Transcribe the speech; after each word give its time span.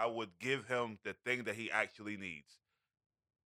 I 0.00 0.06
would 0.06 0.30
give 0.40 0.66
him 0.66 0.98
the 1.04 1.14
thing 1.24 1.44
that 1.44 1.54
he 1.54 1.70
actually 1.70 2.16
needs. 2.16 2.54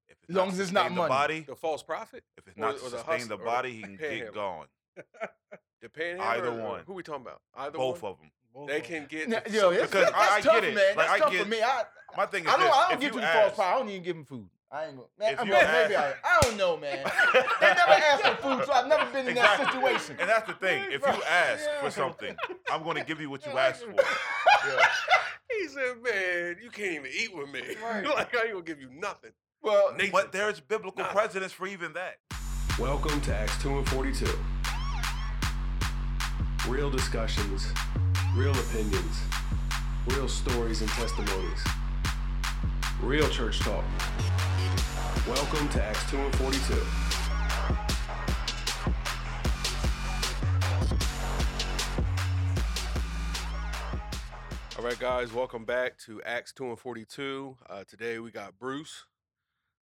If 0.09 0.17
As 0.29 0.37
long 0.37 0.49
as 0.51 0.61
it's 0.61 0.71
not 0.71 0.83
sustain 0.83 0.95
the 0.95 1.01
money. 1.03 1.09
body, 1.09 1.41
The 1.41 1.57
false 1.57 1.83
prophet, 1.83 2.23
if 2.37 2.47
it's 2.47 2.57
or- 2.57 2.61
not 2.61 2.75
or 2.75 2.79
to 2.79 2.85
the 2.85 2.91
sustain 2.91 3.13
hustle- 3.15 3.29
the 3.29 3.37
the 3.39 3.45
body, 3.45 3.73
he 3.73 3.81
can 3.83 3.97
panhandler? 3.97 4.25
get 4.25 4.35
gone. 4.35 4.67
the 5.83 5.89
panhandler. 5.89 6.25
Either 6.25 6.49
or- 6.49 6.61
or 6.61 6.69
one. 6.71 6.81
Who 6.87 6.93
we 6.93 7.03
talking 7.03 7.23
about? 7.23 7.41
Either 7.57 7.79
Both 7.79 8.03
one. 8.03 8.13
of 8.13 8.19
them. 8.19 8.31
Both 8.55 8.69
They 8.69 8.81
can 8.83 9.07
get. 9.07 9.29
Yeah, 9.29 9.41
the- 9.41 9.51
yo, 9.51 9.71
it's, 9.71 9.83
Because 9.91 10.05
that's 10.05 10.15
I- 10.17 10.37
I 10.37 10.41
tough, 10.41 10.55
get 10.55 10.65
it. 10.65 10.75
man. 10.75 10.97
Like, 10.97 10.97
That's 10.97 11.11
I 11.11 11.19
tough 11.19 11.33
get- 11.33 11.43
for 11.43 11.49
me. 11.49 11.63
I, 11.63 11.83
My 12.17 12.27
thing 12.27 12.45
is 12.45 12.49
I 12.51 12.53
don't. 12.53 12.61
this, 12.61 12.73
I 12.77 12.91
don't 12.91 13.01
give 13.01 13.15
you 13.15 13.21
you 13.21 13.27
false 13.27 13.37
ask- 13.47 13.55
pride. 13.57 13.73
I 13.75 13.79
don't 13.79 13.89
even 13.89 14.03
give 14.03 14.17
them 14.17 14.25
food. 14.25 14.49
I 14.71 14.87
ain't 14.87 14.97
gonna. 14.97 15.09
Man, 15.19 15.37
I 15.39 15.45
mean, 15.45 15.53
ask- 15.55 15.73
maybe 15.91 15.97
I. 15.97 16.15
I 16.25 16.41
don't 16.43 16.57
know, 16.57 16.77
man. 16.77 17.11
they 17.61 17.67
never 17.75 17.93
asked 17.93 18.23
for 18.23 18.37
food, 18.37 18.65
so 18.67 18.73
I've 18.73 18.87
never 18.89 19.11
been 19.13 19.29
in 19.29 19.35
that 19.37 19.73
situation. 19.73 20.17
And 20.21 20.29
that's 20.29 20.47
the 20.47 20.55
thing. 20.55 20.85
If 20.93 21.01
you 21.03 21.23
ask 21.25 21.65
Yeah. 21.65 21.81
for 21.81 21.91
something, 21.91 22.37
I'm 22.71 22.83
going 22.85 22.97
to 22.97 23.05
give 23.05 23.21
you 23.21 23.31
what 23.31 23.45
you 23.47 23.53
Yeah, 23.53 23.67
asked 23.67 23.83
I- 23.89 23.93
for. 23.93 24.83
He 25.61 25.69
said, 25.69 26.03
"Man, 26.03 26.57
you 26.63 26.71
can't 26.71 26.93
even 26.93 27.11
eat 27.17 27.35
with 27.35 27.49
me. 27.51 27.63
Right. 27.83 28.05
like 28.05 28.35
I 28.37 28.43
ain't 28.45 28.53
gonna 28.53 28.63
give 28.65 28.81
you 28.81 28.91
nothing." 28.93 29.31
Well, 29.63 29.93
Nathan. 29.93 30.11
But 30.13 30.33
there's 30.33 30.61
biblical 30.61 31.05
Nah. 31.05 31.13
precedence 31.13 31.53
for 31.53 31.67
even 31.67 31.93
that. 31.95 32.17
Welcome 32.79 33.21
to 33.23 33.35
Acts 33.35 33.61
2 33.63 33.79
and 33.79 33.89
42. 33.89 34.27
Real 36.69 36.91
discussions, 36.91 37.67
real 38.35 38.53
opinions, 38.59 39.21
real 40.09 40.29
stories 40.29 40.81
and 40.81 40.91
testimonies, 40.91 41.65
real 43.01 43.29
church 43.29 43.61
talk. 43.61 43.85
Welcome 45.29 45.69
to 45.71 45.83
Acts 45.85 46.11
2 46.11 46.17
and 46.19 46.35
42. 46.37 46.75
All 54.85 54.91
right, 54.91 55.01
guys, 55.01 55.33
welcome 55.33 55.65
back 55.65 55.97
to 56.01 56.21
Acts 56.25 56.53
2 56.53 56.69
and 56.69 56.79
42. 56.79 57.57
Uh, 57.71 57.85
today 57.89 58.19
we 58.19 58.31
got 58.31 58.59
Bruce, 58.59 59.07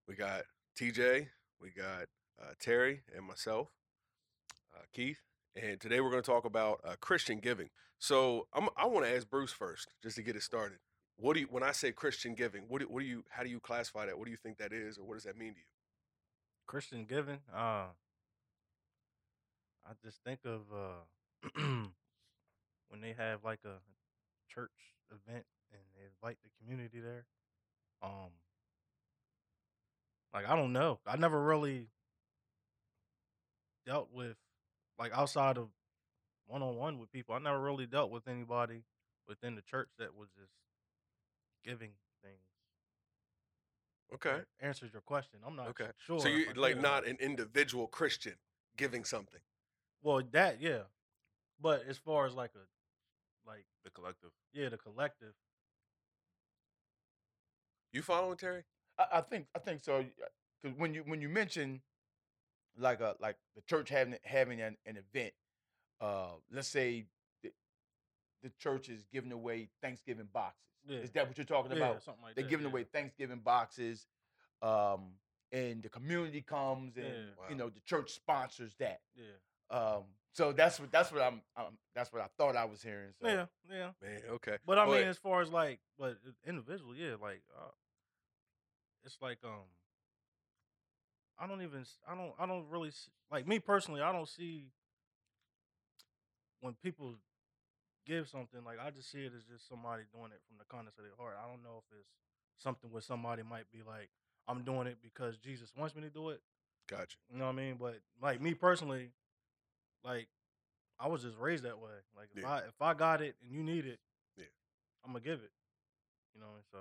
we 0.06 0.15
got 0.15 0.43
TJ, 0.79 1.26
we 1.60 1.71
got 1.71 2.04
uh, 2.40 2.52
Terry, 2.60 3.02
and 3.13 3.26
myself, 3.26 3.66
uh, 4.73 4.82
Keith. 4.93 5.18
And 5.60 5.80
today 5.80 6.01
we're 6.01 6.13
going 6.13 6.23
to 6.23 6.30
talk 6.30 6.45
about 6.45 6.82
uh, 6.85 6.95
Christian 7.01 7.41
giving. 7.41 7.71
So 7.99 8.46
I'm, 8.54 8.68
I 8.76 8.87
want 8.87 9.04
to 9.04 9.13
ask 9.13 9.29
Bruce 9.29 9.51
first, 9.51 9.88
just 10.04 10.15
to 10.18 10.23
get 10.23 10.37
it 10.37 10.43
started. 10.45 10.79
What 11.16 11.35
do 11.35 11.41
you, 11.41 11.48
when 11.51 11.65
I 11.65 11.73
say 11.73 11.91
Christian 11.91 12.37
giving, 12.37 12.66
what 12.69 12.80
do, 12.80 12.87
what 12.87 13.01
do 13.01 13.07
you, 13.07 13.24
how 13.29 13.43
do 13.43 13.48
you 13.48 13.59
classify 13.59 14.07
that? 14.07 14.16
What 14.16 14.26
do 14.26 14.30
you 14.30 14.37
think 14.37 14.59
that 14.59 14.73
is, 14.73 14.98
or 14.98 15.04
what 15.04 15.15
does 15.15 15.24
that 15.24 15.37
mean 15.37 15.54
to 15.54 15.59
you? 15.59 15.66
Christian 16.69 17.07
giving. 17.07 17.41
Uh, 17.52 17.87
I 19.85 19.95
just 20.01 20.23
think 20.23 20.38
of 20.45 20.60
uh, 20.73 21.60
when 22.88 23.01
they 23.01 23.16
have 23.19 23.43
like 23.43 23.65
a 23.65 23.80
church 24.48 24.71
event 25.13 25.45
and 25.73 25.80
they 25.96 26.05
invite 26.05 26.38
the 26.43 26.51
community 26.60 27.01
there. 27.01 27.27
Um, 28.02 28.30
like 30.35 30.49
I 30.49 30.57
don't 30.57 30.73
know. 30.73 30.99
I 31.07 31.16
never 31.16 31.41
really 31.43 31.88
dealt 33.87 34.09
with 34.13 34.37
like 34.99 35.13
outside 35.13 35.59
of 35.59 35.69
one 36.46 36.63
on 36.63 36.77
one 36.77 36.99
with 36.99 37.10
people. 37.13 37.35
I 37.35 37.38
never 37.38 37.60
really 37.60 37.87
dealt 37.87 38.10
with 38.10 38.27
anybody 38.29 38.85
within 39.29 39.54
the 39.54 39.63
church 39.63 39.88
that 39.99 40.16
was 40.16 40.29
just 40.38 40.52
giving 41.65 41.91
things. 42.23 42.37
Okay. 44.15 44.38
That 44.60 44.66
answers 44.66 44.93
your 44.93 45.02
question. 45.02 45.41
I'm 45.47 45.57
not 45.57 45.69
Okay. 45.69 45.88
sure. 46.07 46.21
so 46.21 46.29
you 46.29 46.52
like 46.54 46.79
not 46.80 47.07
an 47.07 47.16
individual 47.21 47.87
Christian 47.87 48.35
giving 48.76 49.04
something. 49.04 49.41
Well, 50.02 50.23
that 50.32 50.60
yeah, 50.60 50.82
but 51.60 51.85
as 51.87 51.97
far 51.99 52.26
as 52.26 52.35
like 52.35 52.51
a 52.54 52.66
like 53.46 53.65
The 53.85 53.90
collective. 53.90 54.30
yeah, 54.52 54.68
the 54.68 54.79
collective. 54.79 55.35
You 57.93 58.02
following 58.02 58.37
Terry? 58.37 58.62
I, 58.98 59.04
I 59.15 59.21
think 59.21 59.46
I 59.54 59.59
think 59.59 59.80
so. 59.80 60.04
Because 60.62 60.76
when 60.79 60.95
you 60.95 61.02
when 61.07 61.21
you 61.21 61.29
mention 61.29 61.82
like 62.79 63.01
a 63.01 63.16
like 63.20 63.37
the 63.54 63.63
church 63.63 63.88
having 63.90 64.16
having 64.25 64.60
an, 64.60 64.76
an 64.86 64.97
event, 64.97 65.32
uh, 66.00 66.32
let's 66.50 66.69
say 66.69 67.04
the, 67.42 67.50
the 68.42 68.50
church 68.58 68.88
is 68.88 69.04
giving 69.12 69.32
away 69.32 69.69
Thanksgiving 69.82 70.28
boxes. 70.32 70.59
Yeah. 70.86 70.98
Is 70.98 71.10
that 71.12 71.28
what 71.28 71.36
you're 71.36 71.44
talking 71.44 71.72
Yeah, 71.72 71.78
about? 71.78 72.03
something 72.03 72.22
like 72.22 72.34
They're 72.34 72.44
that. 72.44 72.50
giving 72.50 72.64
yeah. 72.66 72.72
away 72.72 72.84
Thanksgiving 72.84 73.41
boxes, 73.44 74.06
um, 74.62 75.10
and 75.53 75.82
the 75.82 75.88
community 75.91 76.41
comes 76.41 76.97
and 76.97 77.06
you 77.50 77.56
know 77.56 77.69
the 77.69 77.80
church 77.80 78.10
sponsors 78.12 78.74
that. 78.78 79.00
Yeah, 79.14 79.76
Um, 79.76 80.04
so 80.32 80.53
that's 80.53 80.81
what 80.81 80.91
that's 80.91 81.12
what 81.12 81.22
I'm, 81.22 81.43
um 81.56 81.78
that's 81.94 82.12
what 82.12 82.22
I 82.22 82.26
thought 82.38 82.56
I 82.56 82.65
was 82.65 82.82
hearing. 82.82 83.10
So. 83.20 83.28
yeah, 83.28 83.47
yeah. 83.70 83.91
Man, 84.03 84.20
okay. 84.32 84.56
But 84.66 84.78
I 84.78 84.84
Go 84.84 84.91
mean, 84.93 85.00
ahead. 85.00 85.10
as 85.10 85.19
far 85.19 85.43
as 85.43 85.50
like, 85.50 85.81
but 85.98 86.16
individually, 86.47 86.98
yeah, 87.00 87.16
like 87.20 87.43
uh, 87.56 87.70
it's 89.04 89.19
like 89.21 89.38
um, 89.44 89.69
I 91.38 91.47
don't 91.47 91.62
even, 91.62 91.84
I 92.09 92.15
don't, 92.15 92.32
I 92.38 92.47
don't 92.47 92.66
really 92.71 92.88
s 92.88 93.10
like 93.31 93.47
me 93.47 93.59
personally. 93.59 94.00
I 94.00 94.12
don't 94.12 94.28
see 94.28 94.66
when 96.60 96.75
people 96.82 97.16
give 98.06 98.28
something 98.28 98.60
like 98.65 98.78
I 98.81 98.91
just 98.91 99.10
see 99.10 99.21
it 99.21 99.32
as 99.37 99.44
just 99.44 99.69
somebody 99.69 100.03
doing 100.12 100.32
it 100.32 100.41
from 100.48 100.59
the 100.59 100.65
kindness 100.71 100.94
of 100.98 101.04
their 101.04 101.16
heart. 101.19 101.37
I 101.42 101.48
don't 101.48 101.62
know 101.62 101.82
if 101.82 101.98
it's 101.98 102.09
something 102.59 102.91
where 102.91 103.03
somebody 103.03 103.42
might 103.42 103.71
be 103.72 103.81
like, 103.87 104.09
I'm 104.48 104.62
doing 104.62 104.87
it 104.87 104.98
because 105.03 105.37
Jesus 105.38 105.72
wants 105.76 105.94
me 105.94 106.03
to 106.03 106.10
do 106.10 106.31
it. 106.31 106.41
Gotcha. 106.88 107.16
You 107.31 107.38
know 107.38 107.47
what 107.47 107.53
I 107.53 107.56
mean? 107.56 107.76
But 107.78 108.00
like 108.21 108.41
me 108.41 108.54
personally, 108.54 109.10
like 110.04 110.28
I 110.98 111.08
was 111.08 111.22
just 111.22 111.36
raised 111.38 111.64
that 111.64 111.78
way. 111.78 111.90
Like 112.16 112.28
if 112.34 112.42
Yeah. 112.42 112.50
I 112.50 112.58
if 112.58 112.80
I 112.80 112.94
got 112.94 113.20
it 113.22 113.36
and 113.42 113.50
you 113.52 113.62
need 113.62 113.86
it, 113.86 113.98
Yeah. 114.36 114.44
I'm 115.04 115.12
gonna 115.12 115.24
give 115.24 115.40
it. 115.40 115.52
You 116.34 116.40
know, 116.40 116.46
so 116.70 116.78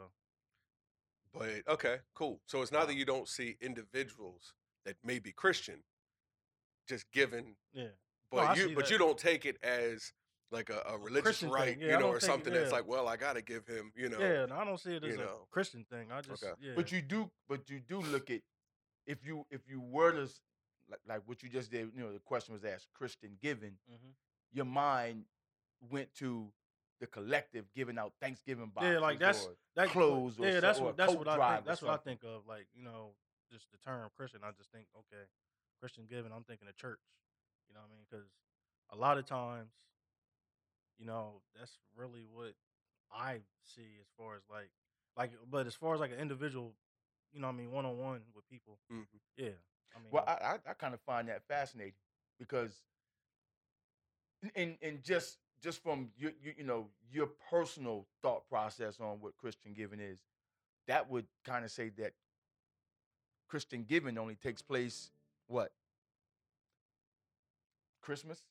But 1.33 1.67
okay, 1.67 1.97
cool. 2.13 2.41
So 2.45 2.61
it's 2.61 2.71
not 2.71 2.87
that 2.87 2.95
you 2.95 3.05
don't 3.05 3.27
see 3.27 3.57
individuals 3.61 4.53
that 4.85 4.95
may 5.03 5.19
be 5.19 5.31
Christian 5.31 5.83
just 6.87 7.09
giving, 7.11 7.55
yeah. 7.73 7.87
but 8.31 8.49
I 8.49 8.55
you 8.55 8.69
but 8.75 8.85
that. 8.85 8.91
you 8.91 8.97
don't 8.97 9.17
take 9.17 9.45
it 9.45 9.57
as 9.63 10.11
like 10.51 10.69
a, 10.69 10.81
a 10.89 10.97
religious 10.97 11.23
Christian 11.23 11.49
right, 11.49 11.77
yeah, 11.79 11.93
you 11.93 11.99
know, 11.99 12.07
or 12.09 12.15
take 12.15 12.23
it- 12.23 12.25
something 12.25 12.53
that's 12.53 12.71
like, 12.73 12.85
well, 12.85 13.07
I 13.07 13.15
gotta 13.15 13.41
give 13.41 13.65
him, 13.67 13.93
you 13.95 14.09
know. 14.09 14.19
Yeah, 14.19 14.43
and 14.43 14.51
I 14.51 14.65
don't 14.65 14.77
see 14.79 14.95
it 14.95 15.03
as 15.03 15.15
a 15.15 15.17
know. 15.19 15.47
Christian 15.49 15.85
thing. 15.89 16.11
I 16.11 16.19
just 16.21 16.43
Okay. 16.43 16.53
yeah. 16.59 16.73
But 16.75 16.91
you 16.91 17.01
do, 17.01 17.31
but 17.47 17.69
you 17.69 17.79
do 17.79 18.01
look 18.01 18.29
at 18.29 18.41
if 19.07 19.23
you 19.25 19.45
if 19.49 19.61
you 19.69 19.79
were 19.79 20.11
to 20.11 20.29
like, 20.91 21.00
like 21.07 21.22
what 21.28 21.41
you 21.41 21.50
just 21.50 21.72
did. 21.72 21.91
You 21.96 22.03
know, 22.03 22.13
the 22.13 22.19
question 22.19 22.53
was 22.53 22.63
asked: 22.63 22.88
Christian 22.94 23.38
giving. 23.41 23.78
Mhm. 23.90 24.13
Your 24.53 24.66
mind 24.66 25.25
went 25.90 26.13
to 26.16 26.52
the 27.00 27.07
collective 27.07 27.66
giving 27.74 27.97
out 27.97 28.13
Thanksgiving 28.22 28.68
boxes. 28.69 28.94
yeah, 28.94 29.00
like 29.00 29.18
that's 29.19 29.46
or 29.46 29.56
that, 29.75 29.90
clothes 29.90 30.38
or 30.40 30.46
yeah, 30.46 30.53
so- 30.56 30.62
that's 30.62 30.79
or 30.79 30.85
what 30.85 30.97
that's 30.97 31.13
what 31.13 31.28
I 31.28 31.56
think. 31.56 31.66
That's 31.66 31.81
what 31.81 31.91
I 31.91 31.97
think 31.97 32.24
of. 32.24 32.46
Like 32.47 32.68
you 32.75 32.84
know, 32.84 33.16
just 33.52 33.72
the 33.72 33.78
term 33.79 34.09
Christian. 34.16 34.41
I 34.44 34.52
just 34.52 34.72
think 34.72 34.85
okay, 34.96 35.24
Christian 35.79 36.06
giving. 36.07 36.31
I'm 36.31 36.44
thinking 36.44 36.68
of 36.68 36.75
church. 36.78 37.00
You 37.68 37.73
know 37.73 37.79
what 37.81 37.90
I 37.91 37.96
mean? 37.96 38.06
Because 38.09 38.28
a 38.91 38.96
lot 38.97 39.18
of 39.18 39.25
times, 39.25 39.72
you 41.00 41.06
know, 41.06 41.41
that's 41.58 41.72
really 41.96 42.25
what 42.31 42.53
I 43.12 43.41
see 43.63 43.97
as 44.00 44.08
far 44.18 44.35
as 44.35 44.44
like 44.50 44.69
like. 45.18 45.31
But 45.50 45.68
as 45.68 45.75
far 45.75 45.94
as 45.94 46.00
like 46.00 46.12
an 46.12 46.19
individual, 46.19 46.75
you 47.34 47.40
know, 47.40 47.47
what 47.47 47.53
I 47.53 47.58
mean, 47.58 47.72
one 47.72 47.85
on 47.85 47.97
one 47.97 48.22
with 48.35 48.47
people. 48.50 48.78
Mhm. 48.91 49.06
Yeah, 49.38 49.50
I 49.96 50.00
mean, 50.00 50.07
Well, 50.12 50.24
I 50.28 50.31
I, 50.31 50.53
I 50.69 50.74
kind 50.74 50.94
of 50.94 51.02
find 51.02 51.28
that 51.29 51.44
fascinating 51.47 51.94
because, 52.40 52.81
and 54.56 54.78
and 54.81 55.03
just 55.03 55.38
just 55.62 55.81
from 55.84 56.09
your 56.18 56.31
you, 56.41 56.53
you 56.57 56.63
know 56.63 56.88
your 57.12 57.28
personal 57.50 58.07
thought 58.22 58.47
process 58.50 59.00
on 59.00 59.18
what 59.19 59.38
Christian 59.38 59.74
giving 59.74 60.00
is, 60.00 60.19
that 60.88 61.09
would 61.09 61.25
kind 61.46 61.66
of 61.66 61.72
say 61.72 61.90
that 61.97 62.13
Christian 63.47 63.84
giving 63.88 64.18
only 64.18 64.35
takes 64.35 64.62
place 64.62 65.12
what 65.47 65.72
Christmas. 68.02 68.41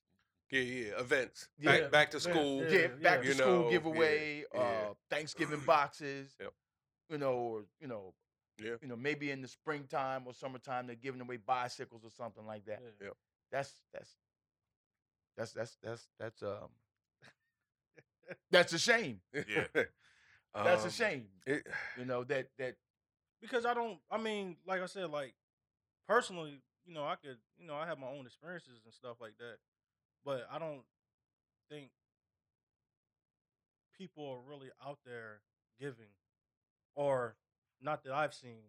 Yeah, 0.51 0.61
yeah. 0.61 1.01
Events. 1.01 1.49
Yeah, 1.59 1.71
back 1.81 1.91
back 1.91 2.11
to 2.12 2.21
school. 2.21 2.65
yeah. 2.65 2.78
Yeah, 2.78 2.87
back 3.03 3.22
to 3.22 3.34
school 3.34 3.62
know, 3.65 3.71
giveaway, 3.71 4.45
yeah. 4.55 4.61
uh, 4.61 4.95
Thanksgiving 5.09 5.61
boxes. 5.67 6.37
Yep. 6.41 6.53
You 7.09 7.19
know, 7.19 7.33
or 7.33 7.63
you 7.81 7.89
know, 7.89 8.15
Yeah. 8.60 8.74
you 8.83 8.89
know, 8.89 8.97
maybe 8.97 9.30
in 9.30 9.42
the 9.42 9.48
springtime 9.48 10.22
or 10.27 10.34
summertime 10.34 10.86
they're 10.86 10.97
giving 10.97 11.21
away 11.21 11.36
bicycles 11.39 12.04
or 12.04 12.10
something 12.10 12.47
like 12.47 12.65
that. 12.66 12.80
yeah. 13.01 13.07
Yep. 13.07 13.16
That's 13.53 13.72
that's 13.92 14.10
that's 15.36 15.53
that's 15.53 15.77
that's 15.83 16.09
that's 16.18 16.42
um 16.42 16.68
that's 18.51 18.72
a 18.72 18.78
shame. 18.78 19.21
Yeah. 19.34 19.66
That's 20.54 20.83
Um, 20.83 20.89
a 20.89 20.92
shame. 20.92 21.28
it- 21.47 21.66
You 21.97 22.04
know 22.04 22.24
that 22.24 22.48
that 22.59 22.74
because 23.41 23.65
I 23.65 23.72
don't. 23.74 23.98
I 24.10 24.18
mean, 24.18 24.57
like 24.66 24.83
I 24.83 24.86
said, 24.86 25.10
like 25.10 25.34
personally, 26.09 26.60
you 26.84 26.92
know, 26.95 27.04
I 27.04 27.16
could, 27.16 27.39
you 27.59 27.66
know, 27.66 27.74
I 27.77 27.86
have 27.86 27.98
my 27.98 28.09
own 28.09 28.27
experiences 28.27 28.80
and 28.84 28.92
stuff 28.92 29.16
like 29.21 29.36
that, 29.39 29.59
but 30.24 30.48
I 30.51 30.59
don't 30.59 30.83
think 31.71 31.91
people 33.97 34.27
are 34.28 34.48
really 34.51 34.68
out 34.86 34.98
there 35.04 35.41
giving, 35.78 36.12
or 36.95 37.36
not 37.82 38.03
that 38.04 38.12
I've 38.12 38.34
seen, 38.34 38.62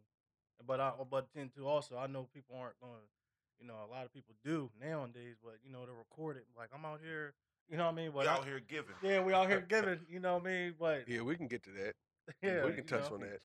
but 0.65 0.79
I, 0.79 0.91
but 1.09 1.31
tend 1.33 1.53
to 1.55 1.67
also 1.67 1.97
I 1.97 2.07
know 2.07 2.27
people 2.33 2.55
aren't 2.57 2.79
going. 2.79 2.93
to 2.93 3.61
You 3.61 3.67
know, 3.67 3.75
a 3.87 3.89
lot 3.91 4.05
of 4.05 4.13
people 4.13 4.35
do 4.43 4.69
nowadays, 4.79 5.35
but 5.43 5.55
you 5.63 5.71
know, 5.71 5.85
they 5.85 5.91
record 5.91 6.37
it 6.37 6.45
like 6.57 6.69
I'm 6.73 6.85
out 6.85 6.99
here. 7.03 7.33
You 7.69 7.77
know 7.77 7.85
what 7.85 7.93
I 7.93 7.95
mean? 7.95 8.13
We 8.13 8.19
But 8.23 8.27
I- 8.27 8.33
out 8.37 8.45
here 8.45 8.59
giving. 8.59 8.95
yeah, 9.01 9.23
we 9.23 9.33
out 9.33 9.47
here 9.47 9.61
giving. 9.69 9.99
You 10.09 10.19
know 10.19 10.33
what 10.35 10.43
I 10.43 10.45
mean? 10.45 10.75
But 10.79 11.07
yeah, 11.07 11.21
we 11.21 11.35
can 11.35 11.47
get 11.47 11.63
to 11.63 11.71
that. 11.71 11.93
yeah, 12.41 12.65
we 12.65 12.73
can 12.73 12.85
touch 12.85 13.09
know? 13.09 13.15
on 13.15 13.21
that. 13.21 13.39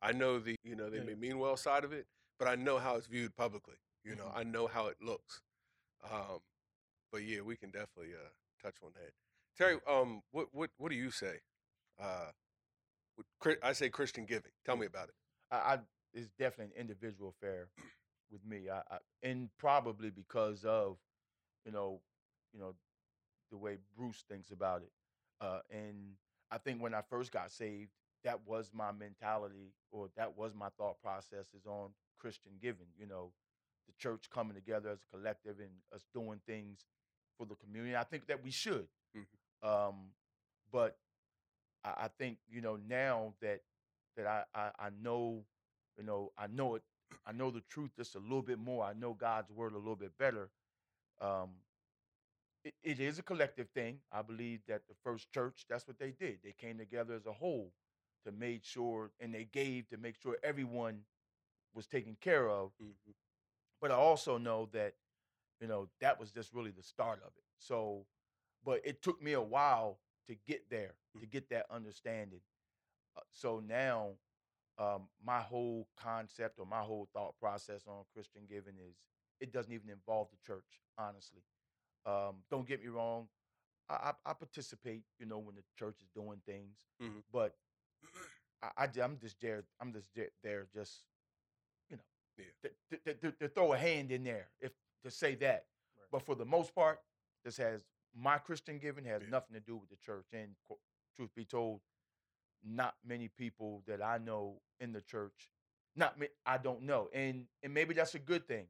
I 0.00 0.12
know 0.12 0.38
the 0.38 0.56
you 0.64 0.76
know 0.76 0.90
they 0.90 0.98
Yeah. 0.98 1.04
may 1.04 1.14
mean 1.14 1.38
well 1.38 1.56
side 1.56 1.84
of 1.84 1.92
it, 1.92 2.06
but 2.38 2.46
I 2.48 2.54
know 2.56 2.78
how 2.78 2.96
it's 2.96 3.06
viewed 3.06 3.34
publicly. 3.36 3.76
You 4.04 4.14
know, 4.16 4.26
Mhm. 4.26 4.36
I 4.36 4.42
know 4.44 4.66
how 4.68 4.86
it 4.86 5.02
looks. 5.02 5.42
Um, 6.10 6.40
but 7.10 7.22
yeah, 7.24 7.40
we 7.40 7.56
can 7.56 7.70
definitely 7.70 8.14
uh, 8.14 8.28
touch 8.62 8.76
on 8.84 8.92
that. 8.94 9.12
Terry, 9.56 9.80
um, 9.88 10.22
what 10.30 10.48
what 10.54 10.70
what 10.78 10.90
do 10.90 10.96
you 10.96 11.10
say? 11.10 11.40
Uh, 11.98 12.30
with, 12.30 12.36
Chri- 12.36 12.47
I 13.62 13.72
say 13.72 13.88
Christian 13.88 14.24
giving. 14.24 14.52
Tell 14.64 14.76
me 14.76 14.86
about 14.86 15.08
it. 15.08 15.14
I, 15.50 15.56
I 15.56 15.78
it's 16.14 16.30
definitely 16.38 16.74
an 16.76 16.80
individual 16.80 17.34
affair 17.40 17.68
with 18.30 18.44
me. 18.46 18.68
I, 18.70 18.78
I 18.94 18.98
and 19.22 19.48
probably 19.58 20.10
because 20.10 20.64
of 20.64 20.96
you 21.64 21.72
know 21.72 22.00
you 22.52 22.60
know 22.60 22.74
the 23.50 23.56
way 23.58 23.76
Bruce 23.96 24.24
thinks 24.28 24.50
about 24.50 24.82
it. 24.82 24.92
Uh, 25.40 25.60
and 25.70 25.96
I 26.50 26.58
think 26.58 26.82
when 26.82 26.94
I 26.94 27.02
first 27.08 27.32
got 27.32 27.50
saved, 27.50 27.90
that 28.24 28.40
was 28.46 28.70
my 28.74 28.92
mentality 28.92 29.72
or 29.90 30.08
that 30.16 30.36
was 30.36 30.52
my 30.54 30.68
thought 30.76 31.00
process 31.02 31.46
is 31.56 31.66
on 31.66 31.90
Christian 32.18 32.52
giving. 32.60 32.86
You 32.98 33.06
know, 33.06 33.32
the 33.86 33.94
church 33.98 34.28
coming 34.30 34.54
together 34.54 34.90
as 34.90 34.98
a 35.02 35.16
collective 35.16 35.58
and 35.60 35.70
us 35.94 36.04
doing 36.14 36.40
things 36.46 36.84
for 37.38 37.46
the 37.46 37.54
community. 37.54 37.96
I 37.96 38.04
think 38.04 38.26
that 38.26 38.42
we 38.42 38.50
should. 38.50 38.88
Mhm. 39.16 39.26
Um, 39.62 39.94
but 40.72 40.98
I, 41.96 42.04
I 42.04 42.08
think 42.18 42.38
you 42.50 42.60
know 42.60 42.78
now 42.88 43.34
that 43.42 43.60
that 44.16 44.26
I, 44.26 44.44
I 44.54 44.70
I 44.78 44.88
know 45.02 45.44
you 45.98 46.04
know 46.04 46.32
I 46.38 46.46
know 46.48 46.76
it 46.76 46.82
I 47.26 47.32
know 47.32 47.50
the 47.50 47.62
truth 47.70 47.90
just 47.96 48.14
a 48.14 48.18
little 48.20 48.42
bit 48.42 48.58
more. 48.58 48.84
I 48.84 48.92
know 48.92 49.14
God's 49.14 49.50
word 49.50 49.72
a 49.74 49.78
little 49.78 49.96
bit 49.96 50.12
better. 50.18 50.50
Um, 51.20 51.50
it, 52.64 52.74
it 52.82 53.00
is 53.00 53.18
a 53.18 53.22
collective 53.22 53.68
thing. 53.70 53.98
I 54.12 54.22
believe 54.22 54.60
that 54.68 54.82
the 54.88 54.94
first 55.04 55.32
church 55.32 55.66
that's 55.68 55.86
what 55.86 55.98
they 55.98 56.10
did. 56.12 56.38
They 56.44 56.52
came 56.58 56.78
together 56.78 57.14
as 57.14 57.26
a 57.26 57.32
whole 57.32 57.72
to 58.26 58.32
make 58.32 58.64
sure 58.64 59.12
and 59.20 59.34
they 59.34 59.44
gave 59.44 59.88
to 59.90 59.96
make 59.96 60.16
sure 60.16 60.36
everyone 60.42 61.00
was 61.74 61.86
taken 61.86 62.16
care 62.20 62.48
of. 62.50 62.72
Mhm. 62.82 63.14
But 63.80 63.92
I 63.92 63.96
also 63.96 64.38
know 64.38 64.68
that 64.72 64.94
you 65.60 65.68
know 65.68 65.88
that 66.00 66.20
was 66.20 66.32
just 66.32 66.52
really 66.54 66.72
the 66.72 66.82
start 66.82 67.20
of 67.22 67.32
it. 67.36 67.44
So, 67.58 68.06
but 68.64 68.82
it 68.84 69.02
took 69.02 69.22
me 69.22 69.32
a 69.34 69.42
while 69.42 70.00
to 70.28 70.36
get 70.46 70.68
there 70.70 70.94
to 71.20 71.26
get 71.26 71.48
that 71.50 71.66
understanding. 71.70 72.40
Uh, 73.16 73.20
so 73.32 73.60
now 73.66 74.10
um, 74.78 75.08
my 75.24 75.40
whole 75.40 75.88
concept 75.96 76.58
or 76.60 76.66
my 76.66 76.80
whole 76.80 77.08
thought 77.12 77.34
process 77.40 77.86
on 77.86 78.04
Christian 78.14 78.42
giving 78.48 78.74
is 78.78 78.96
it 79.40 79.52
doesn't 79.52 79.72
even 79.72 79.90
involve 79.90 80.28
the 80.30 80.36
church, 80.46 80.82
honestly. 80.96 81.42
Um, 82.06 82.36
don't 82.50 82.66
get 82.66 82.82
me 82.82 82.88
wrong, 82.88 83.28
I, 83.88 83.94
I, 84.26 84.30
I 84.30 84.32
participate, 84.34 85.02
you 85.18 85.26
know, 85.26 85.38
when 85.38 85.56
the 85.56 85.62
church 85.76 85.96
is 86.00 86.08
doing 86.14 86.40
things, 86.46 86.86
Mhm. 87.00 87.22
but 87.32 87.56
I, 88.62 88.70
I, 88.76 89.00
am 89.00 89.18
just 89.18 89.40
there. 89.40 89.64
I'm 89.80 89.92
just 89.92 90.08
there, 90.14 90.30
there 90.42 90.66
just, 90.72 91.04
you 91.90 91.96
know, 91.96 92.02
Yeah. 92.36 92.70
to, 92.90 92.96
to, 92.98 93.14
to, 93.14 93.32
to 93.32 93.48
throw 93.48 93.72
a 93.72 93.78
hand 93.78 94.12
in 94.12 94.24
there, 94.24 94.50
if 94.60 94.72
to 95.04 95.10
say 95.10 95.34
that. 95.36 95.66
Right. 95.96 96.06
But 96.10 96.22
for 96.22 96.34
the 96.34 96.44
most 96.44 96.74
part, 96.74 97.00
this 97.44 97.56
has 97.56 97.84
my 98.14 98.38
Christian 98.38 98.78
giving 98.78 99.04
has 99.04 99.22
Yeah. 99.22 99.28
nothing 99.30 99.54
to 99.54 99.60
do 99.60 99.76
with 99.76 99.88
the 99.90 99.96
church. 99.96 100.26
And 100.32 100.56
truth 101.16 101.34
be 101.34 101.44
told, 101.44 101.80
not 102.62 102.96
many 103.04 103.28
people 103.28 103.82
that 103.86 104.02
I 104.02 104.18
know 104.18 104.60
in 104.80 104.92
the 104.92 105.00
church, 105.02 105.50
not 105.94 106.18
me, 106.18 106.28
I 106.46 106.58
don't 106.58 106.82
know, 106.82 107.08
and 107.12 107.46
and 107.62 107.72
maybe 107.74 107.94
that's 107.94 108.14
a 108.14 108.18
good 108.18 108.46
thing, 108.46 108.68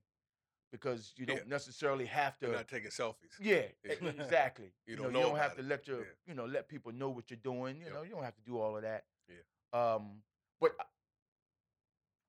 because 0.73 1.13
you 1.17 1.27
don't 1.27 1.47
necessarily 1.49 2.07
have 2.07 2.39
to. 2.39 2.51
not 2.53 2.69
taking 2.69 2.91
selfies. 2.91 3.39
Yeah, 3.41 3.69
Yeah. 3.85 3.93
exactly. 3.93 4.73
You 4.87 4.97
know, 4.97 5.03
don't 5.05 5.13
you 5.15 5.21
know 5.21 5.29
don't 5.29 5.37
have 5.39 5.55
to 5.55 5.61
it. 5.61 5.67
let 5.67 5.87
your, 5.87 6.01
Yeah. 6.01 6.13
you 6.27 6.35
know, 6.35 6.47
let 6.47 6.69
people 6.69 6.93
know 6.93 7.11
what 7.11 7.31
you're 7.31 7.39
doing. 7.39 7.77
You 7.81 7.87
Yep. 7.87 7.95
know, 7.95 8.03
you 8.03 8.11
don't 8.11 8.25
have 8.25 8.37
to 8.37 8.43
do 8.43 8.59
all 8.59 8.77
of 8.77 8.83
that. 8.83 9.05
Yeah. 9.29 9.95
Um, 9.95 10.23
but 10.61 10.73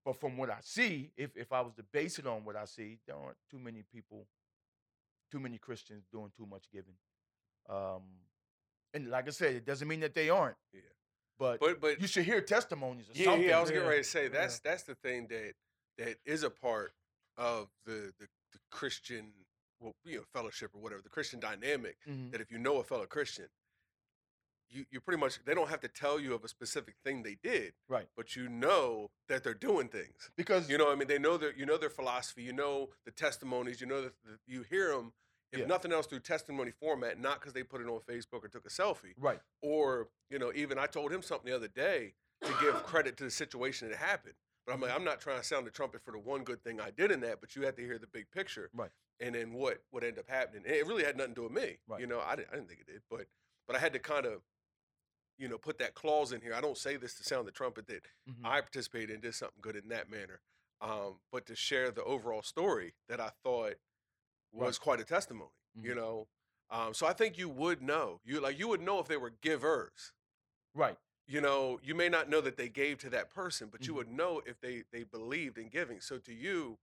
but 0.06 0.20
from 0.20 0.38
what 0.38 0.50
I 0.50 0.60
see, 0.62 1.12
if 1.18 1.36
if 1.36 1.52
I 1.52 1.62
was 1.62 1.74
to 1.76 1.84
base 1.84 2.20
it 2.20 2.26
on 2.28 2.44
what 2.46 2.56
I 2.56 2.66
see, 2.66 3.00
there 3.06 3.16
aren't 3.18 3.38
too 3.50 3.60
many 3.60 3.84
people, 3.84 4.28
too 5.32 5.40
many 5.40 5.58
Christians 5.58 6.06
doing 6.12 6.32
too 6.36 6.46
much 6.46 6.66
giving. 6.72 6.96
Um, 7.70 8.04
and 8.94 9.10
like 9.10 9.28
I 9.28 9.32
said, 9.32 9.56
it 9.56 9.66
doesn't 9.66 9.88
mean 9.88 10.00
that 10.02 10.14
they 10.16 10.30
aren't. 10.30 10.58
Yeah. 10.74 10.82
But, 11.38 11.60
But 11.60 11.80
but 11.80 12.02
you 12.02 12.08
should 12.08 12.26
hear 12.26 12.42
testimonies 12.42 13.06
or 13.08 13.14
yeah, 13.14 13.26
something. 13.26 13.48
yeah, 13.48 13.58
I 13.58 13.62
was 13.62 13.72
getting 13.72 13.88
ready 13.88 14.02
to 14.02 14.08
say 14.10 14.24
Yeah. 14.24 14.30
that's 14.34 14.60
that's 14.60 14.84
the 14.84 14.96
thing 14.96 15.28
that 15.30 15.54
that 15.98 16.18
is 16.26 16.44
a 16.44 16.50
part 16.50 16.92
of 17.38 17.70
the 17.86 18.12
the, 18.20 18.28
the 18.54 18.60
Christian 18.72 19.32
well, 19.80 19.94
you 20.04 20.18
know, 20.18 20.24
fellowship 20.34 20.72
or 20.76 20.82
whatever, 20.82 21.02
the 21.02 21.08
Christian 21.10 21.40
dynamic. 21.40 21.96
Mhm. 22.08 22.32
That 22.32 22.42
if 22.42 22.52
you 22.52 22.58
know 22.58 22.78
a 22.78 22.84
fellow 22.84 23.06
Christian, 23.06 23.46
you 24.70 24.86
you 24.92 25.00
pretty 25.00 25.20
much 25.20 25.40
they 25.46 25.54
don't 25.54 25.70
have 25.70 25.82
to 25.82 25.88
tell 25.88 26.20
you 26.20 26.34
of 26.34 26.44
a 26.44 26.48
specific 26.48 26.96
thing 27.04 27.24
they 27.24 27.38
did, 27.42 27.74
Right. 27.88 28.08
But 28.16 28.36
you 28.36 28.48
know 28.50 29.12
that 29.28 29.44
they're 29.44 29.54
doing 29.54 29.88
things. 29.88 30.32
Because 30.36 30.70
You 30.70 30.78
know, 30.78 30.92
I 30.92 30.96
mean, 30.96 31.08
they 31.08 31.20
know 31.20 31.38
their 31.38 31.54
you 31.56 31.66
know 31.66 31.78
their 31.78 31.90
philosophy, 31.90 32.44
you 32.44 32.54
know 32.54 32.90
the 33.06 33.12
testimonies, 33.12 33.82
you 33.82 33.88
know 33.88 34.02
that 34.02 34.14
the, 34.24 34.38
you 34.48 34.64
hear 34.64 34.90
them. 34.96 35.14
If 35.52 35.62
Yeah. 35.62 35.66
nothing 35.66 35.92
else 35.92 36.06
through 36.06 36.20
testimony 36.20 36.72
format, 36.72 37.20
not 37.20 37.40
because 37.40 37.54
they 37.54 37.64
put 37.64 37.82
it 37.82 37.88
on 37.88 38.00
Facebook 38.02 38.44
or 38.44 38.50
took 38.50 38.66
a 38.68 38.70
selfie, 38.70 39.14
right, 39.18 39.40
or 39.62 40.10
you 40.30 40.38
know 40.40 40.52
even 40.54 40.78
i 40.78 40.86
told 40.86 41.12
him 41.12 41.22
something 41.24 41.50
the 41.50 41.56
other 41.56 41.68
day 41.68 42.14
to 42.44 42.54
give 42.62 42.76
credit 42.84 43.18
to 43.18 43.24
the 43.24 43.32
situation 43.32 43.90
that 43.90 43.98
happened 43.98 44.36
but 44.66 44.74
i'm 44.74 44.80
like 44.80 44.92
mm-hmm. 44.92 45.00
i'm 45.00 45.04
not 45.04 45.20
trying 45.20 45.40
to 45.40 45.44
sound 45.44 45.66
the 45.66 45.72
trumpet 45.72 46.02
for 46.04 46.12
the 46.12 46.20
one 46.20 46.44
good 46.44 46.64
thing 46.64 46.80
i 46.80 46.92
did 46.92 47.12
in 47.12 47.20
that 47.22 47.42
but 47.42 47.56
you 47.56 47.64
had 47.64 47.76
to 47.76 47.82
hear 47.84 47.98
the 47.98 48.06
big 48.08 48.30
picture 48.32 48.70
Right. 48.76 48.92
and 49.20 49.34
then 49.34 49.54
what 49.54 49.82
what 49.90 50.04
ended 50.04 50.20
up 50.20 50.30
happening 50.30 50.62
and 50.68 50.76
it 50.76 50.86
really 50.86 51.04
had 51.04 51.18
nothing 51.18 51.34
to 51.34 51.42
do 51.42 51.44
with 51.48 51.52
me 51.64 51.78
Right. 51.88 52.00
you 52.00 52.06
know 52.08 52.20
i 52.22 52.36
didn't, 52.36 52.50
I 52.52 52.56
didn't 52.58 52.68
think 52.70 52.82
it 52.82 52.88
did 52.88 53.02
but 53.10 53.26
but 53.68 53.76
i 53.76 53.80
had 53.80 53.94
to 53.94 54.00
kind 54.00 54.26
of 54.28 54.42
you 55.40 55.48
know 55.50 55.58
put 55.58 55.80
that 55.80 55.96
clause 55.96 56.32
in 56.34 56.42
here 56.42 56.54
i 56.54 56.62
don't 56.62 56.78
say 56.78 56.98
this 56.98 57.16
to 57.16 57.24
sound 57.24 57.48
the 57.48 57.52
trumpet 57.52 57.88
that 57.88 58.06
Mhm. 58.28 58.46
i 58.46 58.62
participated 58.62 59.12
and 59.12 59.22
did 59.24 59.34
something 59.36 59.60
good 59.62 59.76
in 59.76 59.90
that 59.90 60.10
manner 60.10 60.42
um, 60.82 61.20
but 61.32 61.46
to 61.48 61.56
share 61.56 61.92
the 61.92 62.04
overall 62.04 62.44
story 62.44 62.94
that 63.10 63.20
i 63.20 63.30
thought 63.44 63.76
was 64.54 64.78
Right. 64.78 64.80
quite 64.80 65.00
a 65.00 65.06
testimony 65.06 65.52
you 65.84 65.92
Mhm. 65.92 65.96
know 65.96 66.28
um, 66.72 66.94
so 66.94 67.08
i 67.08 67.14
think 67.14 67.38
you 67.38 67.50
would 67.50 67.82
know 67.82 68.22
you 68.26 68.40
like 68.42 68.60
you 68.60 68.68
would 68.68 68.82
know 68.82 69.00
if 69.00 69.08
they 69.08 69.18
were 69.18 69.32
givers 69.42 70.14
right, 70.76 70.98
you 71.28 71.42
know, 71.42 71.80
you 71.84 71.94
may 71.96 72.10
not 72.10 72.30
know 72.30 72.42
that 72.42 72.58
they 72.58 72.70
gave 72.70 72.98
to 73.00 73.10
that 73.12 73.30
person, 73.30 73.70
but 73.72 73.88
you 73.88 73.94
Mhm. 73.94 73.98
would 73.98 74.08
know 74.10 74.42
if 74.46 74.60
they 74.62 74.84
they 74.92 75.04
believed 75.04 75.58
in 75.60 75.70
giving. 75.70 76.02
So 76.02 76.18
to 76.20 76.34
you, 76.34 76.80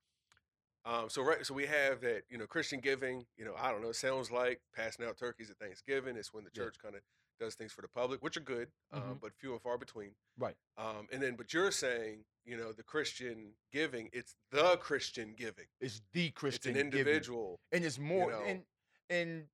um, 0.85 1.11
so 1.11 1.23
right, 1.23 1.44
so 1.44 1.55
we 1.55 1.67
have 1.67 2.00
that, 2.03 2.25
you 2.31 2.38
know, 2.38 2.47
Christian 2.47 2.81
giving. 2.81 3.26
You 3.37 3.44
know, 3.44 3.55
I 3.56 3.73
don't 3.73 3.82
know. 3.82 3.88
It 3.91 3.97
sounds 3.97 4.31
like 4.31 4.61
passing 4.75 5.05
out 5.05 5.17
turkeys 5.19 5.50
at 5.50 5.58
Thanksgiving. 5.58 6.17
It's 6.17 6.32
when 6.32 6.44
the 6.44 6.50
Yeah. 6.53 6.64
church 6.64 6.76
kind 6.81 6.94
of 6.94 7.03
does 7.38 7.54
things 7.54 7.72
for 7.72 7.82
the 7.82 7.88
public, 7.88 8.22
which 8.22 8.36
are 8.36 8.40
good, 8.40 8.68
um, 8.92 9.02
Mhm. 9.02 9.20
but 9.20 9.32
few 9.34 9.52
and 9.52 9.62
far 9.62 9.78
between. 9.78 10.14
right. 10.38 10.56
Um, 10.76 11.08
and 11.12 11.22
then, 11.22 11.36
but 11.36 11.52
you're 11.52 11.70
saying, 11.70 12.24
you 12.44 12.56
know, 12.56 12.72
the 12.72 12.82
Christian 12.82 13.55
giving, 13.72 14.08
it's 14.12 14.36
the 14.50 14.76
Christian 14.78 15.34
giving. 15.34 15.66
It's 15.81 16.00
the 16.12 16.31
Christian. 16.31 16.72
It's 16.76 16.81
an 16.82 16.90
giving. 16.90 17.06
individual. 17.06 17.60
and 17.72 17.84
it's 17.84 17.98
more 17.98 18.31
know. 18.31 18.43
and 18.44 18.64
and 19.10 19.48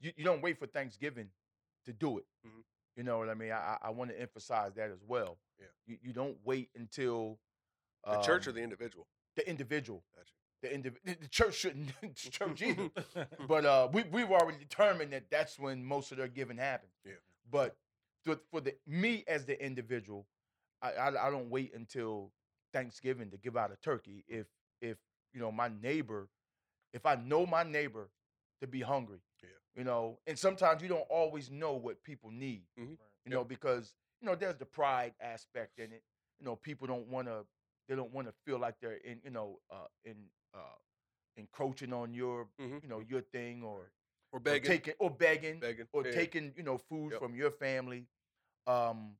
you, 0.00 0.12
you 0.16 0.24
don't 0.24 0.40
wait 0.42 0.58
for 0.58 0.66
Thanksgiving 0.66 1.30
to 1.84 1.92
do 1.92 2.18
it. 2.18 2.26
Mhm. 2.46 2.64
You 2.96 3.02
know 3.04 3.18
what 3.18 3.28
I 3.28 3.34
mean? 3.34 3.52
I 3.52 3.56
I, 3.74 3.78
I 3.82 3.90
want 3.90 4.10
to 4.10 4.20
emphasize 4.20 4.74
that 4.74 4.90
as 4.90 5.02
well. 5.04 5.38
Yeah. 5.58 5.66
You 5.86 5.98
you 6.02 6.12
don't 6.12 6.38
wait 6.44 6.70
until 6.74 7.38
The 8.04 8.20
church 8.22 8.46
or 8.46 8.50
um, 8.50 8.56
the 8.56 8.62
individual. 8.62 9.06
the 9.36 9.48
individual. 9.48 10.04
Gotcha. 10.14 10.32
The 10.62 10.68
indiv- 10.68 10.96
the 11.04 11.14
the 11.14 11.28
church 11.28 11.54
shouldn't 11.54 11.92
the 12.00 12.08
church 12.30 12.62
either. 12.62 12.90
but 13.48 13.64
uh, 13.64 13.88
we 13.92 14.02
we've 14.04 14.30
already 14.30 14.58
determined 14.58 15.12
that 15.12 15.24
that's 15.30 15.58
when 15.58 15.84
most 15.84 16.10
of 16.12 16.18
their 16.18 16.28
giving 16.28 16.56
happens. 16.58 16.92
Yeah. 17.04 17.12
But 17.50 17.76
for, 18.24 18.38
for 18.50 18.60
the 18.60 18.74
me 18.86 19.24
as 19.28 19.44
the 19.44 19.62
individual, 19.64 20.26
I, 20.82 20.92
I 20.92 21.28
I 21.28 21.30
don't 21.30 21.48
wait 21.50 21.74
until 21.74 22.32
Thanksgiving 22.72 23.30
to 23.30 23.36
give 23.36 23.56
out 23.56 23.70
a 23.72 23.76
turkey. 23.76 24.24
If 24.26 24.46
if 24.80 24.98
you 25.32 25.40
know 25.40 25.52
my 25.52 25.70
neighbor, 25.80 26.28
if 26.92 27.06
I 27.06 27.14
know 27.16 27.46
my 27.46 27.62
neighbor 27.62 28.08
to 28.60 28.66
be 28.66 28.80
hungry, 28.80 29.20
Yeah. 29.42 29.50
you 29.76 29.84
know, 29.84 30.18
and 30.26 30.36
sometimes 30.36 30.82
you 30.82 30.88
don't 30.88 31.06
always 31.08 31.50
know 31.50 31.74
what 31.74 32.02
people 32.02 32.30
need, 32.32 32.64
Mhm. 32.78 32.90
you 32.90 32.98
Yep. 33.26 33.32
know, 33.32 33.44
because 33.44 33.94
you 34.20 34.26
know 34.26 34.34
there's 34.34 34.56
the 34.56 34.66
pride 34.66 35.14
aspect 35.20 35.78
in 35.78 35.92
it. 35.92 36.02
You 36.40 36.46
know, 36.46 36.56
people 36.56 36.88
don't 36.88 37.06
want 37.06 37.28
to 37.28 37.44
they 37.88 37.94
don't 37.94 38.12
want 38.12 38.26
to 38.28 38.34
feel 38.44 38.58
like 38.58 38.74
they're 38.80 38.96
in 38.96 39.20
you 39.24 39.30
know 39.30 39.60
uh, 39.70 39.86
in 40.04 40.16
uh, 40.54 40.78
encroaching 41.36 41.92
on 41.92 42.12
your 42.14 42.48
Mhm. 42.60 42.82
you 42.82 42.88
know 42.88 43.00
your 43.00 43.20
thing 43.22 43.62
or 43.62 43.92
Or 44.32 44.38
or 44.38 44.40
begging. 44.40 44.68
taking 44.70 44.94
or 44.98 45.10
begging 45.10 45.60
begging. 45.60 45.88
or 45.92 46.04
yeah. 46.04 46.12
taking 46.12 46.52
you 46.56 46.62
know 46.62 46.78
food 46.78 47.12
Yep. 47.12 47.20
from 47.20 47.34
your 47.34 47.50
family 47.50 48.06
um 48.66 49.16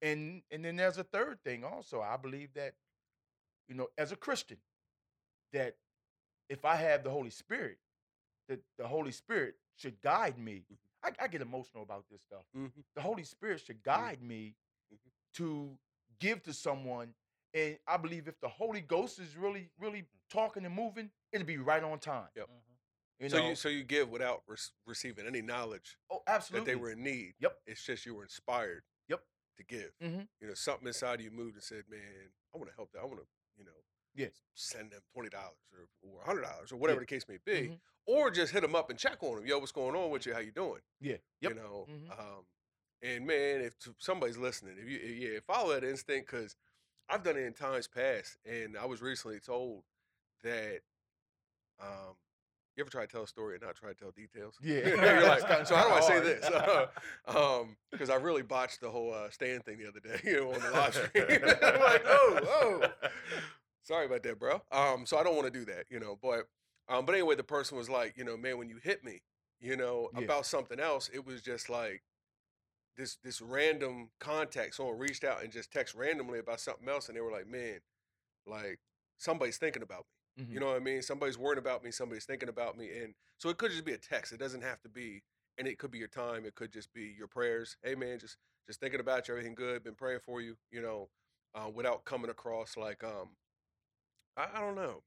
and 0.00 0.42
and 0.50 0.64
then 0.64 0.76
there's 0.76 0.98
a 0.98 1.04
third 1.04 1.42
thing 1.44 1.64
also 1.64 2.00
i 2.00 2.16
believe 2.16 2.52
that 2.54 2.74
you 3.68 3.74
know 3.74 3.88
as 3.98 4.12
a 4.12 4.16
christian 4.16 4.58
that 5.52 5.76
if 6.48 6.64
i 6.64 6.74
have 6.76 7.04
the 7.04 7.10
holy 7.10 7.30
spirit 7.30 7.78
that 8.48 8.60
the 8.78 8.86
holy 8.86 9.12
spirit 9.12 9.54
should 9.76 10.00
guide 10.00 10.38
me 10.38 10.64
I, 11.04 11.12
I 11.20 11.28
get 11.28 11.40
emotional 11.42 11.82
about 11.82 12.04
this 12.10 12.22
stuff 12.22 12.44
Mhm. 12.56 12.84
the 12.96 13.02
holy 13.02 13.24
spirit 13.24 13.60
should 13.60 13.82
guide 13.82 14.22
me 14.22 14.56
Mhm. 14.92 15.10
to 15.34 15.78
give 16.18 16.42
to 16.44 16.52
someone 16.52 17.14
and 17.54 17.78
i 17.86 17.96
believe 17.96 18.28
if 18.28 18.38
the 18.40 18.48
holy 18.48 18.80
ghost 18.80 19.18
is 19.18 19.36
really 19.36 19.70
really 19.78 20.04
talking 20.30 20.64
and 20.64 20.74
moving 20.74 21.10
it'll 21.32 21.46
be 21.46 21.58
right 21.58 21.82
on 21.82 21.98
time 21.98 22.28
Yep. 22.36 22.48
Mhm. 22.48 23.24
you 23.24 23.28
so 23.28 23.36
know 23.38 23.48
you 23.48 23.54
so 23.54 23.68
you 23.68 23.84
give 23.84 24.08
without 24.08 24.42
re- 24.46 24.56
receiving 24.86 25.26
any 25.26 25.42
knowledge 25.42 25.96
oh 26.10 26.22
absolutely. 26.26 26.64
that 26.64 26.70
they 26.72 26.76
were 26.80 26.90
in 26.92 27.02
need. 27.02 27.34
Yep. 27.40 27.58
It's 27.66 27.84
just 27.84 28.04
you 28.06 28.14
were 28.14 28.22
inspired. 28.24 28.82
Yep. 29.08 29.22
to 29.58 29.64
give. 29.64 29.92
Mhm. 30.02 30.26
You 30.40 30.48
know, 30.48 30.54
something 30.54 30.86
inside 30.86 31.16
of 31.20 31.20
you 31.20 31.30
moved 31.30 31.54
and 31.56 31.62
said, 31.62 31.84
"Man, 31.88 32.32
I 32.54 32.56
want 32.58 32.70
to 32.70 32.74
help 32.76 32.90
that. 32.92 33.00
I 33.00 33.04
want 33.04 33.20
to, 33.20 33.26
you 33.58 33.64
know, 33.64 33.84
Yeah. 34.14 34.28
send 34.54 34.90
them 34.92 35.02
twenty 35.12 35.28
dollars 35.28 35.58
or 35.72 35.88
or 36.10 36.22
hundred 36.24 36.42
dollars 36.42 36.72
or 36.72 36.76
whatever 36.76 37.00
Yeah. 37.00 37.02
the 37.02 37.06
case 37.06 37.28
may 37.28 37.36
be, 37.36 37.68
Mhm. 37.68 37.80
or 38.06 38.30
just 38.30 38.50
hit 38.52 38.62
them 38.62 38.74
up 38.74 38.88
and 38.88 38.98
check 38.98 39.22
on 39.22 39.36
them. 39.36 39.46
Yo, 39.46 39.58
what's 39.58 39.70
going 39.72 39.94
on 39.94 40.10
with 40.10 40.24
you? 40.24 40.32
How 40.32 40.40
you 40.40 40.52
doing? 40.52 40.80
Yeah. 41.00 41.18
Yep. 41.42 41.50
You 41.52 41.54
know, 41.54 41.86
Mhm. 41.88 42.18
um, 42.18 42.46
and 43.02 43.26
man, 43.26 43.60
if 43.60 43.78
t- 43.78 43.94
somebody's 43.98 44.38
listening, 44.38 44.78
if 44.78 44.88
you 44.88 44.98
if- 44.98 45.16
yeah, 45.34 45.40
follow 45.40 45.74
that 45.74 45.84
instinct 45.84 46.30
because 46.30 46.56
I've 47.08 47.22
done 47.22 47.36
it 47.36 47.44
in 47.44 47.52
times 47.52 47.88
past, 47.88 48.36
and 48.46 48.76
I 48.76 48.86
was 48.86 49.02
recently 49.02 49.38
told 49.40 49.82
that 50.42 50.80
um, 51.80 52.16
you 52.76 52.82
ever 52.82 52.90
try 52.90 53.02
to 53.02 53.06
tell 53.06 53.22
a 53.22 53.28
story 53.28 53.54
and 53.54 53.62
not 53.62 53.74
try 53.76 53.90
to 53.90 53.94
tell 53.94 54.10
details? 54.12 54.54
Yeah. 54.62 54.88
You're 54.88 55.22
like, 55.28 55.66
so 55.66 55.74
how 55.74 55.88
do 55.88 55.94
I 55.94 56.00
say 56.00 56.20
this? 56.20 56.44
um, 57.26 57.76
because 57.90 58.08
I 58.10 58.14
really 58.16 58.42
botched 58.42 58.80
the 58.80 58.90
whole 58.90 59.12
uh, 59.12 59.30
stand 59.30 59.64
thing 59.64 59.78
the 59.78 59.88
other 59.88 60.00
day, 60.00 60.20
you 60.24 60.40
know, 60.40 60.52
on 60.52 60.60
the 60.60 60.70
live 60.70 60.94
stream. 60.94 61.24
I'm 61.62 61.80
like, 61.80 62.02
oh, 62.06 62.40
oh, 62.46 62.82
sorry 63.82 64.06
about 64.06 64.22
that, 64.22 64.38
bro. 64.38 64.62
Um, 64.72 65.04
so 65.06 65.18
I 65.18 65.22
don't 65.22 65.36
want 65.36 65.52
to 65.52 65.58
do 65.58 65.64
that, 65.66 65.84
you 65.90 66.00
know. 66.00 66.18
But, 66.22 66.46
um, 66.88 67.04
but 67.04 67.14
anyway, 67.14 67.34
the 67.34 67.44
person 67.44 67.76
was 67.76 67.90
like, 67.90 68.14
you 68.16 68.24
know, 68.24 68.36
man, 68.36 68.58
when 68.58 68.68
you 68.68 68.78
hit 68.82 69.04
me, 69.04 69.22
you 69.60 69.76
know, 69.76 70.08
Yeah. 70.14 70.24
about 70.24 70.46
something 70.46 70.80
else, 70.80 71.10
it 71.12 71.26
was 71.26 71.42
just 71.42 71.68
like 71.68 72.02
this 72.96 73.16
this 73.22 73.40
random 73.40 74.10
contact. 74.20 74.74
Someone 74.74 74.98
reached 74.98 75.24
out 75.24 75.42
and 75.42 75.52
just 75.52 75.72
text 75.72 75.94
randomly 75.94 76.38
about 76.38 76.60
something 76.60 76.88
else, 76.88 77.08
and 77.08 77.16
they 77.16 77.20
were 77.20 77.32
like, 77.32 77.46
man, 77.48 77.80
like 78.46 78.78
somebody's 79.18 79.58
thinking 79.58 79.82
about 79.82 80.04
me. 80.36 80.44
Mhm. 80.44 80.50
You 80.52 80.60
know 80.60 80.66
what 80.66 80.76
I 80.76 80.80
mean? 80.80 81.02
Somebody's 81.02 81.38
worrying 81.38 81.58
about 81.58 81.84
me. 81.84 81.90
Somebody's 81.90 82.24
thinking 82.24 82.48
about 82.48 82.76
me, 82.76 82.90
and 82.98 83.14
so 83.38 83.48
it 83.48 83.58
could 83.58 83.70
just 83.70 83.84
be 83.84 83.92
a 83.92 83.98
text. 83.98 84.32
It 84.32 84.38
doesn't 84.38 84.62
have 84.62 84.80
to 84.82 84.88
be, 84.88 85.22
and 85.58 85.66
it 85.68 85.78
could 85.78 85.90
be 85.90 85.98
your 85.98 86.08
time. 86.08 86.44
It 86.46 86.54
could 86.54 86.72
just 86.72 86.92
be 86.92 87.14
your 87.16 87.28
prayers. 87.28 87.76
Hey, 87.82 87.94
man, 87.94 88.18
just 88.18 88.36
just 88.66 88.80
thinking 88.80 89.00
about 89.00 89.28
you. 89.28 89.34
Everything 89.34 89.54
good. 89.54 89.82
Been 89.84 89.94
praying 89.94 90.20
for 90.20 90.40
you. 90.40 90.56
You 90.70 90.82
know, 90.82 91.08
uh, 91.54 91.68
without 91.68 92.04
coming 92.04 92.30
across 92.30 92.76
like 92.76 93.02
um, 93.04 93.36
I, 94.36 94.48
I 94.54 94.60
don't 94.60 94.76
know. 94.76 95.02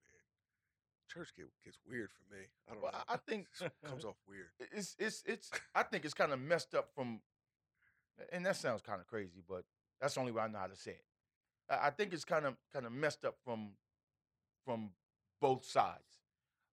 Church 1.11 1.29
get, 1.37 1.45
gets 1.63 1.77
weird 1.87 2.09
for 2.11 2.33
me. 2.35 2.41
I 2.69 2.73
don't 2.73 2.81
Well, 2.81 2.91
know. 2.91 2.97
I, 3.07 3.13
I 3.13 3.17
think 3.17 3.47
It 3.61 3.71
comes 3.85 4.03
off 4.05 4.15
weird. 4.27 4.49
it's 4.59 4.95
it's 4.99 5.23
it's. 5.25 5.51
I 5.73 5.83
think 5.83 6.03
it's 6.03 6.13
kind 6.15 6.31
of 6.33 6.39
messed 6.39 6.73
up 6.75 6.89
from, 6.93 7.21
and 8.31 8.45
that 8.45 8.55
sounds 8.55 8.81
kind 8.81 9.01
of 9.01 9.07
crazy, 9.07 9.41
but 9.47 9.63
that's 9.99 10.15
the 10.15 10.19
only 10.19 10.31
way 10.31 10.43
I 10.43 10.47
know 10.47 10.59
how 10.59 10.67
to 10.67 10.75
say 10.75 10.91
it. 10.91 11.05
I, 11.69 11.87
I 11.87 11.89
think 11.91 12.13
it's 12.13 12.25
kind 12.25 12.45
of 12.45 12.55
kind 12.73 12.85
of 12.85 12.91
messed 12.91 13.25
up 13.25 13.37
from 13.43 13.71
from 14.65 14.91
both 15.41 15.65
sides. 15.65 16.21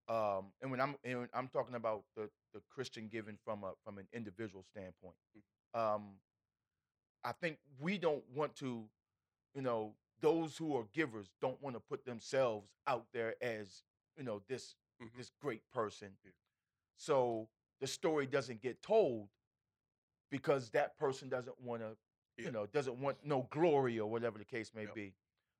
Um, 0.08 0.54
and 0.62 0.72
when 0.72 0.82
I'm 0.82 0.96
and 1.04 1.20
when 1.22 1.30
I'm 1.34 1.48
talking 1.48 1.76
about 1.76 2.04
the 2.16 2.30
the 2.54 2.62
Christian 2.70 3.08
giving 3.08 3.38
from 3.44 3.64
a 3.64 3.74
from 3.84 3.98
an 3.98 4.08
individual 4.14 4.64
standpoint, 4.64 5.16
um, 5.74 6.16
I 7.24 7.32
think 7.34 7.58
we 7.80 7.98
don't 7.98 8.24
want 8.34 8.56
to, 8.58 8.86
you 9.56 9.62
know, 9.62 9.96
those 10.22 10.58
who 10.58 10.76
are 10.78 10.86
givers 10.94 11.30
don't 11.42 11.62
want 11.62 11.76
to 11.76 11.80
put 11.80 12.06
themselves 12.06 12.70
out 12.88 13.08
there 13.14 13.36
as 13.44 13.84
you 14.18 14.24
know 14.24 14.42
this 14.48 14.76
Mhm. 15.02 15.14
this 15.16 15.32
great 15.42 15.70
person. 15.72 16.18
Yeah. 16.24 16.32
So 16.98 17.50
the 17.80 17.88
story 17.88 18.28
doesn't 18.28 18.62
get 18.62 18.82
told 18.82 19.30
because 20.32 20.70
that 20.72 20.98
person 20.98 21.30
doesn't 21.30 21.60
want 21.62 21.82
to, 21.82 21.96
Yeah. 22.38 22.46
you 22.46 22.52
know, 22.52 22.66
doesn't 22.66 22.98
want 23.00 23.24
no 23.24 23.44
glory 23.52 24.00
or 24.00 24.10
whatever 24.10 24.38
the 24.40 24.46
case 24.46 24.74
may 24.74 24.84
Yep. 24.86 24.96
be. 24.96 25.14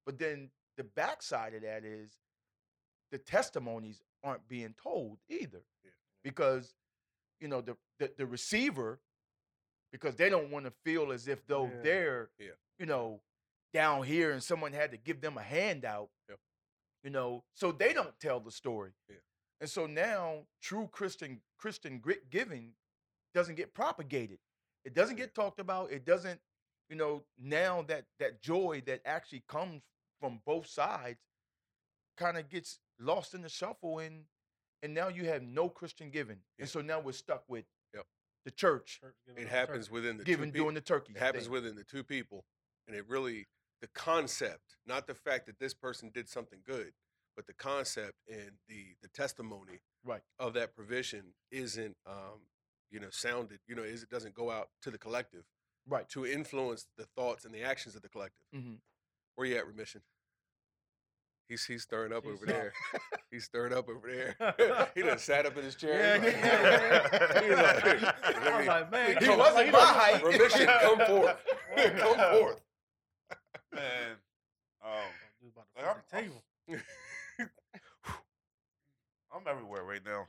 But 0.06 0.18
then 0.18 0.50
the 0.78 0.84
backside 0.84 1.54
of 1.54 1.62
that 1.62 1.84
is 1.86 2.18
the 3.12 3.18
testimonies 3.20 4.02
aren't 4.24 4.48
being 4.48 4.74
told 4.74 5.20
either. 5.30 5.64
Yeah. 5.84 5.92
Because, 6.24 6.74
you 7.40 7.48
know, 7.50 7.62
the, 7.62 7.78
the 8.00 8.14
the 8.18 8.26
receiver, 8.26 9.00
because 9.92 10.16
they 10.16 10.30
don't 10.30 10.50
want 10.50 10.66
to 10.66 10.72
feel 10.72 11.12
as 11.12 11.28
if 11.28 11.46
though 11.46 11.66
Yeah. 11.68 11.82
they're, 11.82 12.32
you 12.80 12.86
know, 12.86 13.22
down 13.74 14.04
here 14.04 14.32
and 14.32 14.44
someone 14.44 14.74
had 14.74 14.92
to 14.92 14.98
give 14.98 15.22
them 15.22 15.38
a 15.38 15.44
handout 15.44 16.10
Yep. 16.30 16.40
you 17.04 17.10
know 17.10 17.46
so 17.54 17.72
they 17.72 17.94
don't 17.94 18.20
tell 18.20 18.42
the 18.42 18.52
story 18.52 18.92
and 19.62 19.70
so 19.70 19.86
now 19.88 20.46
true 20.62 20.90
christian 20.92 21.42
christian 21.58 22.00
grit 22.00 22.30
giving 22.30 22.76
doesn't 23.34 23.56
get 23.56 23.74
propagated 23.74 24.40
it 24.86 24.94
doesn't 24.94 25.16
get 25.16 25.34
talked 25.36 25.60
about 25.60 25.92
it 25.92 26.06
doesn't 26.06 26.40
you 26.90 26.96
know 26.96 27.24
now 27.40 27.84
that 27.88 28.06
that 28.20 28.42
joy 28.42 28.82
that 28.86 29.02
actually 29.06 29.44
comes 29.48 29.82
from 30.20 30.40
both 30.46 30.68
sides 30.68 31.20
kind 32.18 32.38
of 32.38 32.50
gets 32.50 32.80
lost 33.00 33.34
in 33.34 33.42
the 33.42 33.50
shuffle 33.50 34.00
and 34.00 34.24
and 34.84 34.94
now 34.94 35.08
you 35.08 35.26
have 35.26 35.42
no 35.42 35.70
christian 35.70 36.10
giving 36.10 36.38
Yeah. 36.58 36.64
and 36.64 36.70
so 36.70 36.82
now 36.82 37.00
we're 37.00 37.12
stuck 37.14 37.44
with 37.48 37.66
Yep. 37.94 38.06
the 38.46 38.52
church 38.52 39.00
Church 39.02 39.16
It 39.38 39.48
happens 39.48 39.86
church. 39.88 39.92
within 39.92 40.18
the 40.18 40.24
giving 40.24 40.52
doing 40.52 40.76
the 40.76 40.82
turkey 40.82 41.14
It 41.14 41.20
happens 41.20 41.44
thing. 41.46 41.52
within 41.54 41.76
the 41.76 41.84
two 41.84 42.04
people, 42.04 42.46
and 42.88 42.96
it 42.96 43.08
really 43.08 43.48
the 43.82 43.88
concept, 43.96 44.78
not 44.86 45.08
the 45.08 45.16
fact 45.16 45.48
that 45.48 45.58
this 45.60 45.74
person 45.74 46.12
did 46.14 46.30
something 46.30 46.60
good, 46.64 46.94
but 47.36 47.48
the 47.48 47.54
concept 47.54 48.14
and 48.30 48.52
the 48.68 48.96
the 49.02 49.08
testimony 49.10 49.80
right 50.04 50.22
of 50.40 50.54
that 50.54 50.76
provision 50.76 51.34
isn't, 51.52 51.96
um, 52.06 52.42
you 52.92 53.00
know, 53.00 53.08
sounded. 53.10 53.60
You 53.68 53.76
know, 53.76 53.84
is 53.84 54.04
it 54.04 54.10
doesn't 54.10 54.34
go 54.36 54.52
out 54.52 54.70
to 54.84 54.92
the 54.92 54.98
collective 54.98 55.44
right 55.88 56.08
to 56.10 56.26
influence 56.26 56.86
the 56.98 57.06
thoughts 57.16 57.44
and 57.46 57.54
the 57.54 57.64
actions 57.64 57.96
of 57.96 58.02
the 58.02 58.10
collective. 58.10 58.46
hmm 58.54 58.74
Where 59.36 59.48
you 59.48 59.56
at, 59.58 59.66
remission? 59.68 60.02
He's 61.50 61.66
he's 61.66 61.84
stirring 61.84 62.14
up 62.14 62.24
He's 62.24 62.34
over 62.34 62.46
there. 62.46 62.74
He's 63.32 63.44
stirring 63.46 63.74
up 63.74 63.90
over 63.90 64.08
there. 64.10 64.90
he 64.96 65.02
done 65.02 65.18
sat 65.18 65.46
up 65.46 65.58
in 65.58 65.64
his 65.66 65.76
chair. 65.76 66.18
Yeah, 66.18 66.24
He's 66.24 66.34
like, 66.34 66.44
yeah. 66.44 67.42
He's 67.42 68.02
like, 68.04 68.48
I 68.48 68.58
was 68.58 68.68
like, 68.68 68.92
man, 68.92 69.08
let 69.14 69.22
he 69.22 69.26
come- 69.28 69.40
wasn't 69.40 69.58
let 69.58 69.72
my 69.74 69.80
height 69.80 70.24
Remission, 70.24 70.66
come 70.68 71.00
forth. 71.00 71.38
come 71.76 72.40
forth. 72.40 72.62
Man, 73.74 74.12
um, 74.84 74.92
Dude 75.42 75.52
about 75.52 75.66
Like, 75.76 75.86
I'm- 75.86 75.98
the 76.10 76.16
I'm- 76.18 76.24
table. 76.24 76.44
I'm 79.34 79.42
everywhere 79.48 79.84
right 79.84 80.02
now. 80.06 80.28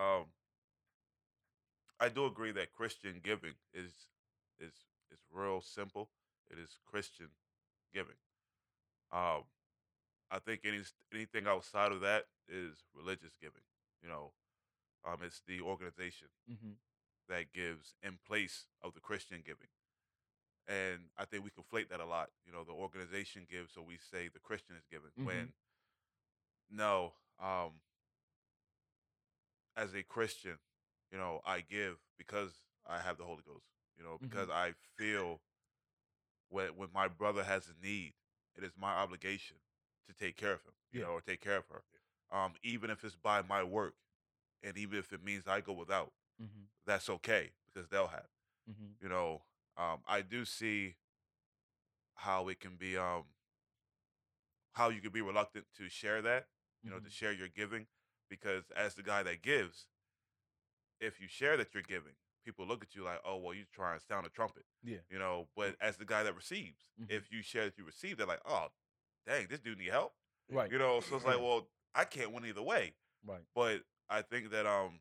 Um, 0.00 0.24
I 2.00 2.08
do 2.08 2.26
agree 2.26 2.52
that 2.52 2.72
Christian 2.72 3.20
giving 3.22 3.54
is 3.72 3.92
is 4.58 4.72
is 5.10 5.20
real 5.32 5.60
simple. 5.60 6.10
It 6.50 6.58
is 6.58 6.78
Christian 6.84 7.28
giving. 7.92 8.16
Um, 9.12 9.44
I 10.30 10.38
think 10.38 10.60
any 10.64 10.82
anything 11.12 11.46
outside 11.46 11.92
of 11.92 12.00
that 12.00 12.26
is 12.48 12.84
religious 12.94 13.36
giving. 13.40 13.62
You 14.02 14.08
know, 14.08 14.32
um, 15.06 15.18
it's 15.22 15.42
the 15.46 15.60
organization 15.60 16.28
hmm 16.48 16.72
that 17.28 17.52
gives 17.52 17.94
in 18.04 18.18
place 18.24 18.66
of 18.84 18.94
the 18.94 19.00
Christian 19.00 19.42
giving. 19.44 19.66
And 20.68 21.10
I 21.18 21.24
think 21.24 21.42
we 21.42 21.50
conflate 21.50 21.88
that 21.88 21.98
a 21.98 22.06
lot. 22.06 22.30
You 22.46 22.52
know, 22.52 22.62
the 22.62 22.72
organization 22.72 23.46
gives, 23.50 23.72
so 23.72 23.82
we 23.82 23.98
say 23.98 24.28
the 24.28 24.38
Christian 24.38 24.76
is 24.76 24.84
giving. 24.88 25.10
Mhm. 25.18 25.24
When 25.26 25.52
no, 26.70 27.14
um, 27.40 27.80
as 29.76 29.94
a 29.94 30.02
Christian, 30.04 30.58
you 31.10 31.18
know, 31.18 31.40
I 31.46 31.60
give 31.60 31.96
because 32.18 32.52
I 32.86 33.00
have 33.00 33.18
the 33.18 33.24
Holy 33.24 33.42
Ghost. 33.46 33.66
You 33.98 34.04
know, 34.04 34.18
because 34.20 34.48
I 34.50 34.72
feel 34.96 35.40
when 36.48 36.68
when 36.76 36.88
my 36.94 37.08
brother 37.08 37.44
has 37.44 37.68
a 37.68 37.84
need, 37.86 38.14
it 38.56 38.64
is 38.64 38.72
my 38.80 38.92
obligation 38.92 39.56
to 40.08 40.14
take 40.14 40.36
care 40.36 40.52
of 40.52 40.62
him. 40.62 40.72
You 40.92 41.00
Yeah. 41.00 41.06
know, 41.06 41.10
or 41.12 41.20
take 41.20 41.40
care 41.40 41.56
of 41.56 41.64
her. 41.68 41.82
Um, 42.30 42.52
even 42.62 42.90
if 42.90 43.04
it's 43.04 43.14
by 43.16 43.42
my 43.42 43.62
work, 43.62 43.94
and 44.62 44.76
even 44.76 44.98
if 44.98 45.12
it 45.12 45.22
means 45.24 45.46
I 45.46 45.60
go 45.60 45.72
without 45.72 46.12
hmm 46.38 46.66
that's 46.86 47.08
okay 47.08 47.50
because 47.66 47.88
they'll 47.88 48.06
have. 48.08 48.28
hmm 48.66 48.92
You 49.00 49.08
know, 49.08 49.42
um, 49.76 50.00
I 50.08 50.22
do 50.22 50.44
see 50.44 50.96
how 52.14 52.48
it 52.48 52.60
can 52.60 52.76
be, 52.76 52.96
um, 52.96 53.24
how 54.72 54.88
you 54.90 55.00
can 55.00 55.10
be 55.12 55.20
reluctant 55.22 55.64
to 55.76 55.88
share 55.88 56.22
that, 56.22 56.46
you 56.84 56.90
know, 56.90 56.98
to 56.98 57.08
Mhm. 57.08 57.10
share 57.10 57.32
your 57.32 57.48
giving, 57.48 57.86
because 58.28 58.64
as 58.76 58.94
the 58.94 59.02
guy 59.02 59.22
that 59.22 59.42
gives, 59.42 59.86
if 61.00 61.20
you 61.20 61.28
share 61.28 61.56
that 61.56 61.74
you're 61.74 61.82
giving, 61.82 62.12
people 62.44 62.66
look 62.66 62.82
at 62.82 62.94
you 62.94 63.02
like, 63.04 63.20
oh, 63.24 63.36
well, 63.36 63.54
you 63.54 63.64
trying 63.72 63.98
to 63.98 64.04
sound 64.04 64.26
a 64.26 64.28
trumpet, 64.30 64.64
Yeah. 64.82 64.98
you 65.10 65.18
know. 65.18 65.48
But 65.56 65.76
as 65.80 65.96
the 65.96 66.04
guy 66.04 66.22
that 66.22 66.34
receives, 66.34 66.84
Mhm. 67.00 67.10
if 67.10 67.30
you 67.30 67.42
share 67.42 67.64
that 67.64 67.76
you 67.78 67.84
receive, 67.84 68.16
they're 68.18 68.26
like, 68.26 68.42
oh, 68.46 68.68
dang, 69.26 69.46
this 69.48 69.60
dude 69.60 69.78
need 69.78 69.88
help, 69.90 70.14
Right. 70.48 70.70
you 70.70 70.78
know. 70.78 71.00
So 71.00 71.16
it's 71.16 71.24
like, 71.24 71.38
well, 71.40 71.68
I 71.94 72.04
can't 72.04 72.32
win 72.32 72.44
either 72.46 72.62
way. 72.62 72.94
Right. 73.24 73.44
But 73.54 73.82
I 74.08 74.22
think 74.22 74.50
that 74.50 74.66
um, 74.66 75.00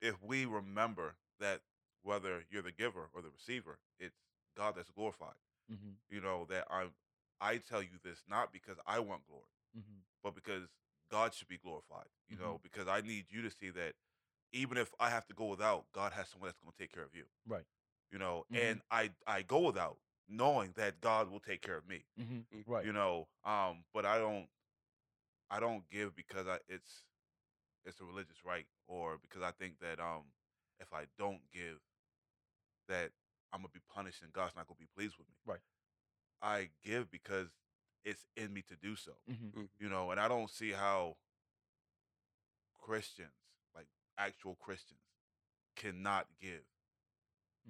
if 0.00 0.20
we 0.22 0.44
remember 0.46 1.16
that 1.40 1.62
whether 2.02 2.44
you're 2.50 2.62
the 2.62 2.72
giver 2.72 3.08
or 3.12 3.22
the 3.22 3.30
receiver, 3.30 3.78
it's 3.98 4.16
God 4.56 4.74
that's 4.76 4.90
glorified. 4.90 5.36
hmm 5.68 5.92
You 6.08 6.20
know 6.20 6.46
that 6.46 6.66
I'm. 6.70 6.94
I 7.40 7.58
tell 7.58 7.82
you 7.82 7.98
this 8.02 8.22
not 8.28 8.52
because 8.52 8.78
I 8.86 9.00
want 9.00 9.26
glory, 9.26 9.50
hmm 9.74 10.00
but 10.22 10.34
because 10.34 10.68
God 11.10 11.34
should 11.34 11.48
be 11.48 11.58
glorified. 11.58 12.06
You 12.28 12.36
know, 12.38 12.58
because 12.62 12.88
I 12.88 13.00
need 13.02 13.26
you 13.30 13.42
to 13.42 13.50
see 13.50 13.70
that 13.70 13.94
even 14.54 14.78
if 14.78 14.90
I 15.00 15.10
have 15.10 15.26
to 15.26 15.34
go 15.34 15.46
without, 15.46 15.84
God 15.92 16.12
has 16.12 16.28
someone 16.28 16.48
that's 16.48 16.58
going 16.60 16.72
to 16.72 16.78
take 16.78 16.92
care 16.92 17.02
of 17.04 17.14
you. 17.14 17.24
Right. 17.46 17.64
You 18.10 18.18
know, 18.18 18.44
Mhm. 18.52 18.70
and 18.70 18.82
I 18.90 19.10
I 19.26 19.42
go 19.42 19.60
without 19.60 19.98
knowing 20.28 20.72
that 20.76 21.00
God 21.00 21.28
will 21.30 21.40
take 21.40 21.60
care 21.60 21.76
of 21.76 21.86
me 21.86 22.04
hmm 22.16 22.40
Mm. 22.52 22.64
Right. 22.66 22.86
you 22.86 22.92
know 22.94 23.28
um 23.44 23.84
but 23.92 24.06
i 24.06 24.16
don't 24.18 24.48
i 25.50 25.60
don't 25.60 25.86
give 25.90 26.14
because 26.16 26.46
i 26.46 26.58
it's 26.66 27.04
it's 27.84 28.00
a 28.00 28.04
religious 28.06 28.42
right 28.42 28.66
or 28.86 29.18
because 29.18 29.42
i 29.42 29.50
think 29.50 29.78
that 29.80 30.00
um 30.00 30.22
if 30.80 30.90
i 30.94 31.04
don't 31.18 31.42
give 31.52 31.78
that 32.88 33.10
I'm 33.52 33.60
gonna 33.60 33.68
be 33.68 33.80
punished 33.94 34.22
and 34.22 34.32
God's 34.32 34.56
not 34.56 34.66
gonna 34.66 34.78
be 34.80 34.86
pleased 34.96 35.16
with 35.18 35.28
me. 35.28 35.34
Right. 35.46 35.60
I 36.42 36.70
give 36.82 37.10
because 37.10 37.48
it's 38.04 38.26
in 38.36 38.52
me 38.52 38.62
to 38.62 38.76
do 38.76 38.96
so. 38.96 39.12
Mhm. 39.30 39.68
You 39.78 39.88
know, 39.88 40.10
and 40.10 40.18
I 40.18 40.26
don't 40.26 40.50
see 40.50 40.72
how 40.72 41.16
Christians, 42.80 43.30
like 43.32 43.43
actual 44.18 44.56
Christians, 44.56 45.00
cannot 45.76 46.26
give. 46.40 46.64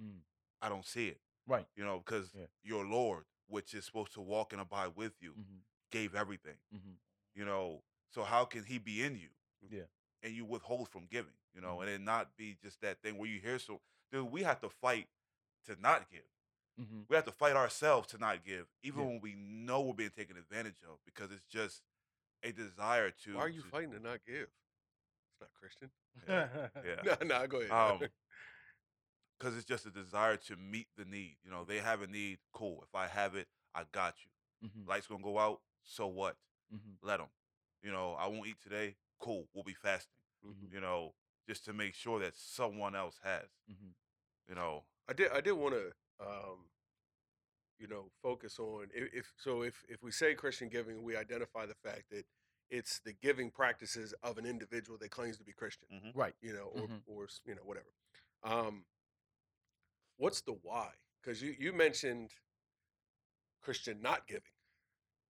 Mm. 0.01 0.19
I 0.61 0.69
don't 0.69 0.85
see 0.85 1.07
it. 1.07 1.21
Right. 1.47 1.67
You 1.75 1.83
know, 1.83 1.99
because 1.99 2.33
Yeah. 2.33 2.47
your 2.63 2.85
Lord, 2.85 3.25
which 3.47 3.73
is 3.73 3.85
supposed 3.85 4.13
to 4.13 4.21
walk 4.21 4.51
and 4.53 4.61
abide 4.61 4.95
with 4.95 5.21
you, 5.21 5.33
Mhm. 5.33 5.61
gave 5.91 6.15
everything. 6.15 6.57
Mhm. 6.73 6.97
You 7.33 7.45
know, 7.45 7.83
so 8.09 8.23
how 8.23 8.45
can 8.45 8.63
He 8.63 8.77
be 8.79 9.03
in 9.03 9.15
you? 9.17 9.29
Yeah. 9.69 9.85
And 10.21 10.33
you 10.35 10.45
withhold 10.45 10.89
from 10.89 11.05
giving. 11.07 11.37
You 11.53 11.61
know, 11.61 11.77
Mhm. 11.77 11.81
and 11.81 11.89
it 11.89 12.01
not 12.01 12.35
be 12.35 12.55
just 12.55 12.81
that 12.81 13.01
thing 13.01 13.17
where 13.17 13.29
you 13.29 13.39
hear 13.39 13.59
so, 13.59 13.81
dude. 14.11 14.29
We 14.31 14.43
have 14.43 14.59
to 14.61 14.69
fight 14.69 15.09
to 15.65 15.75
not 15.77 16.09
give. 16.09 16.27
Mhm. 16.77 17.07
We 17.07 17.15
have 17.15 17.25
to 17.25 17.31
fight 17.31 17.55
ourselves 17.55 18.07
to 18.09 18.17
not 18.17 18.43
give, 18.43 18.67
even 18.81 19.01
Yeah. 19.01 19.05
when 19.07 19.21
we 19.21 19.35
know 19.35 19.81
we're 19.81 19.93
being 19.93 20.11
taken 20.11 20.35
advantage 20.35 20.83
of, 20.83 21.03
because 21.05 21.31
it's 21.31 21.45
just 21.45 21.83
a 22.43 22.51
desire 22.51 23.11
to. 23.11 23.35
Why 23.35 23.41
are 23.41 23.47
you 23.49 23.61
to- 23.61 23.69
fighting 23.69 23.91
to 23.91 23.99
not 23.99 24.25
give? 24.25 24.51
Not 25.45 25.53
Christian. 25.59 25.89
Yeah. 26.27 27.15
No, 27.21 27.27
no, 27.41 27.47
go 27.47 27.57
ahead. 27.59 27.71
um 27.71 27.99
because 29.39 29.55
it's 29.55 29.65
just 29.65 29.85
a 29.85 29.89
desire 29.91 30.37
to 30.37 30.55
meet 30.55 30.87
the 30.97 31.05
need 31.05 31.35
you 31.43 31.51
know 31.51 31.63
they 31.65 31.77
have 31.77 32.01
a 32.01 32.07
need 32.07 32.37
cool 32.53 32.79
if 32.83 32.95
i 32.95 33.05
have 33.07 33.35
it 33.35 33.47
i 33.75 33.83
got 33.91 34.15
you 34.23 34.69
Mhm. 34.69 34.87
lights 34.87 35.07
gonna 35.07 35.21
go 35.23 35.37
out 35.37 35.59
so 35.83 36.07
what 36.07 36.37
Mhm. 36.73 36.97
let 37.03 37.17
them 37.17 37.27
you 37.83 37.91
know 37.91 38.13
i 38.13 38.25
won't 38.27 38.47
eat 38.47 38.59
today 38.63 38.95
cool 39.19 39.47
we'll 39.53 39.63
be 39.63 39.73
fasting 39.73 40.15
Mhm. 40.43 40.71
you 40.71 40.79
know 40.79 41.13
just 41.47 41.65
to 41.65 41.73
make 41.73 41.93
sure 41.93 42.19
that 42.19 42.35
someone 42.37 42.95
else 42.95 43.19
has 43.23 43.47
Mhm. 43.69 43.93
you 44.47 44.55
know 44.55 44.85
I 45.07 45.13
did. 45.13 45.31
I 45.31 45.41
did 45.41 45.51
want 45.51 45.75
to, 45.75 45.93
um, 46.19 46.69
you 47.77 47.87
know, 47.87 48.09
focus 48.23 48.57
on 48.57 48.87
if, 48.93 49.13
if 49.13 49.33
so. 49.37 49.61
If 49.61 49.83
if 49.87 50.01
we 50.01 50.11
say 50.11 50.33
Christian 50.33 50.67
giving, 50.69 51.03
we 51.03 51.15
identify 51.15 51.65
the 51.67 51.75
fact 51.75 52.09
that 52.09 52.25
it's 52.69 52.99
the 52.99 53.13
giving 53.13 53.51
practices 53.51 54.13
of 54.23 54.37
an 54.37 54.45
individual 54.45 54.97
that 54.99 55.11
claims 55.11 55.37
to 55.37 55.43
be 55.43 55.53
Christian, 55.53 56.11
Right. 56.15 56.35
you 56.41 56.53
know, 56.53 56.67
or 56.67 56.87
Mhm. 56.87 57.01
or 57.07 57.27
you 57.45 57.55
know 57.55 57.63
whatever. 57.63 57.93
Um, 58.43 58.85
what's 60.17 60.41
the 60.41 60.53
why? 60.53 60.93
Because 61.21 61.41
you 61.41 61.51
you 61.57 61.73
mentioned 61.73 62.31
Christian 63.61 64.01
not 64.01 64.27
giving, 64.27 64.51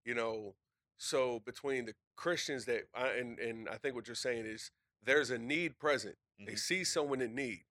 you 0.03 0.13
know. 0.15 0.55
So 0.97 1.39
between 1.41 1.85
the 1.85 1.95
Christians 2.15 2.65
that 2.65 2.87
I, 2.93 3.09
and 3.09 3.39
and 3.39 3.67
I 3.69 3.77
think 3.77 3.95
what 3.95 4.07
you're 4.07 4.15
saying 4.15 4.45
is 4.45 4.71
there's 5.01 5.29
a 5.29 5.37
need 5.37 5.77
present. 5.77 6.17
They 6.39 6.53
Mhm. 6.53 6.59
see 6.59 6.83
someone 6.83 7.21
in 7.21 7.35
need, 7.35 7.65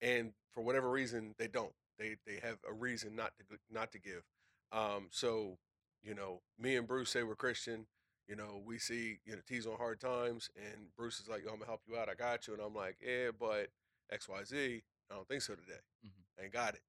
and 0.00 0.34
for 0.52 0.62
whatever 0.62 0.90
reason 0.90 1.34
they 1.38 1.48
don't. 1.48 1.74
They 1.98 2.14
they 2.24 2.40
have 2.40 2.62
a 2.64 2.72
reason 2.72 3.14
not 3.16 3.36
to 3.38 3.60
not 3.70 3.92
to 3.92 3.98
give. 3.98 4.24
Um, 4.72 5.10
so 5.12 5.58
you 6.02 6.14
know, 6.14 6.42
me 6.56 6.76
and 6.76 6.86
Bruce 6.86 7.10
say 7.10 7.22
we're 7.24 7.36
Christian. 7.36 7.88
You 8.28 8.36
know, 8.36 8.62
we 8.64 8.78
see 8.78 9.20
you 9.24 9.34
know 9.34 9.40
T's 9.46 9.66
on 9.66 9.76
hard 9.78 10.00
times, 10.00 10.50
and 10.56 10.94
Bruce 10.96 11.18
is 11.18 11.28
like, 11.28 11.42
"Yo, 11.42 11.48
I'm 11.50 11.56
gonna 11.56 11.66
help 11.66 11.80
you 11.88 11.96
out. 11.96 12.10
I 12.10 12.14
got 12.14 12.46
you." 12.46 12.52
And 12.54 12.62
I'm 12.62 12.74
like, 12.74 12.96
"Yeah, 13.00 13.30
but 13.38 13.70
X 14.10 14.28
Y 14.28 14.44
Z. 14.44 14.82
I 15.10 15.14
don't 15.14 15.26
think 15.26 15.42
so 15.42 15.54
today. 15.54 15.80
Mhm. 16.04 16.44
Ain't 16.44 16.52
got 16.52 16.74
it." 16.74 16.82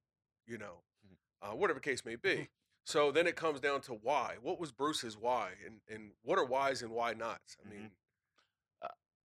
You 0.46 0.58
know, 0.58 0.84
Mhm. 1.08 1.18
uh, 1.42 1.56
whatever 1.56 1.80
the 1.80 1.84
case 1.84 2.04
may 2.04 2.18
be. 2.18 2.50
so 2.86 3.12
then 3.12 3.26
it 3.26 3.38
comes 3.38 3.62
down 3.62 3.80
to 3.82 3.94
why. 3.94 4.38
What 4.42 4.60
was 4.60 4.74
Bruce's 4.74 5.16
why, 5.18 5.54
and 5.66 5.82
and 5.88 6.12
what 6.24 6.38
are 6.38 6.46
whys 6.46 6.82
and 6.82 6.92
why 6.92 7.14
nots? 7.14 7.56
I 7.64 7.68
Mhm. 7.68 7.72
mean, 7.72 7.92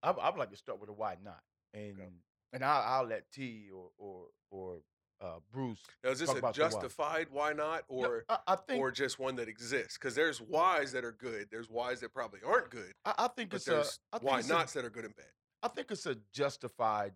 I, 0.02 0.10
I 0.10 0.30
would 0.30 0.38
like 0.38 0.50
to 0.50 0.56
start 0.56 0.78
with 0.80 0.90
a 0.90 0.92
why 0.92 1.16
not, 1.20 1.42
and 1.72 2.22
and 2.52 2.64
I'll, 2.64 2.82
I'll 2.82 3.06
let 3.06 3.30
T 3.32 3.70
or 3.70 3.90
or 3.98 4.28
or 4.50 4.82
uh, 5.20 5.38
Bruce. 5.52 5.78
now 6.02 6.10
is 6.10 6.18
this 6.18 6.30
a 6.30 6.52
justified 6.52 7.28
why 7.30 7.52
not, 7.52 7.84
No, 7.90 8.06
or 8.08 8.24
I, 8.28 8.38
I 8.48 8.56
think 8.56 8.80
or 8.80 8.90
just 8.90 9.18
one 9.18 9.36
that 9.36 9.48
exists? 9.48 9.96
Because 9.98 10.14
there's 10.14 10.38
whys 10.38 10.92
that 10.92 11.04
are 11.04 11.12
good. 11.12 11.48
There's 11.50 11.70
whys 11.70 12.00
that 12.00 12.12
probably 12.12 12.40
aren't 12.46 12.70
good. 12.70 12.92
I, 13.04 13.14
I 13.18 13.28
think 13.28 13.54
it's 13.54 13.68
a 13.68 13.84
I 14.12 14.18
think 14.18 14.30
why 14.30 14.38
it's 14.40 14.48
a- 14.50 14.52
nots 14.52 14.72
that 14.74 14.84
are 14.84 14.90
good 14.90 15.04
and 15.04 15.16
bad. 15.16 15.26
I 15.62 15.68
think 15.68 15.90
it's 15.90 16.06
a 16.06 16.16
justified. 16.32 17.12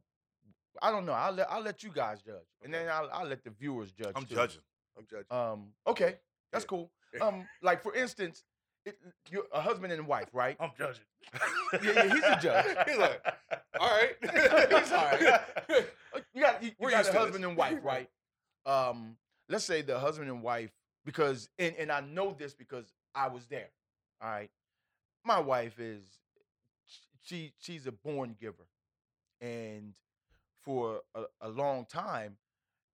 I 0.80 0.90
don't 0.90 1.04
know. 1.06 1.12
I'll 1.12 1.32
let 1.32 1.50
I'll 1.50 1.62
let 1.62 1.82
you 1.82 1.90
guys 1.92 2.22
judge, 2.22 2.46
and 2.62 2.72
then 2.72 2.88
I'll 2.88 3.08
I'll 3.12 3.26
let 3.26 3.42
the 3.44 3.50
viewers 3.50 3.90
judge. 3.90 4.12
i'm 4.14 4.24
too. 4.24 4.34
judging 4.36 4.62
I'm 4.96 5.06
judging. 5.10 5.26
Um. 5.30 5.72
Okay, 5.86 6.16
that's 6.52 6.64
Yeah. 6.64 6.68
cool. 6.68 6.90
Um. 7.20 7.46
Like 7.62 7.82
for 7.82 7.94
instance, 7.94 8.44
it, 8.88 8.98
you're 9.30 9.44
a 9.52 9.60
husband 9.60 9.92
and 9.92 10.06
wife, 10.06 10.28
right? 10.32 10.56
I'm 10.60 10.70
judging. 10.78 11.04
Yeah, 11.82 11.92
yeah, 11.92 12.14
he's 12.14 12.22
a 12.24 12.38
judge. 12.40 12.76
He's 12.88 12.96
like, 12.96 13.20
all 13.78 13.90
right. 13.90 14.16
He's 14.22 14.92
all 14.92 15.04
right. 15.04 15.40
You 16.32 16.40
got 16.40 16.62
you, 16.62 16.70
you 16.80 16.90
got 16.90 17.06
a 17.06 17.12
husband 17.12 17.44
and 17.44 17.54
wife, 17.56 17.78
right? 17.82 18.08
Um, 18.64 19.16
let's 19.50 19.64
say 19.64 19.82
the 19.82 19.98
husband 19.98 20.30
and 20.30 20.42
wife, 20.42 20.70
because 21.04 21.50
and, 21.58 21.74
and 21.78 21.92
I 21.92 22.00
know 22.00 22.34
this 22.38 22.54
because 22.54 22.94
I 23.14 23.28
was 23.28 23.44
there. 23.46 23.68
All 24.22 24.30
right. 24.30 24.50
My 25.24 25.38
wife 25.38 25.78
is 25.78 26.02
she 27.22 27.52
she's 27.58 27.86
a 27.86 27.92
born 27.92 28.34
giver. 28.40 28.66
And 29.40 29.94
for 30.64 31.02
a, 31.14 31.24
a 31.42 31.48
long 31.48 31.84
time, 31.84 32.36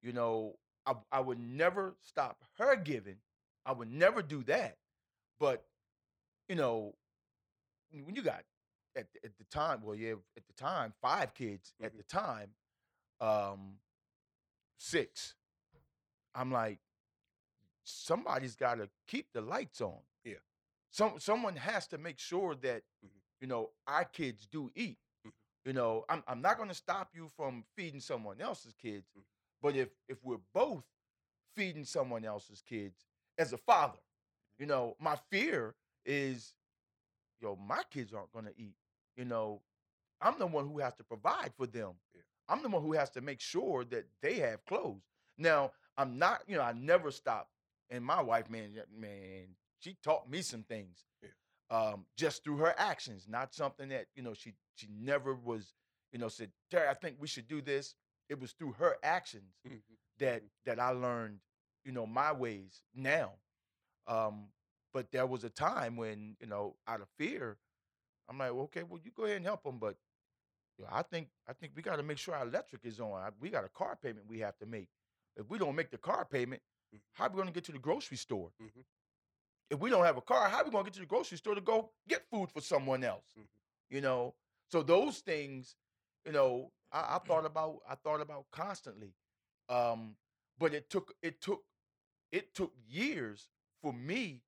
you 0.02 0.12
know, 0.12 0.56
I, 0.86 0.94
I 1.10 1.20
would 1.20 1.38
never 1.38 1.94
stop 2.02 2.42
her 2.58 2.76
giving. 2.76 3.16
I 3.64 3.72
would 3.72 3.90
never 3.90 4.22
do 4.22 4.42
that. 4.44 4.76
But, 5.40 5.64
you 6.48 6.56
know, 6.56 6.94
when 7.90 8.14
you 8.14 8.22
got 8.22 8.44
at, 8.96 9.12
the- 9.12 9.24
at 9.24 9.36
the 9.38 9.44
time, 9.44 9.82
well, 9.82 9.94
yeah, 9.96 10.14
at 10.36 10.46
the 10.46 10.52
time, 10.54 10.92
five 11.00 11.34
kids 11.34 11.74
at 11.82 11.92
Mhm. 11.92 11.96
the 11.98 12.02
time, 12.04 12.54
um, 13.20 13.78
six. 14.78 15.34
I'm 16.34 16.50
like, 16.50 16.80
somebody's 17.84 18.56
got 18.56 18.76
to 18.76 18.88
keep 19.06 19.32
the 19.32 19.40
lights 19.40 19.80
on. 19.80 19.98
Yeah. 20.24 20.34
Some 20.90 21.18
someone 21.20 21.56
has 21.56 21.86
to 21.88 21.98
make 21.98 22.18
sure 22.18 22.54
that 22.56 22.84
Mhm. 23.04 23.20
you 23.40 23.46
know 23.46 23.72
our 23.86 24.04
kids 24.04 24.46
do 24.46 24.70
eat. 24.74 24.98
Mhm. 25.26 25.32
You 25.64 25.72
know, 25.72 26.04
I'm 26.08 26.22
I'm 26.26 26.40
not 26.40 26.56
going 26.56 26.68
to 26.68 26.74
stop 26.74 27.14
you 27.14 27.28
from 27.36 27.64
feeding 27.76 28.00
someone 28.00 28.40
else's 28.40 28.74
kids, 28.74 29.10
Mhm. 29.16 29.24
but 29.60 29.76
if 29.76 29.90
if 30.08 30.22
we're 30.24 30.38
both 30.52 30.84
feeding 31.54 31.84
someone 31.84 32.24
else's 32.24 32.62
kids 32.62 33.06
as 33.38 33.52
a 33.52 33.58
father, 33.58 34.00
you 34.58 34.66
know, 34.66 34.96
my 34.98 35.16
fear 35.30 35.76
is, 36.04 36.54
yo, 37.40 37.56
my 37.56 37.82
kids 37.90 38.12
aren't 38.14 38.32
going 38.32 38.46
to 38.46 38.58
eat. 38.58 38.76
You 39.16 39.24
know, 39.24 39.62
I'm 40.20 40.38
the 40.38 40.46
one 40.46 40.66
who 40.68 40.78
has 40.80 40.94
to 40.96 41.04
provide 41.04 41.52
for 41.56 41.66
them. 41.66 41.92
Yeah. 42.14 42.22
I'm 42.48 42.62
the 42.62 42.68
one 42.68 42.82
who 42.82 42.92
has 42.92 43.10
to 43.10 43.20
make 43.20 43.40
sure 43.40 43.84
that 43.86 44.06
they 44.22 44.34
have 44.36 44.64
clothes. 44.66 45.02
Now, 45.38 45.72
I'm 45.96 46.18
not, 46.18 46.42
you 46.46 46.56
know, 46.56 46.62
I 46.62 46.72
never 46.72 47.10
stop. 47.10 47.48
And 47.90 48.04
my 48.04 48.20
wife, 48.22 48.50
man, 48.50 48.72
man, 48.98 49.46
she 49.80 49.96
taught 50.02 50.28
me 50.30 50.42
some 50.42 50.62
things. 50.64 51.04
Yeah. 51.22 51.28
Um, 51.70 52.06
just 52.16 52.44
through 52.44 52.58
her 52.58 52.74
actions, 52.78 53.26
not 53.28 53.54
something 53.54 53.88
that, 53.88 54.06
you 54.14 54.22
know, 54.22 54.34
she 54.34 54.54
she 54.76 54.88
never 55.00 55.34
was, 55.34 55.74
you 56.12 56.18
know, 56.18 56.28
said, 56.28 56.50
Terry, 56.70 56.88
I 56.88 56.94
think 56.94 57.16
we 57.18 57.26
should 57.26 57.48
do 57.48 57.60
this. 57.62 57.94
It 58.28 58.40
was 58.40 58.52
through 58.52 58.72
her 58.72 58.96
actions 59.02 59.54
Mhm. 59.66 59.80
that 60.18 60.42
Mhm. 60.42 60.50
that 60.66 60.80
I 60.80 60.90
learned, 60.90 61.40
you 61.84 61.92
know, 61.92 62.06
my 62.06 62.32
ways 62.32 62.82
now. 62.94 63.34
Um, 64.06 64.52
but 64.94 65.12
there 65.12 65.26
was 65.26 65.44
a 65.44 65.50
time 65.50 65.96
when, 65.98 66.36
you 66.40 66.48
know, 66.48 66.76
out 66.88 67.02
of 67.02 67.08
fear, 67.18 67.58
I'm 68.28 68.38
like, 68.38 68.50
okay, 68.52 68.84
well, 68.84 69.00
you 69.04 69.12
go 69.12 69.24
ahead 69.24 69.38
and 69.38 69.46
help 69.46 69.64
them, 69.64 69.78
but 69.80 69.96
you 70.78 70.84
know, 70.84 70.90
I 70.92 71.02
think 71.02 71.28
I 71.48 71.52
think 71.52 71.72
we 71.76 71.82
got 71.82 71.96
to 71.96 72.02
make 72.02 72.18
sure 72.18 72.34
our 72.34 72.46
electric 72.46 72.84
is 72.84 73.00
on. 73.00 73.12
I- 73.22 73.30
We 73.40 73.50
got 73.50 73.64
a 73.64 73.68
car 73.68 73.96
payment 74.02 74.26
we 74.28 74.40
have 74.40 74.58
to 74.58 74.66
make. 74.66 74.88
If 75.36 75.48
we 75.50 75.58
don't 75.58 75.76
make 75.76 75.90
the 75.90 75.98
car 75.98 76.24
payment, 76.24 76.62
Mhm. 76.94 77.00
how 77.12 77.26
are 77.26 77.30
we 77.30 77.36
going 77.36 77.48
to 77.48 77.52
get 77.54 77.64
to 77.64 77.72
the 77.72 77.78
grocery 77.78 78.16
store? 78.16 78.52
Mhm. 78.60 78.84
If 79.70 79.80
we 79.80 79.90
don't 79.90 80.04
have 80.04 80.16
a 80.16 80.22
car, 80.22 80.48
how 80.48 80.58
are 80.60 80.64
we 80.64 80.70
going 80.70 80.84
to 80.84 80.90
get 80.90 80.94
to 80.94 81.00
the 81.00 81.06
grocery 81.06 81.38
store 81.38 81.54
to 81.54 81.60
go 81.60 81.92
get 82.08 82.28
food 82.30 82.50
for 82.52 82.60
someone 82.60 83.04
else? 83.04 83.32
Mhm. 83.36 83.46
You 83.90 84.00
know, 84.00 84.36
so 84.70 84.82
those 84.82 85.20
things, 85.20 85.76
you 86.24 86.32
know, 86.32 86.72
I, 86.92 87.16
I 87.16 87.18
thought 87.18 87.44
about. 87.46 87.80
I 87.88 87.94
thought 87.96 88.20
about 88.20 88.46
constantly, 88.50 89.14
um, 89.68 90.16
but 90.58 90.74
it 90.74 90.90
took 90.90 91.14
it 91.22 91.40
took 91.40 91.64
it 92.32 92.54
took 92.54 92.74
years 92.86 93.48
for 93.82 93.92
me 93.92 94.42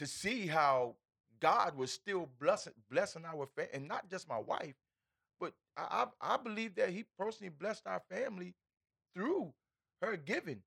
to 0.00 0.08
see 0.08 0.48
how 0.48 0.96
God 1.40 1.76
was 1.76 1.92
still 1.92 2.28
blessing 2.40 2.74
blessing 2.90 3.24
our 3.26 3.46
family, 3.56 3.70
and 3.74 3.88
not 3.88 4.10
just 4.10 4.28
my 4.28 4.40
wife, 4.40 4.74
but 5.40 5.54
I, 5.76 6.06
I 6.22 6.34
I 6.34 6.38
believe 6.38 6.76
that 6.76 6.90
He 6.90 7.04
personally 7.18 7.50
blessed 7.50 7.86
our 7.86 8.02
family 8.10 8.54
through 9.14 9.54
her 10.02 10.16
giving. 10.16 10.62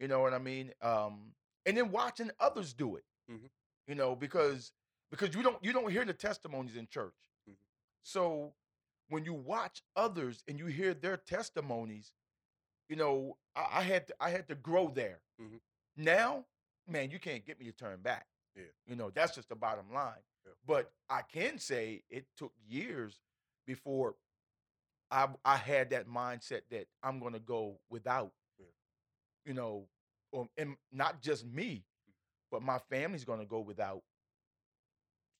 You 0.00 0.08
know 0.08 0.20
what 0.20 0.34
I 0.34 0.38
mean? 0.38 0.72
Um, 0.82 1.32
and 1.66 1.76
then 1.78 1.90
watching 1.92 2.30
others 2.40 2.74
do 2.74 2.96
it. 2.96 3.04
Mhm. 3.30 3.50
You 3.88 3.96
know, 3.96 4.16
because 4.16 4.72
because 5.10 5.34
you 5.34 5.42
don't 5.42 5.64
you 5.64 5.72
don't 5.72 5.90
hear 5.90 6.04
the 6.04 6.14
testimonies 6.14 6.76
in 6.76 6.86
church. 6.88 7.14
Mhm. 7.50 7.56
So 8.02 8.54
when 9.08 9.24
you 9.24 9.34
watch 9.34 9.82
others 9.96 10.44
and 10.48 10.58
you 10.58 10.66
hear 10.66 10.94
their 10.94 11.16
testimonies, 11.16 12.12
you 12.88 12.96
know, 12.96 13.38
I, 13.56 13.80
I 13.80 13.82
had 13.82 14.08
to, 14.08 14.14
I 14.20 14.30
had 14.30 14.48
to 14.48 14.54
grow 14.56 14.90
there. 14.90 15.20
Mhm. 15.40 15.60
Now, 15.96 16.46
man, 16.88 17.10
you 17.10 17.18
can't 17.20 17.46
get 17.46 17.58
me 17.58 17.66
to 17.66 17.72
turn 17.72 18.00
back. 18.02 18.26
Yeah. 18.56 18.64
You 18.86 18.96
know, 18.96 19.10
that's 19.14 19.34
just 19.34 19.48
the 19.48 19.56
bottom 19.56 19.86
line. 19.92 20.14
Yeah. 20.46 20.52
But 20.66 20.92
I 21.08 21.22
can 21.22 21.58
say 21.58 22.02
it 22.10 22.26
took 22.36 22.52
years 22.68 23.20
before 23.66 24.14
I 25.10 25.28
I 25.44 25.56
had 25.56 25.90
that 25.90 26.08
mindset 26.08 26.62
that 26.70 26.86
I'm 27.02 27.20
gonna 27.20 27.38
go 27.40 27.78
without. 27.90 28.32
Yeah. 28.58 28.66
you 29.46 29.54
know, 29.54 29.86
or 30.32 30.48
and 30.56 30.76
not 30.92 31.20
just 31.22 31.46
me, 31.46 31.84
hmm. 32.06 32.12
but 32.50 32.62
my 32.62 32.78
family's 32.90 33.24
gonna 33.24 33.44
go 33.44 33.60
without 33.60 34.02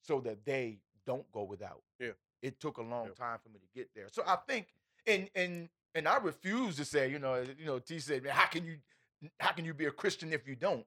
so 0.03 0.21
that 0.21 0.45
they 0.45 0.79
don't 1.07 1.31
go 1.33 1.43
without. 1.45 1.83
Yeah. 1.99 2.13
It 2.43 2.61
took 2.61 2.79
a 2.79 2.83
long 2.83 3.07
Yeah. 3.07 3.15
time 3.15 3.39
for 3.43 3.49
me 3.49 3.59
to 3.61 3.67
get 3.75 3.91
there. 3.95 4.09
So 4.11 4.23
I 4.27 4.37
think 4.47 4.69
and 5.07 5.31
and 5.35 5.69
and 5.95 6.09
I 6.09 6.17
refuse 6.19 6.77
to 6.77 6.85
say, 6.85 7.11
you 7.11 7.19
know, 7.19 7.45
you 7.59 7.65
know, 7.67 7.79
T 7.79 7.99
said, 8.01 8.23
man, 8.23 8.33
how 8.33 8.47
can 8.47 8.65
you 8.65 8.79
how 9.41 9.53
can 9.53 9.65
you 9.65 9.75
be 9.75 9.87
a 9.87 9.91
Christian 9.91 10.33
if 10.33 10.47
you 10.47 10.57
don't? 10.57 10.87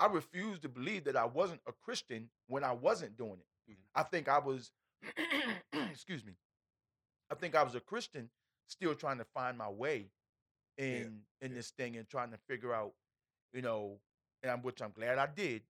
I 0.00 0.06
refuse 0.06 0.58
to 0.60 0.68
believe 0.68 1.04
that 1.04 1.16
I 1.16 1.26
wasn't 1.26 1.60
a 1.68 1.72
Christian 1.72 2.30
when 2.48 2.64
I 2.64 2.72
wasn't 2.72 3.16
doing 3.16 3.38
it. 3.40 3.72
Mhm. 3.72 3.76
I 3.94 4.02
think 4.02 4.28
I 4.28 4.38
was 4.38 4.72
excuse 5.72 6.24
me. 6.24 6.32
I 7.30 7.34
think 7.34 7.54
I 7.54 7.62
was 7.62 7.74
a 7.74 7.80
Christian 7.80 8.30
still 8.66 8.94
trying 8.94 9.18
to 9.18 9.24
find 9.24 9.56
my 9.58 9.68
way 9.68 10.10
in 10.78 11.24
in 11.40 11.50
yeah. 11.50 11.56
this 11.56 11.70
thing 11.70 11.96
and 11.96 12.08
trying 12.08 12.30
to 12.30 12.38
figure 12.48 12.74
out, 12.74 12.94
you 13.52 13.62
know, 13.62 14.00
and 14.42 14.50
I'm, 14.50 14.62
which 14.62 14.80
I'm 14.82 14.92
glad 14.92 15.18
I 15.18 15.26
did, 15.26 15.62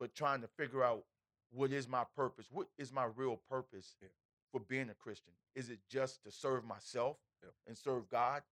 but 0.00 0.14
trying 0.14 0.40
to 0.42 0.48
figure 0.48 0.82
out 0.82 1.04
what 1.50 1.72
is 1.72 1.86
my 1.88 2.04
purpose? 2.16 2.46
What 2.50 2.68
is 2.76 2.92
my 2.92 3.04
real 3.04 3.36
purpose 3.48 3.96
Yeah. 4.02 4.08
for 4.50 4.60
being 4.60 4.90
a 4.90 4.94
Christian? 4.94 5.32
Is 5.54 5.70
it 5.70 5.78
just 5.88 6.22
to 6.24 6.30
serve 6.32 6.64
myself 6.64 7.18
Yeah. 7.42 7.50
and 7.66 7.78
serve 7.78 8.08
God? 8.08 8.42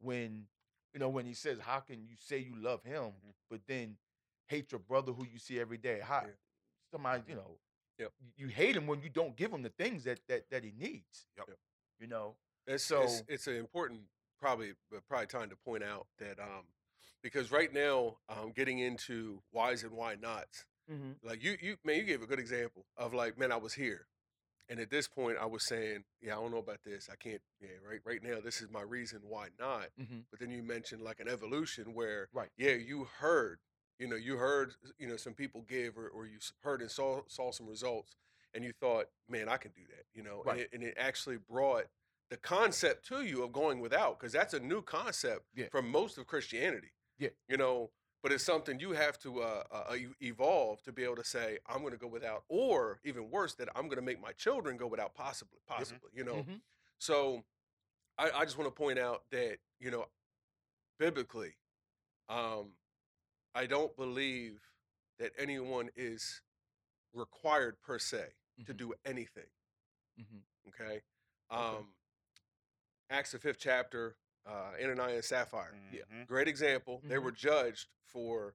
When 0.00 0.48
you 0.94 1.00
know 1.00 1.08
when 1.10 1.26
He 1.26 1.34
says, 1.34 1.58
"How 1.60 1.80
can 1.80 2.06
you 2.06 2.16
say 2.16 2.38
you 2.38 2.56
love 2.56 2.82
Him, 2.84 3.12
Mhm. 3.12 3.34
but 3.50 3.66
then 3.66 3.98
hate 4.48 4.72
your 4.72 4.80
brother 4.80 5.12
who 5.12 5.24
you 5.26 5.38
see 5.38 5.58
every 5.60 5.78
day?" 5.78 6.00
How 6.00 6.22
Yeah. 6.26 6.32
somebody 6.90 7.22
you 7.28 7.34
know, 7.36 7.58
Yep. 7.98 8.12
you 8.36 8.48
hate 8.48 8.76
him 8.76 8.86
when 8.86 9.00
you 9.02 9.08
don't 9.10 9.36
give 9.36 9.52
him 9.52 9.62
the 9.62 9.70
things 9.70 10.04
that 10.04 10.20
that 10.28 10.48
that 10.50 10.64
he 10.64 10.72
needs. 10.72 11.26
Yep. 11.36 11.58
You 12.00 12.06
know, 12.06 12.36
It's, 12.66 12.84
So- 12.84 13.02
it's 13.02 13.22
it's 13.28 13.46
an 13.46 13.56
important 13.56 14.02
probably 14.38 14.74
but 14.90 15.06
probably 15.06 15.26
time 15.26 15.50
to 15.50 15.56
point 15.56 15.82
out 15.82 16.06
that 16.18 16.38
um 16.38 16.66
because 17.22 17.50
right 17.50 17.72
now 17.72 18.18
um 18.28 18.52
getting 18.52 18.78
into 18.78 19.42
whys 19.50 19.82
and 19.82 19.92
why 19.92 20.14
nots 20.14 20.64
like 21.22 21.42
you 21.42 21.56
you 21.60 21.76
man 21.84 21.96
you 21.96 22.04
gave 22.04 22.22
a 22.22 22.26
good 22.26 22.38
example 22.38 22.86
of 22.96 23.12
like 23.12 23.36
man 23.36 23.50
I 23.52 23.56
was 23.56 23.74
here 23.74 24.06
and 24.68 24.78
at 24.80 24.90
this 24.90 25.08
point 25.08 25.36
I 25.38 25.46
was 25.46 25.66
saying 25.66 26.04
yeah 26.20 26.36
I 26.38 26.40
don't 26.40 26.52
know 26.52 26.58
about 26.58 26.84
this 26.84 27.08
I 27.10 27.16
can't 27.16 27.42
yeah 27.60 27.70
right 27.86 28.00
right 28.04 28.22
now 28.22 28.40
this 28.40 28.60
is 28.62 28.70
my 28.70 28.82
reason 28.82 29.22
why 29.28 29.48
not 29.58 29.88
Mm-hmm. 30.00 30.20
but 30.30 30.38
then 30.38 30.50
you 30.52 30.62
mentioned 30.62 31.02
like 31.02 31.18
an 31.20 31.28
evolution 31.28 31.94
where 31.94 32.28
Right. 32.32 32.50
yeah 32.56 32.74
you 32.74 33.04
heard 33.18 33.58
you 33.98 34.06
know 34.08 34.16
you 34.16 34.36
heard 34.36 34.72
you 34.98 35.08
know 35.08 35.16
some 35.16 35.34
people 35.34 35.62
give 35.68 35.96
or, 35.98 36.08
or 36.08 36.26
you 36.26 36.38
heard 36.62 36.80
and 36.80 36.90
saw 36.90 37.20
saw 37.26 37.50
some 37.50 37.66
results 37.66 38.16
and 38.54 38.64
you 38.64 38.72
thought 38.72 39.06
man 39.28 39.48
I 39.48 39.56
can 39.56 39.72
do 39.72 39.82
that 39.88 40.04
you 40.14 40.22
know 40.22 40.42
and, 40.48 40.60
it, 40.60 40.70
and 40.72 40.82
it 40.82 40.94
actually 40.98 41.36
brought 41.36 41.84
the 42.30 42.36
concept 42.36 43.06
to 43.08 43.22
you 43.22 43.42
of 43.42 43.52
going 43.52 43.80
without 43.80 44.18
because 44.18 44.32
that's 44.32 44.54
a 44.54 44.60
new 44.60 44.82
concept 44.82 45.46
Yeah. 45.54 45.66
from 45.70 45.90
most 45.90 46.18
of 46.18 46.26
Christianity 46.26 46.92
Yeah. 47.18 47.30
you 47.48 47.56
know 47.56 47.90
but 48.22 48.32
it's 48.32 48.44
something 48.44 48.80
you 48.80 48.90
have 48.92 49.16
to 49.20 49.40
uh, 49.42 49.62
uh, 49.70 49.94
e- 49.94 50.08
evolve 50.20 50.82
to 50.82 50.92
be 50.92 51.04
able 51.04 51.14
to 51.16 51.24
say 51.24 51.58
I'm 51.68 51.80
going 51.80 51.92
to 51.92 51.98
go 51.98 52.08
without 52.08 52.42
or 52.48 52.98
even 53.04 53.30
worse 53.30 53.54
that 53.54 53.68
I'm 53.76 53.84
going 53.84 53.96
to 53.96 54.02
make 54.02 54.20
my 54.20 54.32
children 54.32 54.76
go 54.76 54.86
without 54.86 55.14
possibly 55.14 55.60
possibly 55.66 56.10
you 56.12 56.24
know 56.24 56.44
Mhm. 56.48 56.60
so 56.98 57.44
I, 58.18 58.30
I 58.34 58.44
just 58.44 58.58
want 58.58 58.66
to 58.66 58.76
point 58.76 58.98
out 58.98 59.22
that, 59.30 59.58
you 59.78 59.92
know, 59.92 60.06
biblically, 60.98 61.54
um, 62.28 62.70
I 63.58 63.66
don't 63.66 63.94
believe 63.96 64.60
that 65.18 65.32
anyone 65.36 65.90
is 65.96 66.42
required 67.12 67.80
per 67.82 67.98
se 67.98 68.34
to 68.66 68.72
Mhm. 68.72 68.76
do 68.76 68.94
anything. 69.04 69.50
Mhm. 70.16 70.44
Okay. 70.68 71.02
Um, 71.50 71.92
Acts 73.10 73.32
the 73.32 73.38
fifth 73.40 73.58
chapter, 73.58 74.16
uh, 74.46 74.74
Ananias 74.80 75.14
and 75.16 75.24
Sapphira. 75.24 75.74
Yeah. 75.90 76.04
Mhm. 76.04 76.26
Great 76.28 76.46
example. 76.46 77.00
They 77.00 77.16
Mhm. 77.16 77.22
were 77.24 77.32
judged 77.32 77.88
for 78.04 78.54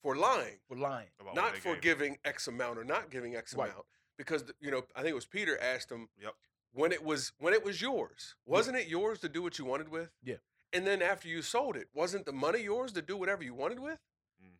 for 0.00 0.14
lying 0.16 0.60
for 0.68 0.76
lying. 0.76 1.10
Not 1.34 1.58
for 1.58 1.74
gave. 1.74 1.82
giving 1.82 2.18
X 2.24 2.46
amount 2.46 2.78
or 2.78 2.84
not 2.84 3.10
giving 3.10 3.34
X 3.34 3.52
Right. 3.52 3.68
amount, 3.70 3.86
because 4.16 4.44
you 4.60 4.70
know 4.70 4.86
I 4.94 5.02
think 5.02 5.08
it 5.10 5.14
was 5.14 5.26
Peter 5.26 5.58
asked 5.58 5.90
him 5.90 6.08
Yep. 6.16 6.36
when 6.70 6.92
it 6.92 7.02
was 7.02 7.32
when 7.38 7.52
it 7.52 7.64
was 7.64 7.82
yours, 7.82 8.36
wasn't 8.44 8.76
it 8.78 8.86
yours 8.86 9.20
to 9.20 9.28
do 9.28 9.42
what 9.42 9.58
you 9.58 9.64
wanted 9.66 9.88
with? 9.88 10.10
Yeah. 10.22 10.38
And 10.72 10.86
then 10.86 11.02
after 11.02 11.26
you 11.28 11.42
sold 11.42 11.76
it, 11.76 11.92
wasn't 11.92 12.24
the 12.24 12.32
money 12.32 12.60
yours 12.60 12.92
to 12.92 13.02
do 13.02 13.16
whatever 13.16 13.42
you 13.42 13.52
wanted 13.54 13.80
with? 13.80 14.00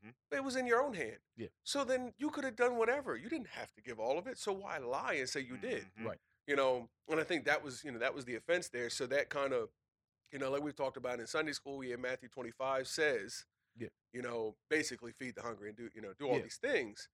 Mhm. 0.09 0.37
It 0.37 0.45
was 0.45 0.57
in 0.57 0.67
your 0.67 0.83
own 0.83 0.95
hand. 0.95 1.19
Yeah. 1.37 1.49
So 1.65 1.85
then 1.85 2.13
you 2.19 2.31
could 2.31 2.45
have 2.45 2.57
done 2.57 2.77
whatever. 2.77 3.17
You 3.17 3.29
didn't 3.29 3.49
have 3.49 3.73
to 3.75 3.83
give 3.83 3.99
all 4.01 4.19
of 4.19 4.27
it. 4.27 4.39
So 4.39 4.53
why 4.53 4.79
lie 4.79 5.15
and 5.15 5.29
say 5.29 5.41
you 5.41 5.57
did? 5.57 5.87
Mhm. 5.97 6.05
Right. 6.07 6.21
You 6.47 6.57
know, 6.57 6.89
and 7.09 7.21
I 7.21 7.25
think 7.25 7.45
that 7.45 7.63
was 7.63 7.85
you 7.85 7.93
know 7.93 7.99
that 7.99 8.15
was 8.15 8.25
the 8.25 8.35
offense 8.37 8.69
there. 8.69 8.91
So 8.91 9.07
that 9.07 9.29
kind 9.29 9.53
of 9.53 9.71
you 10.33 10.39
know 10.39 10.51
like 10.51 10.63
we've 10.63 10.75
talked 10.77 10.97
about 10.97 11.21
in 11.21 11.27
Sunday 11.27 11.53
school, 11.53 11.79
we 11.79 11.91
yeah, 11.91 11.97
Matthew 11.97 12.29
twenty 12.29 12.51
five 12.51 12.89
says, 12.89 13.45
Yeah. 13.77 13.89
you 14.13 14.23
know, 14.23 14.57
basically 14.71 15.13
feed 15.13 15.35
the 15.35 15.43
hungry 15.43 15.69
and 15.69 15.77
do 15.77 15.91
you 15.95 16.01
know 16.01 16.13
do 16.15 16.27
all 16.29 16.37
Yeah. 16.37 16.43
these 16.43 16.57
things, 16.59 17.09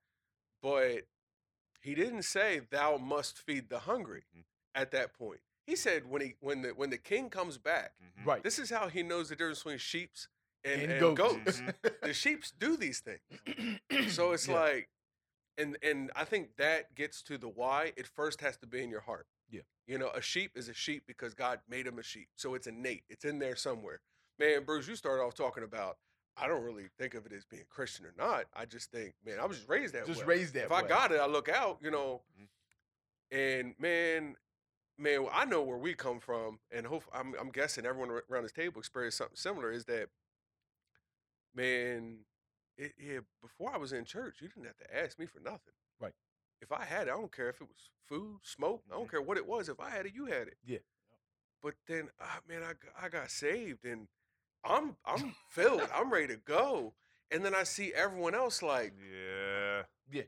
but 0.63 1.07
he 1.81 1.95
didn't 1.95 2.23
say 2.23 2.61
thou 2.61 2.97
must 2.97 3.39
feed 3.39 3.69
the 3.69 3.81
hungry 3.81 4.25
Mhm. 4.35 4.45
at 4.75 4.91
that 4.93 5.13
point. 5.15 5.41
He 5.67 5.77
said 5.77 6.07
when 6.07 6.23
he 6.23 6.37
when 6.41 6.63
the 6.63 6.75
when 6.75 6.91
the 6.91 6.99
king 6.99 7.31
comes 7.31 7.59
back. 7.59 7.95
Right. 8.25 8.43
this 8.43 8.59
is 8.59 8.71
how 8.71 8.89
he 8.89 9.03
knows 9.03 9.29
the 9.31 9.37
difference 9.37 9.59
between 9.59 9.79
sheep's 9.79 10.29
and, 10.65 10.83
And 10.83 10.93
and 10.93 11.01
goats. 11.17 11.17
goats. 11.45 11.61
Mhm. 11.61 12.01
the 12.03 12.13
sheep's 12.15 12.53
do 12.59 12.77
these 12.77 13.01
things. 13.01 14.13
So 14.15 14.33
it's 14.33 14.49
Yeah. 14.49 14.55
like, 14.61 14.89
and 15.59 15.77
and 15.83 16.11
I 16.17 16.25
think 16.25 16.57
that 16.57 16.95
gets 16.95 17.23
to 17.25 17.39
the 17.39 17.49
why. 17.49 17.93
It 17.97 18.07
first 18.07 18.41
has 18.41 18.57
to 18.59 18.67
be 18.67 18.83
in 18.83 18.91
your 18.91 19.01
heart. 19.03 19.27
Yeah. 19.51 19.61
You 19.87 19.99
know, 19.99 20.09
a 20.11 20.21
sheep 20.23 20.53
is 20.57 20.69
a 20.69 20.75
sheep 20.75 21.05
because 21.07 21.35
God 21.35 21.61
made 21.69 21.87
him 21.87 21.99
a 21.99 22.03
sheep. 22.03 22.29
So 22.37 22.55
it's 22.55 22.67
innate. 22.67 23.05
It's 23.09 23.25
in 23.25 23.39
there 23.39 23.57
somewhere. 23.57 24.01
Man, 24.39 24.65
Bruce, 24.65 24.89
you 24.89 24.97
started 24.97 25.23
off 25.23 25.35
talking 25.35 25.63
about. 25.63 25.99
I 26.37 26.49
don't 26.49 26.65
really 26.65 26.89
think 26.99 27.15
of 27.15 27.27
it 27.27 27.33
as 27.33 27.45
being 27.45 27.63
Christian 27.69 28.05
or 28.07 28.13
not. 28.19 28.47
I 28.53 28.65
just 28.65 28.91
think, 28.91 29.15
man, 29.25 29.39
I 29.39 29.45
was 29.47 29.59
just 29.59 29.69
raised 29.69 29.95
that 29.95 30.07
just 30.07 30.09
way. 30.09 30.15
Just 30.15 30.27
raised 30.27 30.55
that 30.55 30.69
way. 30.71 30.77
if 30.79 30.83
way. 30.83 30.87
I 30.87 30.89
got 30.89 31.13
it, 31.13 31.21
I 31.21 31.27
look 31.27 31.49
out. 31.49 31.79
You 31.81 31.93
know, 31.93 32.23
Mhm. 32.41 32.49
and 33.31 33.75
man, 33.79 34.37
man, 34.99 35.29
I 35.33 35.45
know 35.45 35.63
where 35.63 35.79
we 35.79 35.95
come 35.95 36.19
from, 36.19 36.59
and 36.73 36.87
hope 36.87 37.05
I'm, 37.13 37.35
I'm 37.39 37.51
guessing 37.51 37.87
everyone 37.87 38.11
around 38.29 38.43
this 38.43 38.51
table 38.51 38.81
experienced 38.81 39.19
something 39.19 39.37
similar. 39.37 39.71
Is 39.71 39.85
that, 39.85 40.09
man, 41.55 42.19
it, 42.77 42.93
yeah, 42.99 43.21
before 43.43 43.73
I 43.75 43.79
was 43.79 43.93
in 43.93 44.05
church, 44.05 44.37
you 44.41 44.49
didn't 44.49 44.65
have 44.67 44.77
to 44.79 44.97
ask 44.97 45.19
me 45.19 45.27
for 45.27 45.41
nothing. 45.41 45.75
Right. 46.01 46.13
If 46.61 46.73
I 46.73 46.85
had 46.85 47.09
it, 47.09 47.11
I 47.13 47.17
don't 47.17 47.31
care 47.35 47.49
if 47.49 47.61
it 47.61 47.69
was 47.69 47.91
food, 48.09 48.39
smoke. 48.43 48.83
I 48.91 48.95
don't 48.95 49.07
Mhm. 49.07 49.11
care 49.11 49.23
what 49.23 49.37
it 49.37 49.47
was. 49.47 49.69
If 49.69 49.81
I 49.81 49.91
had 49.91 50.07
it, 50.07 50.15
you 50.15 50.27
had 50.27 50.49
it. 50.49 50.59
Yeah. 50.65 50.79
But 51.63 51.75
then, 51.87 52.11
ah, 52.21 52.41
man, 52.47 52.63
I 52.97 53.09
got 53.09 53.31
saved, 53.31 53.85
and 53.85 54.09
I'm 54.65 54.97
I'm 55.05 55.35
filled. 55.51 55.83
I'm 55.93 56.13
ready 56.13 56.29
to 56.29 56.37
go. 56.37 56.95
And 57.31 57.45
then 57.45 57.55
I 57.55 57.65
see 57.65 57.93
everyone 57.95 58.35
else 58.35 58.63
like 58.63 58.93
Yeah. 58.99 59.85
Yeah, 60.11 60.23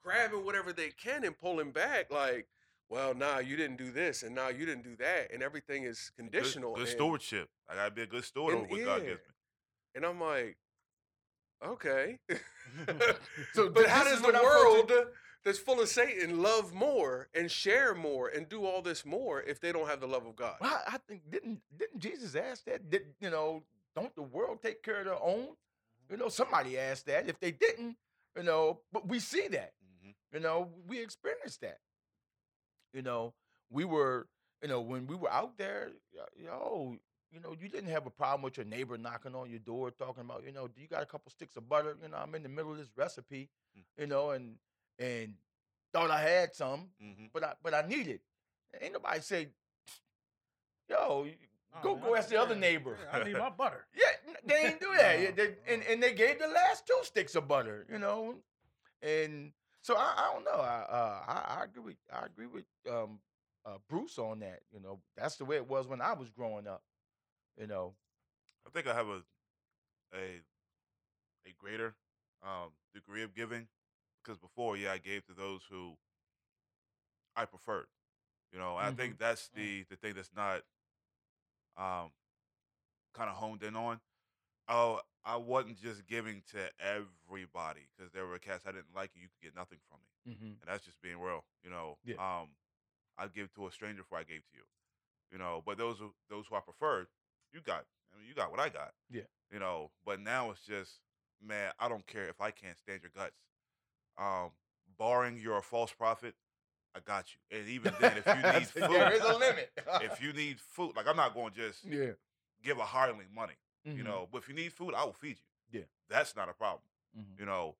grabbing 0.00 0.44
whatever 0.44 0.72
they 0.72 0.90
can 0.90 1.24
and 1.24 1.38
pulling 1.38 1.70
back 1.72 2.10
like 2.10 2.48
well 2.88 3.14
nah 3.14 3.38
you 3.38 3.56
didn't 3.56 3.76
do 3.76 3.90
this 3.92 4.22
and 4.22 4.34
now 4.34 4.48
you 4.48 4.64
didn't 4.66 4.82
do 4.82 4.96
that 4.96 5.30
and 5.30 5.42
everything 5.42 5.84
is 5.84 6.10
conditional 6.16 6.72
Good, 6.74 6.80
and, 6.82 6.90
stewardship. 6.90 7.50
I 7.68 7.74
gotta 7.74 7.90
be 7.90 8.02
a 8.02 8.06
good 8.06 8.24
steward 8.24 8.54
and 8.54 8.64
of 8.64 8.70
what 8.70 8.84
God 8.84 9.02
gives 9.04 9.20
me. 9.20 9.34
And 9.94 10.04
i'm 10.04 10.20
like 10.20 10.56
okay 11.64 12.18
So 13.54 13.68
but 13.70 13.86
how 13.86 14.04
does 14.04 14.20
the 14.20 14.32
world 14.32 14.92
that's 15.44 15.58
full 15.58 15.80
of 15.80 15.88
satan 15.88 16.42
love 16.42 16.72
more 16.72 17.28
and 17.34 17.50
share 17.50 17.94
more 17.94 18.28
and 18.28 18.48
do 18.48 18.64
all 18.64 18.82
this 18.82 19.04
more 19.04 19.42
if 19.42 19.60
they 19.60 19.72
don't 19.72 19.88
have 19.88 20.00
the 20.00 20.06
love 20.06 20.26
of 20.26 20.36
god 20.36 20.56
Well, 20.60 20.82
I, 20.86 20.94
I 20.94 20.98
think 21.08 21.22
didn't 21.30 21.60
didn't 21.76 22.00
Jesus 22.00 22.34
ask 22.34 22.64
that? 22.64 22.90
Did 22.90 23.02
you 23.20 23.30
know? 23.30 23.62
Don't 23.94 24.14
the 24.16 24.22
world 24.22 24.60
take 24.62 24.82
care 24.82 25.00
of 25.00 25.04
their 25.04 25.22
own? 25.22 25.48
You 26.10 26.16
know, 26.16 26.28
somebody 26.30 26.78
asked 26.78 27.06
that. 27.06 27.28
If 27.28 27.38
they 27.40 27.50
didn't, 27.50 27.96
you 28.36 28.42
know, 28.42 28.80
but 28.90 29.06
we 29.06 29.18
see 29.18 29.48
that. 29.48 29.72
Mhm. 30.02 30.14
You 30.32 30.40
know, 30.40 30.70
we 30.86 31.00
experienced 31.00 31.60
that. 31.60 31.78
You 32.92 33.02
know, 33.02 33.34
we 33.70 33.84
were, 33.84 34.28
you 34.62 34.68
know, 34.68 34.80
when 34.80 35.06
we 35.06 35.16
were 35.16 35.30
out 35.30 35.56
there, 35.58 35.90
yo, 36.36 36.96
you 37.32 37.40
know, 37.40 37.54
you 37.58 37.68
didn't 37.68 37.90
have 37.90 38.06
a 38.06 38.10
problem 38.10 38.42
with 38.42 38.56
your 38.58 38.66
neighbor 38.66 38.98
knocking 38.98 39.34
on 39.34 39.48
your 39.50 39.58
door 39.60 39.90
talking 39.90 40.22
about, 40.22 40.44
you 40.44 40.52
know, 40.52 40.68
do 40.68 40.80
you 40.80 40.86
got 40.88 41.02
a 41.02 41.06
couple 41.06 41.30
sticks 41.30 41.56
of 41.56 41.68
butter? 41.68 41.96
You 42.02 42.08
know, 42.10 42.18
I'm 42.18 42.34
in 42.34 42.42
the 42.42 42.48
middle 42.48 42.72
of 42.72 42.78
this 42.78 42.90
recipe, 42.96 43.48
Mm. 43.76 43.82
you 43.98 44.06
know, 44.06 44.30
and 44.30 44.56
and 44.98 45.34
thought 45.92 46.10
I 46.10 46.20
had 46.20 46.54
some, 46.54 46.90
Mhm. 47.02 47.30
but 47.32 47.42
I 47.44 47.54
but 47.62 47.74
I 47.74 47.82
need 47.82 48.08
it. 48.08 48.20
Ain't 48.80 48.92
nobody 48.92 49.20
say, 49.20 49.48
yo, 50.88 51.26
Nah, 51.72 51.80
go 51.82 51.94
man, 51.94 52.04
go 52.04 52.16
ask 52.16 52.28
the 52.28 52.36
other 52.40 52.54
neighbor. 52.54 52.98
yeah, 53.00 53.18
I 53.20 53.24
need 53.24 53.36
my 53.36 53.50
butter. 53.50 53.86
Yeah, 53.94 54.40
they 54.44 54.66
ain't 54.66 54.80
do 54.80 54.92
that. 54.98 55.18
Yeah, 55.20 55.28
No, 55.30 55.34
they- 55.36 55.56
and, 55.66 55.82
and 55.84 56.02
they 56.02 56.12
gave 56.14 56.38
the 56.38 56.48
last 56.48 56.86
two 56.86 56.98
sticks 57.02 57.34
of 57.34 57.48
butter, 57.48 57.86
you 57.90 57.98
know. 57.98 58.36
And 59.02 59.52
so 59.82 59.96
I, 59.96 60.14
I 60.16 60.32
don't 60.32 60.44
know. 60.44 60.60
I, 60.60 60.80
uh, 60.88 61.24
I 61.26 61.60
I 61.60 61.64
agree 61.64 61.82
with 61.82 61.96
I 62.12 62.26
agree 62.26 62.46
with 62.46 62.64
um, 62.90 63.20
uh, 63.64 63.78
Bruce 63.88 64.18
on 64.18 64.40
that. 64.40 64.60
You 64.72 64.80
know, 64.80 65.00
that's 65.16 65.36
the 65.36 65.44
way 65.44 65.56
it 65.56 65.66
was 65.68 65.86
when 65.88 66.00
I 66.00 66.12
was 66.12 66.30
growing 66.30 66.66
up. 66.66 66.82
You 67.58 67.66
know. 67.66 67.94
I 68.66 68.70
think 68.70 68.86
I 68.86 68.94
have 68.94 69.08
a 69.08 69.22
a 70.14 70.40
a 71.46 71.52
greater 71.58 71.94
um, 72.42 72.70
degree 72.94 73.22
of 73.22 73.34
giving 73.34 73.66
because 74.22 74.38
before, 74.38 74.76
yeah, 74.76 74.92
I 74.92 74.98
gave 74.98 75.24
to 75.26 75.32
those 75.34 75.62
who 75.70 75.96
I 77.36 77.44
preferred. 77.44 77.86
You 78.52 78.58
know, 78.58 78.76
and 78.78 78.86
I 78.86 78.90
think 78.92 79.18
that's 79.18 79.48
the 79.54 79.84
the 79.90 79.96
thing 79.96 80.14
that's 80.14 80.30
not 80.36 80.62
um, 81.76 82.10
kind 83.14 83.28
of 83.30 83.36
honed 83.36 83.62
in 83.62 83.74
on. 83.76 84.00
Oh, 84.68 85.00
I 85.24 85.36
wasn't 85.36 85.80
just 85.80 86.06
giving 86.06 86.42
to 86.52 86.68
everybody 86.80 87.88
because 87.96 88.12
there 88.12 88.26
were 88.26 88.38
cats 88.38 88.64
I 88.66 88.72
didn't 88.72 88.94
like, 88.94 89.10
and 89.14 89.22
you 89.22 89.28
could 89.28 89.42
get 89.42 89.56
nothing 89.56 89.78
from 89.88 89.98
me, 90.00 90.34
Mm-hmm. 90.34 90.44
and 90.44 90.66
that's 90.66 90.84
just 90.84 91.00
being 91.02 91.18
real. 91.18 91.44
You 91.64 91.70
know, 91.70 91.96
Yeah. 92.04 92.16
um, 92.18 92.48
I'd 93.18 93.32
give 93.34 93.52
to 93.54 93.66
a 93.66 93.72
stranger 93.72 94.02
before 94.02 94.18
I 94.18 94.22
gave 94.24 94.42
to 94.50 94.54
you. 94.54 94.62
You 95.32 95.38
know, 95.38 95.62
but 95.64 95.78
those 95.78 95.98
who- 95.98 96.14
those 96.28 96.46
who 96.46 96.56
I 96.56 96.60
preferred, 96.60 97.08
you 97.52 97.60
got. 97.60 97.84
I 98.14 98.18
mean, 98.18 98.28
you 98.28 98.34
got 98.34 98.50
what 98.50 98.60
I 98.60 98.68
got. 98.68 98.92
Yeah. 99.10 99.22
You 99.52 99.58
know, 99.58 99.90
but 100.04 100.20
now 100.20 100.50
it's 100.50 100.64
just, 100.64 101.00
man, 101.46 101.72
I 101.78 101.88
don't 101.88 102.06
care 102.06 102.28
if 102.28 102.40
I 102.40 102.50
can't 102.50 102.78
stand 102.78 103.00
your 103.02 103.10
guts. 103.14 103.36
Um, 104.18 104.50
barring 104.98 105.36
you're 105.36 105.58
a 105.58 105.62
false 105.62 105.92
prophet, 105.92 106.34
I 106.94 107.00
got 107.00 107.26
you. 107.34 107.58
And 107.58 107.68
even 107.76 107.92
then, 107.98 108.16
if 108.16 108.26
you 108.26 108.34
need 108.58 108.66
food, 108.68 108.90
there 108.90 109.12
is 109.12 109.22
a 109.22 109.36
limit. 109.36 109.70
if 110.00 110.22
you 110.22 110.32
need 110.32 110.58
food, 110.60 110.92
like 110.96 111.06
I'm 111.06 111.16
not 111.16 111.34
going 111.34 111.52
to 111.52 111.56
just 111.56 111.84
yeah, 111.84 112.12
give 112.62 112.78
a 112.78 112.84
hireling 112.84 113.28
money, 113.34 113.54
you 113.84 114.02
Mhm. 114.02 114.04
know. 114.04 114.28
But 114.30 114.38
if 114.38 114.48
you 114.48 114.54
need 114.54 114.72
food, 114.72 114.94
I 114.94 115.04
will 115.04 115.12
feed 115.12 115.36
you. 115.38 115.80
Yeah. 115.80 115.84
that's 116.08 116.36
not 116.36 116.48
a 116.48 116.52
problem, 116.52 116.82
Mhm. 117.16 117.38
you 117.38 117.46
know. 117.46 117.76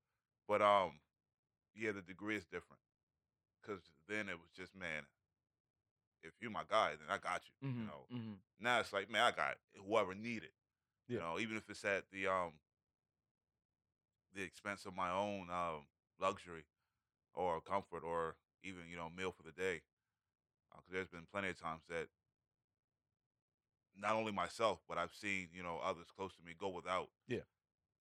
But 0.49 0.63
um, 0.63 1.01
yeah, 1.75 1.93
the 1.93 2.03
degree 2.03 2.37
is 2.37 2.45
different 2.47 2.81
because 3.61 3.83
then 4.09 4.29
it 4.29 4.39
was 4.39 4.51
just 4.57 4.75
man, 4.75 5.05
if 6.25 6.33
you're 6.41 6.51
my 6.51 6.65
guy, 6.69 6.91
then 6.93 7.09
I 7.11 7.19
got 7.19 7.43
you, 7.49 7.55
you 7.81 7.87
Mhm. 7.87 7.87
know. 7.87 8.09
Mhm. 8.11 8.39
Now 8.61 8.81
it's 8.81 8.93
like 8.93 9.11
man, 9.11 9.23
I 9.23 9.31
got 9.33 9.57
whoever 9.87 10.15
needed, 10.15 10.51
you 11.13 11.17
Yeah. 11.17 11.21
know, 11.21 11.39
even 11.39 11.57
if 11.57 11.69
it's 11.71 11.85
at 11.85 12.05
the 12.13 12.27
um 12.29 12.53
the 14.35 14.43
expense 14.43 14.87
of 14.87 14.95
my 14.95 15.11
own 15.11 15.49
um 15.51 15.87
luxury 16.21 16.65
or 17.35 17.61
comfort 17.61 18.05
or 18.05 18.37
even 18.65 18.83
you 18.89 18.97
know 18.97 19.11
meal 19.11 19.33
for 19.33 19.43
the 19.43 19.53
day. 19.53 19.83
Because 20.71 20.93
there's 20.93 21.09
been 21.09 21.27
plenty 21.31 21.49
of 21.49 21.61
times 21.61 21.83
that 21.89 22.09
not 23.97 24.15
only 24.15 24.33
myself, 24.33 24.81
but 24.89 24.99
I've 24.99 25.15
seen 25.15 25.49
you 25.53 25.63
know 25.63 25.79
others 25.83 26.07
close 26.15 26.35
to 26.37 26.43
me 26.43 26.55
go 26.59 26.69
without, 26.69 27.09
Yeah. 27.27 27.45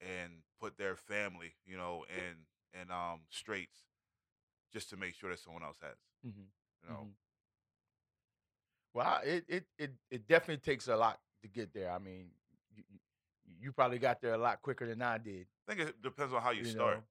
and 0.01 0.43
put 0.59 0.77
their 0.77 0.95
family 0.95 1.53
you 1.65 1.77
know 1.77 2.05
in 2.09 2.45
in 2.79 2.91
um 2.91 3.21
straits 3.29 3.79
just 4.73 4.89
to 4.89 4.97
make 4.97 5.15
sure 5.15 5.29
that 5.29 5.39
someone 5.39 5.63
else 5.63 5.77
has, 5.81 5.97
Mhm. 6.23 6.51
you 6.83 6.89
know. 6.89 7.07
Well, 8.93 9.19
it, 9.23 9.45
it 9.47 9.65
it 9.77 9.91
it 10.09 10.27
definitely 10.27 10.57
takes 10.61 10.87
a 10.87 10.95
lot 10.95 11.19
to 11.41 11.47
get 11.47 11.73
there. 11.73 11.91
I 11.91 11.99
mean, 11.99 12.31
you, 12.75 12.83
you- 13.59 13.71
probably 13.71 13.99
got 13.99 14.21
there 14.21 14.33
a 14.33 14.37
lot 14.37 14.61
quicker 14.61 14.85
than 14.87 15.01
I 15.01 15.17
did. 15.17 15.47
I 15.67 15.73
think 15.75 15.89
it 15.89 16.01
depends 16.01 16.33
on 16.33 16.41
how 16.41 16.51
you, 16.51 16.59
You 16.63 16.65
start. 16.65 16.97
know? 16.97 17.03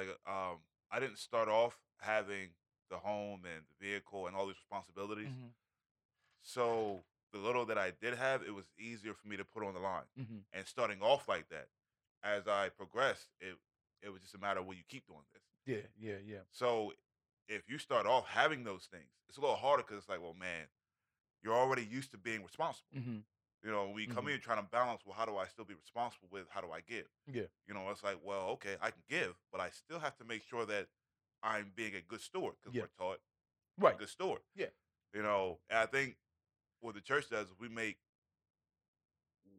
Like 0.00 0.08
um, 0.26 0.58
I 0.90 1.00
didn't 1.00 1.18
start 1.18 1.48
off 1.48 1.76
having 2.00 2.50
the 2.90 2.96
home 2.96 3.42
and 3.44 3.62
the 3.68 3.86
vehicle 3.86 4.26
and 4.26 4.34
all 4.36 4.46
these 4.46 4.56
responsibilities. 4.56 5.28
Mhm. 5.28 5.50
So 6.42 7.04
the 7.32 7.38
little 7.38 7.66
that 7.66 7.76
I 7.78 7.90
did 8.00 8.14
have, 8.14 8.42
it 8.42 8.54
was 8.54 8.64
easier 8.78 9.12
for 9.14 9.28
me 9.28 9.36
to 9.36 9.44
put 9.44 9.62
on 9.64 9.74
the 9.74 9.80
line. 9.80 10.06
Mhm. 10.18 10.44
And 10.52 10.66
starting 10.66 11.02
off 11.02 11.28
like 11.28 11.48
that, 11.50 11.68
as 12.22 12.48
I 12.48 12.70
progressed, 12.70 13.28
it 13.40 13.56
it 14.00 14.10
was 14.10 14.22
just 14.22 14.34
a 14.34 14.38
matter 14.38 14.60
of 14.60 14.66
will 14.66 14.74
you 14.74 14.84
keep 14.88 15.06
doing 15.06 15.24
this. 15.32 15.42
Yeah, 15.66 15.86
yeah, 15.98 16.18
yeah. 16.24 16.42
So 16.52 16.94
if 17.48 17.68
you 17.68 17.76
start 17.78 18.06
off 18.06 18.26
having 18.28 18.62
those 18.64 18.86
things, 18.86 19.10
it's 19.28 19.36
a 19.36 19.40
little 19.40 19.56
harder 19.56 19.82
because 19.82 19.98
it's 19.98 20.08
like, 20.08 20.20
well, 20.20 20.34
man, 20.34 20.68
you're 21.42 21.54
already 21.54 21.84
used 21.84 22.10
to 22.12 22.18
being 22.18 22.42
responsible. 22.42 22.88
hmm 22.92 23.18
You 23.62 23.70
know, 23.72 23.90
we 23.90 24.02
you 24.02 24.08
come 24.08 24.26
Mhm. 24.26 24.34
in 24.34 24.40
trying 24.40 24.62
to 24.62 24.68
balance, 24.70 25.04
well, 25.04 25.16
how 25.16 25.26
do 25.26 25.36
I 25.36 25.48
still 25.48 25.64
be 25.64 25.74
responsible 25.74 26.28
with 26.30 26.48
how 26.48 26.60
do 26.60 26.70
I 26.70 26.80
give? 26.80 27.08
Yeah. 27.26 27.46
You 27.66 27.74
know, 27.74 27.90
it's 27.90 28.04
like, 28.04 28.22
well, 28.22 28.50
okay, 28.50 28.76
I 28.80 28.90
can 28.92 29.02
give, 29.08 29.36
but 29.50 29.60
I 29.60 29.70
still 29.70 29.98
have 29.98 30.16
to 30.18 30.24
make 30.24 30.42
sure 30.44 30.64
that 30.66 30.88
I'm 31.42 31.70
being 31.74 31.94
a 31.96 32.00
good 32.00 32.20
steward 32.20 32.56
because 32.60 32.74
Yeah. 32.74 32.82
we're 32.82 32.88
taught 32.96 33.20
Right. 33.76 33.94
a 33.94 33.98
good 33.98 34.08
steward. 34.08 34.42
Yeah. 34.54 34.70
You 35.12 35.22
know, 35.22 35.60
and 35.68 35.78
I 35.78 35.86
think 35.86 36.18
what 36.80 36.94
the 36.94 37.00
church 37.00 37.28
does, 37.28 37.48
is 37.50 37.58
we 37.58 37.68
make 37.68 37.98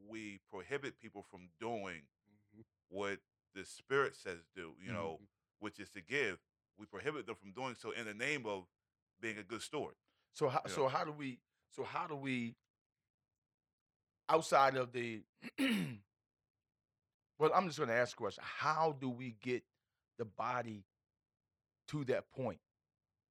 we 0.07 0.39
prohibit 0.49 0.97
people 0.99 1.21
from 1.23 1.49
doing 1.59 2.07
Mhm. 2.55 2.63
what 2.87 3.21
the 3.53 3.65
spirit 3.65 4.15
says 4.15 4.47
do, 4.55 4.75
you 4.79 4.89
Mhm. 4.91 4.93
know, 4.93 5.29
which 5.59 5.79
is 5.79 5.89
to 5.91 6.01
give. 6.01 6.41
We 6.77 6.85
prohibit 6.85 7.25
them 7.25 7.35
from 7.35 7.51
doing 7.51 7.75
so 7.75 7.91
in 7.91 8.05
the 8.05 8.13
name 8.13 8.45
of 8.45 8.67
being 9.19 9.37
a 9.37 9.43
good 9.43 9.61
steward. 9.61 9.97
So 10.33 10.47
how 10.49 10.61
Yeah. 10.65 10.73
so 10.73 10.87
how 10.87 11.03
do 11.03 11.11
we 11.11 11.41
so 11.75 11.83
how 11.83 12.07
do 12.07 12.15
we 12.15 12.55
outside 14.27 14.75
of 14.75 14.91
the 14.91 15.21
well 17.39 17.51
I'm 17.53 17.67
just 17.67 17.77
going 17.77 17.89
to 17.89 17.95
ask 17.95 18.13
a 18.13 18.17
question 18.17 18.43
how 18.45 18.95
do 18.99 19.09
we 19.09 19.35
get 19.41 19.63
the 20.17 20.25
body 20.25 20.83
to 21.89 22.03
that 22.05 22.29
point 22.31 22.59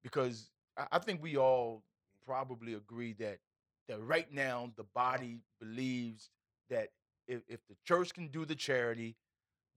because 0.03 0.49
I, 0.77 0.87
I 0.93 0.99
think 0.99 1.21
we 1.21 1.37
all 1.37 1.83
probably 2.25 2.73
agree 2.73 3.13
that 3.13 3.39
that 3.87 3.99
right 4.01 4.31
now 4.31 4.71
the 4.75 4.83
body 4.83 5.39
believes 5.59 6.29
that 6.69 6.89
if, 7.27 7.41
if 7.47 7.59
the 7.67 7.75
church 7.85 8.13
can 8.13 8.27
do 8.27 8.45
the 8.45 8.55
charity 8.55 9.15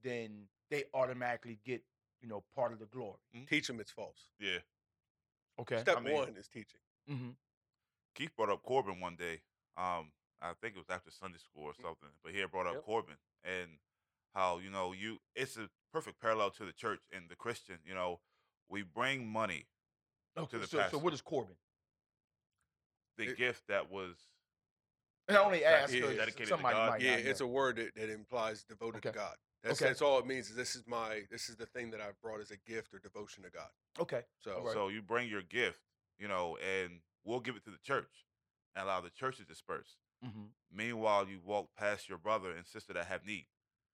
then 0.03 0.47
they 0.71 0.85
automatically 0.95 1.59
get 1.65 1.83
you 2.21 2.29
know 2.29 2.43
part 2.57 2.73
of 2.73 2.79
the 2.79 2.87
glory 2.87 3.19
Teach 3.49 3.67
them 3.67 3.79
it's 3.81 3.91
false. 3.91 4.27
Yeah. 4.41 4.59
okay 5.61 5.79
Step 5.81 5.99
I 5.99 6.01
mean- 6.01 6.15
one 6.15 6.35
is 6.39 6.49
teaching. 6.49 6.81
mm-hmm. 7.11 7.31
Keith 8.15 8.35
brought 8.37 8.51
up 8.51 8.63
Corban 8.63 9.01
one 9.01 9.17
day. 9.17 9.43
Um, 9.77 10.13
I 10.41 10.53
think 10.61 10.75
it 10.75 10.79
was 10.79 10.91
after 10.91 11.11
Sunday 11.11 11.39
school 11.39 11.65
or 11.65 11.75
something, 11.75 12.09
but 12.23 12.33
he 12.33 12.41
had 12.41 12.51
brought 12.51 12.67
up 12.67 12.75
Yep. 12.75 12.85
Corban 12.85 13.17
and 13.45 13.79
how 14.35 14.59
you 14.59 14.71
know 14.71 14.93
you 14.93 15.19
it's 15.35 15.57
a 15.57 15.69
perfect 15.93 16.21
parallel 16.21 16.51
to 16.53 16.65
the 16.65 16.73
church 16.73 17.01
and 17.13 17.29
the 17.29 17.37
Christian. 17.37 17.79
You 17.85 17.95
know, 17.95 18.21
we 18.69 18.83
bring 18.83 19.27
money, 19.29 19.67
okay, 20.37 20.59
the 20.59 20.67
so, 20.67 20.87
so 20.91 20.99
what 20.99 21.13
is 21.13 21.21
corban 21.23 21.57
the 23.19 23.29
It- 23.31 23.37
gift 23.37 23.67
that 23.69 23.91
was 23.91 24.17
and 25.29 25.37
i 25.37 25.45
only 25.45 25.61
That- 25.61 25.83
ask 25.85 25.93
yeah, 25.95 26.01
'cause 26.01 26.17
dedicated 26.17 26.49
to 26.49 26.57
God. 26.57 26.63
might 26.91 27.01
Yeah, 27.01 27.17
it's 27.17 27.41
know. 27.41 27.47
a 27.47 27.49
word 27.51 27.77
that, 27.77 27.95
that 27.95 28.09
implies 28.11 28.65
devoted 28.65 29.03
to 29.03 29.13
God. 29.13 29.37
That's 29.63 29.81
Okay. 29.81 29.89
that's 29.91 30.03
all 30.03 30.19
it 30.19 30.27
means. 30.27 30.51
Is 30.51 30.57
this 30.57 30.75
is 30.75 30.85
my 30.89 31.21
this 31.31 31.49
is 31.49 31.57
the 31.57 31.67
thing 31.67 31.91
that 31.93 32.01
I've 32.01 32.21
brought 32.21 32.41
as 32.41 32.51
a 32.51 32.57
gift 32.57 32.93
or 32.93 32.99
devotion 32.99 33.45
to 33.45 33.51
God. 33.51 33.71
okay 34.01 34.25
So 34.41 34.57
All 34.59 34.65
right. 34.65 34.73
so 34.73 34.89
you 34.89 35.03
bring 35.03 35.29
your 35.29 35.43
gift, 35.43 35.85
you 36.19 36.27
know, 36.27 36.57
and 36.57 37.01
we'll 37.25 37.41
give 37.41 37.57
it 37.57 37.65
to 37.65 37.71
the 37.71 37.79
church 37.83 38.27
and 38.75 38.85
allow 38.85 39.01
the 39.01 39.11
church 39.11 39.37
to 39.39 39.45
disperse. 39.45 39.97
mm-hmm. 40.25 40.45
Meanwhile, 40.75 41.29
you 41.29 41.41
walk 41.45 41.69
past 41.77 42.09
your 42.09 42.19
brother 42.19 42.51
and 42.53 42.67
sister 42.67 42.93
that 42.95 43.07
have 43.07 43.27
need, 43.27 43.47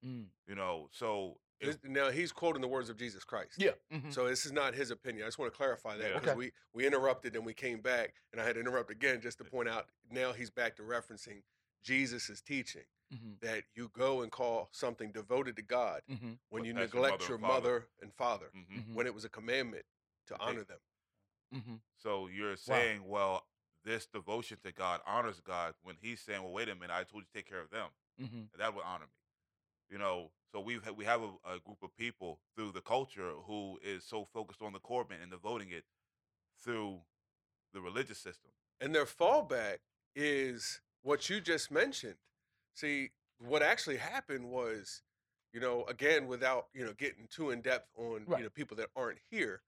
mm. 0.05 0.27
you 0.47 0.55
know. 0.55 0.89
So 0.93 1.39
if, 1.61 1.77
now 1.85 2.11
he's 2.11 2.31
quoting 2.31 2.63
the 2.63 2.69
words 2.69 2.89
of 2.89 2.97
Jesus 2.97 3.25
Christ. 3.25 3.55
yeah 3.59 3.73
mhm. 3.93 4.13
So 4.15 4.29
this 4.29 4.47
is 4.47 4.53
not 4.53 4.75
his 4.75 4.93
opinion. 4.93 5.25
I 5.25 5.27
just 5.27 5.39
want 5.41 5.53
to 5.53 5.57
clarify 5.57 5.97
that 5.97 6.09
Yeah. 6.11 6.15
because 6.15 6.29
Okay. 6.31 6.39
we 6.39 6.53
we 6.73 6.87
interrupted 6.87 7.35
and 7.35 7.45
we 7.45 7.53
came 7.55 7.81
back, 7.81 8.15
and 8.33 8.41
I 8.41 8.45
had 8.45 8.55
to 8.55 8.61
interrupt 8.61 8.91
again 8.93 9.21
just 9.21 9.39
to 9.39 9.45
point 9.45 9.69
out. 9.69 9.89
Now 10.11 10.33
he's 10.33 10.51
back 10.51 10.77
to 10.77 10.83
referencing 10.83 11.43
Jesus' 11.83 12.41
teaching 12.43 12.85
Mhm. 13.13 13.41
that 13.41 13.65
you 13.75 13.89
go 13.89 14.23
and 14.23 14.31
call 14.31 14.69
something 14.71 15.11
devoted 15.11 15.57
to 15.57 15.63
God 15.63 16.03
Mhm. 16.09 16.39
when 16.51 16.63
But 16.63 16.67
you 16.69 16.75
past 16.75 16.93
your 16.95 17.03
neglect 17.03 17.13
mother 17.21 17.25
your 17.27 17.39
and 17.39 17.47
father. 17.47 17.61
mother 17.71 17.89
and 18.03 18.15
father 18.15 18.51
mhm. 18.55 18.85
Mhm. 18.85 18.95
when 18.95 19.07
it 19.09 19.15
was 19.15 19.25
a 19.25 19.29
commandment 19.29 19.85
to 20.27 20.35
To 20.35 20.41
honor 20.41 20.63
them. 20.65 20.79
Mhm. 21.55 21.81
So 21.97 22.27
you're 22.29 22.57
saying, 22.57 23.07
well, 23.07 23.47
this 23.85 24.07
devotion 24.07 24.59
to 24.65 24.73
God 24.73 25.01
honors 25.07 25.41
God 25.41 25.75
when 25.83 25.97
He's 26.01 26.21
saying, 26.21 26.43
well, 26.43 26.53
wait 26.53 26.69
a 26.69 26.75
minute, 26.75 26.91
I 26.95 27.05
told 27.05 27.23
you 27.23 27.27
to 27.27 27.33
take 27.33 27.49
care 27.49 27.61
of 27.61 27.71
them. 27.71 27.91
Mhm. 28.21 28.51
That 28.59 28.75
would 28.75 28.85
honor 28.85 29.07
me. 29.07 29.13
You 29.91 29.99
know, 29.99 30.33
so 30.53 30.61
we've 30.61 30.85
ha- 30.85 30.93
we 30.93 31.05
have 31.07 31.23
a, 31.23 31.33
a 31.45 31.61
group 31.61 31.83
of 31.83 31.97
people 31.97 32.41
through 32.55 32.73
the 32.73 32.83
culture 32.83 33.33
who 33.47 33.79
is 33.83 34.05
so 34.05 34.25
focused 34.25 34.61
on 34.63 34.73
the 34.73 34.81
Corban 34.81 35.21
and 35.23 35.31
devoting 35.31 35.71
it 35.71 35.85
through 36.63 37.01
the 37.73 37.81
religious 37.81 38.19
system. 38.19 38.51
And 38.81 38.95
their 38.95 39.07
fallback 39.07 39.79
is 40.15 40.81
what 41.03 41.29
you 41.31 41.41
just 41.41 41.71
mentioned. 41.71 42.17
See, 42.75 43.11
what 43.39 43.63
actually 43.63 43.97
happened 43.97 44.51
was, 44.51 45.03
you 45.53 45.61
know, 45.61 45.85
again, 45.85 46.27
without, 46.27 46.69
you 46.75 46.85
know, 46.85 46.93
getting 46.93 47.27
too 47.29 47.51
in 47.51 47.63
depth 47.63 47.89
on, 47.97 48.25
Right. 48.27 48.39
you 48.39 48.45
know, 48.45 48.51
people 48.51 48.77
that 48.79 48.91
aren't 48.95 49.19
here. 49.31 49.63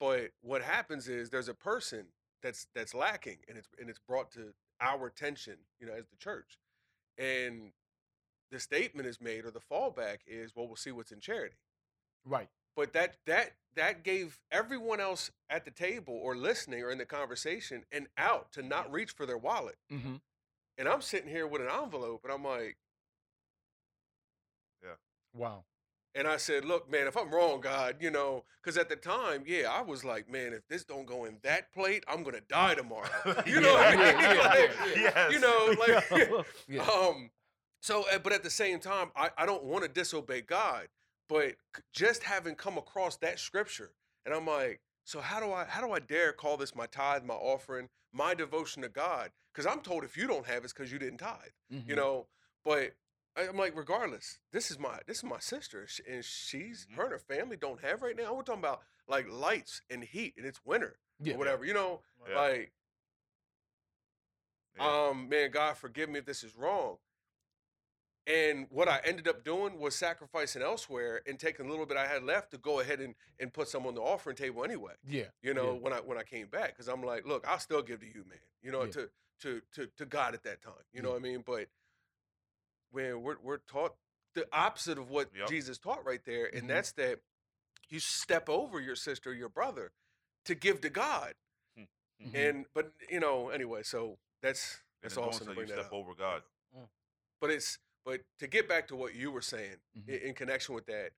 But 0.00 0.30
what 0.40 0.62
happens 0.62 1.08
is 1.08 1.30
there's 1.30 1.48
a 1.48 1.54
person 1.54 2.06
that's 2.42 2.66
that's 2.74 2.94
lacking 2.94 3.36
and 3.48 3.56
it's 3.56 3.68
and 3.78 3.88
it's 3.88 4.00
brought 4.00 4.32
to 4.32 4.54
our 4.80 5.06
attention, 5.06 5.56
you 5.78 5.86
know, 5.86 5.92
as 5.92 6.06
the 6.06 6.16
church. 6.16 6.58
And 7.18 7.72
the 8.50 8.58
statement 8.58 9.06
is 9.06 9.20
made 9.20 9.44
or 9.44 9.50
the 9.50 9.60
fallback 9.60 10.18
is, 10.26 10.56
well, 10.56 10.66
we'll 10.66 10.76
see 10.76 10.90
what's 10.90 11.12
in 11.12 11.20
charity 11.20 11.56
right 12.24 12.48
but 12.76 12.92
that 12.92 13.16
that 13.26 13.52
that 13.76 14.02
gave 14.02 14.38
everyone 14.50 15.00
else 15.00 15.30
at 15.48 15.64
the 15.64 15.70
table 15.70 16.18
or 16.22 16.36
listening 16.36 16.82
or 16.82 16.90
in 16.90 16.98
the 16.98 17.04
conversation 17.04 17.82
an 17.92 18.06
out 18.18 18.52
to 18.52 18.62
not 18.62 18.90
reach 18.92 19.12
for 19.12 19.26
their 19.26 19.38
wallet 19.38 19.76
mm-hmm. 19.92 20.14
and 20.78 20.88
i'm 20.88 21.00
sitting 21.00 21.28
here 21.28 21.46
with 21.46 21.62
an 21.62 21.68
envelope 21.68 22.20
and 22.24 22.32
i'm 22.32 22.44
like 22.44 22.76
yeah, 24.82 24.94
wow 25.34 25.64
and 26.14 26.26
i 26.26 26.36
said 26.36 26.64
look 26.64 26.90
man 26.90 27.06
if 27.06 27.16
i'm 27.16 27.30
wrong 27.30 27.60
god 27.60 27.96
you 28.00 28.10
know 28.10 28.44
because 28.62 28.76
at 28.76 28.88
the 28.88 28.96
time 28.96 29.42
yeah 29.46 29.70
i 29.70 29.80
was 29.80 30.04
like 30.04 30.28
man 30.30 30.52
if 30.52 30.66
this 30.68 30.84
don't 30.84 31.06
go 31.06 31.24
in 31.24 31.38
that 31.42 31.72
plate 31.72 32.04
i'm 32.08 32.22
gonna 32.22 32.40
die 32.48 32.74
tomorrow 32.74 33.08
you 33.46 33.60
know 33.60 33.72
what 33.74 33.86
I 33.86 33.96
mean? 33.96 34.00
yeah, 34.20 34.48
Like, 34.48 34.70
yeah, 34.86 35.12
Yes. 35.14 35.32
you 35.32 35.38
know 35.40 35.74
like 35.78 36.04
yeah 36.68 36.82
Um, 36.82 37.30
so, 37.82 38.04
uh, 38.12 38.18
but 38.18 38.34
at 38.34 38.42
the 38.42 38.50
same 38.50 38.78
time, 38.78 39.10
I, 39.16 39.30
I 39.38 39.46
don't 39.46 39.64
want 39.64 39.84
to 39.84 39.88
disobey 39.88 40.42
God, 40.42 40.88
but 41.30 41.54
just 41.94 42.22
having 42.24 42.54
come 42.54 42.76
across 42.76 43.16
that 43.18 43.38
scripture, 43.38 43.92
and 44.26 44.34
I'm 44.34 44.46
like, 44.46 44.80
so 45.04 45.20
how 45.20 45.40
do 45.40 45.50
I 45.50 45.64
how 45.64 45.80
do 45.86 45.90
I 45.92 45.98
dare 45.98 46.32
call 46.34 46.58
this 46.58 46.74
my 46.76 46.84
tithe, 46.86 47.24
my 47.24 47.32
offering, 47.34 47.88
my 48.12 48.34
devotion 48.34 48.82
to 48.82 48.90
God? 48.90 49.30
Because 49.54 49.64
I'm 49.66 49.80
told 49.80 50.04
if 50.04 50.14
you 50.16 50.26
don't 50.26 50.44
have, 50.46 50.62
it's 50.62 50.74
because 50.74 50.92
you 50.92 50.98
didn't 50.98 51.18
tithe, 51.20 51.38
you 51.70 51.94
Mhm. 51.94 51.96
know. 51.96 52.26
But 52.66 52.92
I'm 53.36 53.56
like, 53.56 53.76
regardless, 53.76 54.38
this 54.52 54.70
is 54.70 54.78
my 54.78 54.98
this 55.06 55.18
is 55.18 55.24
my 55.24 55.38
sister, 55.38 55.86
and 56.08 56.24
she's 56.24 56.86
Mhm. 56.90 56.94
her 56.96 57.02
and 57.04 57.12
her 57.12 57.18
family 57.18 57.56
don't 57.56 57.80
have 57.82 58.02
right 58.02 58.16
now. 58.16 58.34
We're 58.34 58.42
talking 58.42 58.60
about 58.60 58.82
like 59.06 59.28
lights 59.28 59.82
and 59.90 60.04
heat, 60.04 60.34
and 60.36 60.44
it's 60.46 60.64
winter 60.64 60.98
Yeah. 61.20 61.34
or 61.34 61.38
whatever. 61.38 61.64
You 61.64 61.74
know, 61.74 62.02
Yeah. 62.28 62.36
like, 62.40 62.72
Yeah. 64.76 65.06
um, 65.08 65.28
man, 65.28 65.50
God 65.50 65.76
forgive 65.78 66.08
me 66.08 66.18
if 66.18 66.24
this 66.24 66.42
is 66.44 66.54
wrong. 66.54 66.98
And 68.26 68.68
what 68.70 68.88
I 68.88 69.00
ended 69.00 69.26
up 69.26 69.42
doing 69.44 69.78
was 69.78 69.96
sacrificing 69.96 70.62
elsewhere 70.62 71.22
and 71.26 71.40
taking 71.40 71.66
a 71.66 71.68
little 71.70 71.86
bit 71.86 71.96
I 71.96 72.06
had 72.06 72.22
left 72.22 72.50
to 72.52 72.58
go 72.58 72.78
ahead 72.80 73.00
and, 73.00 73.14
and 73.40 73.52
put 73.52 73.66
some 73.68 73.86
on 73.86 73.94
the 73.94 74.02
offering 74.02 74.36
table 74.36 74.62
anyway. 74.62 74.94
Yeah. 75.04 75.30
You 75.42 75.54
know, 75.54 75.74
when 75.74 75.92
I 75.92 76.00
when 76.00 76.18
I 76.18 76.22
came 76.22 76.46
back, 76.48 76.68
because 76.68 76.86
I'm 76.88 77.02
like, 77.02 77.24
look, 77.26 77.46
I'll 77.48 77.58
still 77.58 77.82
give 77.82 78.00
to 78.00 78.06
you, 78.06 78.24
man. 78.28 78.38
You 78.62 78.70
know, 78.70 78.86
to 78.86 79.10
to 79.40 79.62
to 79.72 79.86
to 79.96 80.06
God 80.06 80.34
at 80.34 80.42
that 80.44 80.62
time. 80.62 80.84
You 80.92 81.02
know 81.02 81.10
what 81.10 81.16
I 81.16 81.20
mean? 81.20 81.42
But 81.42 81.68
when 82.90 83.22
we're 83.22 83.38
we're 83.40 83.58
taught 83.58 83.94
the 84.34 84.46
opposite 84.52 84.98
of 84.98 85.10
what 85.10 85.30
Yep. 85.34 85.48
Jesus 85.48 85.78
taught 85.78 86.04
right 86.04 86.24
there, 86.24 86.46
and 86.54 86.64
Mhm. 86.64 86.68
that's 86.68 86.92
that 86.92 87.20
you 87.88 87.98
step 88.00 88.48
over 88.48 88.80
your 88.80 88.94
sister, 88.96 89.32
your 89.34 89.48
brother, 89.48 89.92
to 90.44 90.54
give 90.54 90.80
to 90.82 90.90
God. 90.90 91.34
Mhm. 91.76 92.34
And 92.34 92.66
but 92.74 92.92
you 93.08 93.20
know, 93.20 93.48
anyway, 93.50 93.82
so 93.82 94.18
that's 94.40 94.82
that's 95.02 95.16
in 95.16 95.22
awesome 95.24 95.46
to 95.48 95.54
bring 95.54 95.68
you 95.68 95.74
that 95.74 95.80
step 95.82 95.86
up. 95.86 95.92
over 95.92 96.14
God. 96.14 96.42
But 97.40 97.50
it's 97.50 97.78
but 98.04 98.22
to 98.38 98.46
get 98.46 98.68
back 98.68 98.86
to 98.88 98.96
what 98.96 99.14
you 99.14 99.30
were 99.30 99.40
saying 99.42 99.80
i- 99.96 99.98
Mhm. 99.98 100.22
in, 100.22 100.34
connection 100.34 100.74
with 100.74 100.86
that 100.86 101.12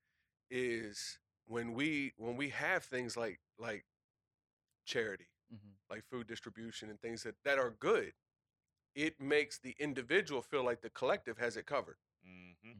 is 0.51 1.19
when 1.47 1.73
we 1.75 2.13
when 2.17 2.37
we 2.37 2.51
have 2.51 2.85
things 2.85 3.17
like 3.17 3.41
like 3.59 3.85
charity, 4.85 5.29
Mhm. 5.53 5.75
like 5.91 6.05
food 6.05 6.27
distribution 6.27 6.91
and 6.91 7.01
things 7.01 7.23
that 7.25 7.37
that 7.43 7.59
are 7.59 7.71
good, 7.73 8.15
it 8.95 9.21
makes 9.21 9.59
the 9.59 9.75
individual 9.79 10.43
feel 10.43 10.65
like 10.65 10.81
the 10.83 10.91
collective 10.91 11.39
has 11.39 11.57
it 11.57 11.67
covered. 11.67 11.97
hmm 12.25 12.73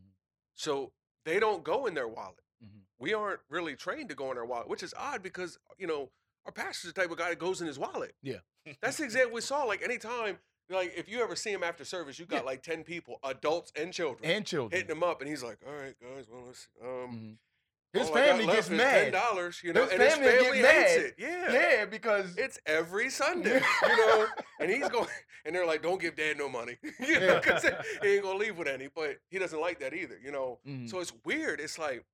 So 0.55 0.93
they 1.25 1.39
don't 1.41 1.65
go 1.65 1.87
in 1.87 1.95
their 1.95 2.09
wallet. 2.09 2.45
Mhm. 2.63 2.83
We 2.99 3.15
aren't 3.15 3.41
really 3.49 3.75
trained 3.77 4.09
to 4.11 4.15
go 4.15 4.31
in 4.31 4.37
our 4.39 4.45
wallet, 4.47 4.69
which 4.69 4.83
is 4.83 4.95
odd 4.97 5.23
because 5.23 5.59
you 5.79 5.87
know 5.87 6.11
our 6.47 6.53
pastor's 6.53 6.93
the 6.93 7.01
type 7.01 7.11
of 7.11 7.17
guy 7.19 7.31
that 7.31 7.39
goes 7.39 7.61
in 7.61 7.67
his 7.67 7.79
wallet. 7.79 8.15
Yeah. 8.23 8.41
That's 8.81 8.97
the 8.99 9.05
example 9.05 9.35
we 9.35 9.41
saw. 9.41 9.65
Like 9.65 9.83
anytime, 9.83 10.39
like 10.69 10.93
if 10.97 11.09
you 11.09 11.21
ever 11.23 11.35
see 11.37 11.51
him 11.53 11.63
after 11.65 11.85
service, 11.85 12.19
you 12.19 12.27
got 12.27 12.37
Yeah. 12.43 12.43
like 12.53 12.63
ten 12.63 12.85
people, 12.85 13.19
adults 13.25 13.73
and 13.77 13.93
children, 13.93 14.29
And 14.31 14.47
children. 14.47 14.79
hitting 14.81 14.97
him 14.97 15.03
up, 15.03 15.21
and 15.21 15.29
he's 15.31 15.43
like, 15.43 15.59
"All 15.67 15.73
right, 15.75 15.97
guys, 16.01 16.29
well, 16.29 16.45
let's." 16.47 16.69
Um, 16.81 16.89
Mhm. 16.89 17.39
His 17.93 18.09
got 18.09 18.15
family 18.15 18.47
gets 18.47 18.71
mad. 18.71 19.03
Ten 19.05 19.13
dollars, 19.13 19.61
you 19.63 19.73
know, 19.73 19.83
His 19.83 19.93
and 19.93 20.03
his 20.03 20.15
family 20.15 20.31
get 20.33 20.43
family 20.43 20.59
hates 20.59 20.97
mad. 20.97 21.01
it. 21.05 21.15
Yeah. 21.19 21.53
Yeah, 21.53 21.85
because 21.85 22.37
It's 22.37 22.59
every 22.67 23.11
Sunday, 23.11 23.61
you 23.83 23.97
know, 23.97 24.27
and 24.61 24.71
he's 24.71 24.89
going, 24.89 25.09
and 25.45 25.55
they're 25.55 25.67
like, 25.67 25.83
"Don't 25.83 26.01
give 26.01 26.17
Dad 26.17 26.39
no 26.39 26.49
money," 26.49 26.79
you 27.01 27.21
know, 27.21 27.39
because 27.43 27.65
he 28.03 28.09
ain't 28.09 28.23
gonna 28.23 28.39
leave 28.39 28.57
with 28.57 28.69
any. 28.69 28.89
But 28.95 29.19
he 29.29 29.39
doesn't 29.39 29.61
like 29.61 29.79
that 29.81 29.93
either, 29.93 30.19
you 30.25 30.33
know. 30.33 30.59
Mhm. 30.67 30.89
So 30.89 31.01
it's 31.01 31.13
weird. 31.25 31.61
It's 31.61 31.79
like 31.79 32.05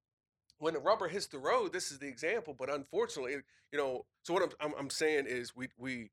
when 0.58 0.74
the 0.74 0.80
rubber 0.80 1.06
hits 1.08 1.26
the 1.26 1.38
road. 1.38 1.72
This 1.72 1.92
is 1.92 1.98
the 2.00 2.08
example, 2.08 2.54
but 2.58 2.68
unfortunately, 2.70 3.36
you 3.70 3.78
know. 3.78 4.04
So 4.24 4.34
what 4.34 4.42
I'm 4.42 4.50
I'm, 4.60 4.74
I'm 4.78 4.90
saying 4.90 5.26
is 5.28 5.54
we 5.54 5.68
we 5.78 6.10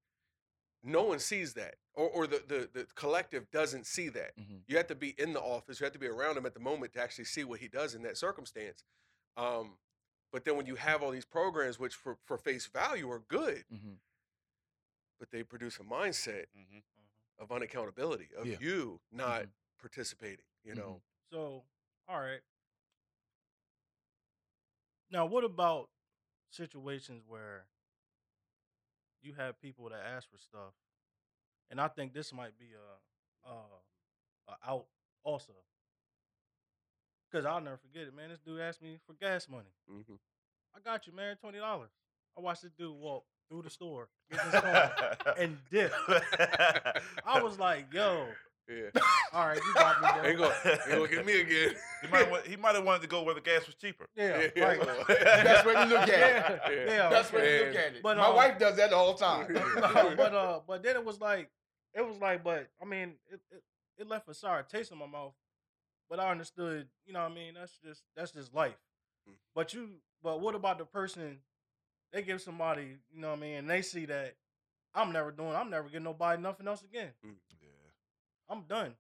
no 0.84 1.02
one 1.04 1.18
sees 1.18 1.54
that, 1.54 1.76
or 1.96 2.08
or 2.10 2.28
the 2.28 2.44
the 2.48 2.70
the 2.72 2.86
collective 2.94 3.50
doesn't 3.50 3.88
see 3.88 4.10
that. 4.10 4.38
Mhm. 4.38 4.60
You 4.68 4.78
have 4.78 4.88
to 4.88 4.96
be 4.96 5.16
in 5.18 5.34
the 5.34 5.42
office. 5.42 5.80
You 5.80 5.86
have 5.86 5.94
to 5.94 6.00
be 6.00 6.08
around 6.08 6.38
him 6.38 6.46
at 6.46 6.54
the 6.54 6.60
moment 6.60 6.94
to 6.94 7.02
actually 7.02 7.26
see 7.26 7.44
what 7.44 7.60
he 7.62 7.68
does 7.68 7.96
in 7.96 8.04
that 8.04 8.18
circumstance. 8.18 8.84
Um, 9.38 9.78
but 10.32 10.44
then 10.46 10.58
when 10.58 10.66
you 10.66 10.76
have 10.76 11.02
all 11.04 11.12
these 11.12 11.26
programs, 11.26 11.80
which 11.80 11.96
for, 11.96 12.18
for 12.26 12.38
face 12.38 12.68
value 12.68 13.10
are 13.10 13.20
good, 13.20 13.64
Mhm. 13.72 14.00
but 15.20 15.32
they 15.32 15.44
produce 15.44 15.80
a 15.80 15.84
mindset 15.84 16.46
hmm 16.54 16.80
of 17.38 17.50
unaccountability 17.50 18.32
of 18.34 18.48
Yeah. 18.48 18.58
you 18.60 19.02
not 19.12 19.44
Mhm. 19.44 19.54
participating. 19.80 20.46
You 20.64 20.74
Mhm. 20.74 20.78
know, 20.78 21.02
So, 21.32 21.66
all 22.08 22.20
right. 22.22 22.42
Now, 25.12 25.26
what 25.26 25.44
about 25.44 25.90
situations 26.50 27.24
where 27.28 27.68
you 29.22 29.34
have 29.34 29.60
people 29.60 29.90
that 29.90 30.04
ask 30.06 30.30
for 30.30 30.38
stuff, 30.38 30.74
and 31.70 31.80
I 31.82 31.88
think 31.88 32.14
this 32.14 32.32
might 32.32 32.58
be 32.58 32.74
a, 32.74 33.50
a, 33.50 33.84
a 34.48 34.58
out 34.66 34.88
also, 35.24 35.54
because 37.36 37.46
I'll 37.46 37.60
never 37.60 37.78
forget 37.78 38.08
it, 38.08 38.16
man. 38.16 38.30
This 38.30 38.40
dude 38.40 38.62
asked 38.62 38.82
me 38.82 38.98
for 39.06 39.14
gas 39.14 39.50
money. 39.50 39.74
Mhm. 39.92 40.18
I 40.74 40.80
got 40.80 41.06
you, 41.06 41.12
man. 41.14 41.36
Twenty 41.36 41.58
dollars. 41.60 41.90
I 42.38 42.42
watched 42.42 42.62
this 42.62 42.72
dude 42.72 42.96
walk 42.96 43.26
through 43.50 43.64
the 43.64 43.70
store, 43.70 44.08
car, 44.32 45.18
and 45.38 45.58
dip. 45.70 45.92
I 47.26 47.42
was 47.42 47.60
like, 47.60 47.88
yo, 47.94 48.28
yeah, 48.70 48.90
all 49.34 49.48
right, 49.48 49.60
you 49.64 49.74
got 49.74 50.02
me, 50.02 50.08
bro. 50.14 50.30
ain't 50.30 50.38
gonna, 50.40 50.56
ain't 50.66 50.90
gonna 50.90 51.08
get 51.08 51.26
me 51.26 51.42
again. 51.42 51.76
He 52.02 52.08
might 52.12 52.30
wa- 52.32 52.42
he 52.46 52.56
might 52.56 52.76
have 52.76 52.84
wanted 52.86 53.02
to 53.02 53.08
go 53.08 53.24
where 53.24 53.34
the 53.36 53.42
gas 53.42 53.66
was 53.66 53.76
cheaper. 53.76 54.08
Yeah, 54.16 54.48
Yeah, 54.56 54.64
right. 54.64 55.08
That's 55.08 55.66
when 55.66 55.88
you 55.90 55.96
look 55.96 56.08
at 56.08 56.10
it. 56.10 56.62
Yeah, 56.70 56.86
Yeah. 56.96 57.10
That's 57.10 57.34
when 57.34 57.44
you 57.44 57.66
look 57.66 57.76
at 57.76 57.96
it. 57.96 58.04
But, 58.04 58.18
My 58.18 58.28
um, 58.28 58.36
wife 58.36 58.60
does 58.60 58.78
that 58.78 58.92
the 58.92 58.96
whole 58.98 59.16
time. 59.16 59.48
but 59.52 60.34
uh, 60.34 60.60
but 60.68 60.84
then 60.84 60.96
it 60.96 61.04
was 61.04 61.20
like, 61.20 61.50
it 61.96 62.06
was 62.06 62.18
like, 62.20 62.44
but 62.44 62.68
I 62.82 62.86
mean, 62.86 63.14
it, 63.32 63.40
it 63.52 63.64
it 63.98 64.08
left 64.08 64.30
a 64.30 64.34
sour 64.36 64.62
taste 64.64 64.92
in 64.92 64.98
my 65.00 65.08
mouth. 65.08 65.34
But 66.10 66.20
I 66.20 66.30
understood, 66.32 66.88
you 67.06 67.14
know, 67.14 67.22
what 67.24 67.32
I 67.32 67.36
mean, 67.36 67.54
that's 67.56 67.78
just 67.84 68.04
that's 68.16 68.32
just 68.32 68.54
life. 68.54 68.78
Mm. 69.30 69.34
But 69.56 69.74
you, 69.74 69.90
but 70.24 70.40
what 70.42 70.56
about 70.56 70.78
the 70.78 70.86
person? 70.86 71.40
They 72.14 72.22
give 72.22 72.42
somebody, 72.42 72.98
you 73.12 73.22
know, 73.22 73.30
what 73.32 73.40
I 73.40 73.42
mean, 73.42 73.56
and 73.56 73.70
they 73.70 73.82
see 73.82 74.06
that 74.06 74.36
I'm 74.94 75.12
never 75.12 75.32
doing, 75.32 75.56
I'm 75.56 75.70
never 75.70 75.90
getting 75.90 76.04
nobody 76.04 76.42
nothing 76.42 76.68
else 76.68 76.84
again. 76.84 77.10
Yeah. 77.24 77.70
I'm 78.50 78.62
done. 78.62 78.94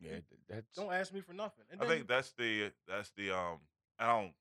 yeah, 0.00 0.10
th- 0.12 0.24
that's 0.48 0.74
Don't 0.74 0.92
ask 0.92 1.12
me 1.12 1.20
for 1.20 1.34
nothing. 1.34 1.64
And 1.70 1.80
I 1.82 1.86
think 1.86 2.08
that's 2.08 2.32
the 2.32 2.72
that's 2.88 3.10
the 3.16 3.30
um 3.30 3.58
I 3.98 4.06
don't 4.06 4.32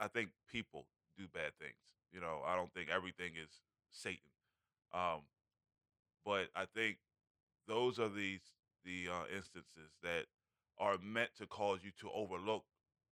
I 0.00 0.08
think 0.08 0.30
people 0.50 0.86
do 1.16 1.24
bad 1.32 1.52
things. 1.60 1.74
You 2.12 2.20
know, 2.20 2.40
I 2.46 2.56
don't 2.56 2.72
think 2.72 2.88
everything 2.88 3.32
is 3.36 3.50
Satan. 3.90 4.30
Um 4.92 5.20
but 6.24 6.48
I 6.56 6.64
think 6.74 6.98
those 7.66 7.98
are 7.98 8.08
these 8.08 8.40
the 8.84 9.08
uh, 9.12 9.24
instances 9.36 9.92
that 10.02 10.24
are 10.80 10.98
meant 10.98 11.30
to 11.36 11.46
cause 11.46 11.80
you 11.82 11.90
to 12.00 12.10
overlook 12.12 12.64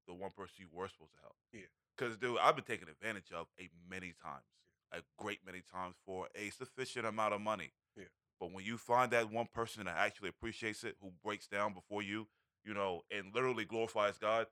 the 0.08 0.13
one 0.13 0.32
person 0.32 0.56
you 0.60 0.67
were 0.71 0.88
supposed 0.88 1.13
to 1.13 1.19
help. 1.21 1.36
Yeah. 1.51 1.67
Cuz 1.97 2.17
dude, 2.17 2.38
I've 2.39 2.56
been 2.56 2.65
taken 2.65 2.89
advantage 2.89 3.32
of 3.32 3.47
a 3.60 3.69
many 3.89 4.13
times. 4.13 4.45
A 4.91 5.01
great 5.17 5.45
many 5.45 5.62
times 5.62 5.95
for 6.06 6.30
a 6.36 6.49
sufficient 6.51 7.06
amount 7.06 7.34
of 7.34 7.41
money. 7.41 7.73
Yeah. 7.95 8.06
But 8.39 8.51
when 8.51 8.63
you 8.65 8.78
find 8.78 9.12
that 9.12 9.30
one 9.32 9.47
person 9.47 9.86
that 9.86 9.97
actually 9.97 10.30
appreciates 10.30 10.84
it, 10.84 10.95
who 11.01 11.12
breaks 11.23 11.47
down 11.47 11.73
before 11.73 12.01
you, 12.01 12.28
you 12.63 12.73
know, 12.73 13.04
and 13.10 13.34
literally 13.34 13.65
glorifies 13.65 14.17
God, 14.17 14.47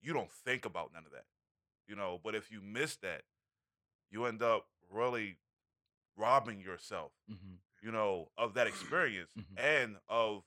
you 0.00 0.12
don't 0.12 0.30
think 0.30 0.64
about 0.64 0.92
none 0.92 1.04
of 1.04 1.12
that. 1.12 1.26
You 1.86 1.96
know, 1.96 2.18
but 2.22 2.34
if 2.34 2.50
you 2.50 2.60
miss 2.62 2.96
that, 2.96 3.22
you 4.10 4.24
end 4.24 4.42
up 4.42 4.68
really 4.90 5.38
robbing 6.16 6.60
yourself, 6.60 7.12
Mhm. 7.30 7.58
you 7.82 7.90
know, 7.92 8.32
of 8.36 8.54
that 8.54 8.66
experience 8.66 9.32
Mhm. 9.34 9.58
and 9.58 10.00
of 10.08 10.44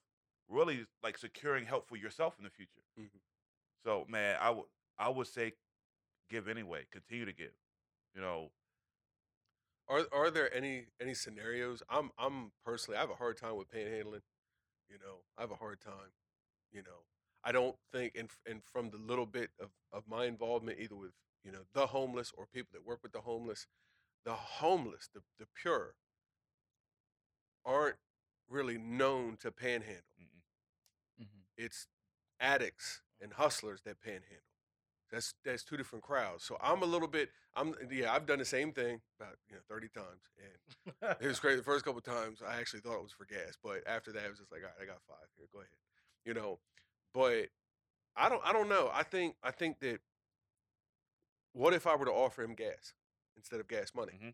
really 0.52 0.88
like 1.04 1.18
securing 1.18 1.66
help 1.66 1.90
for 1.90 1.98
yourself 1.98 2.36
in 2.40 2.46
the 2.46 2.52
future. 2.52 2.84
Mhm. 2.98 3.22
So, 3.84 4.06
man, 4.08 4.38
I 4.40 4.50
would 4.52 4.66
I 4.98 5.10
would 5.10 5.28
say 5.28 5.54
give 6.30 6.48
anyway, 6.48 6.86
continue 6.92 7.26
to 7.26 7.34
give. 7.34 7.54
You 8.16 8.22
know, 8.22 8.52
Are 9.88 10.08
are 10.12 10.32
there 10.32 10.54
any 10.54 10.88
any 11.00 11.14
scenarios? 11.14 11.84
I'm 11.90 12.12
I'm 12.18 12.52
personally 12.66 12.98
I 12.98 13.02
have 13.02 13.10
a 13.12 13.16
hard 13.16 13.38
time 13.38 13.56
with 13.58 13.70
panhandling. 13.70 14.22
You 14.90 15.00
know, 15.00 15.24
I 15.38 15.42
have 15.42 15.52
a 15.52 15.56
hard 15.56 15.82
time. 15.82 16.14
You 16.72 16.84
know, 16.84 17.06
I 17.44 17.52
don't 17.52 17.78
think 17.94 18.16
and 18.16 18.30
and 18.48 18.64
from 18.66 18.92
the 18.92 18.98
little 18.98 19.26
bit 19.28 19.52
of 19.60 19.72
of 19.92 20.08
my 20.08 20.26
involvement 20.26 20.80
either 20.80 20.96
with 20.98 21.14
you 21.44 21.52
know 21.52 21.64
the 21.74 21.88
homeless 21.88 22.34
or 22.38 22.48
people 22.48 22.72
that 22.74 22.86
work 22.86 23.02
with 23.04 23.14
the 23.14 23.22
homeless, 23.22 23.68
the 24.26 24.34
homeless, 24.36 25.10
the 25.14 25.22
the 25.40 25.48
pure, 25.56 25.96
aren't 27.66 27.98
really 28.48 28.78
known 28.78 29.36
to 29.38 29.52
panhandle. 29.52 30.04
mm-mm. 30.20 30.41
It's 31.66 31.88
addicts 32.40 33.02
and 33.22 33.34
hustlers 33.34 33.82
that 33.86 34.02
panhandle. 34.02 34.46
That's 35.12 35.34
that's 35.46 35.64
two 35.64 35.78
different 35.78 36.04
crowds. 36.04 36.44
So 36.46 36.58
I'm 36.62 36.84
a 36.84 36.86
little 36.86 37.08
bit. 37.08 37.30
I'm 37.56 37.76
yeah. 37.92 38.14
I've 38.14 38.26
done 38.26 38.40
the 38.40 38.46
same 38.46 38.72
thing 38.72 39.02
about 39.20 39.36
you 39.50 39.56
know 39.56 39.62
30 39.70 39.90
times, 39.90 40.24
and 40.40 41.16
it 41.22 41.28
was 41.28 41.40
crazy. 41.40 41.58
The 41.58 41.64
first 41.64 41.86
couple 41.86 42.02
times, 42.02 42.42
I 42.48 42.60
actually 42.60 42.80
thought 42.82 42.96
it 42.98 43.04
was 43.04 43.12
for 43.14 43.26
gas, 43.26 43.58
but 43.64 43.84
after 43.88 44.12
that, 44.14 44.26
it 44.26 44.30
was 44.30 44.40
just 44.40 44.52
like, 44.52 44.62
all 44.64 44.68
right, 44.78 44.84
I 44.84 44.86
got 44.86 45.02
five 45.08 45.28
here. 45.38 45.48
Go 45.54 45.60
ahead, 45.60 45.70
you 46.26 46.34
know. 46.34 46.60
But 47.14 47.50
I 48.18 48.30
don't, 48.30 48.42
I 48.46 48.54
don't 48.54 48.70
know. 48.70 48.92
I 48.94 49.04
think, 49.04 49.36
I 49.44 49.52
think 49.52 49.80
that. 49.82 50.00
What 51.54 51.74
if 51.74 51.88
I 51.88 51.96
were 51.96 52.06
to 52.06 52.12
offer 52.12 52.44
him 52.44 52.56
gas 52.56 52.94
instead 53.38 53.60
of 53.60 53.68
gas 53.68 53.94
money? 53.96 54.20
Mhm. 54.22 54.34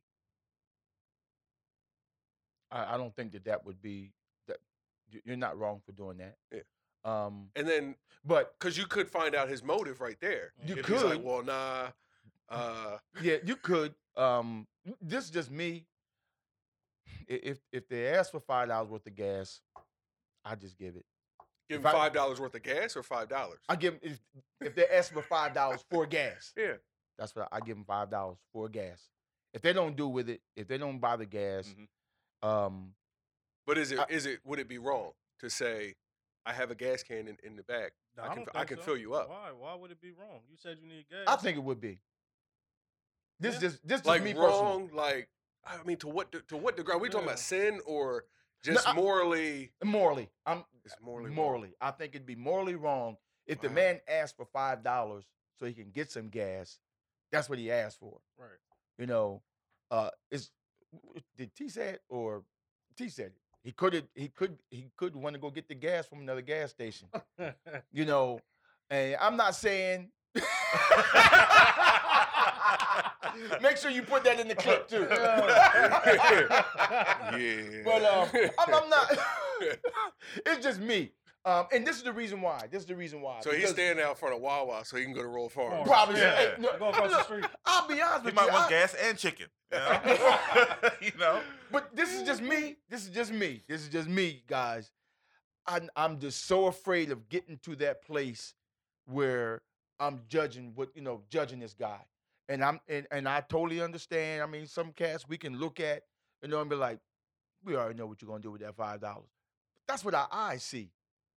I, 2.71 2.95
I 2.95 2.97
don't 2.97 3.15
think 3.15 3.31
that 3.33 3.45
that 3.45 3.65
would 3.65 3.81
be 3.81 4.13
that. 4.47 4.57
you- 5.09 5.21
You're 5.25 5.37
not 5.37 5.57
wrong 5.57 5.81
for 5.85 5.91
doing 5.91 6.17
that. 6.17 6.37
Yeah. 6.51 6.61
Um, 7.07 7.49
And 7.55 7.67
then, 7.67 7.95
but 8.25 8.53
because 8.59 8.77
you 8.77 8.85
could 8.85 9.07
find 9.07 9.33
out 9.33 9.47
his 9.47 9.63
motive 9.63 10.01
right 10.01 10.17
there. 10.19 10.51
You 10.65 10.75
if 10.77 10.85
he's 10.87 11.01
like, 11.03 11.13
could. 11.13 11.23
well, 11.23 11.43
nah. 11.43 11.87
Uh, 12.49 12.97
yeah, 13.21 13.37
you 13.45 13.55
could. 13.55 13.93
Um, 14.15 14.67
this 15.01 15.25
is 15.25 15.29
just 15.31 15.49
me. 15.51 15.85
If 17.27 17.59
if 17.71 17.87
they 17.87 18.07
ask 18.07 18.31
for 18.31 18.39
five 18.39 18.67
dollars 18.69 18.89
worth 18.89 19.05
of 19.07 19.15
gas, 19.15 19.61
I 20.45 20.55
just 20.55 20.77
give 20.77 20.95
it. 20.95 21.05
Give 21.69 21.77
If 21.77 21.83
them 21.83 21.91
five 21.91 22.13
dollars 22.13 22.39
worth 22.39 22.55
of 22.55 22.63
gas 22.63 22.95
or 22.95 23.03
five 23.03 23.27
dollars. 23.29 23.59
I 23.67 23.75
give 23.75 23.95
'em- 23.95 23.99
if 24.01 24.19
if 24.61 24.75
they're 24.75 24.93
asking 24.93 25.21
for 25.21 25.27
five 25.27 25.53
dollars 25.53 25.83
for 25.89 26.05
gas, 26.05 26.53
Yeah. 26.55 26.75
that's 27.17 27.35
what 27.35 27.49
I, 27.51 27.57
I 27.57 27.59
give 27.59 27.75
them 27.75 27.83
five 27.85 28.09
dollars 28.09 28.37
for 28.53 28.69
gas. 28.69 29.09
If 29.53 29.61
they 29.61 29.73
don't 29.73 29.95
do 29.97 30.07
with 30.07 30.29
it, 30.29 30.41
if 30.55 30.67
they 30.67 30.77
don't 30.77 30.99
buy 30.99 31.17
the 31.17 31.25
gas, 31.25 31.67
Mhm. 32.43 32.47
um, 32.47 32.95
But 33.65 33.77
is 33.77 33.91
it 33.91 33.99
I- 33.99 34.05
is 34.09 34.25
it 34.25 34.39
would 34.45 34.59
it 34.59 34.67
be 34.69 34.77
wrong 34.77 35.11
to 35.39 35.49
say 35.49 35.95
I 36.47 36.53
have 36.53 36.71
a 36.71 36.75
gas 36.75 37.03
can 37.03 37.27
in, 37.27 37.37
in 37.43 37.55
the 37.57 37.63
back? 37.63 37.91
No, 38.15 38.23
I 38.23 38.27
can 38.29 38.37
don't 38.37 38.49
I 38.55 38.63
can 38.63 38.77
so. 38.77 38.83
fill 38.83 38.97
you 38.97 39.13
up. 39.13 39.29
Why? 39.29 39.51
Why 39.57 39.75
would 39.75 39.91
it 39.91 39.99
be 40.01 40.11
wrong? 40.13 40.39
You 40.49 40.55
said 40.57 40.77
you 40.81 40.87
need 40.87 41.05
gas. 41.09 41.25
I 41.27 41.35
think 41.35 41.57
it 41.57 41.63
would 41.63 41.81
be. 41.81 41.99
This 43.39 43.55
Yeah. 43.55 43.61
just 43.61 43.81
this 43.87 43.97
just 43.99 44.05
Like 44.05 44.23
me 44.23 44.33
personally. 44.33 44.61
wrong, 44.61 44.89
like 44.93 45.29
I 45.65 45.83
mean 45.83 45.97
to 45.97 46.07
what 46.07 46.31
to 46.47 46.57
what 46.57 46.77
degree? 46.77 46.93
Are 46.95 46.97
we 46.99 47.09
talking 47.09 47.27
about 47.27 47.39
sin 47.39 47.81
or 47.85 48.23
just 48.63 48.87
I- 48.87 48.93
morally? 48.93 49.71
Morally, 49.83 50.29
I'm 50.45 50.63
It's 50.85 50.95
morally 51.01 51.29
morally. 51.31 51.67
wrong. 51.69 51.75
I 51.81 51.91
think 51.91 52.15
it'd 52.15 52.25
be 52.25 52.35
morally 52.35 52.75
wrong 52.75 53.17
if 53.45 53.59
the 53.61 53.69
man 53.69 53.99
asked 54.07 54.37
for 54.37 54.45
five 54.45 54.83
dollars 54.83 55.25
so 55.59 55.65
he 55.65 55.73
can 55.73 55.91
get 55.91 56.09
some 56.11 56.29
gas. 56.29 56.79
That's 57.31 57.49
what 57.49 57.59
he 57.59 57.69
asked 57.71 57.99
for. 57.99 58.21
right. 58.37 58.49
You 58.97 59.05
know, 59.05 59.43
uh, 59.91 60.09
is 60.31 60.49
did 61.35 61.53
T 61.53 61.67
say 61.69 61.89
it 61.89 62.01
or 62.09 62.43
T 62.95 63.09
said 63.09 63.27
it? 63.35 63.41
He 63.67 63.73
could. 63.73 64.07
He 64.15 64.29
could. 64.29 64.57
He 64.71 64.89
could 64.95 65.13
want 65.13 65.33
to 65.33 65.41
go 65.41 65.49
get 65.49 65.67
the 65.67 65.75
gas 65.75 66.05
from 66.05 66.21
another 66.21 66.39
gas 66.41 66.71
station. 66.71 67.09
You 67.91 68.05
know, 68.05 68.39
and 68.89 69.17
I'm 69.19 69.35
not 69.35 69.55
saying. 69.55 70.09
Make 73.61 73.75
sure 73.75 73.91
you 73.91 74.03
put 74.03 74.23
that 74.23 74.39
in 74.39 74.47
the 74.47 74.55
clip 74.55 74.87
too. 74.87 75.05
Yeah. 77.37 77.81
But 77.83 78.05
um, 78.05 78.29
I'm, 78.57 78.73
I'm 78.73 78.89
not. 78.89 79.11
it's 80.45 80.63
just 80.63 80.79
me. 80.79 81.11
Um, 81.47 81.65
and 81.71 81.87
this 81.87 81.95
is 81.95 82.03
the 82.03 82.11
reason 82.11 82.41
why. 82.41 82.67
This 82.69 82.81
is 82.81 82.85
the 82.87 82.95
reason 82.95 83.21
why. 83.21 83.39
so 83.39 83.51
he's 83.51 83.59
because 83.61 83.71
standing 83.75 84.03
out 84.03 84.19
front 84.19 84.35
of 84.35 84.41
Wawa 84.41 84.83
so 84.83 84.97
he 84.97 85.05
can 85.05 85.13
go 85.13 85.21
to 85.21 85.29
Royal 85.29 85.47
Farm. 85.47 85.85
Probably. 85.85 86.19
Yeah. 86.19 86.35
hey, 86.35 86.53
no, 86.59 86.77
Go 86.77 86.89
across 86.89 87.09
the 87.09 87.23
street. 87.23 87.45
I'll 87.65 87.87
be 87.87 88.01
honest 88.01 88.19
He 88.19 88.25
with 88.25 88.35
you. 88.35 88.41
you. 88.41 88.47
Might 88.47 88.51
want 88.53 88.65
I- 88.65 88.69
gas 88.69 88.93
and 89.01 89.17
chicken. 89.17 89.47
You 89.71 89.77
know? 89.79 89.99
you 91.01 91.11
know? 91.17 91.39
But 91.71 91.95
this 91.95 92.13
is 92.13 92.23
just 92.23 92.41
me. 92.41 92.75
This 92.89 93.05
is 93.05 93.11
just 93.11 93.31
me. 93.31 93.61
This 93.69 93.81
is 93.81 93.87
just 93.87 94.09
me, 94.09 94.43
guys. 94.45 94.91
I'm, 95.65 95.89
I'm 95.95 96.19
just 96.19 96.45
so 96.45 96.65
afraid 96.65 97.11
of 97.11 97.29
getting 97.29 97.57
to 97.63 97.77
that 97.77 98.01
place 98.01 98.53
where 99.05 99.61
I'm 100.01 100.23
judging 100.27 100.73
what 100.75 100.89
you 100.95 101.01
know, 101.01 101.21
judging 101.29 101.59
this 101.59 101.73
guy. 101.73 101.99
And 102.49 102.61
I'm 102.63 102.81
and, 102.89 103.07
and 103.09 103.27
I 103.27 103.41
totally 103.41 103.81
understand. 103.81 104.43
I 104.43 104.47
mean, 104.47 104.67
some 104.67 104.91
cats 104.91 105.25
we 105.27 105.37
can 105.37 105.57
look 105.57 105.79
at, 105.79 106.03
you 106.41 106.49
know, 106.49 106.59
and 106.59 106.69
be 106.69 106.75
like, 106.75 106.99
we 107.63 107.75
already 107.75 107.97
know 107.97 108.05
what 108.05 108.21
you're 108.21 108.29
gonna 108.29 108.41
do 108.41 108.51
with 108.51 108.61
that 108.61 108.75
five 108.75 108.99
dollars. 108.99 109.29
That's 109.87 110.03
what 110.03 110.13
our 110.13 110.27
eyes 110.31 110.63
see, 110.63 110.91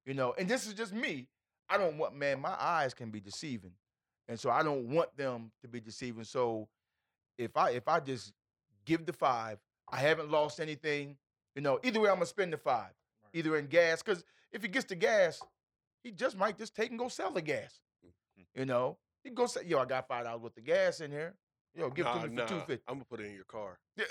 you 0.05 0.13
know. 0.13 0.33
And 0.37 0.47
this 0.47 0.67
is 0.67 0.73
just 0.73 0.93
me. 0.93 1.27
I 1.69 1.77
don't 1.77 1.97
want 1.97 2.15
man, 2.15 2.41
my 2.41 2.55
eyes 2.59 2.93
can 2.93 3.11
be 3.11 3.19
deceiving. 3.19 3.73
And 4.27 4.39
so 4.39 4.49
I 4.49 4.63
don't 4.63 4.89
want 4.89 5.15
them 5.17 5.51
to 5.61 5.67
be 5.67 5.79
deceiving. 5.79 6.23
So 6.23 6.67
if 7.37 7.55
I 7.57 7.71
if 7.71 7.87
I 7.87 7.99
just 7.99 8.33
give 8.85 9.05
the 9.05 9.13
five, 9.13 9.59
I 9.91 9.97
haven't 9.97 10.29
lost 10.29 10.59
anything. 10.59 11.17
You 11.55 11.61
know, 11.61 11.79
either 11.83 11.99
way, 11.99 12.09
I'm 12.09 12.15
gonna 12.15 12.25
spend 12.25 12.53
the 12.53 12.57
five, 12.57 12.91
either 13.33 13.57
in 13.57 13.67
gas, 13.67 14.03
because 14.03 14.23
if 14.51 14.61
he 14.61 14.67
gets 14.67 14.85
the 14.85 14.95
gas, 14.95 15.41
he 16.03 16.11
just 16.11 16.37
might 16.37 16.57
just 16.57 16.75
take 16.75 16.89
and 16.91 16.99
go 16.99 17.07
sell 17.07 17.31
the 17.31 17.41
gas. 17.41 17.79
Mm, 18.05 18.41
mm. 18.41 18.45
You 18.55 18.65
know, 18.65 18.97
he 19.23 19.29
can 19.29 19.35
go 19.35 19.47
say, 19.47 19.61
"Yo, 19.65 19.79
I 19.79 19.85
got 19.85 20.07
five 20.07 20.25
dollars 20.25 20.41
worth 20.41 20.57
of 20.57 20.63
gas 20.63 21.01
in 21.01 21.11
here. 21.11 21.35
Yo, 21.75 21.89
give 21.91 22.05
it 22.05 22.13
to 22.13 22.27
me 22.27 22.35
nah, 22.35 22.45
for 22.45 22.49
two 22.49 22.59
fifty. 22.61 22.83
I'm 22.87 22.95
gonna 22.95 23.05
put 23.05 23.19
it 23.21 23.27
in 23.27 23.33
your 23.35 23.43
car 23.45 23.77
Yeah. 23.97 24.05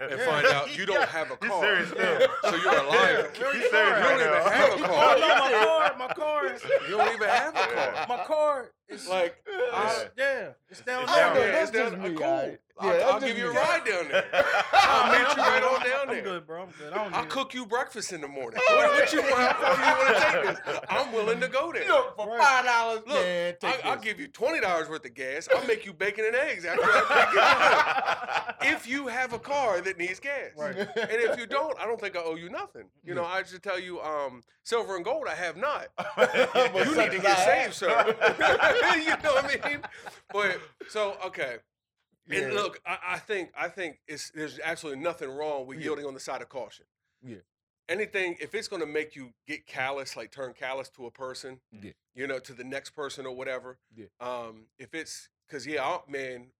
and 0.00 0.20
find 0.20 0.46
out 0.46 0.76
you 0.76 0.86
don't 0.86 1.08
have 1.08 1.30
a 1.30 1.36
He's 1.42 1.50
car. 1.50 1.62
serious 1.62 1.88
still. 1.88 2.28
So 2.50 2.56
you're 2.56 2.78
a 2.78 2.86
liar. 2.88 3.30
He's 3.32 3.40
serious 3.42 3.64
You 3.64 3.70
don't 3.70 4.20
even 4.20 4.32
now. 4.32 4.48
have 4.50 4.70
a 4.70 4.74
Oh 4.74 4.86
car. 4.86 5.18
no, 5.18 5.28
my 5.28 5.50
car, 5.64 5.94
my 5.98 6.14
car 6.14 6.44
You 6.88 6.96
don't 6.96 7.14
even 7.14 7.28
have 7.28 7.54
a 7.54 7.58
car. 7.58 8.06
my 8.08 8.24
car 8.24 8.70
is 8.88 9.08
Like, 9.08 9.36
it's- 9.46 9.70
I- 9.72 10.06
yeah, 10.16 10.48
it's 10.70 10.80
down 10.82 11.02
It's 11.02 11.12
I 11.12 11.14
there. 11.16 11.24
don't 11.26 11.34
know. 11.34 11.40
Yeah, 11.40 11.52
That's 11.52 11.62
it's 11.70 11.78
down- 11.78 11.90
just 11.90 12.02
me. 12.02 12.08
cool. 12.16 12.56
Alright. 12.86 13.02
I'll, 13.02 13.12
I'll 13.14 13.20
give 13.20 13.36
you 13.38 13.50
a 13.50 13.52
me. 13.52 13.56
ride 13.56 13.84
down 13.84 14.08
there. 14.08 14.24
I'll 14.72 15.12
meet 15.12 15.36
you 15.36 15.42
right 15.42 15.62
on 15.62 15.80
down 15.86 16.06
there. 16.08 16.18
I'm 16.18 16.24
good, 16.24 16.46
bro. 16.46 16.62
I'm 16.62 16.68
good. 16.78 16.92
I 16.92 16.96
don't 17.04 17.14
I'll 17.14 17.22
need 17.22 17.30
cook 17.30 17.54
you 17.54 17.66
breakfast 17.66 18.12
in 18.12 18.20
the 18.20 18.28
morning. 18.28 18.60
What, 18.68 18.90
what 18.92 19.12
you 19.12 19.20
want? 19.22 19.34
How 19.52 19.74
far 19.74 19.90
you 19.90 20.04
want 20.04 20.16
to 20.16 20.32
take 20.54 20.64
this? 20.64 20.80
I'm 20.88 21.12
willing 21.12 21.40
to 21.40 21.48
go 21.48 21.72
there. 21.72 21.86
Look, 21.86 22.16
for 22.16 22.38
five 22.38 22.64
dollars, 22.64 23.00
Look, 23.06 23.16
man, 23.22 23.54
take 23.60 23.84
I, 23.84 23.90
I'll 23.90 23.98
give 24.00 24.18
you 24.20 24.28
twenty 24.28 24.60
dollars 24.60 24.88
worth 24.88 25.04
of 25.04 25.14
gas. 25.14 25.48
I'll 25.54 25.66
make 25.66 25.84
you 25.86 25.92
bacon 25.92 26.24
and 26.26 26.34
eggs 26.36 26.64
after 26.64 26.82
I 26.84 27.00
take 27.08 27.36
it. 27.36 28.56
If 28.62 28.86
you 28.86 29.06
have 29.06 29.32
a 29.32 29.38
car 29.38 29.80
that 29.80 29.96
needs 29.98 30.20
gas, 30.20 30.50
Right. 30.56 30.76
and 30.76 30.88
if 30.96 31.38
you 31.38 31.46
don't, 31.46 31.78
I 31.80 31.86
don't 31.86 31.98
think 31.98 32.14
I 32.14 32.20
owe 32.20 32.34
you 32.34 32.50
nothing. 32.50 32.84
You 33.04 33.14
know, 33.14 33.24
I 33.24 33.42
should 33.42 33.62
tell 33.62 33.80
you, 33.80 34.00
um, 34.02 34.42
silver 34.64 34.96
and 34.96 35.04
gold 35.04 35.26
I 35.30 35.34
have 35.34 35.56
not. 35.56 35.86
You 36.18 36.84
need 36.96 37.10
to 37.10 37.16
as 37.16 37.22
get 37.22 37.38
saved, 37.38 37.74
sir. 37.74 37.88
you 38.98 39.06
know 39.24 39.32
what 39.34 39.64
I 39.64 39.68
mean? 39.68 39.80
But 40.30 40.60
so 40.90 41.16
okay. 41.26 41.56
And 42.28 42.52
Yeah. 42.52 42.60
look, 42.60 42.80
I, 42.86 42.98
I 43.14 43.18
think 43.18 43.50
I 43.56 43.68
think 43.68 44.00
it's 44.06 44.30
there's 44.30 44.58
absolutely 44.60 45.02
nothing 45.02 45.30
wrong 45.30 45.66
with 45.66 45.78
Yeah. 45.78 45.84
yielding 45.84 46.06
on 46.06 46.14
the 46.14 46.20
side 46.20 46.42
of 46.42 46.48
caution. 46.48 46.86
Yeah. 47.22 47.38
Anything 47.88 48.36
if 48.40 48.54
it's 48.54 48.68
going 48.68 48.80
to 48.80 48.86
make 48.86 49.16
you 49.16 49.32
get 49.46 49.66
callous, 49.66 50.16
like 50.16 50.30
turn 50.30 50.52
callous 50.52 50.88
to 50.90 51.06
a 51.06 51.10
person, 51.10 51.60
Yeah. 51.72 51.92
you 52.14 52.26
know, 52.26 52.38
to 52.38 52.52
the 52.54 52.62
next 52.64 52.90
person 52.90 53.26
or 53.26 53.34
whatever. 53.34 53.78
Yeah. 53.94 54.06
Um, 54.20 54.66
if 54.78 54.94
it's 54.94 55.28
because 55.46 55.66
yeah, 55.66 55.84
I, 55.84 55.98
man, 56.08 56.52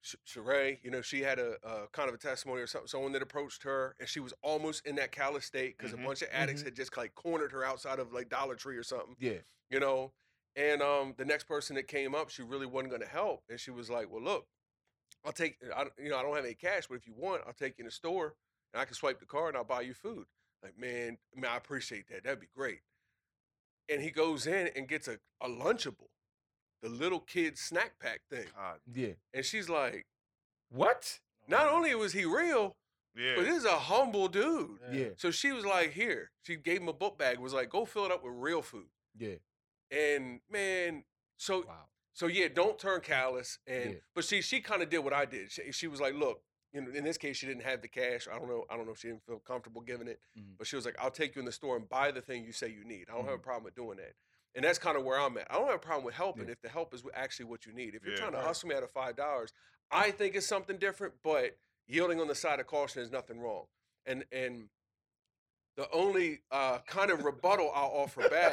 Sh- 0.00 0.14
Sheree, 0.26 0.78
you 0.82 0.90
know, 0.90 1.00
she 1.02 1.20
had 1.22 1.38
a, 1.38 1.56
a 1.62 1.86
kind 1.88 2.08
of 2.08 2.14
a 2.14 2.18
testimony 2.18 2.60
or 2.62 2.66
something. 2.66 2.88
Someone 2.88 3.12
that 3.12 3.22
approached 3.22 3.62
her, 3.64 3.94
and 3.98 4.08
she 4.08 4.20
was 4.20 4.32
almost 4.42 4.86
in 4.86 4.96
that 4.96 5.12
callous 5.12 5.44
state 5.46 5.76
because 5.76 5.92
Mhm. 5.92 6.02
a 6.02 6.06
bunch 6.06 6.22
of 6.22 6.28
addicts 6.30 6.62
Mhm. 6.62 6.66
had 6.66 6.76
just 6.76 6.96
like 6.96 7.14
cornered 7.14 7.52
her 7.52 7.64
outside 7.64 7.98
of 7.98 8.12
like 8.12 8.28
Dollar 8.28 8.54
Tree 8.54 8.76
or 8.76 8.82
something 8.82 9.16
Yeah. 9.18 9.38
you 9.70 9.80
know. 9.80 10.12
And 10.56 10.82
um, 10.82 11.14
the 11.16 11.24
next 11.24 11.44
person 11.44 11.74
that 11.76 11.88
came 11.88 12.14
up, 12.14 12.30
she 12.30 12.42
really 12.42 12.66
wasn't 12.66 12.90
going 12.90 13.02
to 13.02 13.08
help, 13.08 13.42
and 13.50 13.58
she 13.58 13.70
was 13.72 13.90
like, 13.90 14.10
"Well, 14.10 14.22
look, 14.22 14.46
I'll 15.24 15.32
take, 15.32 15.56
I, 15.74 15.86
you 16.00 16.10
know, 16.10 16.18
I 16.18 16.22
don't 16.22 16.34
have 16.36 16.44
any 16.44 16.54
cash, 16.54 16.86
but 16.88 16.94
if 16.94 17.06
you 17.06 17.14
want, 17.16 17.42
I'll 17.46 17.52
take 17.52 17.78
you 17.78 17.82
in 17.82 17.86
the 17.86 17.90
store, 17.90 18.34
and 18.72 18.80
I 18.80 18.84
can 18.84 18.94
swipe 18.94 19.18
the 19.18 19.26
card, 19.26 19.48
and 19.48 19.56
I'll 19.56 19.64
buy 19.64 19.80
you 19.80 19.94
food." 19.94 20.26
Like, 20.62 20.78
man, 20.78 21.18
man, 21.34 21.50
I 21.50 21.56
appreciate 21.56 22.08
that. 22.08 22.24
That'd 22.24 22.40
be 22.40 22.46
great. 22.56 22.80
And 23.90 24.00
he 24.00 24.10
goes 24.10 24.46
in 24.46 24.70
and 24.76 24.88
gets 24.88 25.08
a, 25.08 25.18
a 25.42 25.48
Lunchable, 25.48 26.08
the 26.82 26.88
little 26.88 27.20
kid 27.20 27.58
snack 27.58 27.98
pack 28.00 28.20
thing, 28.30 28.46
God, 28.56 28.78
Yeah. 28.94 29.12
and 29.34 29.44
she's 29.44 29.68
like, 29.68 30.06
What? 30.70 31.18
not 31.48 31.68
only 31.70 31.94
was 31.94 32.12
he 32.14 32.24
real, 32.24 32.72
yeah. 33.14 33.34
but 33.36 33.44
this 33.44 33.56
is 33.58 33.64
a 33.66 33.78
humble 33.78 34.28
dude. 34.28 34.78
Yeah. 34.90 35.08
So 35.16 35.30
she 35.30 35.52
was 35.52 35.66
like, 35.66 35.92
"Here." 35.92 36.30
She 36.44 36.56
gave 36.56 36.80
him 36.80 36.88
a 36.88 36.92
book 36.94 37.18
bag. 37.18 37.38
Was 37.38 37.52
like, 37.52 37.68
"Go 37.68 37.84
fill 37.84 38.06
it 38.06 38.12
up 38.12 38.24
with 38.24 38.32
real 38.36 38.62
food." 38.62 38.86
Yeah. 39.18 39.34
And 39.94 40.40
man, 40.50 41.04
so 41.36 41.64
Wow. 41.66 41.88
So 42.16 42.26
yeah, 42.28 42.46
don't 42.48 42.78
turn 42.78 43.00
callous. 43.00 43.58
And 43.66 43.94
Yeah. 43.94 43.98
but 44.14 44.24
see, 44.24 44.40
she 44.40 44.60
kind 44.60 44.82
of 44.82 44.88
did 44.88 44.98
what 44.98 45.12
I 45.12 45.24
did. 45.24 45.50
She, 45.50 45.72
she 45.72 45.88
was 45.88 46.00
like, 46.00 46.14
look, 46.14 46.42
you 46.72 46.80
know, 46.80 46.90
in 46.92 47.02
this 47.04 47.18
case, 47.18 47.36
she 47.36 47.46
didn't 47.46 47.64
have 47.64 47.82
the 47.82 47.88
cash. 47.88 48.28
I 48.28 48.38
don't 48.38 48.48
know. 48.48 48.64
I 48.70 48.76
don't 48.76 48.86
know 48.86 48.92
if 48.92 48.98
she 48.98 49.08
didn't 49.08 49.24
feel 49.26 49.40
comfortable 49.40 49.80
giving 49.80 50.06
it. 50.06 50.20
Mhm. 50.38 50.56
But 50.56 50.66
she 50.68 50.76
was 50.76 50.84
like, 50.84 50.96
I'll 51.00 51.10
take 51.10 51.34
you 51.34 51.40
in 51.40 51.46
the 51.46 51.52
store 51.52 51.76
and 51.76 51.88
buy 51.88 52.12
the 52.12 52.20
thing 52.20 52.44
you 52.44 52.52
say 52.52 52.68
you 52.68 52.84
need. 52.84 53.08
I 53.10 53.14
don't 53.14 53.24
have 53.24 53.34
a 53.34 53.38
Mhm. 53.38 53.42
problem 53.42 53.64
with 53.64 53.74
doing 53.74 53.96
that. 53.98 54.14
And 54.54 54.64
that's 54.64 54.78
kind 54.78 54.96
of 54.96 55.02
where 55.04 55.18
I'm 55.18 55.36
at. 55.38 55.50
I 55.50 55.54
don't 55.54 55.66
have 55.66 55.74
a 55.76 55.78
problem 55.80 56.04
with 56.04 56.14
helping 56.14 56.46
Yeah. 56.46 56.52
if 56.52 56.60
the 56.60 56.68
help 56.68 56.94
is 56.94 57.02
actually 57.14 57.46
what 57.46 57.66
you 57.66 57.72
need. 57.72 57.96
If 57.96 58.04
you're 58.04 58.12
Yeah. 58.12 58.18
trying 58.20 58.32
to 58.32 58.38
Right. 58.38 58.46
hustle 58.46 58.68
me 58.68 58.76
out 58.76 58.84
of 58.84 58.92
five 58.92 59.16
dollars, 59.16 59.52
I 59.90 60.12
think 60.12 60.36
it's 60.36 60.46
something 60.46 60.78
different. 60.78 61.20
But 61.22 61.58
yielding 61.86 62.20
on 62.20 62.28
the 62.28 62.34
side 62.36 62.60
of 62.60 62.66
caution 62.68 63.02
is 63.02 63.10
nothing 63.10 63.40
wrong. 63.40 63.66
And 64.06 64.24
and 64.30 64.70
the 65.76 65.90
only 65.90 66.40
uh, 66.50 66.78
kind 66.86 67.10
of 67.10 67.24
rebuttal 67.24 67.70
I'll 67.74 67.90
offer 67.94 68.28
back 68.28 68.52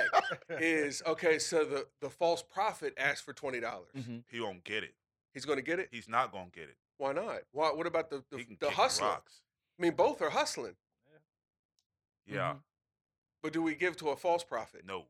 is 0.59 1.01
okay. 1.05 1.37
So 1.39 1.63
the 1.65 1.87
the 2.01 2.09
false 2.09 2.41
prophet 2.43 2.93
asked 2.97 3.23
for 3.23 3.33
twenty 3.33 3.59
dollars. 3.59 3.89
Mhm. 3.97 4.23
he 4.29 4.39
won't 4.39 4.63
get 4.63 4.83
it. 4.83 4.93
He's 5.33 5.45
going 5.45 5.57
to 5.57 5.63
get 5.63 5.79
it. 5.79 5.87
He's 5.91 6.09
not 6.09 6.31
gonna 6.31 6.49
get 6.53 6.63
it. 6.63 6.77
Why 6.97 7.13
not? 7.13 7.41
Why? 7.51 7.71
What 7.71 7.87
about 7.87 8.09
the 8.09 8.23
the, 8.31 8.37
He 8.37 8.43
can 8.45 8.57
the 8.59 8.67
kick 8.67 8.75
hustler? 8.75 9.07
rocks. 9.07 9.41
I 9.79 9.81
mean, 9.83 9.93
both 9.95 10.21
are 10.21 10.29
hustling. 10.29 10.75
Yeah. 12.27 12.53
Mhm. 12.53 12.59
But 13.43 13.53
do 13.53 13.61
we 13.61 13.75
give 13.75 13.97
to 13.97 14.09
a 14.09 14.15
false 14.15 14.43
prophet? 14.43 14.85
No. 14.85 15.05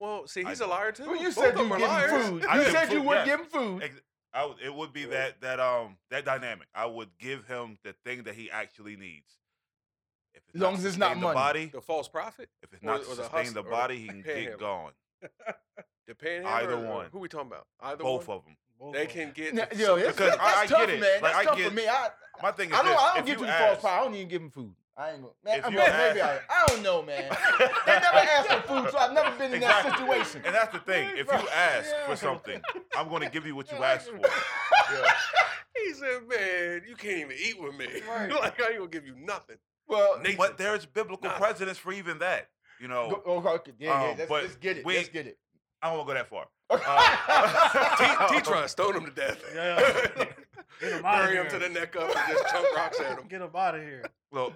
Well, 0.00 0.26
see, 0.28 0.44
he's 0.44 0.60
a 0.60 0.66
liar 0.66 0.92
too. 0.92 1.06
Well, 1.06 1.16
you 1.16 1.28
Both 1.28 1.34
said 1.34 1.54
of 1.54 1.56
you 1.56 1.62
them 1.64 1.72
are 1.72 1.78
liars. 1.80 2.28
food. 2.28 2.42
You 2.42 2.48
give 2.62 2.72
said 2.72 2.86
food, 2.88 2.94
you 2.94 3.02
would 3.02 3.14
yes. 3.14 3.26
give 3.26 3.40
him 3.40 3.46
food. 3.46 3.82
Ex- 3.82 4.00
I 4.32 4.44
would, 4.44 4.60
it 4.60 4.72
would 4.74 4.92
be 4.92 5.06
that 5.06 5.40
that 5.40 5.58
um 5.58 5.96
that 6.10 6.24
dynamic. 6.24 6.68
I 6.74 6.86
would 6.86 7.08
give 7.18 7.46
him 7.46 7.78
the 7.82 7.94
thing 8.04 8.24
that 8.24 8.34
he 8.34 8.50
actually 8.50 8.96
needs. 8.96 9.38
If 10.38 10.54
it's 10.54 10.54
As 10.56 10.60
long 10.62 10.74
as 10.74 10.84
it's 10.84 10.96
not 10.96 11.06
sustain 11.08 11.20
the 11.20 11.26
money. 11.26 11.34
body, 11.34 11.66
The 11.66 11.80
false 11.80 12.08
prophet, 12.08 12.48
if 12.62 12.72
it's 12.72 12.82
or- 12.82 12.86
not 12.86 13.00
or 13.00 13.04
to 13.04 13.08
the 13.10 13.16
sustain 13.24 13.52
the 13.54 13.60
or 13.60 13.62
the 13.64 13.70
body, 13.70 13.96
he 13.98 14.06
can 14.08 14.22
get 14.22 14.58
going. 14.58 14.92
the 16.06 16.14
panhandler. 16.14 16.50
Either 16.50 16.74
or- 16.74 16.86
or 16.86 16.94
one. 16.94 17.06
Who 17.12 17.18
we 17.18 17.28
talking 17.28 17.48
about? 17.48 17.66
Either 17.80 18.02
Both 18.02 18.28
one. 18.28 18.36
of 18.38 18.44
them. 18.44 18.56
Both 18.78 18.94
They 18.94 19.02
of 19.04 19.08
'em. 19.10 19.14
can 19.14 19.32
get. 19.32 19.54
Now, 19.54 19.64
the- 19.70 19.76
yo, 19.82 19.96
that's, 19.96 20.16
Because 20.16 20.30
that's 20.36 20.40
I- 20.40 20.62
I 20.62 20.66
tough, 20.66 20.78
get 20.80 20.90
it. 20.90 21.00
man. 21.00 21.10
Like, 21.14 21.20
That's 21.22 21.36
I 21.36 21.44
tough 21.44 21.56
get- 21.58 21.68
for 21.68 21.74
me. 21.74 21.88
I, 21.88 22.08
My 22.42 22.52
thing 22.52 22.68
is 22.70 22.74
I 22.74 22.82
don't. 22.82 22.86
this: 22.92 23.00
I 23.00 23.14
don't 23.16 23.26
give 23.26 23.40
you 23.40 23.46
you 23.46 23.52
false 23.52 23.72
ask, 23.72 23.80
pie. 23.82 23.98
I 23.98 24.04
don't 24.04 24.14
even 24.14 24.28
give 24.28 24.42
him 24.42 24.50
food. 24.50 24.74
I 24.96 25.10
ain't 25.12 25.20
gonna. 25.22 25.32
Man, 25.44 25.58
If 25.60 25.64
I 25.64 25.68
you 25.68 25.76
mean, 25.76 25.86
ask- 25.86 26.14
maybe 26.14 26.22
I. 26.22 26.40
I 26.50 26.66
don't 26.66 26.82
know, 26.82 27.02
man. 27.02 27.36
they 27.86 27.92
never 27.92 28.18
asked 28.18 28.48
for 28.48 28.60
food, 28.62 28.90
so 28.90 28.98
I've 28.98 29.12
never 29.12 29.36
been 29.36 29.54
in 29.54 29.60
that 29.60 29.96
situation. 29.96 30.42
and 30.44 30.54
that's 30.54 30.72
the 30.72 30.80
thing. 30.80 31.08
If 31.16 31.26
you 31.26 31.48
ask 31.54 31.90
Yeah. 31.90 32.06
for 32.06 32.16
something, 32.16 32.60
I'm 32.96 33.08
going 33.08 33.22
to 33.22 33.30
give 33.30 33.46
you 33.46 33.54
what 33.56 33.70
you 33.70 33.78
Yeah, 33.78 33.86
asked 33.92 34.08
I- 34.12 34.18
for. 34.18 35.06
He 35.76 35.92
said, 35.92 36.26
"Man, 36.28 36.82
you 36.88 36.96
can't 36.96 37.18
even 37.18 37.36
eat 37.40 37.60
with 37.60 37.74
me. 37.76 37.86
Right. 38.08 38.30
like 38.32 38.60
I 38.60 38.70
ain't 38.70 38.78
gonna 38.78 38.88
give 38.90 39.06
you 39.06 39.14
nothing." 39.16 39.56
Well, 39.88 40.18
Nathan. 40.18 40.36
But 40.36 40.58
there's 40.58 40.84
biblical 40.86 41.28
Nah. 41.30 41.38
precedence 41.38 41.78
for 41.78 41.92
even 41.92 42.18
that. 42.18 42.48
You 42.80 42.88
know, 42.88 43.10
go- 43.10 43.22
oh, 43.26 43.48
okay, 43.56 43.72
yeah, 43.78 43.88
yeah. 44.04 44.10
um, 44.12 44.16
Let's, 44.18 44.28
but 44.28 44.42
let's 44.44 44.56
get 44.56 44.76
it. 44.78 44.84
we- 44.84 44.96
let's 44.96 45.08
get 45.08 45.26
it. 45.26 45.38
I 45.82 45.88
don't 45.88 45.98
want 45.98 46.08
to 46.08 46.14
go 46.14 46.18
that 46.18 46.28
far. 46.28 46.46
T, 48.30 48.34
T 48.36 48.40
trying 48.42 48.62
to 48.64 48.68
stone 48.68 48.96
him 48.96 49.04
to 49.06 49.10
death. 49.10 49.42
Yeah. 49.54 49.76
Get 50.80 50.92
him 50.92 51.04
outta 51.04 51.24
Bury 51.26 51.36
him 51.38 51.48
to 51.50 51.58
the 51.58 51.68
neck 51.70 51.96
up 51.96 52.14
and 52.14 52.28
just 52.38 52.46
chunk 52.52 52.66
rocks 52.76 53.00
at 53.00 53.18
him. 53.18 53.26
Get 53.26 53.40
him 53.40 53.50
out 53.56 53.74
of 53.74 53.82
here. 53.82 54.04
Look, 54.30 54.52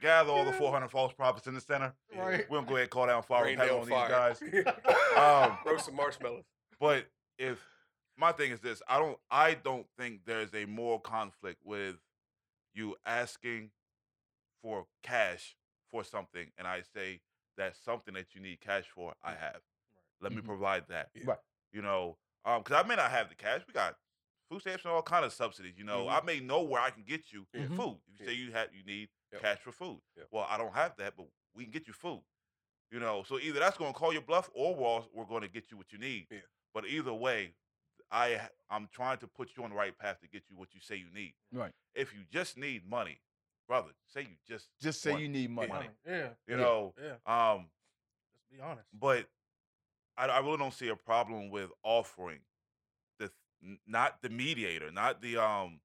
gather 0.00 0.30
all 0.30 0.44
the 0.44 0.52
400 0.52 0.88
false 0.90 1.12
prophets 1.12 1.46
in 1.46 1.54
the 1.54 1.60
center. 1.60 1.92
Right. 2.16 2.48
We're 2.50 2.56
gonna 2.58 2.66
go 2.66 2.74
ahead 2.74 2.82
and 2.84 2.90
call 2.90 3.06
down 3.06 3.22
fire 3.22 3.44
Rain 3.44 3.60
and 3.60 3.68
hell 3.68 3.80
on 3.80 3.86
fire. 3.86 4.34
these 4.40 4.50
guys. 4.50 4.74
Um, 5.16 5.58
Roast 5.66 5.84
some 5.84 5.94
marshmallows. 5.94 6.44
But 6.80 7.06
if 7.38 7.60
my 8.16 8.32
thing 8.32 8.50
is 8.50 8.58
this, 8.60 8.82
I 8.88 8.98
don't 8.98 9.18
I 9.30 9.54
don't 9.54 9.86
think 9.98 10.20
there's 10.26 10.52
a 10.54 10.64
moral 10.64 10.98
conflict 10.98 11.60
with 11.64 11.96
you 12.74 12.96
asking 13.06 13.70
for 14.62 14.86
cash 15.02 15.56
for 15.90 16.04
something 16.04 16.46
and 16.56 16.66
I 16.66 16.82
say 16.94 17.20
that's 17.56 17.78
something 17.84 18.14
that 18.14 18.34
you 18.34 18.40
need 18.40 18.60
cash 18.60 18.84
for, 18.94 19.12
I 19.22 19.32
have. 19.34 19.60
Let 20.20 20.32
me 20.32 20.40
Mhm. 20.40 20.46
provide 20.46 20.88
that. 20.88 21.10
Right. 21.24 21.38
You 21.72 21.82
know, 21.82 22.16
um, 22.44 22.62
because 22.62 22.82
I 22.82 22.86
may 22.88 22.96
not 22.96 23.10
have 23.10 23.28
the 23.28 23.34
cash. 23.34 23.62
We 23.66 23.74
got 23.74 23.98
food 24.48 24.60
stamps 24.62 24.84
and 24.84 24.92
all 24.92 25.02
kind 25.02 25.24
of 25.24 25.32
subsidies. 25.32 25.76
You 25.76 25.84
know, 25.84 26.06
Mhm. 26.06 26.22
I 26.22 26.24
may 26.24 26.40
know 26.40 26.62
where 26.62 26.80
I 26.80 26.90
can 26.90 27.02
get 27.02 27.32
you. 27.32 27.46
Mhm. 27.52 27.76
food. 27.76 28.00
If 28.06 28.20
you 28.20 28.24
Yeah. 28.24 28.26
say 28.26 28.32
you 28.34 28.52
have 28.52 28.74
you 28.74 28.82
need 28.84 29.10
Yep. 29.32 29.40
cash 29.42 29.58
for 29.60 29.72
food. 29.72 30.00
Yep. 30.16 30.28
Well, 30.30 30.44
I 30.48 30.56
don't 30.56 30.72
have 30.74 30.96
that, 30.96 31.16
but 31.16 31.26
we 31.54 31.64
can 31.64 31.72
get 31.72 31.86
you 31.86 31.92
food. 31.92 32.24
You 32.90 33.00
know, 33.00 33.22
so 33.22 33.38
either 33.38 33.58
that's 33.58 33.76
going 33.78 33.92
to 33.92 33.98
call 33.98 34.12
your 34.12 34.20
bluff, 34.22 34.50
or 34.52 34.74
we're, 34.74 35.00
we're 35.12 35.24
going 35.24 35.40
to 35.42 35.48
get 35.48 35.70
you 35.70 35.76
what 35.78 35.92
you 35.92 35.98
need. 35.98 36.26
Yeah. 36.30 36.40
But 36.74 36.86
either 36.86 37.12
way, 37.14 37.54
I 38.10 38.50
I'm 38.70 38.88
trying 38.88 39.18
to 39.18 39.26
put 39.28 39.56
you 39.56 39.64
on 39.64 39.70
the 39.70 39.76
right 39.76 39.96
path 39.96 40.20
to 40.20 40.28
get 40.28 40.48
you 40.50 40.56
what 40.56 40.74
you 40.74 40.80
say 40.80 40.96
you 40.96 41.10
need. 41.10 41.34
Right. 41.50 41.74
If 41.94 42.12
you 42.14 42.24
just 42.30 42.56
need 42.58 42.86
money, 42.86 43.20
brother, 43.72 43.92
say 44.06 44.20
you 44.22 44.36
just 44.46 44.68
Just 44.82 45.00
say 45.00 45.12
want- 45.12 45.22
you 45.22 45.28
need 45.30 45.50
money. 45.50 45.68
Money. 45.68 45.88
Yeah. 46.06 46.28
you 46.46 46.56
Yeah. 46.56 46.56
know. 46.56 46.94
Yeah. 47.00 47.14
Um, 47.52 47.70
Let's 48.50 48.50
be 48.50 48.60
honest. 48.60 48.88
but 48.92 49.26
I, 50.18 50.26
I 50.26 50.40
really 50.40 50.58
don't 50.58 50.74
see 50.74 50.88
a 50.88 50.96
problem 50.96 51.48
with 51.48 51.70
offering 51.82 52.40
the 53.18 53.30
not 53.86 54.20
the 54.20 54.28
mediator, 54.28 54.90
not 54.92 55.22
the 55.22 55.38
um. 55.38 55.80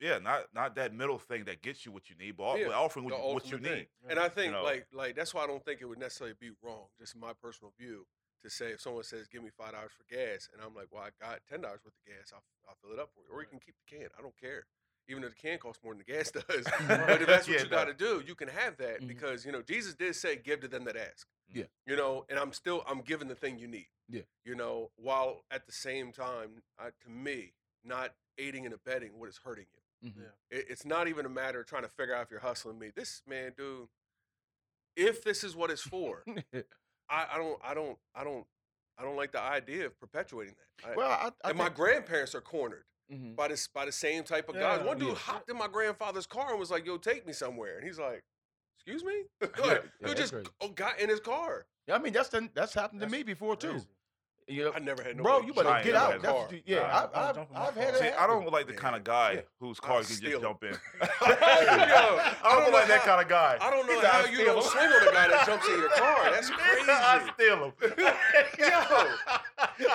Yeah, 0.00 0.18
not 0.18 0.44
not 0.54 0.74
that 0.76 0.92
middle 0.94 1.18
thing 1.18 1.44
that 1.46 1.62
gets 1.62 1.86
you 1.86 1.90
what 1.90 2.08
you 2.10 2.16
need, 2.16 2.36
but, 2.36 2.58
Yeah, 2.60 2.68
offering 2.68 3.06
what, 3.06 3.14
you- 3.14 3.20
what 3.34 3.46
you 3.46 3.56
ultimate 3.56 3.62
thing. 3.64 3.78
need. 3.78 4.10
And 4.10 4.18
I 4.20 4.28
think 4.28 4.52
know. 4.52 4.62
like 4.62 4.86
like 4.92 5.16
that's 5.16 5.32
why 5.32 5.42
I 5.44 5.46
don't 5.46 5.64
think 5.64 5.80
it 5.80 5.86
would 5.86 5.98
necessarily 5.98 6.36
be 6.38 6.50
wrong, 6.62 6.86
just 6.98 7.16
my 7.16 7.32
personal 7.32 7.72
view, 7.78 8.06
to 8.42 8.50
say 8.50 8.72
if 8.72 8.80
someone 8.82 9.04
says 9.04 9.26
give 9.26 9.42
me 9.42 9.50
five 9.56 9.72
dollars 9.72 9.92
for 9.96 10.04
gas, 10.14 10.48
and 10.52 10.62
I'm 10.62 10.74
like, 10.74 10.86
well, 10.92 11.02
I 11.02 11.10
got 11.18 11.40
ten 11.48 11.62
dollars 11.62 11.80
worth 11.82 11.94
of 11.96 12.04
gas, 12.06 12.30
I'll, 12.34 12.44
I'll 12.68 12.76
fill 12.82 12.92
it 12.92 13.00
up 13.00 13.10
for 13.14 13.22
you, 13.22 13.30
or 13.34 13.40
you 13.40 13.48
can 13.48 13.58
keep 13.58 13.74
the 13.74 13.96
can. 13.96 14.08
I 14.18 14.22
don't 14.22 14.36
care, 14.38 14.66
even 15.08 15.22
though 15.22 15.28
the 15.28 15.34
can 15.34 15.58
costs 15.58 15.82
more 15.82 15.94
than 15.94 16.02
the 16.06 16.12
gas 16.12 16.30
does. 16.32 16.44
but 16.86 17.20
if 17.22 17.26
that's 17.26 17.46
what 17.48 17.54
Yeah, 17.54 17.60
you 17.60 17.64
it 17.66 17.70
got 17.70 17.84
to 17.86 17.94
do, 17.94 18.22
you 18.26 18.34
can 18.34 18.48
have 18.48 18.76
that 18.78 19.00
Mhm. 19.00 19.08
because 19.08 19.44
you 19.44 19.52
know 19.52 19.62
Jesus 19.62 19.94
did 19.94 20.14
say, 20.14 20.36
give 20.36 20.60
to 20.60 20.68
them 20.68 20.84
that 20.84 20.96
ask. 20.96 21.26
Yeah. 21.52 21.64
You 21.86 21.96
know, 21.96 22.26
and 22.28 22.38
I'm 22.38 22.52
still 22.52 22.84
I'm 22.86 23.00
giving 23.00 23.28
the 23.28 23.34
thing 23.34 23.58
you 23.58 23.66
need. 23.68 23.88
Yeah. 24.10 24.22
You 24.44 24.54
know, 24.54 24.90
while 24.96 25.44
at 25.50 25.66
the 25.66 25.72
same 25.72 26.12
time, 26.12 26.62
I, 26.78 26.90
to 27.04 27.10
me, 27.10 27.54
not 27.84 28.14
aiding 28.38 28.64
and 28.66 28.74
abetting 28.74 29.18
what 29.18 29.28
is 29.28 29.38
hurting 29.42 29.66
you. 30.02 30.10
Mhm. 30.10 30.14
Yeah. 30.18 30.58
It, 30.58 30.66
it's 30.68 30.84
not 30.84 31.08
even 31.08 31.24
a 31.26 31.30
matter 31.30 31.60
of 31.60 31.66
trying 31.66 31.82
to 31.82 31.88
figure 31.88 32.14
out 32.14 32.22
if 32.24 32.30
you're 32.30 32.40
hustling 32.40 32.78
me. 32.78 32.90
This 32.94 33.22
man, 33.26 33.52
dude, 33.56 33.88
if 34.96 35.22
this 35.24 35.42
is 35.44 35.56
what 35.56 35.70
it's 35.70 35.82
for, 35.82 36.24
I, 37.10 37.26
I 37.32 37.38
don't, 37.38 37.58
I 37.64 37.74
don't, 37.74 37.98
I 38.14 38.24
don't, 38.24 38.46
I 38.98 39.02
don't 39.02 39.16
like 39.16 39.32
the 39.32 39.40
idea 39.40 39.86
of 39.86 39.98
perpetuating 39.98 40.54
that. 40.82 40.90
I- 40.92 40.96
well, 40.96 41.10
I, 41.10 41.30
I 41.44 41.50
and 41.50 41.58
my 41.58 41.68
grandparents 41.68 42.34
are 42.34 42.40
cornered 42.40 42.84
Mhm. 43.12 43.36
by 43.36 43.48
this 43.48 43.66
by 43.68 43.84
the 43.86 43.92
same 43.92 44.22
type 44.24 44.48
of 44.48 44.54
guys. 44.56 44.82
One 44.84 44.98
dude 44.98 45.08
yeah. 45.08 45.14
hopped 45.14 45.50
in 45.50 45.56
my 45.56 45.68
grandfather's 45.68 46.26
car 46.26 46.50
and 46.50 46.58
was 46.60 46.70
like, 46.70 46.84
"Yo, 46.86 46.96
take 46.98 47.26
me 47.26 47.32
somewhere," 47.32 47.78
and 47.78 47.86
he's 47.86 47.98
like, 47.98 48.22
"Excuse 48.76 49.02
me?" 49.04 49.22
like, 49.40 49.52
Yeah, 49.58 49.74
dude 49.74 49.82
that's 50.02 50.20
just 50.20 50.32
crazy. 50.32 50.48
oh, 50.60 50.68
got 50.68 50.98
in 51.00 51.08
his 51.08 51.20
car. 51.20 51.66
Yeah, 51.86 51.94
I 51.94 51.98
mean 51.98 52.12
that's 52.12 52.28
done, 52.28 52.50
that's 52.54 52.74
happened 52.74 53.00
to 53.00 53.08
me 53.08 53.22
before 53.22 53.56
too. 53.56 53.80
You 54.50 54.64
know, 54.64 54.72
I 54.74 54.78
never 54.78 55.02
had 55.02 55.14
no. 55.18 55.22
bro, 55.24 55.40
you 55.42 55.52
better 55.52 55.78
get 55.84 55.94
out. 55.94 56.10
had 56.12 56.20
a 56.20 56.22
That's 56.22 56.34
car. 56.34 56.48
yeah, 56.64 56.78
Nah, 56.80 56.86
I, 56.86 57.00
don't 57.02 57.16
I've, 57.16 57.34
jump 57.34 57.48
in 57.50 57.54
my 57.54 57.66
I've 57.66 57.74
had. 57.74 57.96
See, 57.96 58.08
I 58.08 58.26
don't 58.26 58.50
like 58.50 58.66
the 58.66 58.72
kind 58.72 58.96
of 58.96 59.04
guy 59.04 59.32
Yeah. 59.32 59.40
whose 59.60 59.78
I'll 59.82 59.88
car 59.88 60.00
you 60.00 60.06
can 60.06 60.16
steal 60.16 60.30
just 60.30 60.36
'em. 60.36 60.48
jump 60.48 60.64
in. 60.64 60.70
Yo, 60.72 60.78
I 61.20 62.36
I 62.44 62.52
don't 62.54 62.62
don't 62.64 62.72
like 62.72 62.72
know 62.72 62.86
that 62.88 63.00
how- 63.00 63.04
kind 63.04 63.22
of 63.22 63.28
guy. 63.28 63.58
I 63.60 63.70
don't 63.70 63.86
know 63.86 63.92
He 63.94 64.00
said, 64.00 64.10
how 64.10 64.18
"I 64.20 64.28
you 64.30 64.34
steal 64.36 64.46
don't 64.46 64.56
'em." 64.64 64.70
swing 64.70 64.86
on 64.86 65.08
a 65.08 65.12
guy 65.12 65.28
that 65.28 65.46
jumps 65.46 65.68
in 65.68 65.78
your 65.78 65.88
car. 65.90 66.30
That's 66.30 66.48
crazy. 66.50 66.90
I 66.90 67.30
steal 67.34 67.64
him. 67.64 67.72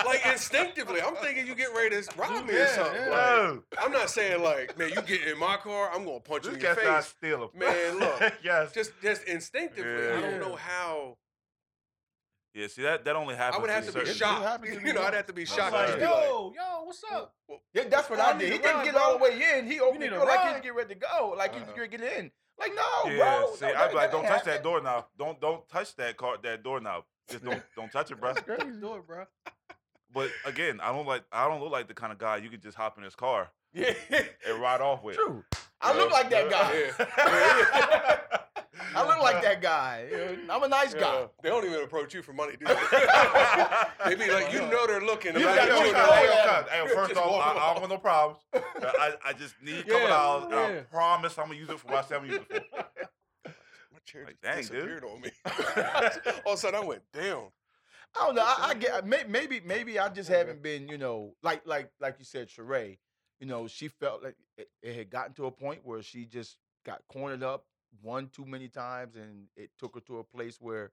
Like 0.06 0.26
instinctively, 0.26 1.02
I'm 1.02 1.16
thinking 1.16 1.46
you 1.48 1.56
get 1.56 1.74
ready 1.76 2.02
to 2.02 2.10
rob 2.18 2.46
me 2.46 2.54
or 2.54 2.68
something. 2.68 2.96
yeah. 3.02 3.50
Like, 3.52 3.62
I'm 3.80 3.92
not 3.92 4.10
saying 4.10 4.42
like, 4.44 4.78
man, 4.78 4.90
you 4.90 5.02
get 5.02 5.28
in 5.28 5.38
my 5.40 5.58
car, 5.58 5.92
I'm 5.94 6.06
gonna 6.06 6.20
punch 6.20 6.46
you 6.46 6.52
in 6.54 6.60
your 6.60 6.74
cat 6.76 6.78
said 6.84 6.88
I 6.88 6.96
face. 7.02 7.08
steal 7.18 7.44
him. 7.44 7.50
Man, 7.60 8.00
look. 8.00 8.34
yes. 8.44 8.72
Just, 8.74 8.92
just 9.02 9.24
instinctively, 9.26 10.08
I 10.10 10.22
don't 10.22 10.40
know 10.40 10.56
how. 10.56 11.18
Yeah, 12.56 12.68
see 12.68 12.84
that 12.84 13.04
that 13.06 13.16
only 13.16 13.36
happens. 13.36 13.58
I 13.58 13.62
would 13.62 13.70
have 13.72 13.86
to 13.88 13.92
be 13.92 13.94
certain 13.94 14.08
It- 14.10 14.12
it 14.12 14.18
shocked. 14.18 14.64
to 14.64 14.72
You 14.88 14.94
know, 14.94 15.02
I'd 15.02 15.14
have 15.16 15.26
to 15.26 15.34
be 15.34 15.44
shocked. 15.46 15.74
like, 15.74 15.88
to 15.88 15.92
Like, 15.94 16.02
yo, 16.02 16.54
yo, 16.56 16.84
what's 16.84 17.04
up? 17.12 17.34
Yeah, 17.74 17.86
that's 17.90 18.08
what 18.12 18.20
I 18.20 18.32
I 18.32 18.38
did. 18.38 18.52
He 18.52 18.58
didn't 18.60 18.76
ride, 18.76 18.86
get 18.86 18.96
all 18.96 19.18
the 19.18 19.24
way 19.24 19.58
in. 19.58 19.66
He 19.66 19.80
opened 19.80 20.04
the 20.04 20.10
door 20.10 20.20
like 20.20 20.40
he 20.42 20.46
ride. 20.46 20.52
was 20.54 20.62
getting 20.62 20.78
ready 20.78 20.94
to 20.94 21.00
go, 21.00 21.34
like 21.36 21.54
he 21.56 21.60
was 21.62 21.70
Uh. 21.70 21.74
getting 21.74 21.90
get 22.00 22.18
in. 22.20 22.32
Like 22.60 22.76
no, 22.76 23.10
Yeah, 23.10 23.40
bro. 23.40 23.56
see, 23.56 23.66
no, 23.66 23.74
I'd 23.74 23.90
be 23.90 23.96
like, 23.96 24.12
don't 24.12 24.20
ain't 24.26 24.30
touch 24.30 24.44
that 24.44 24.62
door 24.64 24.80
now. 24.82 25.08
Don't 25.18 25.42
don't 25.42 25.68
touch 25.68 25.96
that 25.96 26.16
car, 26.18 26.38
that 26.44 26.62
doorknob. 26.64 27.04
Just 27.28 27.44
don't 27.44 27.64
don't 27.76 27.92
touch 27.92 28.12
it, 28.12 28.20
bro. 28.20 28.34
That's 28.36 28.46
crazy. 28.46 28.80
Do 28.80 28.94
it, 28.96 29.08
bro. 29.08 29.26
But 30.14 30.32
again, 30.46 30.80
I 30.82 30.92
don't 30.92 31.08
like 31.08 31.24
I 31.32 31.48
don't 31.48 31.62
look 31.62 31.72
like 31.72 31.88
the 31.88 31.94
kind 31.94 32.12
of 32.12 32.18
guy 32.20 32.38
you 32.38 32.50
could 32.50 32.62
just 32.62 32.78
hop 32.78 32.98
in 32.98 33.04
his 33.04 33.16
car 33.16 33.50
Yeah, 33.74 33.94
and 34.48 34.60
ride 34.62 34.82
off 34.82 35.04
with. 35.04 35.16
true. 35.16 35.44
I 35.82 35.92
Yeah. 35.92 35.98
look 35.98 36.12
like 36.12 36.30
that 36.30 36.50
guy. 36.50 36.74
Yeah. 36.74 38.18
I 38.96 39.08
look 39.08 39.20
like 39.22 39.42
that 39.42 39.62
guy. 39.62 40.08
I'm 40.50 40.62
a 40.64 40.68
nice 40.68 40.94
guy. 40.94 41.26
They 41.42 41.50
don't 41.50 41.66
even 41.66 41.82
approach 41.84 42.14
you 42.14 42.22
for 42.22 42.34
money, 42.34 42.56
do 42.58 42.66
they? 42.66 42.74
they 44.06 44.16
be 44.16 44.30
like, 44.32 44.52
you 44.54 44.60
know, 44.62 44.86
they're 44.88 45.02
looking. 45.02 45.34
You 45.36 45.42
about 45.42 45.56
got 45.56 45.68
you 45.68 45.74
no 45.74 45.80
in 45.80 45.86
Hey, 45.86 45.92
the 45.92 45.98
time. 45.98 46.08
yo, 46.08 46.12
way. 46.12 46.28
Yeah. 46.36 46.62
cuz, 46.62 46.72
hey, 46.72 46.88
first 46.94 47.18
off, 47.18 47.32
I, 47.32 47.50
I 47.50 47.54
don't 47.54 47.62
off. 47.62 47.80
want 47.80 47.90
no 47.90 47.98
problems. 47.98 48.40
I, 48.54 49.14
I 49.26 49.34
just 49.34 49.56
need 49.64 49.80
a 49.80 49.84
couple 49.84 50.00
Yeah, 50.02 50.08
dollars. 50.10 50.46
and 50.46 50.54
I 50.56 50.80
promise 50.92 51.38
I'm 51.40 51.48
gonna 51.48 51.60
use 51.60 51.70
it 51.70 51.80
for 51.80 51.88
what 51.88 52.04
I 52.06 52.08
said 52.08 52.18
I'm 52.18 52.24
gonna 52.24 52.34
use 52.34 52.42
it 52.50 52.64
for. 52.70 52.86
My 53.92 54.00
chair 54.06 54.26
Like, 54.26 54.42
just 54.42 54.44
dang, 54.44 54.62
dude. 54.80 54.88
disappeared 55.02 55.04
on 55.06 55.22
me. 55.22 55.30
All 56.46 56.54
of 56.54 56.58
a 56.60 56.62
sudden, 56.62 56.80
I 56.82 56.86
went 56.86 57.02
down. 57.12 57.48
I 58.16 58.26
don't 58.26 58.36
know. 58.36 58.44
I, 58.44 58.70
I 58.70 58.74
get 58.76 59.06
may- 59.08 59.24
maybe 59.28 59.60
maybe 59.66 60.00
I 60.00 60.10
just 60.10 60.30
haven't 60.30 60.62
been, 60.62 60.88
you 60.88 60.98
know, 60.98 61.36
like 61.42 61.66
like 61.66 61.92
like 62.00 62.16
you 62.20 62.26
said, 62.26 62.48
Sheree. 62.50 62.98
You 63.40 63.48
know, 63.48 63.68
she 63.68 63.88
felt 63.88 64.24
like 64.24 64.36
it, 64.58 64.70
it 64.82 64.96
had 64.96 65.10
gotten 65.10 65.34
to 65.36 65.46
a 65.48 65.52
point 65.52 65.82
where 65.84 66.02
she 66.02 66.26
just 66.26 66.58
got 66.86 67.02
cornered 67.12 67.44
up 67.44 67.66
one 68.02 68.30
too 68.30 68.46
many 68.46 68.68
times, 68.68 69.16
and 69.16 69.48
it 69.56 69.72
took 69.80 69.96
her 69.96 70.02
to 70.02 70.20
a 70.20 70.24
place 70.24 70.58
where 70.62 70.92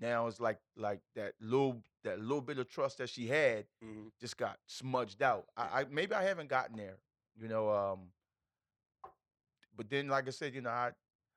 now 0.00 0.26
it's 0.26 0.40
like 0.40 0.58
like 0.76 1.00
that 1.14 1.34
little 1.40 1.82
that 2.04 2.20
little 2.20 2.40
bit 2.42 2.58
of 2.58 2.68
trust 2.68 2.98
that 2.98 3.08
she 3.10 3.26
had 3.26 3.66
Mhm. 3.84 4.10
just 4.20 4.36
got 4.36 4.58
smudged 4.66 5.22
out. 5.22 5.46
I, 5.56 5.82
I 5.82 5.84
maybe 5.90 6.14
I 6.14 6.22
haven't 6.22 6.48
gotten 6.48 6.76
there, 6.76 6.98
you 7.40 7.48
know. 7.48 7.70
Um, 7.70 8.10
but 9.76 9.90
then, 9.90 10.08
like 10.08 10.26
I 10.26 10.30
said, 10.30 10.54
you 10.54 10.60
know, 10.62 10.70
I 10.70 10.92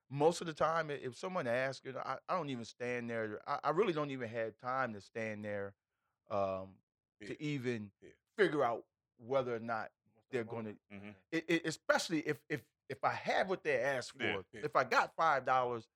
most 0.10 0.42
of 0.42 0.48
the 0.48 0.54
time, 0.54 0.90
if 0.90 1.16
someone 1.18 1.48
asks, 1.48 1.86
you 1.86 1.94
know, 1.94 2.02
I, 2.04 2.18
I 2.28 2.36
don't 2.36 2.50
even 2.50 2.66
stand 2.66 3.10
there. 3.10 3.40
I, 3.48 3.60
I 3.66 3.70
really 3.72 3.94
don't 3.94 4.12
even 4.12 4.28
have 4.30 4.58
time 4.58 4.94
to 4.94 5.02
stand 5.02 5.46
there 5.46 5.74
um, 6.32 6.70
Yeah. 7.20 7.28
to 7.30 7.44
even 7.44 7.92
Yeah. 8.02 8.10
figure 8.38 8.64
out 8.64 8.86
whether 9.18 9.56
or 9.56 9.60
not 9.60 9.92
they're 10.32 10.44
going 10.44 10.66
to. 10.66 10.76
Mhm. 10.96 11.16
It, 11.32 11.46
it, 11.48 11.62
especially 11.66 12.20
if 12.28 12.38
if 12.50 12.62
if 12.88 13.04
I 13.04 13.12
have 13.14 13.50
what 13.50 13.64
they 13.64 13.80
asked 13.82 14.12
for. 14.18 14.24
Yeah. 14.52 14.62
If 14.64 14.76
I 14.76 14.84
got 14.84 15.16
five 15.16 15.46
dollars, 15.46 15.88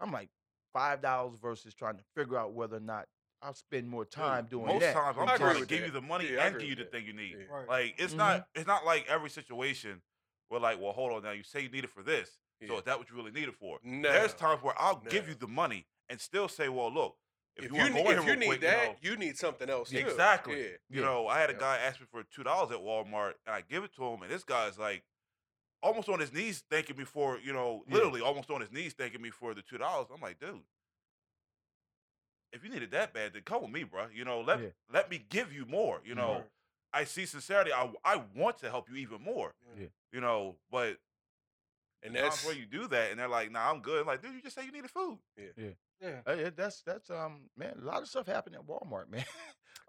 I'm 0.00 0.10
like 0.12 0.30
five 0.72 1.00
dollars 1.02 1.38
versus 1.40 1.74
trying 1.74 1.96
to 1.98 2.04
figure 2.16 2.38
out 2.38 2.52
whether 2.52 2.76
or 2.76 2.80
not 2.80 3.06
I'll 3.42 3.52
spend 3.54 3.88
more 3.88 4.04
time 4.06 4.46
doing 4.50 4.66
Most 4.66 4.80
that. 4.80 4.94
times 4.94 5.16
I'm 5.20 5.36
trying 5.36 5.60
to 5.60 5.66
give 5.66 5.80
that. 5.80 5.86
you 5.86 5.92
the 5.92 6.00
money 6.00 6.30
Yeah, 6.32 6.46
and 6.46 6.58
give 6.58 6.68
you 6.68 6.76
the 6.76 6.84
that. 6.84 6.92
thing 6.92 7.06
you 7.06 7.12
need. 7.12 7.36
Yeah. 7.38 7.54
Right. 7.54 7.68
Like 7.68 7.94
it's 7.98 8.14
Mhm. 8.14 8.18
not 8.18 8.48
it's 8.54 8.66
not 8.66 8.84
like 8.86 9.06
every 9.08 9.28
situation 9.30 10.00
where 10.48 10.60
like, 10.60 10.80
well, 10.80 10.92
hold 10.92 11.12
on 11.12 11.22
now, 11.22 11.32
you 11.32 11.42
say 11.42 11.60
you 11.62 11.68
need 11.68 11.84
it 11.84 11.90
for 11.90 12.02
this. 12.02 12.38
So 12.60 12.72
Yeah. 12.72 12.78
is 12.78 12.84
that 12.84 12.98
what 12.98 13.10
you 13.10 13.16
really 13.16 13.30
need 13.32 13.48
it 13.48 13.54
for? 13.56 13.78
No. 13.82 14.10
There's 14.12 14.34
times 14.34 14.62
where 14.62 14.74
I'll 14.78 15.00
give 15.10 15.28
you 15.28 15.34
the 15.34 15.48
money 15.48 15.86
and 16.08 16.20
still 16.20 16.48
say, 16.48 16.68
well, 16.68 16.92
look, 16.92 17.16
if, 17.56 17.66
If, 17.66 17.72
you, 17.72 17.76
you, 17.84 17.90
need, 17.90 18.06
if 18.06 18.26
you 18.26 18.36
need 18.36 18.46
quick, 18.46 18.60
that, 18.62 18.82
you 19.02 19.10
know, 19.10 19.12
you 19.12 19.16
need 19.16 19.36
something 19.38 19.70
else. 19.70 19.92
Exactly. 19.92 20.60
Yeah. 20.62 20.68
You 20.90 21.02
know, 21.02 21.28
I 21.28 21.38
had 21.40 21.50
a 21.50 21.54
guy 21.54 21.78
ask 21.78 22.00
me 22.00 22.06
for 22.10 22.22
two 22.24 22.42
dollars 22.42 22.72
at 22.72 22.78
Walmart, 22.78 23.34
and 23.46 23.54
I 23.54 23.60
give 23.68 23.84
it 23.84 23.94
to 23.94 24.04
him, 24.04 24.22
and 24.22 24.30
this 24.30 24.42
guy's 24.44 24.76
like, 24.78 25.04
almost 25.82 26.08
on 26.08 26.18
his 26.18 26.32
knees 26.32 26.64
thanking 26.70 26.96
me 26.96 27.04
for, 27.04 27.38
you 27.38 27.52
know, 27.52 27.84
literally 27.88 28.20
almost 28.20 28.50
on 28.50 28.60
his 28.60 28.72
knees 28.72 28.92
thanking 28.94 29.20
me 29.22 29.30
for 29.30 29.54
the 29.54 29.62
two 29.62 29.78
dollars. 29.78 30.08
I'm 30.12 30.20
like, 30.20 30.40
dude, 30.40 30.62
if 32.52 32.64
you 32.64 32.70
need 32.70 32.82
it 32.82 32.90
that 32.92 33.12
bad, 33.12 33.32
then 33.34 33.42
come 33.42 33.62
with 33.62 33.70
me, 33.70 33.84
bro. 33.84 34.06
You 34.12 34.24
know, 34.24 34.40
let 34.40 34.60
Yeah. 34.60 34.68
let 34.92 35.10
me 35.10 35.18
give 35.28 35.52
you 35.52 35.64
more. 35.66 36.00
You 36.04 36.14
know, 36.14 36.32
Right. 36.34 36.50
I 36.92 37.04
see 37.04 37.26
sincerity. 37.26 37.72
I 37.72 37.92
I 38.04 38.16
want 38.34 38.58
to 38.58 38.70
help 38.70 38.88
you 38.88 38.96
even 38.96 39.20
more. 39.22 39.54
Yeah. 39.78 39.88
You 40.12 40.20
know, 40.20 40.56
but 40.70 40.98
And 42.04 42.14
the 42.14 42.20
that's 42.20 42.44
where 42.44 42.54
you 42.54 42.66
do 42.66 42.86
that, 42.88 43.10
and 43.10 43.18
they're 43.18 43.28
like, 43.28 43.50
nah, 43.50 43.70
I'm 43.70 43.80
good. 43.80 44.02
I'm 44.02 44.06
like, 44.06 44.20
dude, 44.22 44.34
you 44.34 44.42
just 44.42 44.54
say 44.54 44.62
you 44.62 44.70
need 44.70 44.82
needed 44.82 44.90
food. 44.90 45.18
Yeah. 45.36 46.20
Uh, 46.26 46.34
yeah, 46.34 46.50
that's 46.54 46.82
that's 46.82 47.08
um 47.08 47.48
man, 47.56 47.74
a 47.80 47.84
lot 47.84 48.02
of 48.02 48.08
stuff 48.08 48.26
happened 48.26 48.56
at 48.56 48.66
Walmart, 48.66 49.08
man. 49.10 49.24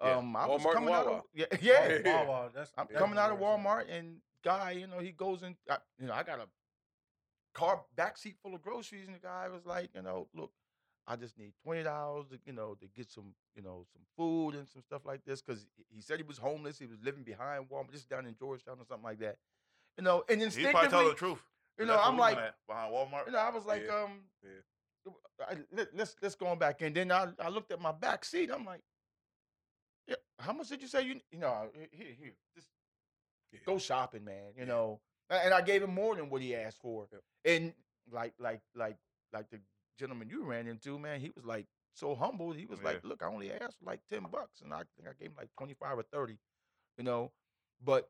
Yeah, 0.01 0.17
um, 0.17 0.35
I 0.35 0.47
was 0.47 0.61
Walmart 0.61 0.65
and 0.65 0.73
coming 0.73 0.93
out 0.93 1.07
of 1.07 1.21
yeah, 1.33 1.45
yeah. 1.61 1.97
Yeah. 2.05 2.47
That's 2.53 2.71
I'm 2.77 2.87
that's 2.89 2.99
coming 2.99 3.19
out 3.19 3.31
of 3.31 3.39
where 3.39 3.53
it's 3.55 3.59
at. 3.59 3.65
Walmart 3.65 3.97
and 3.97 4.17
guy, 4.43 4.71
you 4.71 4.87
know, 4.87 4.99
he 4.99 5.11
goes 5.11 5.43
in. 5.43 5.55
I, 5.69 5.77
you 5.99 6.07
know, 6.07 6.13
I 6.13 6.23
got 6.23 6.39
a 6.39 6.47
car 7.53 7.81
back 7.95 8.17
seat 8.17 8.35
full 8.41 8.55
of 8.55 8.61
groceries, 8.61 9.07
and 9.07 9.15
the 9.15 9.19
guy 9.19 9.49
was 9.49 9.65
like, 9.65 9.89
you 9.93 10.01
know, 10.01 10.27
look, 10.33 10.51
I 11.07 11.17
just 11.17 11.37
need 11.37 11.51
twenty 11.63 11.83
dollars, 11.83 12.27
to, 12.31 12.39
you 12.45 12.53
know, 12.53 12.75
to 12.79 12.87
get 12.95 13.11
some, 13.11 13.33
you 13.55 13.61
know, 13.61 13.85
some 13.91 14.03
food 14.15 14.55
and 14.55 14.67
some 14.69 14.83
stuff 14.83 15.01
like 15.05 15.25
this, 15.25 15.41
because 15.41 15.65
he 15.93 16.01
said 16.01 16.17
he 16.17 16.23
was 16.23 16.37
homeless. 16.37 16.79
He 16.79 16.85
was 16.85 16.99
living 17.03 17.23
behind 17.23 17.65
Walmart, 17.69 17.91
just 17.91 18.09
down 18.09 18.25
in 18.25 18.35
Georgetown 18.37 18.75
or 18.79 18.85
something 18.85 19.03
like 19.03 19.19
that. 19.19 19.37
You 19.97 20.03
know, 20.03 20.23
and 20.29 20.39
He 20.39 20.45
instinctively, 20.45 20.71
probably 20.73 20.89
tell 20.89 21.09
the 21.09 21.15
truth. 21.15 21.41
You 21.79 21.85
know, 21.85 21.99
I'm 22.01 22.17
like, 22.17 22.37
behind 22.67 22.93
Walmart. 22.93 23.25
you 23.27 23.31
know, 23.33 23.39
I 23.39 23.49
was 23.49 23.65
like, 23.65 23.85
Yeah, 23.87 24.03
um, 24.03 24.21
I, 25.47 25.57
let, 25.71 25.95
let's 25.95 26.15
let's 26.21 26.35
go 26.35 26.47
on 26.47 26.57
back. 26.59 26.81
And 26.81 26.95
then 26.95 27.11
I, 27.11 27.27
I 27.39 27.49
looked 27.49 27.71
at 27.71 27.81
my 27.81 27.91
back 27.91 28.25
seat. 28.25 28.49
I'm 28.53 28.65
like, 28.65 28.81
yeah, 30.07 30.15
how 30.39 30.53
much 30.53 30.69
did 30.69 30.81
you 30.81 30.87
say 30.87 31.03
you? 31.03 31.19
You 31.31 31.39
know, 31.39 31.69
here, 31.91 32.13
here, 32.17 32.33
just 32.55 32.67
Yeah. 33.51 33.59
go 33.65 33.77
shopping, 33.77 34.23
man. 34.25 34.53
You 34.55 34.61
Yeah. 34.61 34.65
know, 34.65 35.01
and 35.29 35.53
I 35.53 35.61
gave 35.61 35.83
him 35.83 35.93
more 35.93 36.15
than 36.15 36.29
what 36.29 36.41
he 36.41 36.55
asked 36.55 36.79
for. 36.81 37.07
And 37.43 37.73
like, 38.11 38.33
like, 38.39 38.61
like, 38.75 38.97
like 39.33 39.49
the 39.49 39.59
gentleman 39.99 40.29
you 40.29 40.43
ran 40.43 40.67
into, 40.67 40.97
man, 40.99 41.19
he 41.19 41.31
was 41.35 41.45
like 41.45 41.67
so 41.93 42.15
humble. 42.15 42.51
He 42.51 42.65
was 42.65 42.81
like, 42.81 43.03
look, 43.03 43.21
I 43.23 43.27
only 43.27 43.51
asked 43.51 43.79
for 43.79 43.85
like 43.85 44.01
ten 44.09 44.23
bucks, 44.31 44.61
and 44.61 44.73
I 44.73 44.83
think 44.95 45.07
I 45.09 45.13
gave 45.19 45.29
him 45.29 45.35
like 45.37 45.49
twenty 45.57 45.73
five 45.73 45.97
or 45.97 46.03
thirty. 46.03 46.37
You 46.97 47.03
know, 47.03 47.31
but 47.83 48.09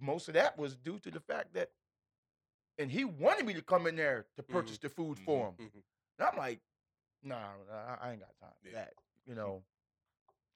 most 0.00 0.28
of 0.28 0.34
that 0.34 0.58
was 0.58 0.76
due 0.76 0.98
to 1.00 1.10
the 1.10 1.20
fact 1.20 1.54
that, 1.54 1.70
and 2.78 2.90
he 2.90 3.04
wanted 3.04 3.46
me 3.46 3.54
to 3.54 3.62
come 3.62 3.86
in 3.86 3.96
there 3.96 4.26
to 4.36 4.42
purchase 4.42 4.78
the 4.78 4.88
food 4.88 5.18
Mhm. 5.18 5.24
for 5.24 5.48
him. 5.48 5.54
Mhm. 5.56 5.82
And 6.18 6.28
I'm 6.28 6.36
like, 6.36 6.60
nah, 7.22 7.54
I, 7.70 7.98
I 8.00 8.10
ain't 8.12 8.20
got 8.20 8.36
time 8.40 8.54
for 8.62 8.68
Yeah. 8.68 8.74
that. 8.84 8.94
You 9.26 9.34
know, 9.34 9.64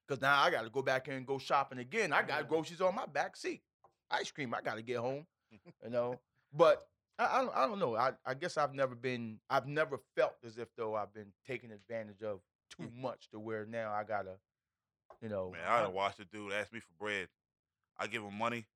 because 0.06 0.20
now 0.20 0.40
I 0.40 0.50
got 0.50 0.62
to 0.62 0.70
go 0.70 0.82
back 0.82 1.08
in 1.08 1.14
and 1.14 1.26
go 1.26 1.38
shopping 1.38 1.78
again. 1.78 2.12
I 2.12 2.22
got 2.22 2.48
groceries 2.48 2.80
on 2.80 2.94
my 2.94 3.06
back 3.06 3.36
seat. 3.36 3.62
Ice 4.10 4.30
cream, 4.30 4.54
I 4.54 4.60
got 4.60 4.74
to 4.76 4.82
get 4.82 4.98
home. 4.98 5.26
You 5.84 5.90
know, 5.90 6.20
but 6.52 6.88
I, 7.18 7.38
I, 7.38 7.40
don't, 7.42 7.56
I 7.56 7.66
don't 7.66 7.78
know. 7.78 7.94
I, 7.96 8.12
I 8.24 8.34
guess 8.34 8.56
I've 8.56 8.74
never 8.74 8.94
been, 8.96 9.38
I've 9.48 9.66
never 9.66 9.98
felt 10.16 10.34
as 10.44 10.58
if 10.58 10.68
though 10.76 10.96
I've 10.96 11.14
been 11.14 11.32
taken 11.46 11.70
advantage 11.70 12.22
of 12.22 12.40
too 12.70 12.90
much 12.92 13.30
to 13.30 13.38
where 13.38 13.64
now 13.64 13.92
I 13.92 14.02
gotta, 14.02 14.38
you 15.22 15.28
know, 15.28 15.50
Man, 15.52 15.60
I 15.66 15.82
done 15.82 15.92
watched 15.94 16.18
a 16.18 16.24
dude 16.24 16.52
ask 16.52 16.72
me 16.72 16.80
for 16.80 16.92
bread. 16.98 17.28
I 17.96 18.08
give 18.08 18.22
him 18.24 18.34
money. 18.34 18.66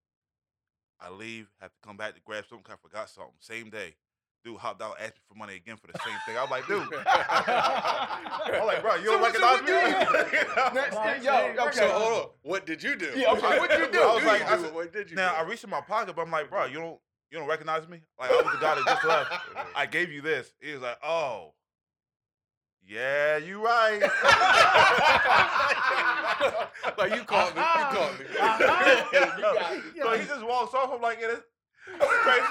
I 1.00 1.10
leave, 1.10 1.48
have 1.60 1.70
to 1.72 1.78
come 1.86 1.96
back 1.96 2.14
to 2.14 2.20
grab 2.20 2.44
something 2.48 2.64
'cause 2.64 2.76
I 2.82 2.88
forgot 2.88 3.08
something. 3.10 3.34
Same 3.40 3.70
day. 3.70 3.96
Dude 4.44 4.56
hopped 4.58 4.80
out, 4.80 4.96
asked 4.98 5.16
me 5.16 5.20
for 5.28 5.34
money 5.34 5.54
again 5.56 5.76
for 5.76 5.86
the 5.86 5.98
same 6.04 6.16
thing. 6.26 6.38
I 6.38 6.42
was 6.42 6.50
like, 6.50 6.66
dude. 6.66 6.80
I'm 7.06 8.66
like, 8.66 8.82
bro, 8.82 8.94
you 8.96 9.04
So 9.06 9.12
don't 9.12 9.20
what- 9.20 9.34
so 9.34 9.40
recognize 9.40 9.60
me? 9.60 10.38
do. 10.38 10.74
Next 10.74 10.94
Nah, 10.94 11.02
thing- 11.04 11.22
same. 11.22 11.54
yo, 11.56 11.62
okay. 11.66 11.76
So 11.78 11.88
hold 11.90 12.22
on. 12.22 12.28
What 12.42 12.66
did 12.66 12.82
you 12.82 12.96
do? 12.96 13.12
Yeah, 13.16 13.32
okay, 13.32 13.58
what'd 13.58 13.78
you 13.78 13.92
do? 13.92 14.00
I 14.02 14.14
was 14.14 14.24
like, 14.24 14.42
I 14.42 14.58
said- 14.62 14.74
what 14.74 14.92
did 14.92 15.10
you 15.10 15.16
now 15.16 15.30
do? 15.30 15.36
I 15.36 15.42
reached 15.48 15.64
in 15.64 15.70
my 15.70 15.80
pocket, 15.82 16.16
but 16.16 16.22
I'm 16.22 16.30
like, 16.30 16.48
bro, 16.50 16.64
you 16.66 16.78
don't 16.78 16.98
you 17.30 17.38
don't 17.38 17.46
recognize 17.48 17.86
me? 17.86 18.00
Like 18.18 18.30
I 18.30 18.36
was 18.42 18.44
the 18.52 18.58
guy 18.60 18.74
that 18.74 18.84
just 18.86 19.04
left. 19.04 19.32
I 19.76 19.86
gave 19.86 20.10
you 20.10 20.20
this. 20.20 20.52
He 20.60 20.72
was 20.72 20.82
like, 20.82 20.98
oh. 21.04 21.52
Yeah, 22.86 23.36
you 23.36 23.62
right. 23.64 24.00
like 26.98 27.14
you 27.14 27.22
caught 27.24 27.54
me. 27.54 27.60
You 27.60 27.86
caught 27.94 28.18
me. 28.18 28.26
so 30.02 30.12
he 30.18 30.24
just 30.26 30.44
walks 30.44 30.74
off. 30.74 30.90
I'm 30.92 31.00
like, 31.00 31.18
yeah, 31.20 31.28
that's, 31.28 31.42
that's 31.98 32.22
crazy. 32.22 32.46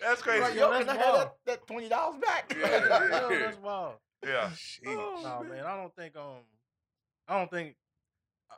that's 0.00 0.22
crazy. 0.22 0.40
Like, 0.42 0.54
Yeah, 0.54 0.60
yo, 0.60 0.70
that's 0.70 0.84
can 0.86 0.98
I 0.98 1.02
have 1.02 1.14
that, 1.14 1.34
that 1.46 1.66
twenty 1.66 1.88
dollars 1.88 2.20
back? 2.20 2.54
Yeah, 2.58 2.70
Yeah, 2.70 3.28
yeah. 3.30 3.38
that's 3.38 3.58
wild. 3.58 3.94
yeah. 4.24 4.50
Sheesh. 4.54 5.22
No, 5.22 5.42
man, 5.48 5.64
I 5.66 5.76
don't 5.76 5.94
think 5.94 6.16
um, 6.16 6.44
I 7.28 7.38
don't 7.38 7.50
think, 7.50 7.76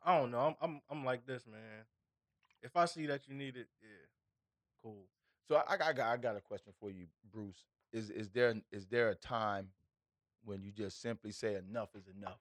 I 0.05 0.18
don't 0.18 0.30
know. 0.30 0.40
I'm 0.40 0.55
I'm 0.61 0.80
I'm 0.90 1.05
like 1.05 1.26
this, 1.26 1.47
man. 1.47 1.84
If 2.62 2.76
I 2.76 2.84
see 2.86 3.07
that 3.07 3.28
you 3.28 3.34
need 3.34 3.57
it, 3.57 3.68
yeah, 3.82 3.88
cool. 4.82 5.07
So 5.49 5.57
I, 5.57 5.74
I 5.74 5.92
got 5.92 6.12
I 6.12 6.16
got 6.16 6.36
a 6.36 6.40
question 6.40 6.72
for 6.80 6.90
you, 6.90 7.07
Bruce. 7.32 7.64
Is 7.92 8.11
is 8.11 8.30
there 8.30 8.55
is 8.72 8.86
there 8.86 9.11
a 9.11 9.14
time 9.14 9.68
when 10.45 10.62
you 10.62 10.72
just 10.72 11.01
simply 11.01 11.32
say 11.32 11.55
enough 11.57 11.90
is 11.97 12.09
enough? 12.09 12.40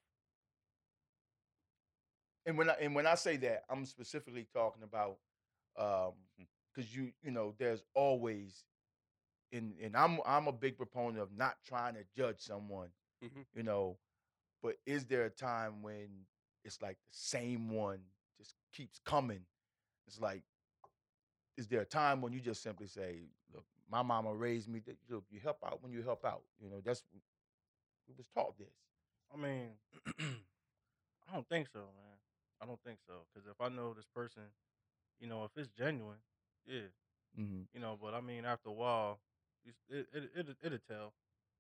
And 2.46 2.58
when 2.58 2.70
I 2.70 2.74
and 2.82 2.96
when 2.96 3.08
I 3.08 3.16
say 3.16 3.38
that, 3.38 3.64
I'm 3.70 3.86
specifically 3.86 4.48
talking 4.54 4.84
about 4.84 5.18
um 5.78 6.14
because 6.74 6.96
you 6.96 7.12
you 7.22 7.32
know 7.32 7.54
there's 7.58 7.84
always 7.94 8.66
and 9.52 9.74
and 9.82 9.96
I'm 9.96 10.20
I'm 10.26 10.48
a 10.48 10.52
big 10.54 10.78
proponent 10.78 11.20
of 11.20 11.36
not 11.38 11.58
trying 11.66 11.96
to 11.96 12.06
judge 12.16 12.40
someone, 12.42 12.90
Mhm. 13.24 13.46
you 13.56 13.64
know, 13.64 13.98
but 14.62 14.78
is 14.86 15.06
there 15.06 15.26
a 15.26 15.30
time 15.30 15.82
when 15.82 16.26
it's 16.64 16.82
like 16.82 16.98
the 16.98 17.18
same 17.18 17.70
one 17.70 18.02
just 18.38 18.56
keeps 18.74 19.00
coming? 19.00 19.46
It's 20.08 20.20
like 20.20 20.44
is 21.58 21.68
there 21.68 21.82
a 21.82 21.86
time 21.86 22.22
when 22.22 22.34
you 22.34 22.40
just 22.40 22.62
simply 22.64 22.88
say, 22.88 23.30
"Look, 23.54 23.66
my 23.90 24.02
mama 24.02 24.34
raised 24.34 24.68
me. 24.70 24.80
That, 24.80 24.98
look, 25.10 25.26
you 25.30 25.40
help 25.40 25.60
out 25.66 25.82
when 25.84 25.92
you 25.92 26.02
help 26.02 26.26
out. 26.26 26.44
You 26.60 26.70
know, 26.70 26.82
that's 26.82 27.04
we 28.08 28.14
was 28.18 28.26
taught 28.34 28.58
this. 28.58 28.74
I 29.34 29.38
mean, 29.38 29.70
I 31.30 31.34
don't 31.34 31.48
think 31.48 31.68
so, 31.72 31.80
man. 31.80 32.18
I 32.62 32.66
don't 32.66 32.80
think 32.84 33.00
so. 33.08 33.14
Because 33.34 33.48
if 33.50 33.60
I 33.60 33.70
know 33.70 33.94
this 33.94 34.06
person, 34.14 34.44
you 35.20 35.28
know, 35.28 35.44
if 35.44 35.52
it's 35.58 35.70
genuine, 35.70 36.18
yeah, 36.66 36.90
Mm-hmm. 37.40 37.62
you 37.74 37.80
know. 37.80 37.98
But 38.00 38.14
I 38.14 38.22
mean, 38.22 38.46
after 38.46 38.70
a 38.70 38.74
while, 38.74 39.20
it 39.66 40.06
it 40.14 40.32
it 40.36 40.58
it'll 40.62 40.78
tell. 40.88 41.14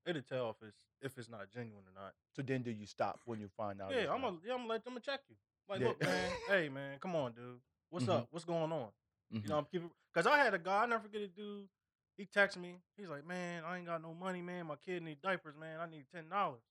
It'll 0.06 0.22
tell 0.22 0.50
if 0.52 0.68
it's 0.68 0.78
if 1.02 1.18
it's 1.18 1.30
not 1.30 1.50
genuine 1.52 1.84
or 1.88 2.00
not. 2.00 2.14
So 2.36 2.42
then, 2.44 2.62
do 2.62 2.70
you 2.72 2.86
stop 2.86 3.22
when 3.26 3.40
you 3.40 3.48
find 3.58 3.82
out? 3.82 3.92
Yeah, 3.92 4.12
I'm 4.14 4.22
gonna 4.22 4.38
yeah, 4.46 4.54
I'm 4.54 4.60
gonna 4.60 4.70
let 4.70 4.82
I'm 4.86 5.00
check 5.02 5.22
you. 5.30 5.36
Like, 5.68 5.82
Yeah. 5.82 5.88
look, 5.88 6.02
man, 6.04 6.32
hey, 6.48 6.70
man, 6.70 7.00
come 7.00 7.16
on, 7.16 7.32
dude. 7.32 7.60
What's 7.90 8.06
Mhm. 8.06 8.10
up? 8.10 8.28
What's 8.32 8.46
going 8.46 8.72
on? 8.72 8.90
Mhm. 9.34 9.44
You 9.44 9.50
know, 9.50 9.58
I'm 9.58 9.66
keeping 9.66 9.90
because 10.14 10.28
I 10.28 10.38
had 10.38 10.54
a 10.54 10.60
guy. 10.60 10.84
I 10.84 10.86
never 10.86 11.04
forget 11.04 11.22
a 11.22 11.28
dude. 11.28 11.68
He 12.18 12.26
texted 12.26 12.58
me. 12.58 12.76
He's 12.96 13.08
like, 13.10 13.26
"Man, 13.26 13.64
I 13.66 13.78
ain't 13.78 13.88
got 13.88 14.02
no 14.02 14.14
money, 14.14 14.42
man. 14.42 14.68
My 14.68 14.76
kid 14.76 15.02
need 15.04 15.22
diapers, 15.22 15.56
man. 15.60 15.80
I 15.80 15.88
need 15.90 16.06
ten 16.14 16.30
dollars." 16.30 16.62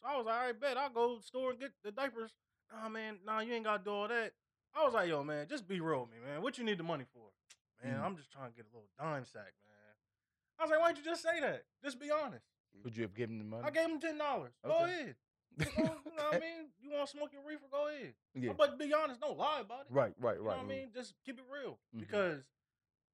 So 0.00 0.08
I 0.08 0.16
was 0.16 0.26
like, 0.26 0.34
"All 0.34 0.46
right, 0.46 0.60
bet 0.60 0.76
I'll 0.76 0.90
go 0.90 1.14
to 1.14 1.20
the 1.20 1.26
store 1.26 1.50
and 1.50 1.60
get 1.60 1.72
the 1.82 1.90
diapers." 1.92 2.32
Nah, 2.72 2.88
man, 2.88 3.18
nah, 3.24 3.40
you 3.40 3.52
ain't 3.54 3.64
got 3.64 3.78
to 3.78 3.84
do 3.84 3.90
all 3.90 4.08
that. 4.08 4.32
I 4.74 4.84
was 4.84 4.94
like, 4.94 5.08
"Yo, 5.08 5.24
man, 5.24 5.46
just 5.48 5.66
be 5.66 5.80
real 5.80 6.00
with 6.02 6.10
me, 6.10 6.18
man. 6.24 6.42
What 6.42 6.58
you 6.58 6.64
need 6.64 6.78
the 6.78 6.84
money 6.84 7.04
for?" 7.12 7.30
Man, 7.82 7.98
Mhm. 7.98 8.02
I'm 8.04 8.16
just 8.16 8.30
trying 8.30 8.50
to 8.50 8.56
get 8.56 8.66
a 8.66 8.68
little 8.74 8.88
dime 8.98 9.24
sack, 9.24 9.52
man. 9.66 9.96
I 10.58 10.62
was 10.62 10.70
like, 10.70 10.80
"Why'd 10.80 10.98
you 10.98 11.04
just 11.04 11.22
say 11.22 11.40
that? 11.40 11.64
Just 11.82 11.98
be 11.98 12.10
honest." 12.10 12.46
Would 12.84 12.96
you 12.96 13.02
have 13.02 13.14
given 13.14 13.36
him 13.40 13.50
the 13.50 13.56
money? 13.56 13.66
I 13.66 13.70
gave 13.70 13.86
him 13.90 13.98
ten 14.00 14.18
dollars. 14.18 14.52
Go 14.64 14.84
ahead. 14.84 15.16
You 15.58 15.64
know, 15.64 15.96
you 16.04 16.12
know 16.16 16.24
what 16.24 16.34
I 16.34 16.38
mean? 16.38 16.70
You 16.82 16.90
want 16.90 17.08
to 17.08 17.16
smoke 17.16 17.32
your 17.32 17.40
reefer? 17.42 17.64
Go 17.70 17.88
ahead. 17.88 18.14
Yeah. 18.34 18.52
But 18.52 18.78
be 18.78 18.92
honest, 18.92 19.20
don't 19.22 19.38
lie 19.38 19.60
about 19.60 19.82
it. 19.82 19.86
Right, 19.88 20.12
right, 20.18 20.36
You 20.36 20.42
know 20.42 20.48
right. 20.50 20.56
what 20.58 20.66
I 20.66 20.68
mean? 20.68 20.90
Just 20.92 21.14
keep 21.24 21.38
it 21.38 21.44
real. 21.50 21.78
Mhm. 21.94 22.00
Because 22.00 22.42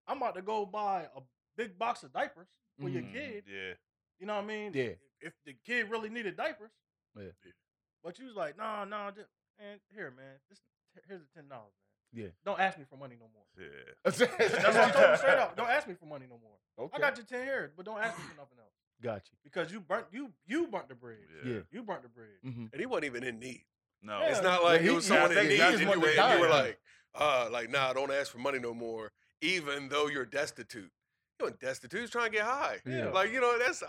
I'm 0.08 0.16
about 0.16 0.34
to 0.34 0.42
go 0.42 0.66
buy 0.66 1.08
a 1.14 1.20
big 1.56 1.78
box 1.78 2.02
of 2.02 2.12
diapers 2.12 2.48
for 2.80 2.88
your 2.88 3.02
Mhm. 3.02 3.12
kid. 3.12 3.44
Yeah. 3.46 3.74
You 4.18 4.26
know 4.26 4.36
what 4.36 4.44
I 4.44 4.46
mean? 4.46 4.72
Yeah. 4.74 4.82
If, 4.84 4.98
if 5.20 5.32
the 5.44 5.54
kid 5.66 5.90
really 5.90 6.08
needed 6.08 6.36
diapers. 6.36 6.70
Yeah. 7.16 7.26
But 8.02 8.18
you 8.18 8.26
was 8.26 8.34
like, 8.34 8.56
nah, 8.56 8.84
nah, 8.84 9.10
just 9.10 9.28
and 9.58 9.80
here, 9.94 10.10
man. 10.10 10.36
This 10.48 10.60
here's 11.08 11.20
the 11.20 11.28
ten 11.34 11.48
dollars, 11.48 11.72
man. 12.14 12.24
Yeah. 12.24 12.30
Don't 12.44 12.60
ask 12.60 12.78
me 12.78 12.84
for 12.88 12.96
money 12.96 13.16
no 13.18 13.26
more. 13.32 13.44
Yeah. 13.58 13.92
That's 14.04 14.18
That's 14.18 14.52
what 14.52 14.76
I 14.76 14.90
told 14.90 15.04
him 15.10 15.16
straight 15.16 15.38
up. 15.38 15.56
Don't 15.56 15.70
ask 15.70 15.86
me 15.86 15.94
for 15.94 16.06
money 16.06 16.26
no 16.28 16.38
more. 16.38 16.58
Okay. 16.86 16.96
I 16.96 17.00
got 17.00 17.16
your 17.16 17.26
ten 17.26 17.44
here, 17.44 17.72
but 17.76 17.84
don't 17.86 17.98
ask 18.00 18.18
me 18.18 18.24
for 18.24 18.36
nothing 18.36 18.58
else. 18.58 18.72
Got 19.02 19.22
you. 19.30 19.38
Because 19.44 19.72
you 19.72 19.80
burnt 19.80 20.06
you 20.12 20.32
you 20.46 20.66
burnt 20.68 20.88
the 20.88 20.94
bridge. 20.94 21.28
Yeah. 21.44 21.52
Yeah. 21.54 21.60
You 21.70 21.82
burnt 21.82 22.02
the 22.02 22.08
bridge. 22.08 22.40
Mm-hmm. 22.44 22.66
And 22.72 22.80
he 22.80 22.86
wasn't 22.86 23.04
even 23.06 23.24
in 23.24 23.38
need. 23.38 23.64
No. 24.02 24.20
Yeah. 24.20 24.28
It's 24.30 24.42
not 24.42 24.64
like 24.64 24.80
he- 24.80 24.88
it 24.88 24.92
was 24.94 25.08
yeah, 25.08 25.14
someone 25.20 25.36
I 25.38 25.40
in 25.42 25.48
need. 25.48 25.54
he 25.56 25.60
and 25.62 25.70
just 25.72 25.82
you, 25.82 25.88
wanted 25.88 26.02
were- 26.02 26.14
to 26.14 26.34
you 26.34 26.40
were 26.40 26.48
like, 26.48 26.80
uh, 27.14 27.48
like, 27.52 27.70
nah, 27.70 27.92
don't 27.92 28.10
ask 28.10 28.32
for 28.32 28.38
money 28.38 28.58
no 28.58 28.74
more, 28.74 29.12
even 29.40 29.88
though 29.88 30.08
you're 30.08 30.24
destitute. 30.24 30.90
You 31.38 31.46
weren't 31.46 31.60
destitute. 31.60 32.00
He's 32.00 32.10
trying 32.10 32.30
to 32.30 32.36
get 32.36 32.44
high. 32.44 32.78
Yeah. 32.86 33.08
Like, 33.10 33.32
you 33.32 33.40
know, 33.40 33.58
that's. 33.58 33.82
Uh, 33.82 33.86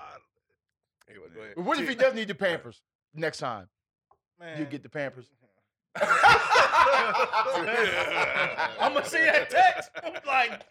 anyway, 1.10 1.26
go 1.34 1.42
ahead. 1.42 1.54
But 1.56 1.66
what 1.66 1.80
if 1.80 1.88
he 1.88 1.96
does 1.96 2.14
need 2.14 2.28
the 2.28 2.36
Pampers 2.36 2.82
next 3.14 3.38
time? 3.40 3.68
Man. 4.40 4.60
You 4.60 4.66
get 4.66 4.84
the 4.84 4.90
Pampers. 4.90 5.28
I'm 8.80 8.94
gonna 8.94 9.06
see 9.06 9.18
that 9.24 9.50
text. 9.50 9.90
I'm 10.04 10.14
like, 10.26 10.62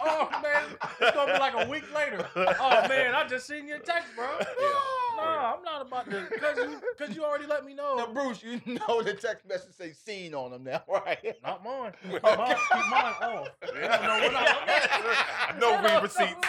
oh 0.00 0.28
man, 0.42 0.64
it's 1.00 1.14
gonna 1.16 1.32
be 1.32 1.38
like 1.38 1.54
a 1.66 1.68
week 1.70 1.84
later. 1.94 2.26
Oh 2.36 2.86
man, 2.88 3.14
I 3.14 3.26
just 3.26 3.46
seen 3.46 3.66
your 3.66 3.78
text, 3.78 4.08
bro. 4.14 4.26
Nah, 5.16 5.54
I'm 5.56 5.62
not 5.64 5.82
about 5.86 6.08
to, 6.10 6.26
cause 6.38 6.56
you, 6.58 6.80
cause 6.98 7.16
you 7.16 7.24
already 7.24 7.46
let 7.46 7.64
me 7.64 7.74
Now, 7.74 7.96
know. 7.96 8.06
Bruce, 8.12 8.40
you 8.42 8.60
know 8.66 9.02
the 9.02 9.14
text 9.14 9.48
message 9.48 9.74
say 9.74 9.92
"seen" 9.92 10.32
on 10.34 10.52
them 10.52 10.62
now, 10.64 10.82
right? 10.88 11.34
Not 11.42 11.64
mine. 11.64 11.92
Mine 12.04 12.20
keep 12.22 12.86
mine 12.90 13.14
off. 13.22 13.48
I 13.62 13.66
don't 13.66 13.82
know 13.82 14.28
what 14.28 14.36
I- 14.36 15.54
no 15.60 15.82
read 15.82 16.02
receipts. 16.02 16.48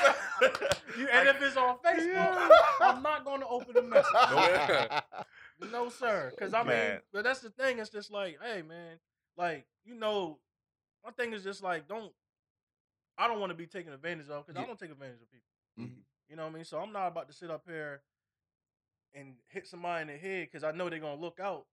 You, 0.97 1.07
and 1.07 1.27
if 1.29 1.41
it's 1.41 1.57
on 1.57 1.77
Facebook, 1.85 2.49
I'm 2.81 3.01
not 3.01 3.25
gonna 3.25 3.47
open 3.49 3.73
the 3.73 3.81
message. 3.81 4.05
No, 4.13 4.99
sir. 5.89 6.31
Because 6.31 6.53
I 6.53 6.63
mean, 6.63 6.99
but 7.13 7.23
that's 7.23 7.39
the 7.39 7.49
thing. 7.49 7.79
It's 7.79 7.89
just 7.89 8.11
like, 8.11 8.37
hey, 8.41 8.61
man, 8.61 8.99
like 9.37 9.65
you 9.85 9.95
know, 9.95 10.39
my 11.05 11.11
thing 11.11 11.33
is 11.33 11.43
just 11.43 11.63
like, 11.63 11.87
don't. 11.87 12.11
I 13.17 13.27
don't 13.27 13.39
want 13.39 13.49
to 13.51 13.55
be 13.57 13.67
taken 13.67 13.91
advantage 13.91 14.29
of 14.29 14.45
because 14.45 14.57
I 14.61 14.65
don't 14.65 14.79
take 14.79 14.91
advantage 14.91 15.21
of 15.21 15.29
people. 15.31 15.49
Mhm. 15.77 16.03
You 16.29 16.35
know 16.35 16.43
what 16.43 16.51
I 16.51 16.55
mean? 16.55 16.63
So 16.65 16.79
I'm 16.79 16.93
not 16.93 17.07
about 17.07 17.27
to 17.27 17.33
sit 17.33 17.51
up 17.51 17.63
here 17.67 18.01
and 19.13 19.35
hit 19.49 19.67
somebody 19.67 20.03
in 20.03 20.07
the 20.07 20.17
head 20.17 20.47
because 20.49 20.63
I 20.63 20.71
know 20.71 20.89
they're 20.89 20.99
gonna 20.99 21.19
look 21.19 21.39
out, 21.39 21.65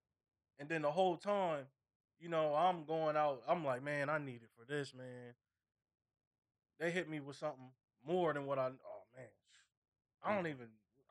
and 0.58 0.68
then 0.68 0.82
the 0.82 0.90
whole 0.90 1.16
time 1.16 1.66
you 2.18 2.28
know, 2.28 2.54
I'm 2.54 2.84
going 2.84 3.16
out. 3.16 3.42
I'm 3.46 3.64
like, 3.64 3.82
man, 3.82 4.08
I 4.08 4.18
need 4.18 4.36
it 4.42 4.50
for 4.58 4.64
this, 4.64 4.94
man. 4.94 5.34
They 6.78 6.90
hit 6.90 7.08
me 7.08 7.20
with 7.20 7.36
something 7.36 7.70
more 8.06 8.32
than 8.32 8.46
what 8.46 8.58
I. 8.58 8.66
Oh 8.68 9.02
man, 9.14 9.28
I 10.22 10.34
don't 10.34 10.46
even. 10.46 10.68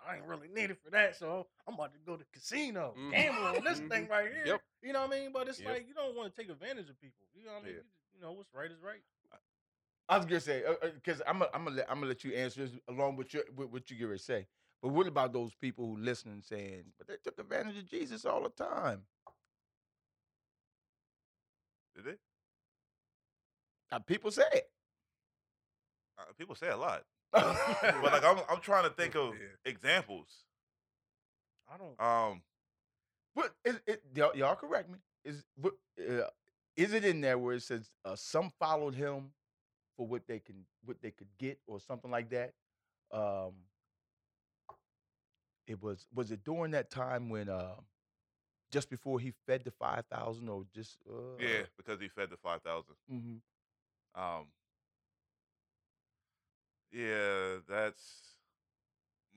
I 0.07 0.17
ain't 0.17 0.25
really 0.25 0.47
needed 0.47 0.77
for 0.83 0.89
that, 0.91 1.15
so 1.15 1.47
I'm 1.67 1.73
about 1.75 1.93
to 1.93 1.99
go 2.05 2.15
to 2.15 2.23
casino, 2.33 2.93
Mhm. 2.97 3.11
gamble 3.11 3.43
on 3.43 3.63
this 3.63 3.79
thing 3.79 4.07
Mhm. 4.07 4.09
right 4.09 4.31
here. 4.31 4.45
Yep. 4.45 4.61
You 4.81 4.93
know 4.93 5.01
what 5.07 5.13
I 5.15 5.19
mean? 5.19 5.31
But 5.31 5.47
it's 5.47 5.59
Yep. 5.59 5.69
like 5.73 5.87
you 5.87 5.93
don't 5.93 6.15
want 6.15 6.33
to 6.33 6.41
take 6.41 6.49
advantage 6.51 6.89
of 6.89 6.99
people. 6.99 7.25
You 7.33 7.45
know 7.45 7.53
what 7.53 7.63
I 7.63 7.65
mean? 7.65 7.73
Yeah. 7.75 7.81
You, 7.81 7.83
just- 7.83 8.13
you 8.13 8.19
know 8.21 8.31
what's 8.33 8.53
right 8.53 8.69
is 8.71 8.79
right. 8.81 9.01
I 10.07 10.17
was 10.17 10.27
gonna 10.27 10.39
say 10.39 10.63
because 10.93 11.19
I'm 11.25 11.39
gonna 11.39 11.49
I'm 11.51 11.63
gonna 11.63 11.77
let 11.77 11.89
I'm 11.89 11.95
gonna 11.97 12.09
let 12.09 12.23
you 12.23 12.31
answer 12.35 12.67
this 12.67 12.79
along 12.87 13.15
with 13.15 13.33
your 13.33 13.43
with 13.55 13.69
what 13.69 13.89
you 13.89 13.97
get 13.97 14.03
ready 14.05 14.19
to 14.19 14.23
say. 14.23 14.47
But 14.81 14.89
what 14.89 15.07
about 15.07 15.33
those 15.33 15.55
people 15.55 15.87
who 15.87 15.97
listen 15.97 16.31
and 16.31 16.45
saying, 16.45 16.93
but 16.99 17.07
they 17.07 17.17
took 17.17 17.39
advantage 17.39 17.77
of 17.79 17.85
Jesus 17.87 18.23
all 18.23 18.43
the 18.43 18.49
time? 18.49 19.07
Did 21.95 22.05
they? 22.05 22.17
Uh, 23.91 23.99
people 23.99 24.29
say 24.29 24.43
it. 24.53 24.69
Uh, 26.19 26.25
people 26.37 26.53
say 26.55 26.69
a 26.69 26.77
lot, 26.77 27.03
but 28.01 28.11
like 28.13 28.23
I'm 28.23 28.39
I'm 28.49 28.59
trying 28.61 28.83
to 28.83 28.89
think 28.89 29.15
of 29.15 29.33
examples. 29.65 30.27
I 31.71 31.77
don't. 31.77 31.99
Um, 31.99 32.41
What 33.33 33.53
is 33.65 33.79
it? 33.87 34.01
Y'all, 34.15 34.35
y'all 34.35 34.55
correct 34.55 34.89
me. 34.89 34.97
Is 35.23 35.43
what 35.55 35.73
uh, 35.99 36.27
is 36.77 36.93
it 36.93 37.03
in 37.05 37.21
there 37.21 37.37
where 37.37 37.55
it 37.55 37.63
says 37.63 37.89
uh, 38.05 38.15
some 38.15 38.51
followed 38.59 38.95
him 38.95 39.31
for 39.97 40.07
what 40.07 40.27
they 40.27 40.39
can 40.39 40.65
what 40.85 41.01
they 41.01 41.11
could 41.11 41.29
get 41.37 41.59
or 41.67 41.79
something 41.79 42.11
like 42.11 42.29
that? 42.29 42.53
Um, 43.11 43.53
it 45.67 45.81
was 45.81 46.05
was 46.13 46.31
it 46.31 46.43
during 46.43 46.71
that 46.71 46.91
time 46.91 47.29
when 47.29 47.49
uh, 47.49 47.75
just 48.71 48.89
before 48.89 49.19
he 49.19 49.33
fed 49.47 49.63
the 49.63 49.71
five 49.71 50.03
thousand 50.11 50.47
or 50.49 50.63
just 50.73 50.97
uh, 51.09 51.37
yeah, 51.39 51.63
because 51.77 51.99
he 51.99 52.07
fed 52.07 52.29
the 52.29 52.37
five 52.37 52.61
thousand. 52.61 52.95
hmm 53.09 53.37
Um, 54.21 54.45
yeah, 56.91 57.57
that's. 57.67 58.37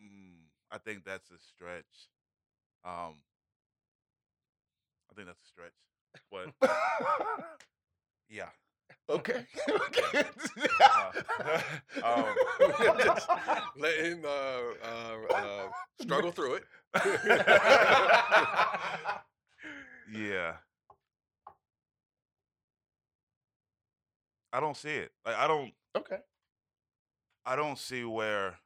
Mm, 0.01 0.47
I 0.71 0.79
think 0.79 1.05
that's 1.05 1.31
a 1.31 1.39
stretch. 1.39 2.09
Um, 2.85 3.17
I 5.11 5.15
think 5.15 5.27
that's 5.27 5.43
a 5.43 5.47
stretch, 5.47 5.73
but 6.31 6.53
yeah. 8.29 8.51
okay. 9.11 9.45
um, 12.05 12.37
Just 13.05 13.29
let 13.77 13.99
him 13.99 14.25
uh, 14.25 14.61
uh, 14.85 15.17
uh, 15.35 15.69
struggle 16.01 16.31
through 16.33 16.55
it. 16.55 16.65
Yeah. 20.13 20.55
I 24.53 24.61
don't 24.61 24.77
see 24.77 24.95
it. 24.95 25.11
Like 25.27 25.37
I 25.37 25.47
don't 25.47 25.73
okay. 25.97 26.19
I 27.49 27.57
don't 27.57 27.79
see 27.79 28.05
where 28.05 28.59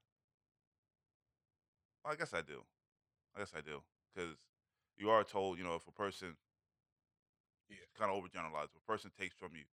Well, 2.02 2.12
I 2.12 2.16
guess 2.16 2.34
I 2.34 2.42
do. 2.42 2.64
I 3.36 3.38
guess 3.38 3.52
I 3.56 3.60
do. 3.60 3.80
Because 4.12 4.34
you 4.98 5.08
are 5.10 5.22
told, 5.22 5.56
you 5.58 5.62
know, 5.64 5.76
if 5.76 5.86
a 5.86 5.92
person 5.92 6.36
Yeah. 7.68 7.76
kind 7.96 8.10
of 8.10 8.20
overgeneralize, 8.20 8.64
if 8.64 8.76
a 8.76 8.86
person 8.90 9.12
takes 9.16 9.36
from 9.36 9.54
you, 9.54 9.64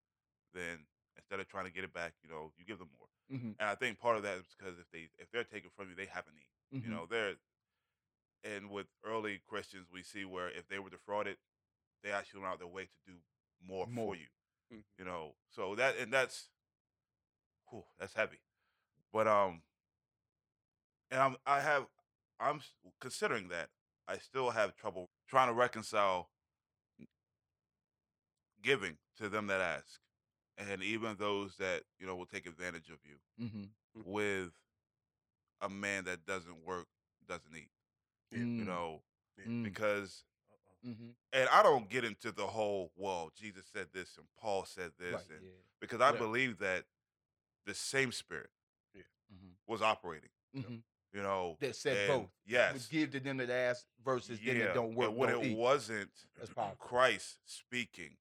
then 0.53 0.85
instead 1.17 1.39
of 1.39 1.47
trying 1.47 1.65
to 1.65 1.71
get 1.71 1.83
it 1.83 1.91
back, 1.91 2.13
you 2.23 2.29
know, 2.29 2.53
you 2.55 2.65
give 2.65 2.77
them 2.77 2.89
more. 2.99 3.09
hmm 3.29 3.51
And 3.59 3.67
I 3.69 3.73
think 3.73 3.99
part 3.99 4.15
of 4.15 4.23
that 4.23 4.37
is 4.37 4.45
because 4.55 4.77
if 4.77 4.85
they 4.91 5.09
if 5.17 5.31
they're 5.31 5.43
taking 5.43 5.71
from 5.75 5.89
you, 5.89 5.95
they 5.95 6.05
have 6.05 6.25
a 6.27 6.31
need. 6.31 6.47
You 6.71 6.89
Mhm. 6.89 6.91
know, 6.91 7.05
they're 7.07 7.35
and 8.43 8.69
with 8.69 8.87
early 9.03 9.39
Christians, 9.47 9.87
we 9.91 10.03
see 10.03 10.23
where 10.23 10.49
if 10.49 10.67
they 10.67 10.77
were 10.79 10.91
defrauded, 10.91 11.37
they 12.03 12.11
actually 12.11 12.41
went 12.41 12.53
out 12.53 12.59
their 12.59 12.67
way 12.67 12.85
to 12.85 13.11
do 13.11 13.17
more, 13.59 13.87
More. 13.87 14.13
for 14.13 14.15
you. 14.15 14.27
Mhm. 14.71 14.83
You 14.99 15.05
know, 15.05 15.35
so 15.49 15.75
that 15.75 15.97
and 15.97 16.13
that's, 16.13 16.49
whew, 17.69 17.83
that's 17.97 18.13
heavy. 18.13 18.39
But 19.13 19.27
um, 19.27 19.61
and 21.11 21.19
I'm 21.19 21.35
I 21.45 21.59
have 21.61 21.85
I'm 22.39 22.61
considering 22.99 23.49
that 23.49 23.69
I 24.07 24.17
still 24.17 24.49
have 24.51 24.75
trouble 24.75 25.09
trying 25.27 25.47
to 25.47 25.53
reconcile 25.53 26.29
giving 28.61 28.97
to 29.17 29.29
them 29.29 29.47
that 29.47 29.61
ask, 29.61 29.99
and 30.57 30.83
even 30.83 31.15
those 31.17 31.55
that 31.57 31.83
you 31.99 32.05
know 32.07 32.15
will 32.15 32.25
take 32.25 32.45
advantage 32.45 32.89
of 32.89 32.97
you 33.03 33.47
hmm 33.47 33.63
with 34.05 34.51
a 35.61 35.69
man 35.69 36.05
that 36.05 36.25
doesn't 36.25 36.65
work, 36.65 36.87
doesn't 37.27 37.55
eat. 37.55 37.69
Yeah. 38.31 38.39
You 38.39 38.65
know, 38.65 39.01
Mm. 39.47 39.63
because 39.63 40.23
hmm 40.83 41.11
and 41.31 41.47
I 41.49 41.61
don't 41.63 41.87
get 41.89 42.03
into 42.03 42.31
the 42.31 42.47
whole 42.47 42.91
well, 42.95 43.31
Jesus 43.35 43.65
said 43.71 43.87
this 43.93 44.17
and 44.17 44.27
Paul 44.39 44.65
said 44.65 44.91
this, 44.99 45.13
Right. 45.13 45.29
and 45.37 45.45
Yeah. 45.45 45.51
because 45.79 46.01
I 46.01 46.11
Yeah. 46.11 46.17
believe 46.17 46.57
that 46.59 46.85
the 47.65 47.73
same 47.73 48.11
spirit 48.11 48.49
hmm 49.31 49.51
was 49.67 49.81
operating. 49.81 50.29
hmm 50.53 50.77
You 51.13 51.21
know, 51.23 51.57
That 51.59 51.75
said 51.75 52.07
both. 52.07 52.21
Would 52.21 52.29
Yes, 52.45 52.87
give 52.87 53.11
to 53.11 53.19
them 53.19 53.37
that 53.37 53.49
ask 53.49 53.85
versus 54.03 54.39
yeah. 54.41 54.65
that 54.65 54.73
don't 54.73 54.95
work. 54.95 55.09
and 55.09 55.17
when 55.17 55.29
it 55.29 55.43
eat. 55.43 55.57
wasn't 55.57 56.09
Christ 56.77 57.37
speaking, 57.45 58.17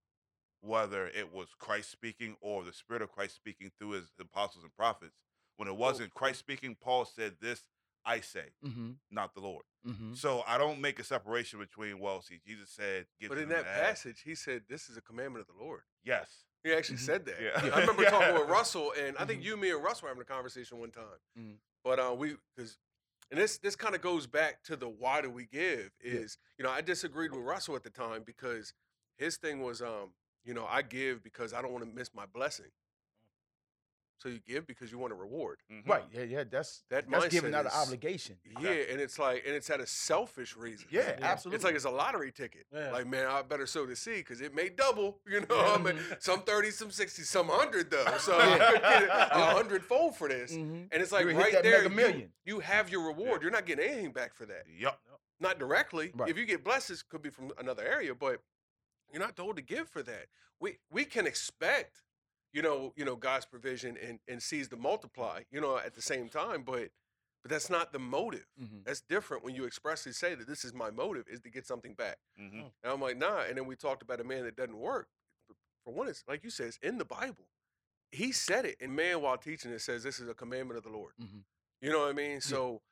whether 0.60 1.06
it 1.06 1.32
was 1.32 1.48
Christ 1.58 1.90
speaking 1.90 2.36
or 2.40 2.64
the 2.64 2.72
Spirit 2.72 3.02
of 3.02 3.12
Christ 3.12 3.34
speaking 3.36 3.70
through 3.78 3.90
his 3.92 4.10
apostles 4.20 4.64
and 4.64 4.74
prophets, 4.74 5.16
when 5.56 5.68
it 5.68 5.76
wasn't 5.76 6.14
Christ 6.14 6.38
speaking, 6.40 6.74
Paul 6.80 7.04
said, 7.04 7.36
"This 7.40 7.62
I 8.04 8.20
say, 8.20 8.50
hmm 8.62 8.92
not 9.10 9.34
the 9.34 9.40
Lord." 9.40 9.64
hmm 9.84 10.14
So 10.14 10.42
I 10.46 10.58
don't 10.58 10.80
make 10.80 10.98
a 10.98 11.04
separation 11.04 11.58
between 11.58 11.98
well, 11.98 12.22
see, 12.22 12.38
Jesus 12.46 12.70
said, 12.70 13.06
"Give 13.20 13.28
But 13.28 13.38
in 13.38 13.48
that 13.50 13.66
ask." 13.66 13.80
passage, 13.80 14.22
he 14.22 14.34
said, 14.34 14.64
"This 14.68 14.88
is 14.88 14.96
a 14.96 15.02
commandment 15.02 15.46
of 15.48 15.54
the 15.54 15.62
Lord." 15.62 15.82
yes, 16.04 16.44
He 16.64 16.72
actually 16.72 16.96
Mhm. 16.96 17.00
said 17.06 17.24
that. 17.26 17.40
Yeah. 17.40 17.50
I 17.74 17.80
remember 17.80 18.02
Yeah. 18.02 18.10
talking 18.10 18.34
with 18.34 18.48
Russell, 18.48 18.92
and 18.92 19.16
I 19.16 19.24
think 19.24 19.40
Mhm. 19.42 19.44
you, 19.44 19.56
me, 19.56 19.70
and 19.70 19.82
Russell 19.82 20.04
were 20.04 20.08
having 20.10 20.22
a 20.22 20.24
conversation 20.24 20.78
one 20.78 20.90
time. 20.90 21.18
Mhm. 21.38 21.58
But 21.84 21.98
uh, 22.00 22.14
we, 22.14 22.36
because, 22.54 22.78
and 23.30 23.38
this 23.40 23.58
this 23.58 23.76
kind 23.76 23.94
of 23.94 24.00
goes 24.00 24.26
back 24.26 24.62
to 24.64 24.76
the 24.76 24.88
why 24.88 25.20
do 25.20 25.30
we 25.30 25.46
give? 25.46 25.92
Yeah. 26.02 26.12
Is 26.14 26.38
you 26.58 26.64
know 26.64 26.70
I 26.70 26.80
disagreed 26.80 27.30
with 27.32 27.42
Russell 27.44 27.76
at 27.76 27.82
the 27.84 27.90
time 27.90 28.22
because 28.24 28.74
his 29.16 29.36
thing 29.36 29.62
was 29.62 29.80
um 29.82 30.14
you 30.44 30.54
know 30.54 30.66
I 30.66 30.82
give 30.82 31.22
because 31.22 31.52
I 31.52 31.62
don't 31.62 31.72
want 31.72 31.84
to 31.84 31.90
miss 31.90 32.12
my 32.12 32.26
blessing. 32.26 32.72
So 34.18 34.28
you 34.28 34.40
give 34.40 34.66
because 34.66 34.90
you 34.90 34.98
want 34.98 35.12
a 35.12 35.16
reward. 35.16 35.60
Mhm. 35.70 35.86
Right. 35.88 36.04
Yeah. 36.12 36.22
Yeah. 36.24 36.44
That's 36.50 36.82
That 36.90 37.08
that's 37.08 37.28
giving 37.28 37.52
mindset 37.52 37.54
out 37.54 37.64
an 37.66 37.72
obligation. 37.72 38.36
Yeah, 38.60 38.70
and 38.70 39.00
it's 39.00 39.18
like 39.18 39.44
and 39.46 39.54
it's 39.54 39.70
at 39.70 39.80
a 39.80 39.86
selfish 39.86 40.56
reason. 40.56 40.88
Yeah. 40.90 41.14
Yeah. 41.18 41.26
Absolutely. 41.26 41.56
It's 41.56 41.64
like 41.64 41.74
it's 41.76 41.84
a 41.84 41.90
lottery 41.90 42.32
ticket. 42.32 42.66
Yeah. 42.72 42.90
Like, 42.90 43.06
man, 43.06 43.26
I 43.26 43.42
better 43.42 43.66
sow 43.66 43.86
the 43.86 43.94
seed 43.96 44.18
because 44.24 44.40
it 44.40 44.54
may 44.54 44.68
double. 44.68 45.20
You 45.26 45.40
know, 45.48 45.58
I 45.74 45.78
mean, 45.78 45.98
some 46.18 46.42
30, 46.42 46.70
some 46.72 46.90
60, 46.90 47.22
some 47.22 47.46
100, 47.48 47.90
though. 47.90 48.18
So 48.18 48.36
Yeah. 48.38 48.44
I 48.54 48.72
could 48.72 48.82
get 48.82 49.08
a 49.32 49.44
hundredfold 49.54 50.16
for 50.16 50.28
this. 50.28 50.52
Mhm. 50.52 50.88
And 50.90 51.02
it's 51.02 51.12
like 51.12 51.26
You 51.26 51.38
right 51.38 51.62
there, 51.62 51.82
mega 51.82 51.90
you, 51.90 51.96
million. 51.96 52.32
you 52.44 52.60
have 52.60 52.88
your 52.90 53.02
reward. 53.06 53.42
You're 53.42 53.50
not 53.52 53.66
getting 53.66 53.84
anything 53.88 54.12
back 54.12 54.34
for 54.34 54.46
that. 54.46 54.64
Yep. 54.78 54.98
Not 55.40 55.58
directly. 55.60 56.10
Right. 56.14 56.28
If 56.28 56.36
you 56.36 56.44
get 56.44 56.64
blessed, 56.64 56.88
blessings, 56.88 57.02
could 57.02 57.22
be 57.22 57.30
from 57.30 57.52
another 57.58 57.84
area, 57.84 58.14
but 58.14 58.42
you're 59.12 59.20
not 59.22 59.36
told 59.36 59.56
to 59.56 59.62
give 59.62 59.88
for 59.88 60.02
that. 60.02 60.26
We 60.60 60.78
we 60.90 61.04
can 61.04 61.26
expect, 61.26 62.02
you 62.52 62.62
know, 62.62 62.92
you 62.96 63.04
know, 63.04 63.16
God's 63.16 63.46
provision 63.46 63.96
and 63.96 64.20
and 64.28 64.42
sees 64.42 64.68
the 64.68 64.76
multiply, 64.76 65.42
you 65.50 65.60
know, 65.60 65.76
at 65.78 65.94
the 65.94 66.02
same 66.02 66.28
time, 66.28 66.62
but 66.62 66.90
but 67.42 67.50
that's 67.50 67.70
not 67.70 67.92
the 67.92 67.98
motive. 67.98 68.46
Mhm. 68.60 68.84
That's 68.84 69.00
different 69.02 69.44
when 69.44 69.54
you 69.54 69.64
expressly 69.66 70.12
say 70.12 70.34
that 70.34 70.46
this 70.46 70.64
is 70.64 70.72
my 70.74 70.90
motive 70.90 71.28
is 71.28 71.40
to 71.42 71.50
get 71.50 71.66
something 71.66 71.94
back. 71.94 72.18
hmm 72.36 72.60
And 72.82 72.92
I'm 72.92 73.00
like, 73.00 73.16
nah. 73.16 73.42
And 73.42 73.56
then 73.56 73.66
we 73.66 73.76
talked 73.76 74.02
about 74.02 74.20
a 74.20 74.24
man 74.24 74.44
that 74.44 74.56
doesn't 74.56 74.76
work. 74.78 75.08
For 75.84 75.92
one, 75.92 76.08
it's 76.08 76.24
like 76.26 76.42
you 76.44 76.50
said, 76.50 76.66
it's 76.66 76.78
in 76.82 76.98
the 76.98 77.04
Bible. 77.04 77.48
He 78.10 78.32
said 78.32 78.64
it, 78.64 78.76
and 78.80 78.94
man, 78.96 79.20
while 79.22 79.36
teaching 79.38 79.70
it, 79.70 79.80
says 79.80 80.02
this 80.02 80.18
is 80.18 80.28
a 80.28 80.34
commandment 80.34 80.78
of 80.78 80.84
the 80.84 80.90
Lord. 80.90 81.12
Mhm. 81.20 81.44
You 81.80 81.90
know 81.90 82.00
what 82.00 82.08
I 82.08 82.12
mean? 82.12 82.40
So, 82.40 82.82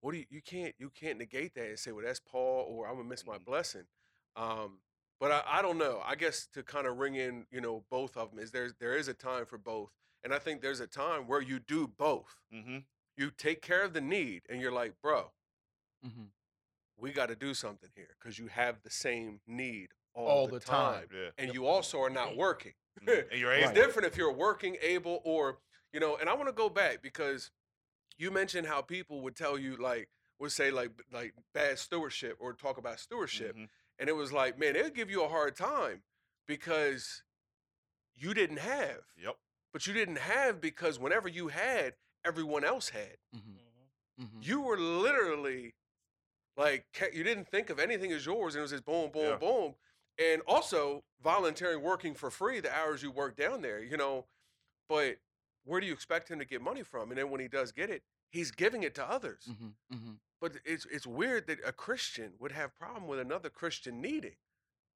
what 0.00 0.12
do 0.12 0.18
you 0.18 0.26
you 0.30 0.42
can't 0.42 0.74
you 0.78 0.90
can't 0.90 1.18
negate 1.18 1.54
that 1.54 1.68
and 1.68 1.78
say, 1.78 1.90
well, 1.92 2.04
that's 2.04 2.20
Paul, 2.20 2.66
or 2.68 2.86
I'm 2.86 2.96
gonna 2.96 3.08
miss 3.08 3.24
my 3.26 3.38
Mhm. 3.38 3.44
blessing. 3.44 3.88
Um, 4.36 4.80
but 5.20 5.32
I, 5.32 5.42
I 5.58 5.62
don't 5.62 5.78
know. 5.78 6.00
I 6.04 6.14
guess 6.14 6.46
to 6.54 6.62
kind 6.62 6.86
of 6.86 6.98
ring 6.98 7.14
in, 7.16 7.46
you 7.50 7.60
know, 7.60 7.84
both 7.90 8.16
of 8.16 8.30
them 8.30 8.38
is 8.38 8.50
there 8.52 8.70
there 8.78 8.96
is 8.96 9.08
a 9.08 9.14
time 9.14 9.46
for 9.46 9.58
both, 9.58 9.92
and 10.24 10.32
I 10.34 10.38
think 10.38 10.60
there's 10.62 10.80
a 10.80 10.86
time 10.86 11.26
where 11.26 11.40
you 11.42 11.58
do 11.58 11.86
both. 11.88 12.36
hmm 12.50 12.78
You 13.16 13.30
take 13.30 13.62
care 13.62 13.82
of 13.82 13.92
the 13.94 14.00
need, 14.00 14.42
and 14.48 14.60
you're 14.60 14.72
like, 14.72 14.94
bro, 15.02 15.32
Mhm. 16.02 16.30
we 16.96 17.12
got 17.12 17.26
to 17.26 17.36
do 17.36 17.54
something 17.54 17.90
here 17.94 18.16
because 18.18 18.38
you 18.38 18.48
have 18.48 18.82
the 18.82 18.90
same 18.90 19.40
need 19.46 19.90
all, 20.14 20.28
All 20.28 20.46
the, 20.46 20.52
the 20.52 20.60
time, 20.60 21.00
time. 21.02 21.08
Yeah. 21.12 21.30
and 21.38 21.54
you 21.54 21.66
also 21.66 22.00
are 22.00 22.10
not 22.10 22.36
working. 22.36 22.74
Mhm. 23.00 23.30
And 23.30 23.40
you're 23.40 23.52
It's 23.54 23.72
different 23.72 24.06
if 24.08 24.16
you're 24.16 24.32
working, 24.32 24.76
able, 24.80 25.20
or 25.24 25.58
you 25.92 26.00
know. 26.00 26.16
And 26.16 26.28
I 26.28 26.34
want 26.34 26.48
to 26.48 26.52
go 26.52 26.68
back 26.68 27.02
because 27.02 27.50
you 28.18 28.30
mentioned 28.30 28.66
how 28.66 28.82
people 28.82 29.20
would 29.22 29.36
tell 29.36 29.58
you 29.58 29.76
like 29.76 30.10
would 30.40 30.52
say 30.52 30.70
like 30.70 30.92
like 31.12 31.34
bad 31.54 31.78
stewardship 31.78 32.36
or 32.40 32.52
talk 32.54 32.78
about 32.78 33.00
stewardship, 33.00 33.56
Mhm. 33.56 33.68
And 33.98 34.08
it 34.08 34.16
was 34.16 34.32
like, 34.32 34.58
man, 34.58 34.74
they'll 34.74 34.90
give 34.90 35.10
you 35.10 35.22
a 35.24 35.28
hard 35.28 35.56
time 35.56 36.02
because 36.46 37.22
you 38.16 38.34
didn't 38.34 38.58
have, 38.58 39.02
Yep. 39.16 39.36
but 39.72 39.86
you 39.86 39.92
didn't 39.92 40.18
have 40.18 40.60
because 40.60 40.98
whenever 40.98 41.28
you 41.28 41.48
had, 41.48 41.94
everyone 42.24 42.64
else 42.64 42.88
had. 42.90 43.16
Mhm. 43.34 43.58
Mhm. 44.20 44.24
Mhm. 44.26 44.44
You 44.46 44.60
were 44.60 44.78
literally 44.78 45.74
like 46.56 46.86
you 47.12 47.22
didn't 47.22 47.48
think 47.48 47.70
of 47.70 47.78
anything 47.78 48.10
as 48.12 48.26
yours, 48.26 48.54
and 48.54 48.60
it 48.60 48.62
was 48.62 48.72
just 48.72 48.84
boom, 48.84 49.10
boom, 49.10 49.22
Yeah. 49.24 49.36
boom. 49.36 49.74
and 50.20 50.42
also 50.48 51.04
volunteering 51.20 51.80
working 51.80 52.12
for 52.12 52.28
free 52.28 52.58
the 52.58 52.74
hours 52.76 53.04
you 53.04 53.10
work 53.12 53.36
down 53.36 53.62
there, 53.62 53.80
you 53.80 53.96
know. 53.96 54.26
But 54.88 55.20
where 55.62 55.80
do 55.80 55.86
you 55.86 55.92
expect 55.92 56.28
him 56.28 56.40
to 56.40 56.44
get 56.44 56.60
money 56.60 56.82
from? 56.82 57.10
And 57.12 57.18
then 57.18 57.30
when 57.30 57.40
he 57.40 57.46
does 57.46 57.70
get 57.70 57.88
it, 57.88 58.02
he's 58.32 58.50
giving 58.50 58.82
it 58.82 58.96
to 58.96 59.04
others. 59.08 59.44
Mm-hmm, 59.48 59.68
mm-hmm, 59.94 60.14
But 60.40 60.52
it's 60.64 60.86
it's 60.90 61.06
weird 61.06 61.46
that 61.48 61.58
a 61.66 61.72
Christian 61.72 62.32
would 62.38 62.52
have 62.52 62.76
problem 62.78 63.06
with 63.08 63.18
another 63.18 63.50
Christian 63.50 64.00
needing. 64.00 64.36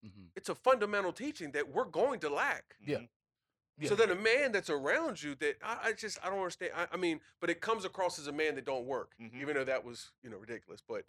mm-hmm. 0.04 0.26
It's 0.36 0.48
a 0.48 0.54
fundamental 0.54 1.12
teaching 1.12 1.52
that 1.52 1.68
we're 1.72 1.84
going 1.84 2.20
to 2.20 2.28
lack. 2.30 2.76
Yeah. 2.84 2.98
Mhm. 3.80 3.88
So 3.88 3.94
then 3.96 4.10
a 4.10 4.14
man 4.14 4.52
that's 4.52 4.70
around 4.70 5.22
you 5.22 5.34
that 5.36 5.56
I, 5.62 5.78
I 5.88 5.92
just 5.94 6.18
I 6.22 6.28
don't 6.28 6.38
understand. 6.38 6.72
I, 6.76 6.86
I 6.92 6.96
mean, 6.96 7.20
but 7.40 7.50
it 7.50 7.60
comes 7.60 7.84
across 7.84 8.18
as 8.18 8.26
a 8.28 8.32
man 8.32 8.54
that 8.54 8.64
don't 8.64 8.84
work, 8.86 9.12
Mhm. 9.20 9.40
even 9.40 9.54
though 9.56 9.64
that 9.64 9.84
was 9.84 10.12
you 10.22 10.30
know 10.30 10.36
ridiculous. 10.36 10.80
But 10.86 11.04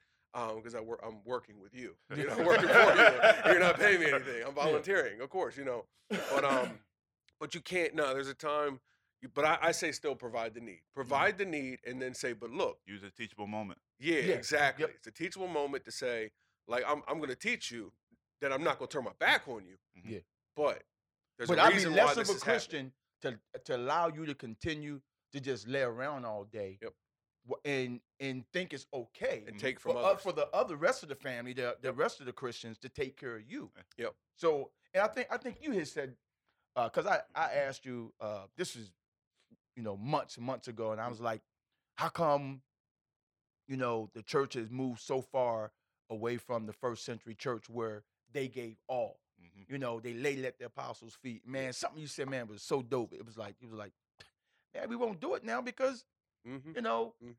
because 0.55 0.73
I 0.73 0.79
work, 0.79 0.99
I'm 1.05 1.19
working 1.25 1.59
with 1.61 1.75
you. 1.75 1.95
You 2.17 2.25
know, 2.25 2.33
I'm 2.33 2.45
working 2.45 2.67
for 2.67 2.73
you. 2.73 3.51
You're 3.51 3.59
not 3.59 3.77
paying 3.77 3.99
me 3.99 4.07
anything. 4.09 4.43
I'm 4.47 4.53
volunteering, 4.65 5.21
of 5.21 5.29
course. 5.29 5.55
You 5.57 5.65
know, 5.65 5.85
but 6.09 6.43
um, 6.43 6.79
but 7.39 7.53
you 7.53 7.61
can't. 7.61 7.93
No, 7.93 8.13
there's 8.13 8.29
a 8.29 8.33
time. 8.33 8.79
You, 9.21 9.29
but 9.33 9.45
I, 9.45 9.57
I 9.61 9.71
say 9.71 9.91
still 9.91 10.15
provide 10.15 10.53
the 10.53 10.59
need. 10.59 10.81
Provide 10.93 11.37
the 11.37 11.45
need, 11.45 11.79
and 11.85 12.01
then 12.01 12.13
say, 12.13 12.33
but 12.33 12.49
look, 12.49 12.79
Use 12.85 13.03
a 13.03 13.09
teachable 13.09 13.47
moment. 13.47 13.79
Yeah, 14.03 14.19
Yeah, 14.19 14.35
exactly. 14.35 14.83
yep. 14.83 14.95
It's 14.97 15.07
a 15.07 15.11
teachable 15.11 15.47
moment 15.47 15.85
to 15.85 15.91
say, 15.91 16.31
like, 16.67 16.83
I'm 16.87 17.01
I'm 17.07 17.17
going 17.17 17.29
to 17.29 17.35
teach 17.35 17.71
you 17.71 17.91
that 18.41 18.51
I'm 18.51 18.63
not 18.63 18.77
going 18.79 18.89
to 18.89 18.93
turn 18.97 19.03
my 19.05 19.11
back 19.19 19.47
on 19.47 19.65
you. 19.65 19.77
Mhm. 19.97 20.11
Yeah. 20.11 20.19
But 20.55 20.83
there's 21.37 21.49
but 21.49 21.57
a 21.59 21.63
I'd 21.63 21.69
be 21.69 21.75
reason 21.75 21.93
less 21.93 22.05
why 22.05 22.11
of 22.11 22.17
this 22.17 22.29
a 22.29 22.33
is 22.35 22.43
happening. 22.43 22.53
Christian 22.53 22.93
to 23.21 23.39
to 23.65 23.75
allow 23.77 24.07
you 24.09 24.25
to 24.25 24.35
continue 24.35 25.01
to 25.31 25.39
just 25.39 25.67
lay 25.67 25.81
around 25.81 26.25
all 26.25 26.43
day. 26.45 26.77
Yep. 26.81 26.93
And 27.65 27.99
and 28.21 28.45
think 28.53 28.73
it's 28.73 28.85
okay. 28.93 29.43
and 29.47 29.59
take 29.59 29.79
from 29.79 29.93
for, 29.93 29.97
others. 29.99 30.19
uh, 30.19 30.29
for 30.29 30.31
the 30.33 30.47
other 30.53 30.77
rest 30.77 31.03
of 31.03 31.09
the 31.09 31.15
family, 31.15 31.53
the, 31.53 31.75
the 31.81 31.89
Yep. 31.89 31.97
rest 31.97 32.19
of 32.21 32.25
the 32.25 32.31
Christians 32.33 32.77
to 32.79 32.89
take 32.89 33.17
care 33.17 33.35
of 33.35 33.43
you. 33.49 33.71
Yep. 33.97 34.15
So, 34.37 34.71
and 34.93 35.03
I 35.03 35.07
think 35.07 35.27
I 35.31 35.37
think 35.37 35.57
you 35.61 35.71
had 35.71 35.87
said, 35.87 36.15
because 36.75 37.05
I 37.05 37.19
I 37.35 37.51
asked 37.53 37.83
you, 37.85 38.13
uh, 38.21 38.45
this 38.57 38.75
is, 38.77 38.91
you 39.75 39.83
know, 39.83 39.97
months 39.97 40.37
and 40.37 40.45
months 40.45 40.67
ago, 40.69 40.91
and 40.93 41.01
I 41.01 41.07
was 41.09 41.19
like, 41.19 41.41
how 41.97 42.09
come, 42.09 42.61
you 43.67 43.77
know, 43.77 44.09
the 44.13 44.21
church 44.23 44.53
has 44.55 44.69
moved 44.69 44.99
so 45.01 45.21
far 45.21 45.71
away 46.09 46.37
from 46.37 46.65
the 46.65 46.73
first 46.73 47.05
century 47.05 47.33
church 47.35 47.69
where 47.69 48.03
they 48.31 48.47
gave 48.47 48.75
all. 48.87 49.19
Mhm. 49.41 49.69
You 49.69 49.77
know, 49.77 49.99
they 49.99 50.13
laid 50.13 50.43
at 50.45 50.57
the 50.59 50.65
apostles' 50.65 51.15
feet. 51.15 51.45
Man, 51.47 51.73
something 51.73 51.99
you 51.99 52.07
said, 52.07 52.29
man, 52.29 52.47
was 52.47 52.61
so 52.61 52.81
dope. 52.81 53.13
It 53.13 53.25
was 53.25 53.37
like, 53.37 53.55
it 53.61 53.65
was 53.69 53.77
like, 53.77 53.93
man, 54.73 54.89
we 54.89 54.95
won't 54.95 55.19
do 55.19 55.35
it 55.35 55.43
now 55.43 55.61
because, 55.61 56.05
Mhm. 56.47 56.75
you 56.75 56.81
know, 56.81 57.15
Mhm. 57.23 57.35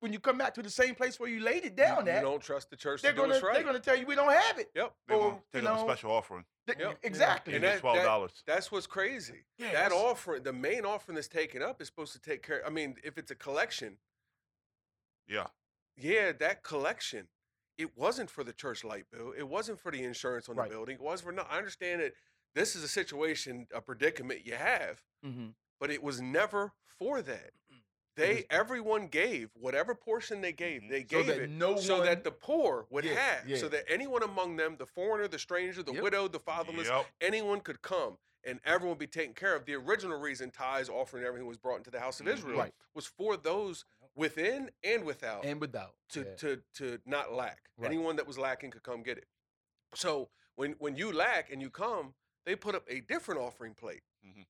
when 0.00 0.12
you 0.12 0.20
come 0.20 0.38
back 0.38 0.54
to 0.54 0.62
the 0.62 0.70
same 0.70 0.94
place 0.94 1.18
where 1.18 1.28
you 1.28 1.40
laid 1.40 1.64
it 1.64 1.70
You- 1.72 1.76
down 1.76 2.06
you, 2.06 2.12
at, 2.12 2.20
don't 2.22 2.42
trust 2.42 2.70
the 2.70 2.76
church 2.76 3.00
they're 3.02 3.12
to 3.12 3.16
gonna 3.16 3.40
right. 3.40 3.54
they're 3.54 3.64
gonna 3.64 3.80
tell 3.80 3.96
you 3.96 4.06
we 4.06 4.14
don't 4.14 4.32
have 4.32 4.58
it. 4.58 4.70
Yep. 4.74 4.94
They're 5.06 5.16
Or, 5.16 5.20
gonna 5.30 5.34
you 5.36 5.60
take 5.60 5.64
up 5.64 5.78
a 5.78 5.80
special 5.80 6.10
offering. 6.12 6.44
Th- 6.66 6.78
Yep. 6.78 6.98
Exactly. 7.02 7.54
And 7.54 7.62
Give 7.62 7.72
that- 7.72 7.80
twelve 7.80 8.02
dollars. 8.02 8.42
That's 8.46 8.70
what's 8.72 8.86
crazy. 8.86 9.44
Yeah, 9.56 9.72
that 9.72 9.92
offering, 9.92 10.42
the 10.42 10.52
main 10.52 10.84
offering 10.84 11.14
that's 11.14 11.28
taken 11.28 11.62
up 11.62 11.80
is 11.80 11.86
supposed 11.88 12.12
to 12.12 12.18
take 12.18 12.42
care. 12.42 12.64
I 12.66 12.70
mean, 12.70 12.98
if 13.04 13.18
it's 13.18 13.30
a 13.30 13.36
collection, 13.36 13.98
Yeah. 15.28 15.48
Yeah, 15.96 16.32
that 16.32 16.62
collection, 16.62 17.28
it 17.78 17.96
wasn't 17.96 18.30
for 18.30 18.44
the 18.44 18.52
church 18.52 18.84
light 18.84 19.04
bill. 19.10 19.32
It 19.36 19.48
wasn't 19.48 19.80
for 19.80 19.90
the 19.90 20.02
insurance 20.02 20.48
on 20.48 20.56
Right. 20.56 20.68
the 20.68 20.74
building. 20.74 20.94
It 20.96 21.02
was 21.02 21.20
for 21.20 21.32
no. 21.32 21.42
I 21.42 21.58
understand 21.58 22.00
that 22.02 22.14
this 22.54 22.74
is 22.74 22.82
a 22.82 22.88
situation, 22.88 23.66
a 23.72 23.80
predicament 23.80 24.46
you 24.46 24.54
have, 24.54 25.02
Mhm. 25.24 25.54
but 25.78 25.90
it 25.90 26.02
was 26.02 26.20
never 26.20 26.72
for 26.98 27.22
that. 27.22 27.50
They 28.16 28.46
everyone 28.48 29.08
gave 29.08 29.50
whatever 29.54 29.94
portion 29.94 30.40
they 30.40 30.52
gave. 30.54 30.80
Mhm. 30.80 30.88
They 30.88 31.00
So 31.02 31.06
gave 31.22 31.28
it 31.28 31.50
no 31.50 31.76
so 31.78 31.98
one- 31.98 32.06
that 32.06 32.24
the 32.24 32.32
poor 32.32 32.86
would 32.88 33.04
Yeah, 33.04 33.12
have, 33.12 33.46
yeah. 33.46 33.58
so 33.58 33.68
that 33.68 33.84
anyone 33.92 34.22
among 34.22 34.56
them, 34.56 34.78
the 34.78 34.86
foreigner, 34.86 35.28
the 35.28 35.38
stranger, 35.38 35.82
the 35.82 35.92
Yep. 35.92 36.02
widow, 36.02 36.26
the 36.28 36.40
fatherless, 36.40 36.88
Yep. 36.88 37.06
anyone 37.20 37.60
could 37.60 37.82
come 37.82 38.18
and 38.42 38.58
everyone 38.64 38.96
be 38.96 39.06
taken 39.06 39.34
care 39.34 39.54
of. 39.54 39.66
The 39.66 39.74
original 39.74 40.18
reason 40.18 40.50
tithes, 40.50 40.88
offering, 40.88 41.24
everything 41.26 41.46
was 41.46 41.58
brought 41.58 41.76
into 41.76 41.90
the 41.90 42.00
house 42.00 42.18
of 42.18 42.24
Mhm. 42.24 42.32
Israel 42.32 42.56
Right. 42.58 42.74
was 42.94 43.06
for 43.06 43.36
those 43.36 43.84
within 44.16 44.70
and 44.82 45.04
without 45.04 45.44
and 45.44 45.60
without 45.60 45.94
to 46.10 46.20
yeah. 46.20 46.34
to 46.38 46.62
to 46.74 46.98
not 47.06 47.32
lack. 47.32 47.68
Right. 47.76 47.92
Anyone 47.92 48.16
that 48.16 48.26
was 48.26 48.38
lacking 48.38 48.70
could 48.70 48.82
come 48.82 49.02
get 49.02 49.18
it. 49.18 49.26
So 49.94 50.30
when 50.56 50.74
when 50.78 50.96
you 50.96 51.12
lack 51.12 51.52
and 51.52 51.60
you 51.62 51.70
come, 51.70 52.14
they 52.44 52.56
put 52.56 52.74
up 52.74 52.84
a 52.88 53.00
different 53.00 53.40
offering 53.40 53.74
plate. 53.74 54.02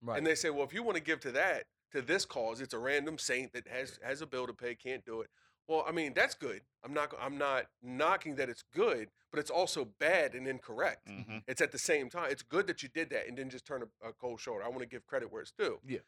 right. 0.02 0.16
And 0.16 0.26
they 0.26 0.34
say, 0.34 0.50
well, 0.50 0.64
if 0.64 0.72
you 0.72 0.82
want 0.82 0.96
to 0.96 1.02
give 1.02 1.20
to 1.20 1.32
that, 1.32 1.64
to 1.92 2.00
this 2.00 2.24
cause, 2.24 2.60
it's 2.60 2.74
a 2.74 2.78
random 2.78 3.18
saint 3.18 3.52
that 3.52 3.66
has 3.68 3.98
has 4.02 4.22
a 4.22 4.26
bill 4.26 4.46
to 4.46 4.54
pay, 4.54 4.74
can't 4.74 5.04
do 5.04 5.20
it. 5.20 5.28
Well, 5.68 5.84
I 5.86 5.90
mean, 5.90 6.12
that's 6.14 6.34
good. 6.34 6.62
I'm 6.84 6.94
not 6.94 7.12
I'm 7.20 7.36
not 7.38 7.66
knocking 7.82 8.36
that 8.36 8.48
it's 8.48 8.62
good, 8.72 9.08
but 9.32 9.40
it's 9.40 9.50
also 9.50 9.84
bad 9.98 10.34
and 10.34 10.46
incorrect. 10.46 11.08
Mhm. 11.08 11.42
It's 11.48 11.60
at 11.60 11.72
the 11.72 11.78
same 11.78 12.08
time. 12.08 12.30
It's 12.30 12.42
good 12.42 12.68
that 12.68 12.82
you 12.82 12.88
did 12.88 13.10
that 13.10 13.26
and 13.26 13.36
didn't 13.36 13.50
just 13.50 13.66
turn 13.66 13.82
a, 13.82 14.08
a 14.08 14.12
cold 14.12 14.40
shoulder. 14.40 14.62
I 14.62 14.68
want 14.68 14.80
to 14.80 14.86
give 14.86 15.04
credit 15.06 15.32
where 15.32 15.42
it's 15.42 15.52
due. 15.52 15.80
Yeah. 15.84 15.98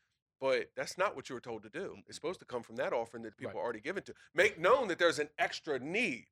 But 0.41 0.71
that's 0.77 0.97
not 0.97 1.17
what 1.17 1.29
you 1.29 1.35
were 1.35 1.41
told 1.41 1.63
to 1.65 1.69
do. 1.69 1.97
It's 2.07 2.15
supposed 2.17 2.39
to 2.41 2.47
come 2.47 2.63
from 2.63 2.77
that 2.77 2.93
offering 2.93 3.23
that 3.25 3.37
people 3.37 3.55
Right. 3.55 3.61
are 3.61 3.65
already 3.65 3.81
given 3.81 4.03
to. 4.05 4.15
Make 4.35 4.59
known 4.59 4.89
that 4.89 4.99
there's 4.99 5.19
an 5.19 5.31
extra 5.39 5.79
need. 5.79 6.27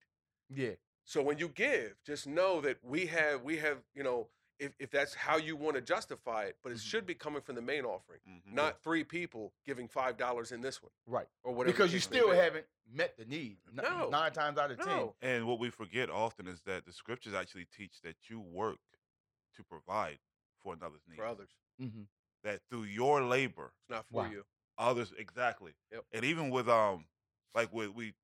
yeah. 0.48 0.74
So 1.08 1.22
when 1.22 1.38
you 1.38 1.48
give, 1.48 1.94
just 2.04 2.26
know 2.26 2.60
that 2.62 2.82
we 2.82 3.06
have 3.06 3.42
we 3.42 3.58
have, 3.58 3.78
you 3.94 4.02
know, 4.02 4.28
if, 4.58 4.72
if 4.80 4.90
that's 4.90 5.14
how 5.14 5.36
you 5.36 5.54
want 5.54 5.76
to 5.76 5.80
justify 5.82 6.44
it, 6.46 6.56
but 6.64 6.72
it 6.72 6.78
Mhm. 6.78 6.82
should 6.82 7.06
be 7.06 7.14
coming 7.14 7.42
from 7.42 7.54
the 7.54 7.62
main 7.62 7.84
offering 7.84 8.20
Mhm. 8.26 8.52
not 8.54 8.82
three 8.82 9.04
people 9.04 9.52
giving 9.64 9.86
five 9.86 10.16
dollars 10.16 10.50
in 10.50 10.62
this 10.62 10.82
one 10.82 10.90
Right. 11.06 11.28
or 11.44 11.52
whatever. 11.54 11.72
Because 11.72 11.92
you 11.92 12.00
still 12.00 12.32
haven't 12.32 12.66
met 12.88 13.16
the 13.16 13.24
need. 13.24 13.58
No. 13.72 14.08
Nine 14.08 14.32
times 14.32 14.58
out 14.58 14.70
of 14.72 14.78
ten. 14.80 15.12
And 15.20 15.46
what 15.46 15.58
we 15.60 15.70
forget 15.70 16.10
often 16.10 16.48
is 16.48 16.62
that 16.62 16.86
the 16.86 16.92
scriptures 16.92 17.34
actually 17.34 17.66
teach 17.66 18.00
that 18.00 18.28
you 18.28 18.40
work 18.40 18.80
to 19.54 19.62
provide 19.62 20.18
for 20.62 20.72
another's 20.74 21.06
need. 21.06 21.16
for 21.16 21.26
others. 21.26 21.50
Mm-hmm. 21.80 22.02
That 22.46 22.60
through 22.70 22.84
your 22.84 23.24
labor, 23.24 23.72
It's 23.80 23.90
not 23.90 24.06
for 24.06 24.22
Wow. 24.22 24.30
you. 24.30 24.44
others 24.78 25.12
exactly. 25.18 25.72
Yep. 25.90 26.04
And 26.12 26.24
even 26.24 26.50
with 26.50 26.68
um, 26.68 27.08
like 27.56 27.72
with 27.72 27.90
we 27.90 28.14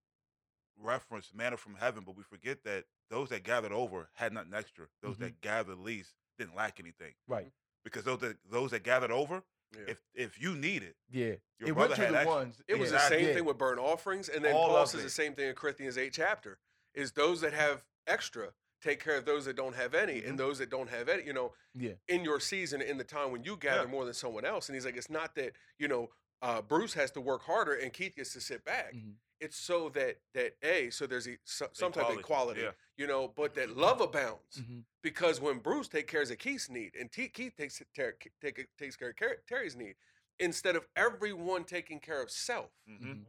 reference 0.78 1.32
manna 1.34 1.56
from 1.56 1.74
heaven, 1.74 2.04
but 2.04 2.14
we 2.16 2.22
forget 2.22 2.62
that 2.62 2.84
those 3.10 3.30
that 3.30 3.42
gathered 3.42 3.72
over 3.72 4.08
had 4.14 4.32
nothing 4.32 4.54
extra. 4.54 4.86
Those 5.02 5.16
Mhm. 5.16 5.20
that 5.20 5.40
gathered 5.40 5.78
least 5.78 6.14
didn't 6.38 6.54
lack 6.54 6.78
anything. 6.78 7.14
Right. 7.26 7.52
Because 7.82 8.04
those 8.04 8.20
that 8.20 8.38
those 8.44 8.70
that 8.70 8.84
gathered 8.84 9.10
over, 9.10 9.42
Yeah. 9.76 9.86
if 9.88 10.02
if 10.14 10.40
you 10.40 10.54
need 10.54 10.84
it, 10.84 10.96
Yeah. 11.10 11.34
your 11.58 11.70
it 11.70 11.72
brother 11.74 11.88
went 11.90 11.94
to 11.96 12.04
had 12.04 12.14
the 12.14 12.18
extra. 12.18 12.32
ones. 12.34 12.62
It 12.68 12.76
was 12.76 12.90
the 12.92 13.00
same 13.00 13.34
thing 13.34 13.44
with 13.44 13.58
burnt 13.58 13.80
offerings, 13.80 14.28
and 14.28 14.44
then 14.44 14.54
All 14.54 14.68
Paul 14.68 14.76
of 14.76 14.88
says 14.88 15.00
it. 15.00 15.04
the 15.04 15.10
same 15.10 15.34
thing 15.34 15.48
in 15.48 15.56
Corinthians 15.56 15.98
8 15.98 16.12
chapter. 16.12 16.60
Is 16.94 17.12
those 17.12 17.40
that 17.40 17.54
have 17.54 17.84
extra 18.06 18.54
take 18.82 19.02
care 19.02 19.16
of 19.16 19.24
those 19.24 19.44
that 19.46 19.54
don't 19.56 19.74
have 19.74 19.94
any, 19.94 20.20
Mhm. 20.20 20.28
and 20.30 20.38
those 20.38 20.58
that 20.58 20.68
don't 20.70 20.88
have 20.90 21.08
any, 21.08 21.22
you 21.24 21.32
know, 21.32 21.54
Yeah. 21.74 21.94
in 22.08 22.24
your 22.24 22.40
season, 22.40 22.82
in 22.82 22.98
the 22.98 23.04
time 23.04 23.30
when 23.30 23.44
you 23.44 23.56
gather 23.56 23.82
Yeah. 23.84 23.88
more 23.90 24.04
than 24.04 24.14
someone 24.14 24.44
else. 24.44 24.68
And 24.68 24.74
he's 24.76 24.84
like, 24.84 24.96
it's 24.96 25.10
not 25.10 25.34
that 25.36 25.54
you 25.78 25.88
know 25.88 26.12
uh, 26.44 26.60
Bruce 26.60 26.92
has 26.94 27.12
to 27.12 27.20
work 27.20 27.42
harder 27.42 27.72
and 27.74 27.92
Keith 27.92 28.16
gets 28.16 28.32
to 28.32 28.40
sit 28.40 28.64
back. 28.64 28.92
Mhm. 28.94 29.14
It's 29.38 29.56
so 29.56 29.88
that 29.90 30.20
that 30.34 30.56
a 30.62 30.90
so 30.90 31.06
there's 31.06 31.28
e- 31.28 31.38
so, 31.44 31.68
some 31.72 31.92
type 31.92 32.10
of 32.10 32.18
equality, 32.18 32.62
Yeah. 32.62 32.72
you 32.96 33.06
know, 33.06 33.28
but 33.28 33.54
that 33.54 33.70
love 33.76 34.00
abounds. 34.00 34.56
Mhm. 34.60 34.84
because 35.02 35.40
when 35.40 35.60
Bruce 35.60 35.86
takes 35.88 36.10
care 36.10 36.22
of 36.22 36.38
Keith's 36.38 36.68
need 36.68 36.96
and 36.96 37.10
T- 37.12 37.28
Keith 37.28 37.54
takes 37.56 37.80
ter- 37.94 38.16
take, 38.40 38.76
takes 38.76 38.96
care 38.96 39.10
of 39.10 39.16
Car- 39.16 39.36
Terry's 39.46 39.76
need, 39.76 39.96
instead 40.40 40.74
of 40.74 40.88
everyone 40.96 41.64
taking 41.64 42.00
care 42.00 42.20
of 42.20 42.28
self, 42.30 42.72
Mhm. 42.88 43.24
Mhm. 43.24 43.26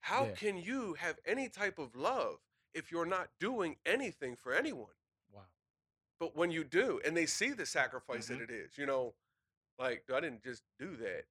how 0.00 0.24
Yeah. 0.26 0.34
can 0.34 0.56
you 0.56 0.94
have 0.94 1.20
any 1.24 1.48
type 1.48 1.78
of 1.78 1.94
love 1.94 2.40
if 2.74 2.90
you're 2.90 3.06
not 3.06 3.28
doing 3.38 3.76
anything 3.86 4.36
for 4.36 4.52
anyone? 4.54 4.94
Wow. 5.32 5.42
But 6.18 6.36
when 6.36 6.50
you 6.50 6.64
do, 6.64 7.00
and 7.04 7.16
they 7.16 7.26
see 7.26 7.50
the 7.52 7.66
sacrifice 7.66 8.26
Mhm. 8.26 8.38
that 8.38 8.40
it 8.42 8.50
is, 8.50 8.78
you 8.78 8.86
know, 8.86 9.14
like 9.78 10.08
I 10.10 10.20
didn't 10.20 10.42
just 10.42 10.62
do 10.78 10.96
that 10.96 11.26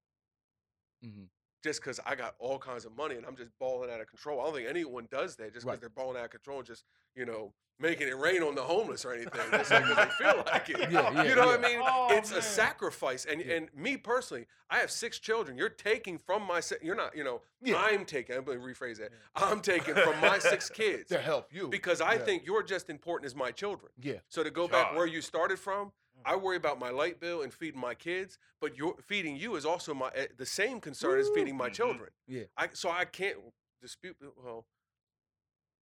Mm-hmm. 1.04 1.24
Just 1.62 1.82
because 1.82 2.00
I 2.06 2.16
got 2.16 2.36
all 2.40 2.58
kinds 2.58 2.86
of 2.86 2.96
money 2.96 3.16
and 3.16 3.26
I'm 3.26 3.36
just 3.36 3.52
balling 3.60 3.90
out 3.92 4.02
of 4.02 4.08
control. 4.08 4.42
I 4.42 4.46
don't 4.46 4.56
think 4.56 4.70
anyone 4.70 5.08
does 5.12 5.36
that 5.38 5.54
just 5.54 5.66
because 5.66 5.66
Right. 5.66 5.80
they're 5.80 5.90
balling 5.90 6.18
out 6.18 6.26
of 6.26 6.32
control, 6.32 6.58
and 6.60 6.68
just 6.68 6.84
you 7.16 7.26
know, 7.26 7.54
making 7.78 8.08
it 8.08 8.18
rain 8.18 8.42
on 8.42 8.56
the 8.56 8.62
homeless 8.62 9.04
or 9.06 9.14
anything, 9.14 9.42
just 9.52 9.70
because 9.70 9.96
they 9.96 10.06
feel 10.24 10.44
like 10.46 10.70
it. 10.70 10.90
Yeah, 10.92 11.12
yeah, 11.12 11.24
you 11.24 11.36
know 11.36 11.48
what 11.48 11.60
I 11.64 11.68
mean? 11.70 11.82
Oh, 11.84 12.08
it's 12.12 12.32
a 12.32 12.42
sacrifice, 12.42 13.26
and 13.26 13.42
Yeah. 13.42 13.56
and 13.56 13.74
me 13.76 13.98
personally, 13.98 14.48
I 14.70 14.78
have 14.80 14.90
six 14.90 15.20
children. 15.20 15.58
You're 15.58 15.70
taking 15.70 16.18
from 16.18 16.44
my 16.44 16.62
si- 16.62 16.76
you're 16.82 16.96
not 16.96 17.16
you 17.16 17.24
know 17.24 17.42
Yeah. 17.62 17.78
I'm 17.78 18.06
taking. 18.06 18.36
I'm 18.38 18.44
going 18.44 18.60
to 18.60 18.66
rephrase 18.66 18.98
that. 18.98 19.12
I'm 19.36 19.62
taking 19.62 19.94
from 19.96 20.20
my 20.22 20.40
six 20.40 20.70
kids 20.82 21.10
To 21.10 21.20
help 21.20 21.54
you. 21.54 21.68
because 21.68 22.02
I 22.02 22.14
Yeah. 22.14 22.20
think 22.26 22.46
you're 22.46 22.64
just 22.64 22.90
important 22.90 23.26
as 23.26 23.36
my 23.36 23.52
children. 23.52 23.92
Yeah. 24.02 24.20
So 24.30 24.42
to 24.44 24.50
go 24.52 24.68
back 24.68 24.96
where 24.96 25.06
you 25.06 25.22
started 25.22 25.60
from. 25.60 25.92
I 26.26 26.36
worry 26.36 26.58
about 26.58 26.80
my 26.80 26.90
light 26.90 27.20
bill 27.20 27.42
and 27.42 27.54
feeding 27.54 27.80
my 27.80 27.96
kids, 27.96 28.38
but 28.60 28.78
your 28.78 28.96
feeding 29.02 29.36
you 29.36 29.56
is 29.56 29.66
also 29.66 29.94
my 29.94 30.12
eh, 30.16 30.28
the 30.38 30.46
same 30.46 30.80
concern 30.80 31.20
as 31.20 31.30
feeding 31.30 31.56
my 31.58 31.70
Mhm. 31.70 31.74
children. 31.76 32.10
Yeah. 32.28 32.46
I 32.58 32.70
so 32.74 32.90
I 32.90 33.06
can't 33.06 33.38
dispute 33.82 34.18
well. 34.38 34.66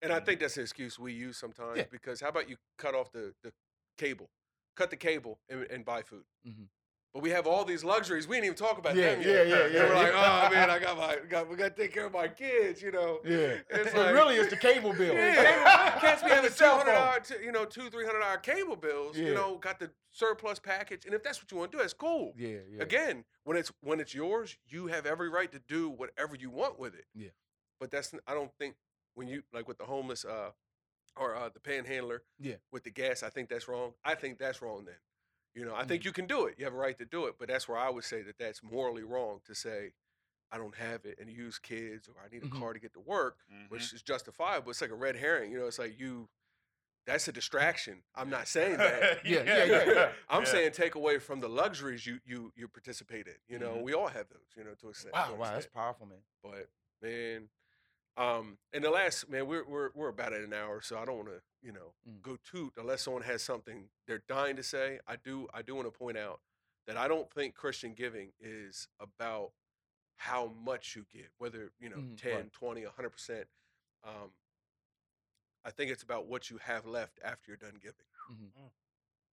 And 0.02 0.14
I 0.14 0.20
Mhm. 0.20 0.26
think 0.26 0.40
that's 0.40 0.58
an 0.58 0.64
excuse 0.64 0.98
we 0.98 1.14
use 1.14 1.38
sometimes 1.38 1.78
Yeah. 1.78 1.86
because 1.92 2.22
how 2.22 2.30
about 2.30 2.50
you 2.50 2.58
cut 2.78 2.96
off 2.96 3.12
the, 3.12 3.34
the 3.44 3.52
cable, 3.98 4.30
cut 4.76 4.90
the 4.90 4.98
cable 4.98 5.40
and, 5.50 5.64
and 5.64 5.84
buy 5.84 6.04
food. 6.04 6.24
Mhm. 6.46 6.70
But 7.14 7.24
we 7.24 7.30
have 7.32 7.48
all 7.48 7.66
these 7.66 7.84
luxuries. 7.84 8.28
We 8.28 8.36
didn't 8.36 8.46
even 8.46 8.58
talk 8.58 8.78
about 8.78 8.96
Yeah, 8.96 9.16
them 9.16 9.22
yeah, 9.22 9.28
yet. 9.28 9.48
yeah, 9.48 9.66
And 9.66 9.74
yeah, 9.74 9.88
we're 9.90 9.96
like, 9.96 10.12
oh 10.14 10.50
man, 10.54 10.70
I 10.70 10.80
got 10.80 10.98
my, 10.98 11.18
got, 11.28 11.50
we 11.50 11.56
got 11.56 11.76
to 11.76 11.82
take 11.82 11.94
care 11.94 12.06
of 12.06 12.14
my 12.14 12.28
kids, 12.28 12.82
you 12.82 12.92
know. 12.92 13.20
Yeah. 13.26 13.56
It's 13.70 13.94
and 13.94 13.98
like- 14.04 14.14
really, 14.14 14.36
it's 14.36 14.50
the 14.52 14.58
cable 14.58 14.94
bill. 14.94 15.14
Yeah, 15.16 15.98
cats 16.00 16.22
be 16.22 16.30
having 16.30 16.52
two 16.52 16.66
hundred 16.66 16.94
dollar, 16.94 17.20
you 17.44 17.52
know, 17.52 17.66
two 17.66 17.90
three 17.90 18.06
hundred 18.06 18.20
dollar 18.22 18.38
cable 18.38 18.76
bills. 18.76 19.18
Yeah. 19.18 19.26
You 19.30 19.34
know, 19.34 19.58
got 19.58 19.80
the 19.80 19.90
surplus 20.12 20.60
package, 20.60 21.06
and 21.06 21.14
if 21.14 21.24
that's 21.24 21.42
what 21.42 21.52
you 21.52 21.58
want 21.58 21.72
to 21.72 21.78
do, 21.78 21.82
that's 21.82 21.94
cool. 21.94 22.34
Yeah, 22.38 22.58
yeah. 22.72 22.82
Again, 22.84 23.24
when 23.44 23.58
it's 23.58 23.72
when 23.82 24.00
it's 24.00 24.14
yours, 24.14 24.56
you 24.68 24.88
have 24.88 25.06
every 25.06 25.30
right 25.30 25.52
to 25.52 25.60
do 25.68 25.90
whatever 25.90 26.36
you 26.36 26.50
want 26.52 26.80
with 26.80 26.94
it. 26.94 27.06
Yeah. 27.16 27.30
But 27.80 27.90
that's 27.92 28.14
I 28.28 28.34
don't 28.34 28.52
think 28.60 28.76
when 29.16 29.28
you 29.28 29.42
like 29.52 29.68
with 29.68 29.78
the 29.80 29.86
homeless 29.86 30.26
uh 30.26 30.52
or 31.18 31.36
uh 31.36 31.50
the 31.52 31.60
panhandler 31.60 32.22
Yeah. 32.40 32.56
with 32.72 32.84
the 32.84 32.92
gas, 32.92 33.24
I 33.24 33.30
think 33.30 33.50
that's 33.50 33.68
wrong. 33.68 33.94
I 34.06 34.14
think 34.16 34.38
that's 34.38 34.62
wrong 34.62 34.84
then. 34.86 34.96
You 35.60 35.66
know, 35.66 35.74
I 35.76 35.80
Mm-hmm. 35.80 35.88
think 35.90 36.06
you 36.06 36.14
can 36.14 36.26
do 36.26 36.46
it. 36.46 36.56
You 36.58 36.64
have 36.66 36.74
a 36.74 36.78
right 36.78 36.98
to 36.98 37.06
do 37.06 37.26
it, 37.26 37.36
but 37.38 37.50
that's 37.50 37.68
where 37.68 37.78
I 37.78 37.90
would 37.90 38.06
say 38.06 38.22
that 38.22 38.38
that's 38.38 38.64
morally 38.64 39.04
wrong 39.04 39.42
to 39.46 39.54
say 39.54 39.92
I 40.52 40.58
don't 40.58 40.76
have 40.76 41.06
it 41.06 41.18
and 41.20 41.30
use 41.30 41.60
kids 41.60 42.08
or 42.08 42.16
I 42.26 42.30
need 42.34 42.44
a 42.44 42.48
Mhm. 42.48 42.60
car 42.60 42.72
to 42.74 42.80
get 42.80 42.94
to 42.94 43.00
work, 43.02 43.40
Mhm. 43.52 43.70
which 43.70 43.92
is 43.94 44.02
justifiable. 44.02 44.70
It's 44.72 44.80
like 44.82 44.90
a 44.90 44.96
red 44.96 45.18
herring. 45.18 45.52
You 45.52 45.60
know, 45.60 45.68
it's 45.68 45.78
like 45.80 46.00
you 46.00 46.30
that's 47.06 47.28
a 47.28 47.32
distraction. 47.32 48.04
I'm 48.16 48.30
not 48.30 48.48
saying 48.56 48.78
that. 48.78 49.20
Yeah, 49.26 49.44
yeah, 49.44 49.66
yeah. 49.66 50.12
I'm 50.30 50.42
Yeah. 50.46 50.46
saying 50.46 50.72
take 50.72 50.96
away 50.96 51.20
from 51.20 51.42
the 51.42 51.50
luxuries 51.50 52.06
you 52.06 52.20
you 52.26 52.54
you 52.56 52.68
participate 52.70 53.28
in. 53.28 53.36
You 53.50 53.60
know, 53.60 53.76
Mhm. 53.76 53.84
we 53.84 53.94
all 53.94 54.08
have 54.08 54.30
those. 54.30 54.50
You 54.56 54.64
know, 54.64 54.76
to 54.76 54.88
a 54.88 54.90
extent. 54.92 55.14
Wow, 55.14 55.36
wow, 55.38 55.52
that's 55.54 55.68
powerful, 55.68 56.06
man. 56.06 56.20
But 56.42 56.70
man, 57.02 57.50
um, 58.18 58.58
and 58.74 58.84
the 58.84 58.90
last 58.90 59.30
man, 59.30 59.48
we're 59.48 59.66
we're 59.66 59.90
we're 59.94 60.10
about 60.10 60.34
at 60.34 60.42
an 60.42 60.54
hour, 60.54 60.82
so 60.82 60.98
I 60.98 61.06
don't 61.06 61.18
want 61.18 61.30
to 61.30 61.42
you 61.62 61.72
know 61.72 61.94
Mm. 62.10 62.22
go 62.22 62.38
too 62.50 62.72
unless 62.78 63.02
someone 63.04 63.24
has 63.24 63.42
something 63.44 63.90
they're 64.08 64.24
dying 64.28 64.56
to 64.56 64.64
say. 64.64 65.00
I 65.08 65.16
do 65.18 65.48
I 65.54 65.62
do 65.62 65.76
want 65.76 65.92
to 65.92 65.98
point 65.98 66.18
out 66.18 66.40
that 66.88 66.98
I 66.98 67.08
don't 67.08 67.32
think 67.32 67.56
Christian 67.56 67.94
giving 67.94 68.32
is 68.40 68.88
about 69.00 69.52
how 70.18 70.48
much 70.64 70.96
you 70.96 71.06
give, 71.12 71.30
whether 71.38 71.72
you 71.80 71.90
know 71.90 71.98
Mhm, 71.98 72.18
10, 72.18 72.34
right. 72.34 72.54
20, 72.54 72.86
100 72.86 73.10
percent. 73.10 73.48
Um, 74.04 74.32
I 75.66 75.72
think 75.72 75.92
it's 75.92 76.04
about 76.04 76.26
what 76.28 76.50
you 76.50 76.58
have 76.58 76.86
left 76.86 77.20
after 77.24 77.52
you're 77.52 77.58
done 77.58 77.80
giving. 77.82 78.06
Mhm, 78.32 78.72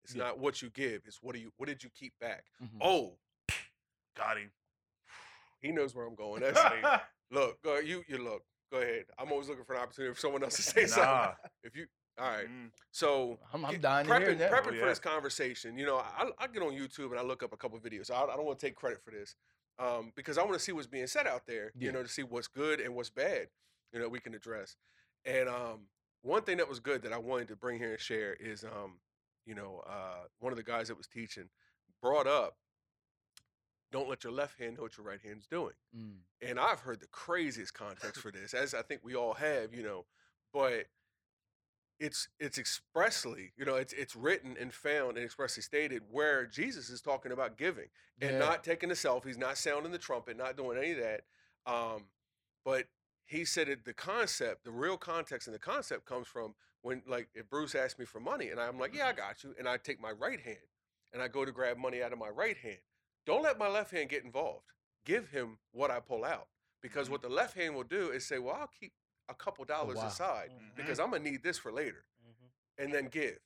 It's 0.05 0.15
Yeah. 0.15 0.25
not 0.25 0.39
what 0.39 0.61
you 0.63 0.71
give; 0.71 1.07
it's 1.07 1.23
what 1.23 1.35
do 1.35 1.41
you 1.41 1.53
what 1.57 1.67
did 1.67 1.83
you 1.83 1.91
keep 1.91 2.17
back. 2.19 2.45
mhm. 2.63 2.79
Oh, 2.81 3.19
Got 4.15 4.39
him. 4.39 4.53
he 5.61 5.73
knows 5.73 5.95
where 5.95 6.07
I'm 6.07 6.15
going. 6.15 6.41
That's 6.43 6.63
me. 6.65 6.83
look. 7.31 7.59
You 7.65 8.05
you 8.09 8.19
look. 8.19 8.45
Go 8.73 8.79
ahead. 8.79 9.05
I'm 9.19 9.31
always 9.31 9.49
looking 9.49 9.65
for 9.65 9.75
an 9.75 9.81
opportunity 9.83 10.13
for 10.15 10.21
someone 10.21 10.43
else 10.43 10.57
to 10.57 10.63
say 10.75 10.87
something. 10.87 11.05
Nah. 11.05 11.33
If 11.63 11.77
you 11.77 11.87
all 12.19 12.27
right, 12.31 12.47
Mm. 12.49 12.71
so 12.93 13.39
I'm, 13.53 13.63
I'm 13.67 13.73
get- 13.73 13.83
dying 13.83 14.07
to 14.07 14.19
hear 14.19 14.29
prepping, 14.35 14.39
that. 14.39 14.51
prepping 14.51 14.77
Oh, 14.77 14.81
for 14.81 14.87
this 14.87 14.99
conversation. 14.99 15.77
You 15.77 15.85
know, 15.85 15.97
I, 15.99 16.31
I 16.39 16.47
get 16.47 16.63
on 16.63 16.73
YouTube 16.73 17.11
and 17.11 17.19
I 17.19 17.23
look 17.23 17.43
up 17.43 17.53
a 17.53 17.59
couple 17.59 17.79
videos. 17.79 18.11
I, 18.11 18.23
I 18.23 18.37
don't 18.37 18.47
want 18.47 18.59
to 18.59 18.67
take 18.67 18.75
credit 18.75 19.03
for 19.05 19.11
this 19.11 19.35
um, 19.79 20.13
because 20.17 20.39
I 20.39 20.43
want 20.43 20.55
to 20.55 20.59
see 20.59 20.73
what's 20.73 20.87
being 20.87 21.07
said 21.09 21.27
out 21.27 21.43
there. 21.47 21.73
Yeah. 21.79 21.87
You 21.89 21.93
know, 21.93 22.03
to 22.03 22.09
see 22.09 22.23
what's 22.23 22.49
good 22.49 22.81
and 22.81 22.95
what's 22.95 23.11
bad. 23.11 23.49
You 23.93 24.01
know, 24.01 24.09
we 24.09 24.19
can 24.19 24.33
address. 24.35 24.77
And 25.27 25.47
um, 25.49 25.89
one 26.23 26.41
thing 26.43 26.57
that 26.57 26.69
was 26.69 26.81
good 26.81 27.03
that 27.03 27.13
I 27.13 27.19
wanted 27.19 27.49
to 27.49 27.57
bring 27.57 27.79
here 27.79 27.91
and 27.93 28.01
share 28.01 28.33
is, 28.41 28.65
um, 28.65 28.95
you 29.45 29.55
know, 29.55 29.83
uh, 29.87 30.25
one 30.39 30.55
of 30.55 30.57
the 30.57 30.63
guys 30.65 30.89
that 30.89 30.97
was 30.97 31.07
teaching 31.07 31.51
brought 32.03 32.27
up, 32.27 32.57
don't 33.97 34.09
let 34.09 34.25
your 34.25 34.33
left 34.33 34.59
hand 34.59 34.77
know 34.77 34.83
what 34.83 34.97
your 34.97 35.07
right 35.07 35.21
hand's 35.25 35.47
doing 35.47 35.73
Mm, 35.97 36.19
and 36.43 36.61
I've 36.61 36.81
heard 36.81 37.01
the 37.01 37.07
craziest 37.07 37.73
context 37.73 38.21
for 38.21 38.31
this, 38.31 38.53
as 38.53 38.75
I 38.75 38.83
think 38.83 39.01
we 39.03 39.15
all 39.15 39.35
have, 39.35 39.73
you 39.73 39.83
know, 39.83 40.05
but 40.53 40.87
it's 41.99 42.29
it's 42.39 42.59
expressly, 42.59 43.53
you 43.57 43.65
know, 43.65 43.77
it's 43.77 43.93
it's 43.95 44.15
written 44.15 44.55
and 44.61 44.73
found 44.73 45.17
and 45.17 45.25
expressly 45.25 45.63
stated 45.63 46.03
where 46.11 46.47
Jesus 46.47 46.91
is 46.91 47.01
talking 47.01 47.33
about 47.33 47.57
giving 47.57 47.89
and 48.21 48.33
Yeah. 48.33 48.39
not 48.39 48.65
taking 48.65 48.91
the 48.91 48.95
selfies, 48.95 49.39
not 49.39 49.57
sounding 49.57 49.93
the 49.93 49.99
trumpet, 49.99 50.37
not 50.37 50.57
doing 50.57 50.77
any 50.77 50.93
of 50.93 50.99
that. 50.99 51.23
Um, 51.65 52.05
but 52.65 52.85
he 53.25 53.45
said 53.45 53.69
it 53.69 53.85
the 53.85 53.95
concept, 53.95 54.65
the 54.65 54.71
real 54.71 54.99
context 54.99 55.49
and 55.49 55.55
the 55.55 55.59
concept 55.59 56.05
comes 56.05 56.29
from 56.29 56.55
when 56.83 57.03
like 57.07 57.29
if 57.35 57.49
Bruce 57.49 57.75
asked 57.75 57.99
me 57.99 58.05
for 58.05 58.21
money 58.21 58.51
and 58.51 58.61
I'm 58.61 58.79
like, 58.79 58.95
Yeah, 58.95 59.07
I 59.09 59.13
got 59.15 59.43
you, 59.43 59.55
and 59.59 59.67
I 59.67 59.79
take 59.79 60.01
my 60.01 60.13
right 60.13 60.41
hand 60.41 60.69
and 61.15 61.23
I 61.23 61.29
go 61.29 61.47
to 61.47 61.53
grab 61.53 61.79
money 61.79 62.03
out 62.03 62.13
of 62.13 62.19
my 62.19 62.29
right 62.29 62.59
hand. 62.59 62.77
Don't 63.27 63.43
let 63.43 63.59
my 63.59 63.69
left 63.69 63.91
hand 63.91 64.09
get 64.09 64.25
involved. 64.25 64.65
Give 65.05 65.29
him 65.29 65.59
what 65.73 65.91
I 65.91 66.01
pull 66.01 66.25
out. 66.25 66.49
Because 66.81 67.09
Mhm. 67.09 67.13
what 67.13 67.23
the 67.23 67.29
left 67.29 67.55
hand 67.55 67.75
will 67.75 67.85
do 67.85 68.11
is 68.11 68.25
say, 68.27 68.39
Well, 68.39 68.55
I'll 68.55 68.69
keep 68.69 68.93
a 69.29 69.35
couple 69.35 69.65
dollars 69.65 69.97
wow. 69.97 70.07
aside 70.07 70.53
Mhm. 70.53 70.75
because 70.77 71.01
I'm 71.01 71.11
gonna 71.11 71.25
need 71.25 71.43
this 71.43 71.59
for 71.59 71.73
later 71.73 72.07
Mhm. 72.25 72.53
and 72.79 72.95
then 72.95 73.09
give. 73.09 73.41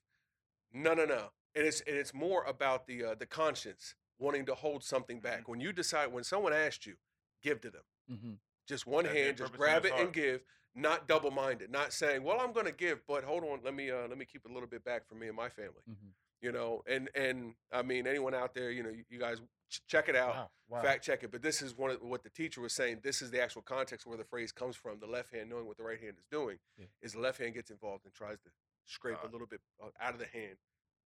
No, 0.73 0.95
no, 0.95 1.05
no. 1.07 1.33
And 1.55 1.67
it's 1.67 1.81
and 1.81 1.97
it's 1.97 2.13
more 2.15 2.45
about 2.45 2.87
the 2.87 3.03
uh, 3.05 3.15
the 3.15 3.27
conscience 3.27 3.95
wanting 4.19 4.45
to 4.47 4.55
hold 4.55 4.85
something 4.85 5.21
back. 5.21 5.49
When 5.49 5.61
you 5.61 5.73
decide, 5.73 6.09
when 6.09 6.23
someone 6.25 6.53
asked 6.53 6.85
you, 6.87 6.99
give 7.43 7.61
to 7.63 7.71
them. 7.71 7.85
mhm. 8.09 8.39
Just 8.67 8.87
one 8.87 9.05
That's 9.05 9.17
hand, 9.17 9.37
just 9.39 9.53
grab 9.55 9.85
it 9.87 9.93
and 9.95 10.13
give. 10.13 10.45
Not 10.75 11.09
double 11.09 11.33
minded. 11.33 11.71
Not 11.71 11.93
saying, 11.93 12.23
well, 12.23 12.39
I'm 12.41 12.53
going 12.53 12.67
to 12.67 12.73
give, 12.73 13.05
but 13.05 13.25
hold 13.25 13.43
on, 13.43 13.61
let 13.65 13.75
me 13.75 13.91
uh, 13.91 14.07
let 14.07 14.17
me 14.19 14.25
keep 14.25 14.45
a 14.45 14.49
little 14.49 14.69
bit 14.69 14.85
back 14.85 15.05
for 15.05 15.15
me 15.17 15.27
and 15.27 15.37
my 15.37 15.49
family. 15.49 15.83
Mhm. 15.89 16.13
You 16.41 16.53
know, 16.53 16.83
and 16.87 17.09
and 17.15 17.55
I 17.73 17.83
mean, 17.83 18.07
anyone 18.07 18.35
out 18.35 18.55
there, 18.55 18.71
you 18.71 18.83
know, 18.83 18.89
you, 18.91 19.05
you 19.11 19.19
guys 19.19 19.41
ch- 19.69 19.83
check 19.87 20.09
it 20.09 20.17
out 20.17 20.35
Wow, 20.35 20.51
wow. 20.71 20.83
fact 20.83 21.05
check 21.05 21.23
it. 21.23 21.31
But 21.31 21.43
this 21.43 21.61
is 21.61 21.77
one 21.77 21.91
of 21.91 22.01
what 22.03 22.23
the 22.23 22.31
teacher 22.31 22.61
was 22.63 22.73
saying. 22.73 23.01
This 23.03 23.21
is 23.21 23.31
the 23.31 23.43
actual 23.43 23.61
context 23.63 24.07
where 24.07 24.17
the 24.17 24.25
phrase 24.25 24.51
comes 24.51 24.75
from. 24.75 24.99
The 25.01 25.07
left 25.07 25.35
hand 25.35 25.51
knowing 25.51 25.67
what 25.67 25.77
the 25.77 25.83
right 25.85 26.01
hand 26.01 26.15
is 26.19 26.25
doing 26.31 26.59
Yeah. 26.79 26.87
is 27.03 27.13
the 27.13 27.21
left 27.21 27.39
hand 27.39 27.53
gets 27.55 27.71
involved 27.71 28.05
and 28.07 28.15
tries 28.15 28.39
to 28.41 28.51
scrape 28.87 29.19
a 29.23 29.27
Uh, 29.27 29.31
little 29.31 29.47
bit 29.47 29.61
uh, 29.83 29.89
out 30.01 30.15
of 30.15 30.19
the 30.21 30.27
hand 30.27 30.57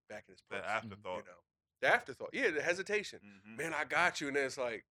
back 0.07 0.25
in 0.27 0.33
his 0.33 0.41
The 0.51 0.57
afterthought. 0.57 1.17
You 1.17 1.23
know, 1.23 1.39
the 1.81 1.87
afterthought. 1.87 2.29
Yeah, 2.31 2.51
the 2.51 2.61
hesitation. 2.61 3.19
Mhm. 3.47 3.57
Man, 3.57 3.73
I 3.73 3.85
got 3.85 4.21
you, 4.21 4.27
and 4.27 4.35
then 4.37 4.45
it's 4.45 4.57
like. 4.57 4.85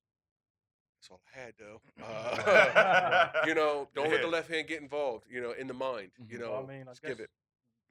That's 1.01 1.11
all 1.11 1.21
I 1.35 1.39
had, 1.39 1.55
though. 1.59 1.81
Uh, 2.03 3.45
you 3.47 3.55
know, 3.55 3.89
don't 3.95 4.11
let 4.11 4.23
the 4.23 4.29
left 4.29 4.51
hand 4.51 4.67
get 4.69 4.81
involved. 4.83 5.27
You 5.31 5.41
know, 5.41 5.53
in 5.53 5.67
the 5.69 5.75
mind. 5.75 6.11
You 6.29 6.39
Mhm. 6.39 6.41
know, 6.41 6.51
Well, 6.53 6.65
I 6.65 6.67
mean, 6.67 6.83
I 6.89 6.91
just 6.91 7.03
give 7.03 7.21
it. 7.21 7.31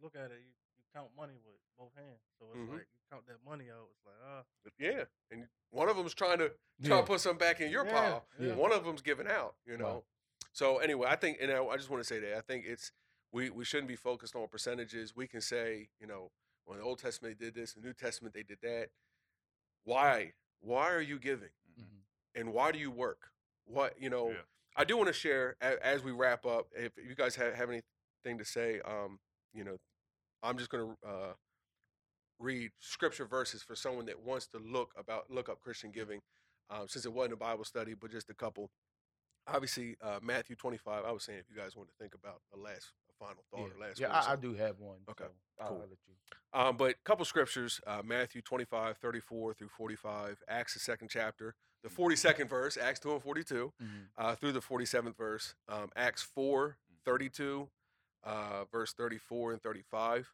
look 0.02 0.16
at 0.16 0.32
it. 0.32 0.39
You, 0.39 0.47
you 0.47 0.61
count 0.94 1.10
money 1.16 1.36
with 1.46 1.56
both 1.78 1.94
hands, 1.96 2.22
so 2.39 2.46
it's 2.54 2.58
Mhm. 2.60 2.70
like 2.74 2.80
you 2.82 3.02
count 3.10 3.26
that 3.28 3.44
money 3.44 3.70
out. 3.72 3.89
It's 3.92 4.06
like, 4.06 4.16
ah, 4.24 4.44
Yeah, 4.78 5.06
and 5.32 5.48
one 5.70 5.89
of 5.89 5.96
them's 5.98 6.14
trying 6.14 6.39
to 6.39 6.50
try 6.84 6.96
Yeah. 6.96 7.02
to 7.02 7.08
put 7.08 7.22
some 7.22 7.38
back 7.38 7.60
in 7.62 7.72
your 7.72 7.86
Yeah, 7.86 7.92
pile. 7.92 8.28
yeah. 8.39 8.56
One 8.56 8.72
of 8.72 8.84
them's 8.84 9.02
giving 9.02 9.28
out. 9.28 9.56
You 9.66 9.78
know. 9.78 9.86
Wow. 9.86 10.06
So 10.54 10.78
anyway, 10.80 11.08
I 11.08 11.16
think, 11.16 11.38
and 11.42 11.52
I, 11.52 11.64
I 11.66 11.78
just 11.78 11.89
want 11.89 12.02
to 12.02 12.08
say 12.08 12.20
that 12.20 12.36
I 12.38 12.42
think 12.42 12.66
it's 12.66 12.92
we 13.32 13.50
we 13.50 13.64
shouldn't 13.64 13.88
be 13.88 13.96
focused 13.96 14.36
on 14.36 14.48
percentages. 14.50 15.16
We 15.16 15.28
can 15.28 15.42
say, 15.42 15.89
you 16.00 16.08
know, 16.08 16.32
when 16.66 16.78
the 16.78 16.84
Old 16.84 17.00
Testament 17.00 17.39
they 17.39 17.46
did 17.46 17.54
this, 17.56 17.74
the 17.74 17.82
New 17.82 17.94
Testament 17.94 18.34
they 18.34 18.44
did 18.44 18.60
that. 18.62 18.92
Why? 19.84 20.34
Why 20.60 20.92
are 20.92 21.02
you 21.02 21.18
giving? 21.20 21.52
Mhm. 21.80 22.04
And 22.36 22.54
why 22.54 22.72
do 22.72 22.80
you 22.80 22.92
work? 22.92 23.32
What 23.66 24.00
you 24.00 24.10
know? 24.10 24.32
Yeah. 24.32 24.42
I 24.76 24.84
do 24.86 24.96
want 24.96 25.08
to 25.08 25.14
share 25.14 25.58
a, 25.62 25.84
as 25.86 26.02
we 26.04 26.12
wrap 26.12 26.46
up. 26.46 26.72
If 26.74 26.98
you 26.98 27.14
guys 27.16 27.36
have, 27.36 27.54
have 27.56 27.70
anything 27.70 28.38
to 28.38 28.46
say, 28.46 28.80
um, 28.82 29.20
you 29.54 29.64
know, 29.66 29.80
I'm 30.44 30.58
just 30.58 30.70
going 30.70 30.89
to 31.04 31.08
uh, 31.08 31.34
read 32.39 32.72
scripture 32.80 33.26
verses 33.26 33.62
for 33.62 33.76
someone 33.76 34.06
that 34.08 34.20
wants 34.20 34.48
to 34.48 34.58
look 34.60 34.92
about 34.98 35.30
look 35.30 35.50
up 35.50 35.60
Christian 35.60 35.92
giving, 35.92 36.20
um, 36.70 36.88
since 36.88 37.06
it 37.06 37.14
wasn't 37.14 37.34
a 37.34 37.38
Bible 37.38 37.64
study, 37.64 37.94
but 37.94 38.12
just 38.12 38.30
a 38.30 38.34
couple. 38.34 38.70
Obviously, 39.48 39.96
uh, 40.02 40.20
Matthew 40.22 40.56
25. 40.56 41.04
I 41.04 41.12
was 41.12 41.24
saying 41.24 41.39
if 41.39 41.46
you 41.50 41.56
guys 41.60 41.76
want 41.76 41.89
to 41.89 41.96
think 42.00 42.14
about 42.14 42.42
a 42.54 42.58
last, 42.58 42.92
a 43.10 43.14
final 43.26 43.44
thought 43.52 43.70
Yeah, 43.76 43.84
or 43.84 43.88
last. 43.88 44.00
yeah 44.00 44.10
I, 44.12 44.34
I 44.34 44.36
do 44.36 44.54
have 44.54 44.80
one. 44.80 45.00
Okay, 45.10 45.24
so 45.26 45.64
I'll, 45.64 45.68
cool. 45.70 45.78
I'll 45.82 45.88
you. 45.89 46.16
Um, 46.54 46.78
but 46.78 46.92
a 46.92 46.96
couple 47.06 47.26
scriptures, 47.26 47.82
uh, 47.88 48.02
Matthew 48.06 48.42
25, 48.42 48.98
34 48.98 49.54
through 49.56 49.70
45, 49.76 50.44
Acts 50.48 50.74
the 50.76 50.80
second 50.80 51.10
chapter, 51.10 51.56
the 51.84 51.89
42nd 51.89 52.48
verse, 52.50 52.78
Acts 52.78 53.00
2 53.00 53.14
and 53.14 53.24
42, 53.24 53.74
Mhm. 53.82 53.88
uh, 54.18 54.36
through 54.36 54.52
the 54.52 54.60
47th 54.62 55.18
verse, 55.18 55.56
um, 55.68 55.89
Acts 55.96 56.22
4, 56.22 56.78
32, 57.04 57.68
uh, 58.24 58.65
verse 58.72 58.93
34 58.93 59.53
and 59.53 59.61
35. 59.61 60.34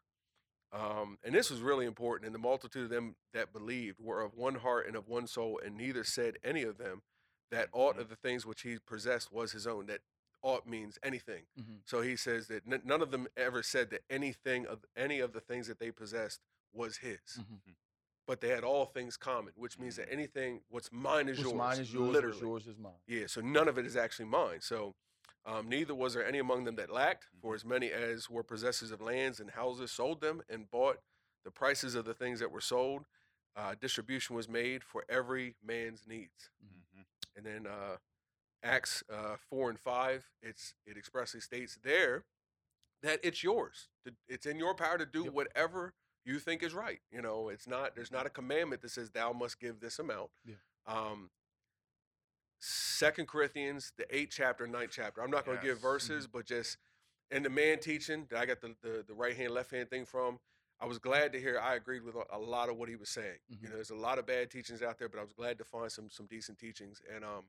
Um, 0.74 1.18
and 1.24 1.34
this 1.34 1.50
was 1.50 1.62
really 1.62 1.86
important. 1.86 2.26
And 2.26 2.36
the 2.36 2.40
multitude 2.40 2.84
of 2.86 2.90
them 2.90 3.16
that 3.34 3.54
believed 3.54 4.00
were 4.00 4.22
of 4.22 4.34
one 4.36 4.56
heart 4.56 4.86
and 4.88 4.96
of 4.96 5.08
one 5.08 5.28
soul, 5.28 5.60
and 5.64 5.78
neither 5.78 6.04
said 6.04 6.38
any 6.44 6.64
of 6.64 6.78
them 6.78 7.02
that 7.52 7.70
aught 7.72 7.96
Mhm. 7.96 8.02
of 8.02 8.10
the 8.10 8.16
things 8.18 8.46
which 8.46 8.62
he 8.64 8.78
possessed 8.80 9.32
was 9.32 9.54
his 9.54 9.66
own. 9.66 9.86
That 9.86 10.02
aught 10.42 10.68
means 10.68 11.00
anything. 11.02 11.48
Mhm. 11.58 11.80
So 11.86 12.02
he 12.02 12.18
says 12.18 12.48
that 12.48 12.64
n- 12.70 12.82
none 12.84 13.02
of 13.02 13.12
them 13.12 13.28
ever 13.38 13.64
said 13.64 13.90
that 13.92 14.04
anything 14.10 14.66
of 14.68 14.84
any 14.96 15.20
of 15.22 15.32
the 15.32 15.40
things 15.42 15.68
that 15.68 15.80
they 15.80 15.92
possessed 15.92 16.42
was 16.74 16.98
his, 16.98 17.20
Mhm. 17.40 17.76
but 18.28 18.42
they 18.42 18.50
had 18.50 18.64
all 18.66 18.86
things 18.86 19.16
common, 19.16 19.54
which 19.56 19.80
means 19.80 19.96
that 19.96 20.12
anything 20.12 20.62
what's 20.68 20.92
mine 20.92 21.30
is 21.30 21.38
What's 21.38 21.50
yours. 21.50 21.58
mine 21.58 21.80
is 21.80 21.94
yours. 21.94 22.10
literally. 22.10 22.40
Yours 22.42 22.68
is 22.68 22.78
mine. 22.78 23.00
Yeah, 23.08 23.28
so 23.28 23.40
none 23.40 23.70
of 23.70 23.78
it 23.78 23.86
is 23.86 23.96
actually 23.96 24.26
mine. 24.26 24.60
So 24.62 24.94
um, 25.48 25.68
neither 25.70 25.96
was 25.96 26.14
there 26.14 26.26
any 26.28 26.38
among 26.40 26.66
them 26.66 26.76
that 26.76 26.92
lacked, 26.92 27.26
for 27.42 27.56
as 27.56 27.66
many 27.66 27.90
as 27.92 28.30
were 28.30 28.44
possessors 28.44 28.92
of 28.92 29.02
lands 29.02 29.40
and 29.40 29.50
houses 29.52 29.92
sold 29.92 30.22
them 30.22 30.42
and 30.50 30.70
bought 30.70 30.98
the 31.46 31.52
prices 31.52 31.96
of 31.96 32.06
the 32.06 32.14
things 32.14 32.40
that 32.40 32.52
were 32.52 32.62
sold. 32.62 33.06
Uh, 33.56 33.74
distribution 33.80 34.36
was 34.36 34.48
made 34.50 34.84
for 34.84 35.04
every 35.10 35.56
man's 35.66 36.06
needs. 36.06 36.50
Mhm. 36.64 37.06
And 37.36 37.46
then 37.46 37.66
uh, 37.66 37.98
Acts 38.64 39.04
uh, 39.12 39.38
four 39.50 39.70
and 39.70 39.80
five, 39.80 40.26
it's 40.42 40.74
it 40.86 40.98
expressly 40.98 41.40
states 41.40 41.78
there 41.82 42.26
that 43.04 43.20
it's 43.24 43.44
yours. 43.44 43.88
To- 44.06 44.16
It's 44.28 44.46
in 44.46 44.58
your 44.60 44.76
power 44.76 44.98
to 44.98 45.06
do 45.06 45.24
Yep. 45.26 45.34
whatever 45.34 45.94
you 46.26 46.40
think 46.40 46.62
is 46.64 46.74
right. 46.74 47.00
You 47.12 47.22
know, 47.22 47.50
it's 47.50 47.68
not 47.68 47.96
there's 47.96 48.12
not 48.12 48.26
a 48.26 48.30
commandment 48.30 48.82
that 48.82 48.90
says 48.92 49.12
thou 49.12 49.32
must 49.34 49.60
give 49.60 49.80
this 49.80 49.98
amount. 50.00 50.32
Yeah. 50.44 50.56
Um 50.86 51.30
Second 52.60 53.28
Corinthians, 53.28 53.92
the 53.98 54.06
eighth 54.16 54.34
chapter, 54.36 54.66
ninth 54.68 54.92
chapter. 54.92 55.22
I'm 55.22 55.32
not 55.32 55.46
going 55.46 55.58
to 55.58 55.64
give 55.64 55.76
Yes. 55.78 55.82
verses, 55.82 56.28
but 56.28 56.46
just 56.46 56.78
in 57.32 57.44
the 57.44 57.50
man 57.50 57.80
teaching 57.80 58.26
that 58.30 58.40
I 58.40 58.46
got 58.46 58.62
the, 58.62 58.76
the, 58.82 59.04
the 59.08 59.14
right 59.14 59.36
hand, 59.36 59.52
left 59.52 59.72
hand 59.72 59.90
thing 59.90 60.06
from, 60.06 60.40
I 60.80 60.86
was 60.86 61.00
glad 61.00 61.34
to 61.34 61.40
hear 61.40 61.60
I 61.60 61.76
agreed 61.76 62.04
with 62.04 62.16
a, 62.32 62.38
lot 62.38 62.70
of 62.70 62.78
what 62.78 62.88
he 62.90 62.96
was 62.96 63.10
saying. 63.10 63.40
You 63.50 63.58
Mhm. 63.58 63.64
know, 63.70 63.76
there's 63.76 63.90
a 63.90 63.96
lot 63.96 64.20
of 64.20 64.26
bad 64.26 64.50
teachings 64.52 64.82
out 64.82 64.98
there, 65.00 65.10
but 65.10 65.20
I 65.20 65.24
was 65.24 65.34
glad 65.34 65.58
to 65.58 65.64
find 65.66 65.92
some 65.92 66.10
some 66.10 66.28
decent 66.28 66.60
teachings. 66.60 67.02
And 67.14 67.24
um, 67.26 67.46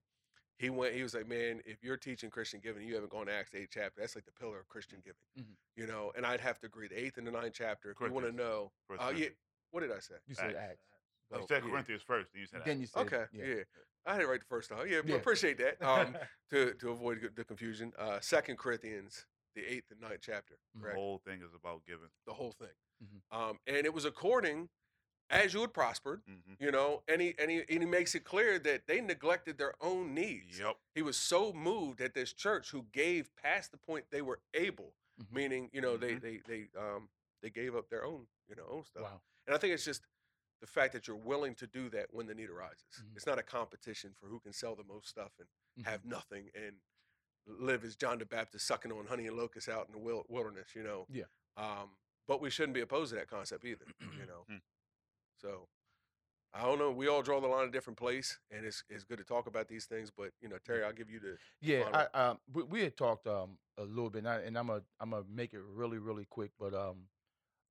he 0.56 0.70
went. 0.70 0.94
He 0.94 1.02
was 1.02 1.14
like, 1.14 1.28
"Man, 1.28 1.60
if 1.66 1.84
you're 1.84 1.98
teaching 1.98 2.30
Christian 2.30 2.58
giving, 2.60 2.86
you 2.86 2.94
haven't 2.94 3.10
gone 3.10 3.26
to 3.26 3.32
Acts 3.32 3.54
eight 3.54 3.68
chapter. 3.70 4.00
That's 4.00 4.14
like 4.14 4.24
the 4.24 4.32
pillar 4.32 4.58
of 4.58 4.66
Christian 4.68 5.00
giving." 5.04 5.20
Mhm. 5.38 5.56
You 5.76 5.86
know, 5.86 6.10
and 6.16 6.24
I'd 6.26 6.40
have 6.40 6.58
to 6.60 6.66
agree. 6.66 6.88
The 6.88 6.98
eighth 6.98 7.18
and 7.18 7.26
the 7.26 7.30
ninth 7.30 7.52
chapter. 7.54 7.90
If 7.90 8.00
you 8.00 8.10
want 8.10 8.26
to 8.26 8.32
know, 8.32 8.72
uh, 8.98 9.12
yeah. 9.14 9.28
What 9.70 9.80
did 9.80 9.92
I 9.92 9.98
say? 10.00 10.14
You 10.26 10.34
said 10.34 10.56
Acts. 10.56 10.58
Acts. 10.90 10.97
You 11.30 11.38
Oh, 11.42 11.46
said 11.46 11.62
yeah. 11.64 11.70
Corinthians 11.70 12.02
first, 12.02 12.32
then 12.32 12.40
you 12.40 12.46
said 12.46 12.62
Then 12.64 12.80
you 12.80 12.86
said 12.86 13.00
Okay, 13.02 13.24
yeah. 13.32 13.44
yeah. 13.44 13.62
I 14.06 14.12
had 14.14 14.22
it 14.22 14.26
right 14.28 14.40
the 14.40 14.46
first 14.46 14.70
time. 14.70 14.86
Yeah, 14.88 15.00
Yeah. 15.04 15.16
appreciate 15.16 15.58
that. 15.58 15.82
Um, 15.82 16.16
to 16.50 16.74
to 16.74 16.90
avoid 16.90 17.30
the 17.34 17.44
confusion, 17.44 17.92
uh, 17.98 18.20
Second 18.20 18.56
Corinthians, 18.58 19.26
the 19.54 19.64
eighth 19.64 19.90
and 19.90 20.00
ninth 20.00 20.20
chapter, 20.22 20.58
Mhm. 20.76 20.82
The 20.84 20.94
whole 20.94 21.18
thing 21.18 21.42
is 21.42 21.52
about 21.54 21.84
giving. 21.86 22.08
The 22.26 22.32
whole 22.34 22.52
thing. 22.52 22.74
Mhm. 23.02 23.20
Um, 23.30 23.58
and 23.66 23.84
it 23.84 23.92
was 23.92 24.04
according 24.06 24.70
as 25.30 25.52
you 25.52 25.60
had 25.60 25.74
prospered, 25.74 26.22
hmm 26.26 26.54
you 26.58 26.70
know, 26.72 27.02
and 27.08 27.20
he, 27.20 27.34
and 27.38 27.50
he 27.50 27.58
and 27.68 27.80
he 27.82 27.86
makes 27.86 28.14
it 28.14 28.24
clear 28.24 28.58
that 28.60 28.86
they 28.86 29.00
neglected 29.02 29.58
their 29.58 29.74
own 29.82 30.14
needs. 30.14 30.58
Yep. 30.58 30.76
He 30.94 31.02
was 31.02 31.16
so 31.18 31.52
moved 31.52 32.00
at 32.00 32.14
this 32.14 32.32
church 32.32 32.70
who 32.70 32.84
gave 32.92 33.28
past 33.36 33.70
the 33.70 33.76
point 33.78 34.06
they 34.10 34.22
were 34.22 34.40
able, 34.54 34.94
Mhm. 35.20 35.32
meaning 35.32 35.70
you 35.72 35.80
know 35.82 35.96
they 35.98 36.14
Mhm. 36.14 36.20
they 36.22 36.36
they 36.38 36.68
um 36.78 37.10
they 37.42 37.50
gave 37.50 37.76
up 37.76 37.88
their 37.90 38.04
own 38.04 38.26
you 38.48 38.56
know 38.56 38.66
own 38.66 38.84
stuff. 38.84 39.02
Wow. 39.02 39.22
And 39.46 39.54
I 39.54 39.58
think 39.58 39.74
it's 39.74 39.84
just 39.84 40.02
the 40.60 40.66
fact 40.66 40.92
that 40.92 41.06
you're 41.06 41.16
willing 41.16 41.54
to 41.56 41.66
do 41.66 41.88
that 41.90 42.06
when 42.12 42.26
the 42.26 42.34
need 42.34 42.50
arises. 42.50 42.84
Mhm. 43.00 43.16
It's 43.16 43.26
not 43.26 43.38
a 43.38 43.42
competition 43.42 44.12
for 44.14 44.26
who 44.26 44.40
can 44.40 44.52
sell 44.52 44.74
the 44.74 44.84
most 44.84 45.08
stuff 45.08 45.32
and 45.38 45.48
Mhm. 45.78 45.84
have 45.86 46.04
nothing 46.04 46.50
and 46.54 46.80
live 47.46 47.84
as 47.84 47.96
John 47.96 48.18
the 48.18 48.26
Baptist 48.26 48.66
sucking 48.66 48.92
on 48.92 49.06
honey 49.06 49.26
and 49.26 49.36
locusts 49.36 49.68
out 49.68 49.86
in 49.86 49.92
the 49.92 49.98
wilderness, 50.28 50.74
you 50.74 50.82
know. 50.82 51.06
Yeah. 51.08 51.24
Um, 51.56 51.96
but 52.26 52.40
we 52.40 52.50
shouldn't 52.50 52.74
be 52.74 52.80
opposed 52.80 53.10
to 53.10 53.16
that 53.16 53.28
concept 53.28 53.64
either, 53.64 53.86
you 54.00 54.00
know. 54.26 54.44
Hmm. 54.48 54.58
So 55.36 55.68
I 56.52 56.62
don't 56.62 56.78
know. 56.78 56.90
We 56.90 57.08
all 57.08 57.22
draw 57.22 57.40
the 57.40 57.46
line 57.46 57.68
a 57.68 57.70
different 57.70 57.98
place, 57.98 58.38
and 58.50 58.64
it's 58.66 58.82
it's 58.88 59.04
good 59.04 59.18
to 59.18 59.24
talk 59.24 59.46
about 59.46 59.68
these 59.68 59.86
things. 59.86 60.10
But 60.10 60.32
you 60.40 60.48
know, 60.48 60.58
Terry, 60.58 60.82
I'll 60.82 60.92
give 60.94 61.10
you 61.10 61.20
the 61.20 61.38
Yeah. 61.60 62.08
I, 62.14 62.28
um, 62.28 62.40
we, 62.52 62.62
we 62.64 62.80
had 62.82 62.96
talked 62.96 63.26
um 63.26 63.58
a 63.76 63.84
little 63.84 64.10
bit, 64.10 64.20
and, 64.20 64.28
I, 64.28 64.40
and 64.40 64.58
I'm 64.58 64.70
a 64.70 64.82
I'm 64.98 65.10
gonna 65.10 65.24
make 65.28 65.52
it 65.54 65.60
really 65.60 65.98
really 65.98 66.24
quick. 66.24 66.52
But 66.58 66.74
um, 66.74 67.08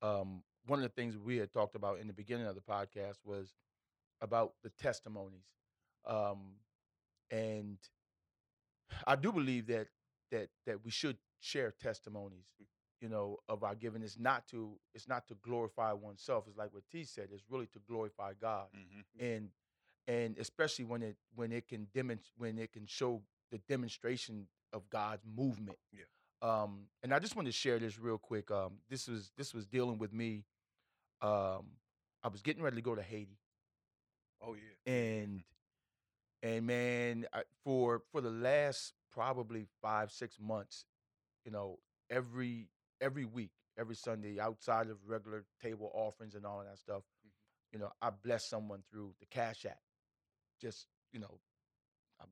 um, 0.02 0.44
one 0.68 0.80
of 0.80 0.84
the 0.84 1.02
things 1.02 1.18
we 1.18 1.38
had 1.38 1.52
talked 1.52 1.76
about 1.76 2.00
in 2.00 2.08
the 2.08 2.14
beginning 2.14 2.48
of 2.48 2.56
the 2.56 2.62
podcast 2.62 3.18
was 3.26 3.56
about 4.22 4.54
the 4.64 4.70
testimonies, 4.72 5.46
um, 6.06 6.56
and 7.32 7.78
I 9.06 9.16
do 9.16 9.32
believe 9.32 9.68
that 9.68 9.88
that 10.32 10.50
that 10.66 10.84
we 10.84 10.92
should 10.92 11.18
share 11.40 11.72
testimonies, 11.72 12.46
you 13.02 13.10
know, 13.10 13.38
of 13.48 13.64
our 13.64 13.76
giving. 13.76 14.02
It's 14.02 14.20
not 14.20 14.48
to 14.50 14.74
it's 14.94 15.08
not 15.08 15.28
to 15.30 15.36
glorify 15.42 15.94
oneself. 15.94 16.46
It's 16.48 16.58
like 16.58 16.74
what 16.74 16.84
T 16.92 17.04
said. 17.04 17.30
It's 17.34 17.44
really 17.50 17.68
to 17.68 17.80
glorify 17.88 18.34
God 18.40 18.68
hmm 18.74 19.02
and 19.20 19.50
and 20.08 20.38
especially 20.38 20.86
when 20.86 21.02
it 21.04 21.18
when 21.36 21.52
it 21.52 21.68
can 21.68 21.88
demonstrate 21.94 22.34
when 22.38 22.58
it 22.58 22.72
can 22.72 22.86
show 22.86 23.22
the 23.52 23.60
demonstration 23.70 24.48
of 24.74 24.90
God's 24.90 25.24
movement. 25.36 25.78
Yeah. 25.92 26.04
Um, 26.42 26.88
and 27.04 27.14
I 27.14 27.20
just 27.20 27.36
want 27.36 27.48
to 27.48 27.52
share 27.52 27.80
this 27.80 28.00
real 28.00 28.18
quick. 28.18 28.52
Um, 28.52 28.74
this 28.90 29.08
was 29.08 29.32
this 29.38 29.54
was 29.54 29.66
dealing 29.66 29.98
with 29.98 30.14
me. 30.14 30.46
Um, 31.22 31.66
I 32.24 32.28
was 32.30 32.42
getting 32.42 32.62
ready 32.64 32.76
to 32.78 32.82
go 32.82 32.96
to 32.96 33.02
Haiti, 33.02 33.40
oh 34.42 34.54
yeah, 34.56 34.94
and 34.94 35.44
and 36.44 36.66
man, 36.68 37.26
I, 37.34 37.44
for 37.64 38.04
for 38.12 38.22
the 38.22 38.30
last 38.30 38.94
probably 39.12 39.66
five 39.82 40.12
six 40.12 40.38
months, 40.40 40.86
you 41.46 41.52
know, 41.52 41.80
every 42.10 42.70
every 43.02 43.26
week, 43.26 43.52
every 43.78 43.96
Sunday, 43.96 44.40
outside 44.40 44.90
of 44.90 44.98
regular 45.08 45.46
table 45.62 45.92
offerings 45.94 46.36
and 46.36 46.46
all 46.46 46.62
of 46.62 46.68
that 46.68 46.78
stuff, 46.78 47.04
you 47.72 47.80
know, 47.80 47.92
I 48.02 48.12
bless 48.12 48.48
someone 48.50 48.84
through 48.92 49.14
the 49.20 49.26
Cash 49.28 49.66
App. 49.66 49.80
Just 50.62 50.88
you 51.12 51.20
know, 51.20 51.40
I'm, 52.22 52.28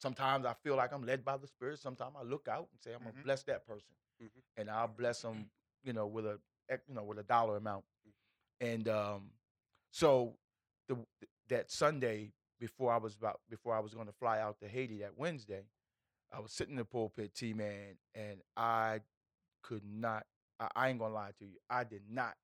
sometimes 0.00 0.44
I 0.44 0.54
feel 0.62 0.76
like 0.76 0.92
I'm 0.92 1.04
led 1.04 1.24
by 1.24 1.36
the 1.38 1.46
Spirit. 1.46 1.78
Sometimes 1.78 2.14
I 2.18 2.24
look 2.24 2.48
out 2.48 2.68
and 2.72 2.80
say 2.82 2.92
I'm 2.92 3.00
Mhm. 3.00 3.12
gonna 3.12 3.22
bless 3.24 3.42
that 3.44 3.66
person, 3.66 3.94
Mhm. 4.20 4.42
and 4.56 4.70
I'll 4.70 4.88
bless 4.88 5.22
them, 5.22 5.50
you 5.82 5.92
know, 5.94 6.06
with 6.06 6.26
a 6.26 6.40
you 6.86 6.94
know 6.94 7.04
with 7.04 7.18
a 7.18 7.22
dollar 7.22 7.56
amount. 7.56 7.84
And 8.60 8.88
um, 8.88 9.30
so 9.90 10.34
the 10.88 10.96
that 11.48 11.70
Sunday 11.70 12.32
before 12.60 12.92
I 12.92 12.96
was 12.98 13.14
about 13.14 13.40
before 13.48 13.74
I 13.74 13.80
was 13.80 13.94
going 13.94 14.06
to 14.06 14.12
fly 14.12 14.40
out 14.40 14.58
to 14.60 14.68
Haiti 14.68 14.98
that 15.00 15.16
Wednesday, 15.16 15.62
I 16.32 16.40
was 16.40 16.52
sitting 16.52 16.72
in 16.74 16.78
the 16.78 16.84
pulpit, 16.84 17.34
T 17.34 17.52
man, 17.54 17.96
and 18.14 18.40
I 18.56 19.00
could 19.62 19.84
not. 19.84 20.26
I, 20.60 20.68
I 20.74 20.88
ain't 20.88 20.98
gonna 20.98 21.14
lie 21.14 21.30
to 21.38 21.44
you. 21.44 21.56
I 21.70 21.84
did 21.84 22.02
not 22.10 22.34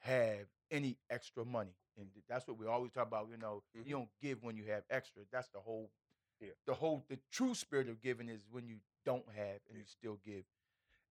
have 0.00 0.46
any 0.70 0.98
extra 1.10 1.44
money, 1.44 1.74
and 1.96 2.08
that's 2.28 2.46
what 2.48 2.58
we 2.58 2.66
always 2.66 2.90
talk 2.92 3.06
about. 3.06 3.28
You 3.30 3.36
know, 3.36 3.62
Mhm. 3.76 3.86
you 3.86 3.92
don't 3.92 4.10
give 4.20 4.42
when 4.42 4.56
you 4.56 4.64
have 4.66 4.84
extra. 4.90 5.24
That's 5.30 5.48
the 5.50 5.60
whole. 5.60 5.90
Yeah. 6.40 6.50
The 6.66 6.74
whole 6.74 7.04
the 7.08 7.18
true 7.30 7.54
spirit 7.54 7.88
of 7.88 8.00
giving 8.00 8.28
is 8.28 8.44
when 8.50 8.66
you 8.66 8.80
don't 9.04 9.28
have 9.30 9.60
and 9.68 9.76
Yeah. 9.76 9.78
you 9.78 9.84
still 9.86 10.16
give. 10.16 10.44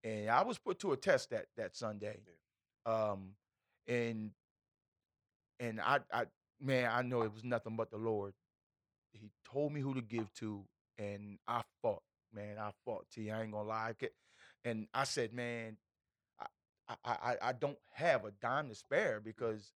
And 0.03 0.29
I 0.29 0.41
was 0.43 0.57
put 0.57 0.79
to 0.79 0.91
a 0.91 0.97
test 0.97 1.29
that 1.29 1.47
that 1.55 1.75
Sunday. 1.75 2.19
Um, 2.85 3.35
and 3.87 4.31
and 5.59 5.79
I 5.81 5.99
I 6.13 6.25
man, 6.59 6.89
I 6.91 7.01
know 7.01 7.21
it 7.21 7.33
was 7.33 7.43
nothing 7.43 7.75
but 7.75 7.91
the 7.91 7.97
Lord. 7.97 8.33
He 9.13 9.29
told 9.51 9.73
me 9.73 9.81
who 9.81 9.93
to 9.95 10.01
give 10.01 10.31
to, 10.35 10.63
and 10.97 11.37
I 11.47 11.61
fought, 11.81 12.03
man. 12.33 12.57
I 12.57 12.71
fought. 12.85 13.05
T. 13.11 13.29
I 13.29 13.41
ain't 13.43 13.51
gonna 13.51 13.67
lie. 13.67 13.89
I 13.89 13.93
could- 13.93 14.11
And 14.63 14.87
I 14.93 15.03
said, 15.03 15.33
man, 15.33 15.77
I, 16.39 16.45
I 16.87 16.95
I 17.05 17.37
I 17.49 17.51
don't 17.53 17.77
have 17.93 18.25
a 18.25 18.31
dime 18.31 18.69
to 18.69 18.75
spare 18.75 19.19
because 19.19 19.71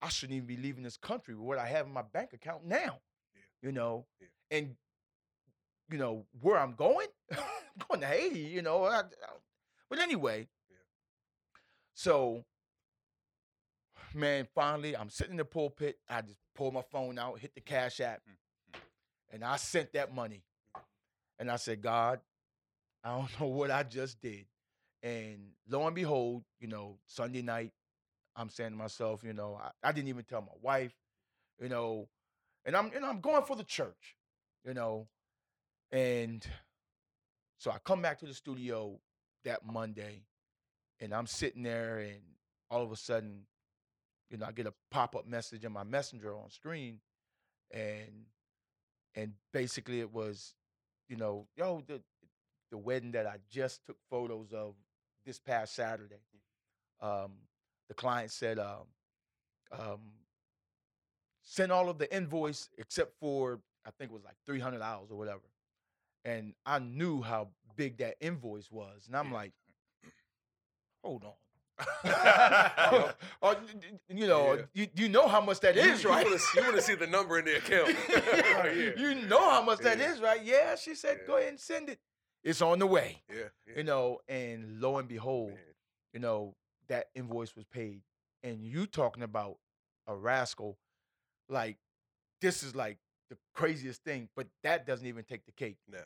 I 0.00 0.08
shouldn't 0.08 0.36
even 0.36 0.46
be 0.46 0.56
leaving 0.56 0.82
this 0.84 0.96
country 0.96 1.34
with 1.34 1.44
what 1.44 1.58
I 1.58 1.66
have 1.66 1.86
in 1.86 1.92
my 1.92 2.02
bank 2.02 2.32
account 2.32 2.64
now. 2.64 3.00
Yeah. 3.34 3.42
You 3.62 3.72
know, 3.72 4.06
Yeah. 4.20 4.28
and 4.58 4.76
you 5.90 5.98
know 5.98 6.24
where 6.40 6.58
I'm 6.58 6.74
going. 6.74 7.08
I'm 7.32 7.38
going 7.88 8.00
to 8.00 8.06
Haiti. 8.06 8.40
You 8.40 8.62
know, 8.62 8.84
I, 8.84 9.00
I- 9.00 9.02
but 9.90 9.98
anyway. 9.98 10.48
Yeah. 10.70 10.76
So, 11.94 12.44
man, 14.14 14.46
finally, 14.54 14.96
I'm 14.96 15.10
sitting 15.10 15.32
in 15.32 15.38
the 15.38 15.44
pulpit. 15.44 15.98
I 16.08 16.22
just 16.22 16.38
pulled 16.54 16.74
my 16.74 16.82
phone 16.82 17.18
out, 17.18 17.38
hit 17.38 17.54
the 17.54 17.60
Cash 17.60 18.00
App, 18.00 18.20
Mm, 18.28 18.80
and 19.30 19.44
I 19.44 19.56
sent 19.56 19.92
that 19.94 20.14
money. 20.14 20.42
And 21.38 21.50
I 21.50 21.56
said, 21.56 21.82
God, 21.82 22.20
I 23.02 23.10
don't 23.16 23.30
know 23.40 23.46
what 23.46 23.70
I 23.70 23.82
just 23.82 24.20
did. 24.20 24.46
And 25.02 25.50
lo 25.68 25.86
and 25.86 25.94
behold, 25.94 26.44
you 26.60 26.68
know, 26.68 26.98
Sunday 27.06 27.42
night, 27.42 27.72
I'm 28.36 28.48
saying 28.48 28.70
to 28.70 28.76
myself, 28.76 29.22
you 29.24 29.32
know, 29.32 29.58
I, 29.60 29.70
I 29.88 29.92
didn't 29.92 30.08
even 30.08 30.24
tell 30.24 30.42
my 30.42 30.56
wife, 30.60 30.94
you 31.60 31.68
know, 31.68 32.08
and 32.64 32.76
I'm, 32.76 32.90
you 32.94 33.00
know, 33.00 33.08
I'm 33.08 33.20
going 33.20 33.42
for 33.44 33.56
the 33.56 33.64
church, 33.64 34.16
you 34.64 34.74
know, 34.74 35.08
and 35.90 36.46
so 37.58 37.70
I 37.70 37.78
come 37.84 38.02
back 38.02 38.18
to 38.20 38.26
the 38.26 38.34
studio 38.34 38.98
that 39.44 39.64
Monday, 39.64 40.22
and 41.00 41.12
I'm 41.12 41.26
sitting 41.26 41.62
there, 41.62 41.98
and 41.98 42.20
all 42.70 42.82
of 42.82 42.90
a 42.90 42.96
sudden, 42.96 43.42
you 44.32 44.38
know, 44.38 44.46
I 44.46 44.52
get 44.52 44.66
a 44.66 44.72
pop 44.90 45.14
up 45.14 45.26
message 45.26 45.64
in 45.64 45.72
my 45.72 45.84
messenger 45.84 46.34
on 46.34 46.50
screen, 46.50 46.98
and 47.70 48.24
and 49.14 49.34
basically 49.52 50.00
it 50.00 50.10
was, 50.10 50.54
you 51.08 51.16
know, 51.16 51.46
yo, 51.56 51.82
the 51.86 52.00
the 52.70 52.78
wedding 52.78 53.12
that 53.12 53.26
I 53.26 53.36
just 53.50 53.84
took 53.84 53.98
photos 54.10 54.52
of 54.52 54.74
this 55.26 55.38
past 55.38 55.74
Saturday. 55.74 56.22
Um, 57.00 57.32
the 57.88 57.94
client 57.94 58.30
said, 58.30 58.58
um, 58.58 58.86
um, 59.70 60.00
send 61.42 61.70
all 61.70 61.90
of 61.90 61.98
the 61.98 62.14
invoice 62.14 62.70
except 62.78 63.12
for 63.20 63.60
I 63.84 63.90
think 63.90 64.10
it 64.10 64.14
was 64.14 64.24
like 64.24 64.36
three 64.46 64.60
hundred 64.60 64.78
dollars 64.78 65.10
or 65.10 65.18
whatever. 65.18 65.42
And 66.24 66.54
I 66.64 66.78
knew 66.78 67.20
how 67.20 67.48
big 67.76 67.98
that 67.98 68.16
invoice 68.20 68.70
was, 68.70 69.04
and 69.08 69.16
I'm 69.16 69.30
like, 69.32 69.52
hold 71.04 71.24
on. 71.24 71.32
D- 73.78 73.98
you 74.08 74.26
know, 74.26 74.54
Yeah. 74.54 74.62
you, 74.74 74.88
you 74.94 75.08
know 75.08 75.26
how 75.28 75.40
much 75.40 75.60
that 75.60 75.74
You- 75.74 75.82
is, 75.82 76.04
right? 76.04 76.24
wanna 76.24 76.38
You 76.54 76.62
want 76.62 76.76
to 76.76 76.82
see 76.82 76.94
the 76.94 77.06
number 77.06 77.38
in 77.38 77.44
the 77.44 77.56
account? 77.56 77.96
Oh, 78.08 78.66
yeah. 78.68 78.90
You 78.96 79.14
know 79.26 79.50
how 79.50 79.62
much 79.62 79.78
that 79.80 79.98
Yeah. 79.98 80.12
is, 80.12 80.20
right? 80.20 80.42
Yeah, 80.42 80.76
she 80.76 80.94
said, 80.94 81.20
go 81.26 81.36
ahead 81.36 81.48
and 81.50 81.60
send 81.60 81.88
it. 81.88 81.98
It's 82.44 82.60
on 82.60 82.78
the 82.80 82.86
way, 82.86 83.22
yeah, 83.32 83.48
you 83.76 83.84
know. 83.84 84.20
And 84.28 84.80
lo 84.80 84.98
and 84.98 85.06
behold, 85.08 85.56
you 86.12 86.18
know, 86.20 86.56
that 86.88 87.06
invoice 87.14 87.54
was 87.54 87.64
paid. 87.66 88.02
And 88.42 88.64
you 88.64 88.86
talking 88.86 89.22
about 89.22 89.58
a 90.08 90.16
rascal, 90.16 90.76
like 91.48 91.78
this 92.40 92.64
is 92.64 92.74
like 92.74 92.98
the 93.30 93.38
craziest 93.54 94.02
thing, 94.02 94.28
but 94.34 94.48
that 94.64 94.86
doesn't 94.86 95.06
even 95.06 95.22
take 95.22 95.46
the 95.46 95.52
cake. 95.52 95.78
Yeah, 95.92 96.00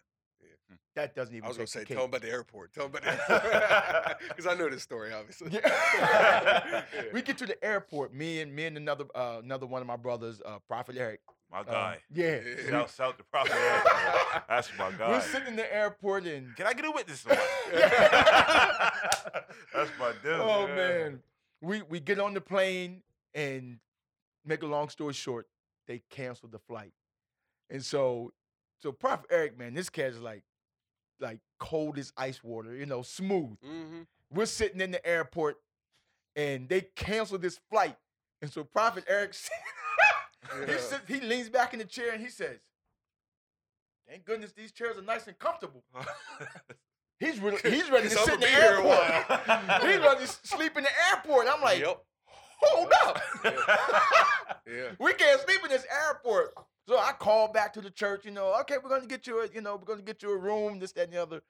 That 0.94 1.14
doesn't 1.14 1.34
even. 1.34 1.44
I 1.44 1.48
was 1.48 1.56
gonna 1.58 1.66
say, 1.66 1.84
tell 1.84 2.04
him 2.04 2.08
about 2.08 2.22
the 2.22 2.30
airport. 2.30 2.72
Tell 2.72 2.86
him 2.86 2.92
about 2.96 3.02
the 3.02 3.10
airport 3.32 4.18
because 4.28 4.46
I 4.46 4.54
know 4.54 4.70
this 4.70 4.82
story, 4.82 5.12
obviously. 5.12 5.50
Yeah. 5.52 5.60
Yeah. 6.94 7.02
we 7.12 7.20
get 7.22 7.36
to 7.38 7.46
the 7.46 7.62
airport. 7.64 8.14
Me 8.14 8.40
and 8.40 8.54
me 8.54 8.66
and 8.66 8.76
another 8.76 9.04
uh, 9.14 9.40
another 9.42 9.66
one 9.66 9.80
of 9.82 9.86
my 9.88 9.96
brothers, 9.96 10.40
uh, 10.44 10.58
Prophet 10.68 10.96
Eric. 10.98 11.20
My 11.52 11.60
uh, 11.60 11.62
guy. 11.64 11.98
yeah. 12.12 12.40
Yeah. 12.64 12.70
Shout, 12.70 12.90
shout 12.90 13.18
to 13.18 13.24
Prophet 13.24 13.52
Eric, 13.54 13.84
man. 13.84 14.42
That's 14.48 14.70
my 14.78 14.90
guy. 14.92 15.08
We're 15.10 15.20
sitting 15.20 15.48
in 15.48 15.56
the 15.56 15.74
airport 15.74 16.24
and 16.26 16.54
Can 16.56 16.66
I 16.66 16.72
get 16.72 16.84
a 16.86 16.90
witness? 16.90 17.24
on 17.26 17.36
that? 17.36 18.56
That's 19.74 19.90
my 19.98 20.12
dude. 20.22 20.40
oh 20.40 20.66
Yeah. 20.68 20.74
man, 20.74 21.22
we 21.60 21.82
we 21.82 22.00
get 22.00 22.18
on 22.18 22.32
the 22.34 22.40
plane 22.40 23.02
and 23.34 23.78
make 24.44 24.62
a 24.62 24.66
long 24.66 24.88
story 24.88 25.12
short, 25.12 25.46
they 25.86 26.02
canceled 26.10 26.52
the 26.52 26.58
flight, 26.58 26.92
and 27.70 27.84
so 27.84 28.32
so 28.78 28.92
Prophet 28.92 29.26
Eric, 29.30 29.58
man, 29.58 29.74
this 29.74 29.88
cat 29.90 30.10
is 30.10 30.20
like 30.20 30.42
like 31.20 31.38
cold 31.58 31.98
as 31.98 32.12
ice 32.16 32.42
water, 32.42 32.74
you 32.74 32.86
know, 32.86 33.02
smooth. 33.02 33.56
hmm 33.64 34.02
We're 34.32 34.46
sitting 34.46 34.80
in 34.80 34.90
the 34.90 35.06
airport, 35.06 35.56
and 36.34 36.68
they 36.68 36.82
canceled 36.94 37.42
this 37.42 37.58
flight, 37.70 37.96
and 38.42 38.50
so 38.50 38.64
Prophet 38.64 39.04
Eric. 39.08 39.34
he, 40.66 40.72
sits, 40.72 41.00
he 41.08 41.20
leans 41.20 41.48
back 41.48 41.72
in 41.72 41.78
the 41.78 41.84
chair 41.84 42.12
and 42.12 42.22
he 42.22 42.28
says, 42.28 42.58
"Thank 44.08 44.24
goodness 44.24 44.52
these 44.52 44.72
chairs 44.72 44.98
are 44.98 45.02
nice 45.02 45.26
and 45.26 45.38
comfortable." 45.38 45.84
He's 47.18 47.40
re- 47.40 47.56
he's 47.62 47.90
ready 47.90 48.10
to 48.10 48.14
sit 48.14 48.34
in 48.34 48.40
the 48.40 48.46
be 48.46 48.52
here 48.52 48.74
a 48.74 48.84
airport. 48.84 49.82
he's 49.82 50.00
ready 50.00 50.20
to 50.20 50.26
sleep 50.26 50.76
in 50.76 50.84
the 50.84 50.90
airport. 51.10 51.46
I'm 51.50 51.62
like, 51.62 51.78
yep. 51.78 52.02
hold 52.60 52.92
up. 53.06 53.18
Yeah. 54.66 54.90
we 54.98 55.14
can't 55.14 55.40
sleep 55.40 55.60
in 55.64 55.70
this 55.70 55.86
airport. 56.06 56.52
So 56.88 56.96
I 56.98 57.12
called 57.12 57.52
back 57.52 57.72
to 57.74 57.80
the 57.80 57.90
church, 57.90 58.24
you 58.24 58.30
know, 58.30 58.54
okay, 58.60 58.76
we're 58.82 58.90
gonna 58.90 59.06
get 59.06 59.26
you 59.26 59.40
a, 59.40 59.48
you 59.52 59.60
know, 59.60 59.76
we're 59.76 59.84
gonna 59.84 60.02
get 60.02 60.22
you 60.22 60.30
a 60.30 60.36
room, 60.36 60.78
this, 60.78 60.92
that, 60.92 61.04
and 61.04 61.12
the 61.12 61.22
other. 61.22 61.42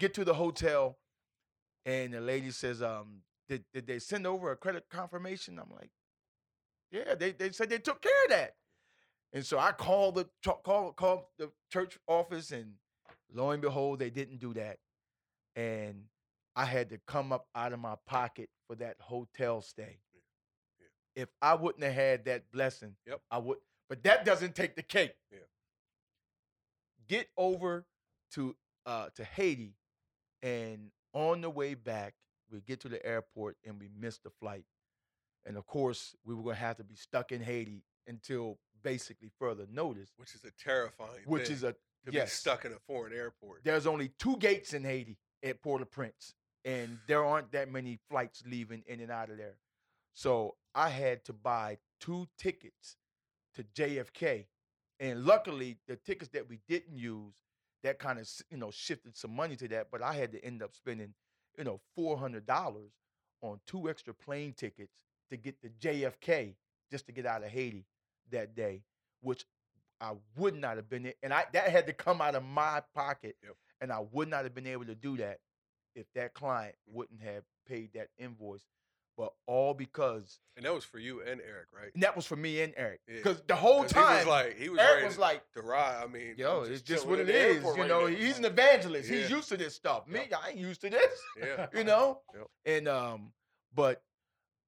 Get 0.00 0.14
to 0.14 0.24
the 0.24 0.34
hotel, 0.34 0.96
and 1.84 2.14
the 2.14 2.20
lady 2.20 2.52
says, 2.52 2.82
um, 2.82 3.22
did, 3.48 3.64
did 3.74 3.86
they 3.86 3.98
send 3.98 4.26
over 4.26 4.52
a 4.52 4.56
credit 4.56 4.84
confirmation? 4.90 5.58
I'm 5.58 5.70
like, 5.74 5.90
yeah, 6.90 7.14
they, 7.16 7.32
they 7.32 7.50
said 7.50 7.68
they 7.68 7.78
took 7.78 8.00
care 8.00 8.24
of 8.24 8.30
that. 8.30 8.54
And 9.32 9.44
so 9.44 9.58
I 9.58 9.72
called 9.72 10.14
the 10.14 10.28
call 10.42 10.92
called 10.92 11.24
the 11.38 11.50
church 11.70 11.98
office, 12.06 12.50
and 12.52 12.74
lo 13.32 13.50
and 13.50 13.60
behold, 13.60 13.98
they 13.98 14.10
didn't 14.10 14.38
do 14.38 14.54
that. 14.54 14.78
And 15.56 16.04
I 16.56 16.64
had 16.64 16.88
to 16.90 16.98
come 17.06 17.32
up 17.32 17.46
out 17.54 17.72
of 17.72 17.80
my 17.80 17.96
pocket 18.06 18.48
for 18.66 18.76
that 18.76 18.96
hotel 19.00 19.60
stay. 19.60 19.98
If 21.14 21.28
I 21.42 21.54
wouldn't 21.54 21.84
have 21.84 21.94
had 21.94 22.24
that 22.26 22.50
blessing, 22.52 22.94
Yep. 23.06 23.20
I 23.30 23.38
would. 23.38 23.58
But 23.88 24.02
that 24.04 24.24
doesn't 24.24 24.54
take 24.54 24.76
the 24.76 24.82
cake. 24.82 25.14
Yeah. 25.32 25.38
Get 27.08 27.28
over 27.36 27.86
to 28.32 28.54
uh 28.84 29.08
to 29.16 29.24
Haiti, 29.24 29.74
and 30.42 30.90
on 31.14 31.40
the 31.40 31.50
way 31.50 31.74
back, 31.74 32.14
we 32.50 32.60
get 32.60 32.80
to 32.80 32.88
the 32.88 33.04
airport 33.04 33.56
and 33.64 33.80
we 33.80 33.88
missed 33.98 34.24
the 34.24 34.30
flight. 34.30 34.64
And 35.46 35.56
of 35.56 35.66
course, 35.66 36.14
we 36.24 36.34
were 36.34 36.42
gonna 36.42 36.56
have 36.56 36.76
to 36.76 36.84
be 36.84 36.96
stuck 36.96 37.32
in 37.32 37.40
Haiti 37.40 37.82
until 38.06 38.58
basically 38.82 39.30
further 39.38 39.66
notice, 39.70 40.10
Which 40.16 40.34
is 40.34 40.44
a 40.44 40.52
terrifying 40.62 41.22
which 41.24 41.46
thing, 41.46 41.56
is 41.56 41.62
a 41.62 41.72
to 42.06 42.12
yes. 42.12 42.26
be 42.26 42.30
stuck 42.30 42.64
in 42.64 42.72
a 42.72 42.78
foreign 42.86 43.12
airport. 43.12 43.64
There's 43.64 43.86
only 43.86 44.12
two 44.18 44.36
gates 44.36 44.72
in 44.72 44.84
Haiti 44.84 45.16
at 45.42 45.60
Port-au-Prince, 45.62 46.34
and 46.64 46.98
there 47.06 47.24
aren't 47.24 47.52
that 47.52 47.70
many 47.70 47.98
flights 48.08 48.42
leaving 48.46 48.82
in 48.86 49.00
and 49.00 49.10
out 49.10 49.30
of 49.30 49.36
there. 49.38 49.56
So 50.14 50.56
I 50.74 50.90
had 50.90 51.24
to 51.24 51.32
buy 51.32 51.78
two 52.00 52.28
tickets 52.38 52.96
to 53.58 53.64
JFK, 53.74 54.46
and 55.00 55.24
luckily 55.24 55.78
the 55.86 55.96
tickets 55.96 56.30
that 56.32 56.48
we 56.48 56.60
didn't 56.68 56.96
use, 56.96 57.34
that 57.82 57.98
kind 57.98 58.18
of 58.18 58.28
you 58.50 58.56
know 58.58 58.70
shifted 58.70 59.16
some 59.16 59.34
money 59.34 59.56
to 59.56 59.68
that. 59.68 59.88
But 59.90 60.02
I 60.02 60.14
had 60.14 60.32
to 60.32 60.44
end 60.44 60.62
up 60.62 60.74
spending 60.74 61.14
you 61.58 61.64
know 61.64 61.80
four 61.96 62.16
hundred 62.16 62.46
dollars 62.46 62.92
on 63.42 63.60
two 63.66 63.90
extra 63.90 64.14
plane 64.14 64.52
tickets 64.52 64.92
to 65.30 65.36
get 65.36 65.60
to 65.62 65.68
JFK 65.68 66.54
just 66.90 67.06
to 67.06 67.12
get 67.12 67.26
out 67.26 67.44
of 67.44 67.50
Haiti 67.50 67.84
that 68.30 68.54
day, 68.54 68.82
which 69.20 69.44
I 70.00 70.12
would 70.36 70.54
not 70.54 70.76
have 70.76 70.88
been, 70.88 71.12
and 71.22 71.32
I 71.32 71.46
that 71.52 71.70
had 71.70 71.86
to 71.86 71.92
come 71.92 72.20
out 72.20 72.34
of 72.34 72.44
my 72.44 72.82
pocket, 72.94 73.36
Yep. 73.42 73.56
and 73.80 73.92
I 73.92 74.00
would 74.12 74.28
not 74.28 74.44
have 74.44 74.54
been 74.54 74.66
able 74.66 74.86
to 74.86 74.94
do 74.94 75.16
that 75.18 75.38
if 75.94 76.06
that 76.14 76.34
client 76.34 76.76
mm. 76.88 76.94
wouldn't 76.94 77.22
have 77.22 77.42
paid 77.66 77.92
that 77.94 78.08
invoice. 78.18 78.64
But 79.18 79.32
all 79.48 79.74
because 79.74 80.38
And 80.56 80.64
that 80.64 80.72
was 80.72 80.84
for 80.84 81.00
you 81.00 81.20
and 81.22 81.40
Eric, 81.40 81.66
right? 81.74 81.90
and 81.92 82.02
that 82.04 82.14
was 82.14 82.24
for 82.24 82.36
me 82.36 82.62
and 82.62 82.72
Eric, 82.76 83.00
Yeah. 83.08 83.16
because 83.16 83.42
the 83.48 83.56
whole 83.56 83.84
time 83.84 84.12
he 84.12 84.16
was 84.18 84.26
like, 84.28 84.56
he 84.56 84.68
was 84.68 84.78
Eric 84.78 85.04
was 85.06 85.18
like, 85.18 85.42
to 85.54 85.60
ride. 85.62 86.00
I 86.02 86.06
mean, 86.06 86.36
"Yo, 86.38 86.62
I'm 86.64 86.72
it's 86.72 86.82
just 86.82 87.04
what 87.04 87.18
it 87.18 87.26
the 87.26 87.34
is." 87.36 87.62
You 87.64 87.70
right 87.72 87.88
know, 87.88 88.02
now. 88.02 88.06
he's 88.06 88.38
an 88.38 88.44
evangelist. 88.44 89.10
He's 89.10 89.28
used 89.28 89.48
to 89.48 89.56
this 89.56 89.74
stuff. 89.74 90.06
Me, 90.06 90.20
Yep. 90.30 90.40
I 90.40 90.48
ain't 90.50 90.58
used 90.58 90.80
to 90.82 90.90
this. 90.90 91.20
Yeah. 91.36 91.66
you 91.74 91.82
know 91.82 92.20
Yep. 92.32 92.46
and 92.66 92.88
um 92.88 93.32
but 93.74 94.02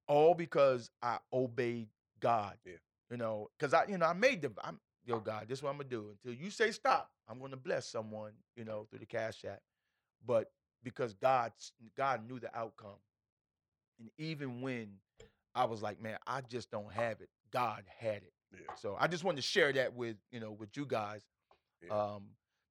all 0.07 0.33
because 0.33 0.89
i 1.01 1.17
obeyed 1.31 1.87
god 2.19 2.57
Yeah. 2.65 2.73
you 3.09 3.15
know 3.17 3.49
because 3.57 3.73
i 3.73 3.85
you 3.87 3.97
know 3.97 4.05
i 4.05 4.13
made 4.13 4.41
the 4.41 4.51
i'm 4.63 4.79
yo 5.05 5.19
god 5.19 5.45
this 5.47 5.59
is 5.59 5.63
what 5.63 5.69
i'm 5.69 5.77
gonna 5.77 5.89
do 5.89 6.09
until 6.11 6.37
you 6.37 6.51
say 6.51 6.71
stop 6.71 7.09
i'm 7.29 7.39
gonna 7.39 7.55
bless 7.57 7.87
someone 7.87 8.31
you 8.57 8.65
know 8.65 8.85
through 8.89 8.99
the 8.99 9.05
cash 9.05 9.45
app 9.45 9.61
but 10.25 10.51
because 10.83 11.13
god 11.13 11.51
god 11.97 12.27
knew 12.27 12.39
the 12.39 12.53
outcome 12.57 12.99
and 14.01 14.09
even 14.17 14.61
when 14.61 14.89
i 15.55 15.63
was 15.65 15.81
like 15.81 16.01
man 16.01 16.17
i 16.27 16.41
just 16.41 16.71
don't 16.71 16.91
have 16.91 17.21
it 17.21 17.29
god 17.51 17.83
had 17.99 18.17
it 18.23 18.33
Yeah. 18.53 18.59
so 18.75 18.97
i 18.99 19.07
just 19.07 19.23
wanted 19.23 19.37
to 19.37 19.41
share 19.43 19.71
that 19.73 19.93
with 19.93 20.17
you 20.31 20.39
know 20.39 20.51
with 20.51 20.75
you 20.75 20.85
guys 20.85 21.23
Yeah. 21.81 21.91
um 22.15 22.23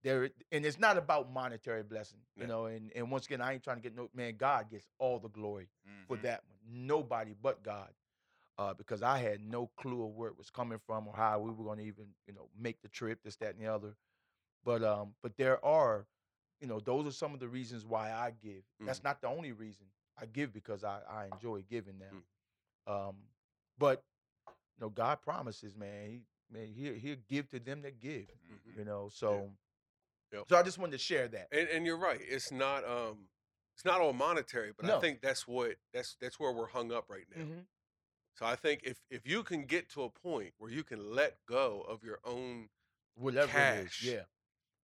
there 0.03 0.31
and 0.53 0.65
it's 0.65 0.79
not 0.79 0.97
about 0.97 1.33
monetary 1.33 1.83
blessing 1.83 2.21
you 2.37 2.47
No. 2.47 2.49
know 2.49 2.67
and 2.67 2.93
and 2.95 3.11
once 3.11 3.27
again 3.27 3.41
i 3.41 3.53
ain't 3.55 3.63
trying 3.63 3.77
to 3.77 3.83
get 3.83 3.95
no 3.97 4.09
man 4.15 4.37
god 4.37 4.71
gets 4.71 4.89
all 4.99 5.19
the 5.19 5.29
glory 5.29 5.69
for 6.09 6.17
Mhm. 6.17 6.23
that 6.23 6.43
one 6.49 6.59
nobody 6.87 7.35
but 7.41 7.63
god 7.63 7.93
uh, 8.59 8.75
because 8.75 9.03
i 9.03 9.19
had 9.19 9.41
no 9.41 9.69
clue 9.79 10.05
of 10.05 10.15
where 10.15 10.29
it 10.29 10.37
was 10.39 10.51
coming 10.51 10.79
from 10.79 11.07
or 11.09 11.15
how 11.15 11.39
we 11.39 11.51
were 11.51 11.65
going 11.65 11.79
to 11.79 11.85
even 11.85 12.07
you 12.27 12.35
know 12.35 12.49
make 12.59 12.81
the 12.83 12.89
trip 12.89 13.23
this 13.23 13.37
that 13.37 13.55
and 13.55 13.61
the 13.65 13.67
other 13.67 13.97
but 14.65 14.83
um 14.83 15.15
but 15.23 15.37
there 15.37 15.65
are 15.65 16.07
you 16.61 16.67
know 16.67 16.81
those 16.81 17.07
are 17.07 17.13
some 17.13 17.33
of 17.35 17.41
the 17.41 17.49
reasons 17.49 17.87
why 17.87 18.11
i 18.13 18.31
give 18.43 18.63
that's 18.87 19.03
not 19.03 19.21
the 19.23 19.29
only 19.29 19.53
reason 19.53 19.87
i 20.21 20.27
give 20.27 20.53
because 20.53 20.85
i 20.85 21.01
i 21.11 21.27
enjoy 21.27 21.63
giving 21.69 21.95
now 21.99 22.93
um 22.93 23.17
but 23.79 24.03
you 24.77 24.83
know 24.83 24.89
god 24.91 25.21
promises 25.23 25.77
man 25.77 26.09
he 26.11 26.23
man 26.53 26.67
he, 26.67 26.93
he'll 26.95 27.17
give 27.29 27.49
to 27.51 27.59
them 27.59 27.83
that 27.83 28.01
give 28.01 28.27
Mhm. 28.51 28.79
you 28.79 28.85
know 28.85 29.09
so 29.13 29.51
Yep. 30.33 30.45
so 30.49 30.57
i 30.57 30.63
just 30.63 30.79
wanted 30.79 30.93
to 30.93 30.99
share 30.99 31.29
that 31.29 31.49
And, 31.53 31.69
and 31.69 31.87
you're 31.87 31.99
right. 31.99 32.21
It's 32.21 32.53
not 32.53 32.85
um, 32.85 33.29
it's 33.75 33.85
not 33.85 34.01
all 34.01 34.13
monetary, 34.13 34.73
but 34.77 34.85
I 34.91 35.01
think 35.01 35.21
that's 35.23 35.47
what 35.49 35.77
that's 35.95 36.17
that's 36.21 36.39
where 36.39 36.53
we're 36.53 36.67
hung 36.69 36.93
up 36.93 37.09
right 37.09 37.27
now. 37.35 37.43
Mhm. 37.43 37.67
So 38.35 38.47
I 38.47 38.57
think 38.57 38.83
if 38.85 38.99
if 39.11 39.27
you 39.27 39.43
can 39.43 39.65
get 39.65 39.89
to 39.91 40.03
a 40.05 40.11
point 40.11 40.55
where 40.59 40.71
you 40.71 40.85
can 40.85 41.15
let 41.15 41.39
go 41.47 41.81
of 41.89 42.05
your 42.05 42.21
own, 42.25 42.69
whatever 43.15 43.51
it 43.51 43.71
Cash. 43.71 44.03
is 44.03 44.13
yeah 44.13 44.23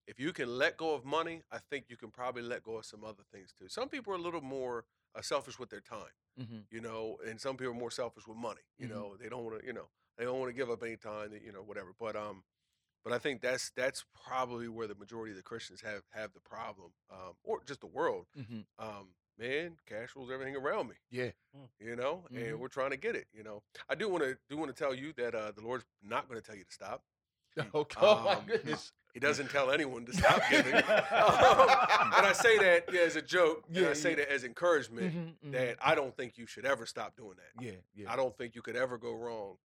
if 0.06 0.20
you 0.20 0.32
can 0.32 0.48
let 0.56 0.76
go 0.76 0.94
of 0.94 1.04
money, 1.04 1.42
I 1.50 1.58
think 1.58 1.86
you 1.88 1.96
can 1.96 2.10
probably 2.10 2.42
let 2.42 2.62
go 2.62 2.76
of 2.76 2.84
some 2.86 3.04
other 3.04 3.24
things 3.32 3.52
too. 3.52 3.68
Some 3.68 3.88
people 3.88 4.12
are 4.12 4.16
a 4.16 4.20
little 4.20 4.40
more 4.40 4.84
selfish 5.22 5.59
with 5.59 5.70
their 5.70 5.80
time, 5.80 6.12
mm-hmm. 6.40 6.59
you 6.70 6.80
know, 6.80 7.18
and 7.26 7.40
some 7.40 7.56
people 7.56 7.72
are 7.72 7.76
more 7.78 7.90
selfish 7.90 8.26
with 8.26 8.36
money. 8.36 8.62
You 8.78 8.86
Mhm. 8.86 8.90
know, 8.90 9.16
they 9.16 9.28
don't 9.28 9.44
want 9.44 9.60
to, 9.60 9.66
you 9.66 9.72
know, 9.72 9.88
they 10.18 10.24
don't 10.24 10.38
want 10.38 10.48
to 10.51 10.55
give 10.56 10.70
up 10.70 10.82
any 10.82 10.97
time, 10.97 11.30
that, 11.32 11.43
you 11.43 11.52
know, 11.52 11.62
whatever. 11.62 11.93
But 11.98 12.16
um, 12.16 12.44
but 13.05 13.12
I 13.12 13.18
think 13.18 13.40
that's 13.40 13.70
that's 13.76 14.05
probably 14.26 14.68
where 14.68 14.86
the 14.88 14.94
majority 14.94 15.30
of 15.32 15.36
the 15.36 15.43
Christians 15.43 15.80
have 15.82 16.02
have 16.10 16.32
the 16.32 16.40
problem, 16.40 16.93
um, 17.10 17.34
or 17.44 17.60
just 17.64 17.80
the 17.80 17.86
world. 17.86 18.26
Mm-hmm. 18.38 18.60
um, 18.78 19.09
man, 19.38 19.76
cash 19.86 20.16
rules 20.16 20.30
everything 20.30 20.56
around 20.56 20.88
me. 20.88 20.94
Yeah. 21.10 21.30
You 21.78 21.94
know, 21.97 22.24
and 22.34 22.59
we're 22.59 22.68
trying 22.68 22.90
to 22.90 22.97
get 22.97 23.14
it. 23.14 23.26
You 23.32 23.43
know, 23.43 23.62
I 23.88 23.94
do 23.94 24.09
want 24.09 24.24
to 24.24 24.36
do 24.48 24.56
want 24.56 24.74
to 24.74 24.82
tell 24.84 24.94
you 24.94 25.12
that 25.18 25.34
uh, 25.34 25.52
the 25.52 25.60
Lord's 25.62 25.84
not 26.02 26.28
going 26.28 26.40
to 26.40 26.47
tell 26.47 26.56
you 26.56 26.64
to 26.64 26.72
stop. 26.72 27.02
Okay. 27.74 27.97
Oh 28.02 28.22
my 28.24 28.32
Um, 28.34 28.44
goodness. 28.47 28.93
He 29.16 29.20
doesn't 29.20 29.48
tell 29.48 29.70
anyone 29.70 30.05
to 30.05 30.12
stop 30.12 30.43
giving. 30.51 30.74
Um, 30.74 30.82
and 30.84 32.26
I 32.26 32.34
say 32.34 32.59
that 32.59 32.84
yeah, 32.93 33.01
as 33.01 33.16
a 33.16 33.22
joke. 33.22 33.64
and 33.66 33.74
Yeah, 33.78 33.88
I 33.88 33.93
say 33.94 34.10
yeah. 34.10 34.16
that 34.16 34.30
as 34.30 34.44
encouragement. 34.44 35.14
Mhm, 35.43 35.48
mhm. 35.48 35.52
That 35.52 35.78
I 35.80 35.94
don't 35.94 36.14
think 36.14 36.36
you 36.36 36.44
should 36.47 36.66
ever 36.66 36.84
stop 36.84 37.16
doing 37.16 37.36
that. 37.38 37.64
yeah, 37.64 37.70
yeah. 37.94 38.12
I 38.12 38.16
don't 38.16 38.36
think 38.36 38.55
you 38.55 38.60
could 38.60 38.76
ever 38.76 38.98
go 38.98 39.14
wrong 39.14 39.56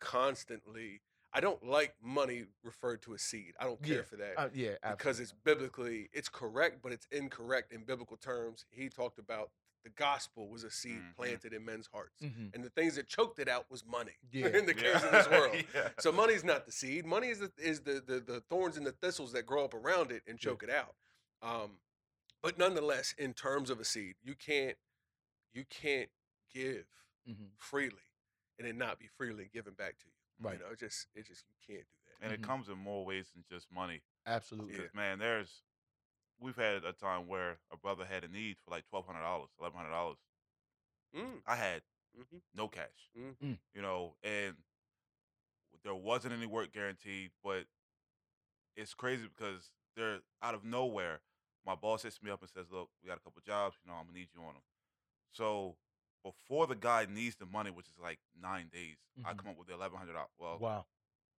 constantly. 0.00 1.02
I 1.34 1.40
don't 1.40 1.62
like 1.66 1.94
money 2.02 2.46
referred 2.62 3.02
to 3.02 3.12
as 3.12 3.20
seed. 3.20 3.52
I 3.60 3.64
don't 3.64 3.82
care 3.82 3.96
Yeah, 3.96 4.02
for 4.04 4.16
that 4.16 4.38
Uh, 4.38 4.48
yeah, 4.54 4.76
because 4.92 5.20
it's 5.20 5.34
biblically 5.44 6.08
it's 6.14 6.30
correct, 6.30 6.78
but 6.82 6.90
it's 6.92 7.06
incorrect 7.12 7.72
in 7.74 7.84
biblical 7.84 8.16
terms. 8.16 8.64
He 8.70 8.88
talked 8.88 9.18
about 9.18 9.50
the 9.84 9.90
gospel 9.90 10.48
was 10.48 10.64
a 10.64 10.70
seed 10.70 11.02
Mhm. 11.02 11.14
planted 11.14 11.52
in 11.52 11.64
men's 11.64 11.86
hearts, 11.86 12.20
hmm 12.20 12.48
and 12.54 12.64
the 12.64 12.70
things 12.70 12.96
that 12.96 13.06
choked 13.06 13.38
it 13.38 13.48
out 13.48 13.70
was 13.70 13.84
money 13.84 14.16
Yeah. 14.32 14.46
and 14.46 14.66
the 14.68 14.74
Yeah. 14.74 14.96
of 15.04 15.12
this 15.12 15.28
world. 15.28 15.56
Yeah. 15.74 15.90
So 15.98 16.10
money's 16.10 16.42
not 16.44 16.64
the 16.66 16.72
seed. 16.72 17.04
Money 17.06 17.28
is 17.28 17.38
the 17.40 17.52
is 17.58 17.80
the, 17.82 18.02
the 18.04 18.20
the 18.20 18.40
thorns 18.48 18.76
and 18.76 18.86
the 18.86 18.92
thistles 18.92 19.32
that 19.32 19.44
grow 19.46 19.64
up 19.64 19.74
around 19.74 20.10
it 20.10 20.22
and 20.26 20.38
Yeah. 20.42 20.50
choke 20.50 20.62
it 20.62 20.70
out. 20.70 20.94
Um, 21.42 21.78
but 22.42 22.58
nonetheless, 22.58 23.14
in 23.18 23.34
terms 23.34 23.70
of 23.70 23.78
a 23.80 23.84
seed, 23.84 24.16
you 24.22 24.34
can't 24.34 24.76
you 25.52 25.64
can't 25.66 26.10
give 26.52 26.86
hmm 27.26 27.46
freely 27.58 28.02
and 28.58 28.66
it 28.68 28.74
not 28.76 28.98
be 28.98 29.06
freely 29.06 29.48
given 29.52 29.74
back 29.74 29.98
to 29.98 30.06
you. 30.06 30.12
Right. 30.40 30.58
You 30.58 30.64
know, 30.64 30.70
it 30.72 30.78
just 30.78 31.08
it 31.14 31.26
just 31.26 31.44
you 31.48 31.54
can't 31.74 31.86
do 31.86 31.96
that. 32.06 32.24
and 32.24 32.32
it 32.32 32.42
comes 32.42 32.68
in 32.68 32.78
more 32.78 33.04
ways 33.04 33.30
than 33.34 33.44
just 33.50 33.70
money. 33.70 34.02
Absolutely. 34.26 34.74
Yeah. 34.76 34.88
Man, 34.94 35.18
there's 35.18 35.62
we've 36.40 36.56
had 36.56 36.84
a 36.84 36.92
time 36.92 37.26
where 37.28 37.58
a 37.72 37.76
brother 37.76 38.04
had 38.04 38.24
a 38.24 38.28
need 38.28 38.56
for 38.64 38.70
like 38.70 38.84
twelve 38.88 39.06
hundred 39.06 39.22
dollars, 39.22 39.48
eleven 39.58 39.78
hundred 39.78 39.90
dollars. 39.92 40.18
Mm, 41.16 41.42
I 41.46 41.56
had 41.56 41.82
mhm. 42.18 42.40
no 42.54 42.68
cash, 42.68 43.10
Mm. 43.18 43.36
Mm. 43.42 43.58
you 43.74 43.82
know, 43.82 44.16
and 44.22 44.54
there 45.82 45.94
wasn't 45.94 46.34
any 46.34 46.46
work 46.46 46.72
guaranteed. 46.72 47.30
But 47.42 47.66
it's 48.76 48.94
crazy 48.94 49.28
because 49.28 49.70
they're 49.96 50.20
out 50.42 50.54
of 50.54 50.64
nowhere. 50.64 51.20
My 51.66 51.74
boss 51.74 52.02
hits 52.02 52.22
me 52.22 52.30
up 52.30 52.40
and 52.42 52.50
says, 52.50 52.66
"Look, 52.70 52.90
we 53.02 53.08
got 53.08 53.16
a 53.18 53.20
couple 53.20 53.40
jobs. 53.44 53.76
You 53.84 53.90
know, 53.90 53.96
I'm 53.98 54.06
gonna 54.06 54.18
need 54.18 54.28
you 54.34 54.40
on 54.42 54.54
them." 54.54 54.62
So 55.32 55.76
before 56.22 56.66
the 56.66 56.74
guy 56.74 57.06
needs 57.08 57.36
the 57.36 57.46
money, 57.46 57.70
which 57.70 57.88
is 57.88 57.98
like 57.98 58.18
nine 58.34 58.68
days, 58.68 58.96
I 59.24 59.32
Mhm. 59.34 59.38
come 59.38 59.48
up 59.50 59.56
with 59.56 59.68
the 59.68 59.74
eleven 59.74 59.98
hundred 59.98 60.14
dollars. 60.14 60.30
Well, 60.38 60.58
Wow. 60.58 60.86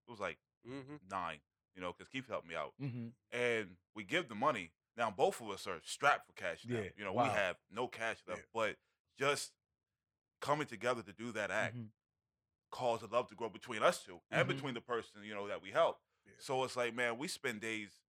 it 0.07 0.11
was 0.11 0.19
like 0.19 0.39
Mm-hmm. 0.65 0.95
nine, 1.09 1.41
you 1.75 1.81
know, 1.81 1.93
because 1.93 2.07
Keith 2.09 2.27
helped 2.27 2.47
me 2.47 2.55
out, 2.55 2.73
Mm-hmm. 2.81 3.09
and 3.31 3.77
we 3.93 4.03
give 4.03 4.29
the 4.29 4.35
money. 4.35 4.71
Now 4.97 5.11
both 5.11 5.41
of 5.41 5.49
us 5.49 5.67
are 5.67 5.79
strapped 5.83 6.27
for 6.27 6.33
cash. 6.33 6.65
Now. 6.65 6.79
Yeah, 6.79 6.89
you 6.97 7.03
know, 7.03 7.13
we 7.13 7.23
have 7.23 7.57
no 7.69 7.87
cash 7.87 8.17
left, 8.27 8.41
Yeah. 8.41 8.45
but 8.53 8.77
just 9.17 9.53
coming 10.41 10.67
together 10.67 11.01
to 11.03 11.13
do 11.13 11.31
that 11.33 11.51
act 11.51 11.75
Mhm. 11.75 11.89
caused 12.71 13.01
the 13.03 13.07
love 13.07 13.27
to 13.29 13.35
grow 13.35 13.49
between 13.49 13.81
us 13.83 14.03
2 14.03 14.21
and 14.31 14.47
Mhm. 14.47 14.53
between 14.55 14.73
the 14.73 14.81
person 14.81 15.23
you 15.23 15.33
know 15.33 15.47
that 15.47 15.61
we 15.61 15.71
help. 15.71 16.01
Yeah. 16.25 16.33
So 16.39 16.63
it's 16.63 16.75
like, 16.75 16.93
man, 16.93 17.17
we 17.17 17.27
spend 17.27 17.61
days 17.61 18.01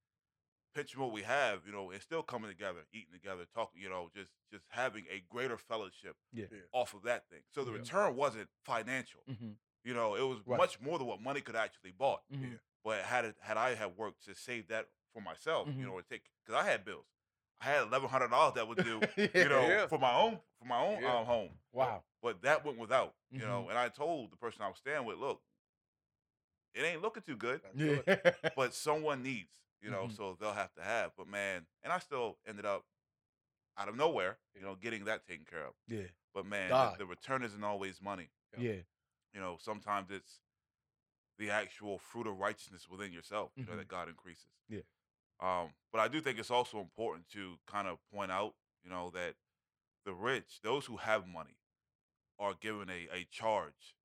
pitching 0.73 0.99
what 0.99 1.11
we 1.11 1.23
have, 1.23 1.65
you 1.65 1.71
know, 1.71 1.89
and 1.91 2.01
still 2.01 2.21
coming 2.21 2.49
together, 2.49 2.85
eating 2.91 3.13
together, 3.13 3.45
talking, 3.45 3.81
you 3.81 3.89
know, 3.89 4.09
just 4.13 4.31
just 4.51 4.65
having 4.69 5.05
a 5.09 5.21
greater 5.21 5.57
fellowship 5.57 6.17
Yeah. 6.31 6.47
Yeah. 6.51 6.61
off 6.71 6.93
of 6.93 7.03
that 7.03 7.29
thing. 7.29 7.43
So 7.51 7.63
the 7.63 7.71
Yeah. 7.71 7.77
return 7.79 8.15
wasn't 8.15 8.49
financial. 8.63 9.21
Mm-hmm. 9.23 9.53
You 9.83 9.93
know, 9.93 10.15
it 10.15 10.21
was 10.23 10.39
Right. 10.45 10.57
much 10.57 10.79
more 10.79 10.97
than 10.97 11.07
what 11.07 11.21
money 11.21 11.41
could 11.41 11.55
actually 11.55 11.91
bought. 11.91 12.27
Mhm. 12.29 12.51
Yeah. 12.53 12.57
But 12.83 13.05
had 13.05 13.25
it 13.25 13.37
had 13.41 13.57
I 13.57 13.75
had 13.75 13.95
worked 13.95 14.23
to 14.25 14.35
save 14.35 14.67
that 14.67 14.89
for 15.15 15.21
myself, 15.21 15.67
Mhm. 15.69 15.77
you 15.79 15.85
know, 15.87 15.97
and 15.97 16.05
take 16.07 16.23
because 16.45 16.61
I 16.61 16.69
had 16.69 16.83
bills. 16.83 17.05
I 17.61 17.65
had 17.65 17.83
eleven 17.83 18.09
hundred 18.09 18.27
dollars 18.29 18.55
that 18.55 18.67
would 18.67 18.83
do, 18.83 18.99
you 19.15 19.49
know, 19.49 19.65
Yeah. 19.67 19.87
for 19.87 19.97
my 19.97 20.13
own 20.13 20.41
for 20.59 20.65
my 20.65 20.77
own 20.79 21.01
Yeah. 21.01 21.19
um, 21.19 21.25
home. 21.25 21.49
Wow. 21.71 22.03
But 22.21 22.41
that 22.41 22.65
went 22.65 22.77
without, 22.77 23.15
you 23.31 23.39
Mm-hmm. 23.39 23.47
know. 23.47 23.69
And 23.69 23.77
I 23.77 23.87
told 23.89 24.31
the 24.31 24.35
person 24.35 24.61
I 24.61 24.67
was 24.67 24.77
staying 24.77 25.05
with, 25.05 25.17
look, 25.17 25.41
it 26.73 26.81
ain't 26.83 27.01
looking 27.01 27.23
too 27.23 27.37
good, 27.37 27.61
Yeah. 27.73 28.01
but 28.57 28.73
someone 28.73 29.23
needs, 29.23 29.49
you 29.81 29.89
know, 29.89 30.07
Mhm. 30.07 30.17
so 30.17 30.35
they'll 30.39 30.51
have 30.51 30.73
to 30.75 30.83
have. 30.83 31.15
But 31.15 31.27
man, 31.27 31.65
and 31.81 31.93
I 31.93 31.99
still 31.99 32.37
ended 32.45 32.65
up 32.65 32.85
out 33.77 33.87
of 33.87 33.95
nowhere, 33.95 34.37
you 34.53 34.61
know, 34.61 34.75
getting 34.75 35.05
that 35.05 35.25
taken 35.25 35.45
care 35.45 35.65
of. 35.65 35.73
yeah. 35.87 36.07
But 36.33 36.45
man, 36.45 36.69
the, 36.69 36.95
the 36.97 37.05
return 37.05 37.43
isn't 37.43 37.63
always 37.63 38.01
money. 38.01 38.29
Yeah. 38.57 38.71
Yeah. 38.71 38.81
You 39.33 39.39
know, 39.39 39.57
sometimes 39.61 40.11
it's 40.11 40.41
the 41.37 41.49
actual 41.51 41.97
fruit 41.99 42.27
of 42.27 42.37
righteousness 42.37 42.89
within 42.89 43.13
yourself, 43.13 43.51
you 43.55 43.65
know, 43.65 43.73
Mhm. 43.73 43.77
that 43.77 43.87
God 43.87 44.09
increases. 44.09 44.51
Yeah. 44.67 44.81
Um, 45.41 45.69
but 45.91 45.99
I 46.01 46.07
do 46.07 46.21
think 46.21 46.39
it's 46.39 46.51
also 46.51 46.79
important 46.79 47.27
to 47.33 47.55
kind 47.67 47.87
of 47.87 47.97
point 48.13 48.31
out, 48.31 48.53
you 48.83 48.89
know, 48.89 49.11
that 49.13 49.35
the 50.05 50.13
rich, 50.13 50.59
those 50.63 50.85
who 50.85 50.97
have 50.97 51.27
money, 51.27 51.57
are 52.39 52.53
given 52.59 52.89
a, 52.89 53.07
a 53.15 53.25
charge 53.31 53.95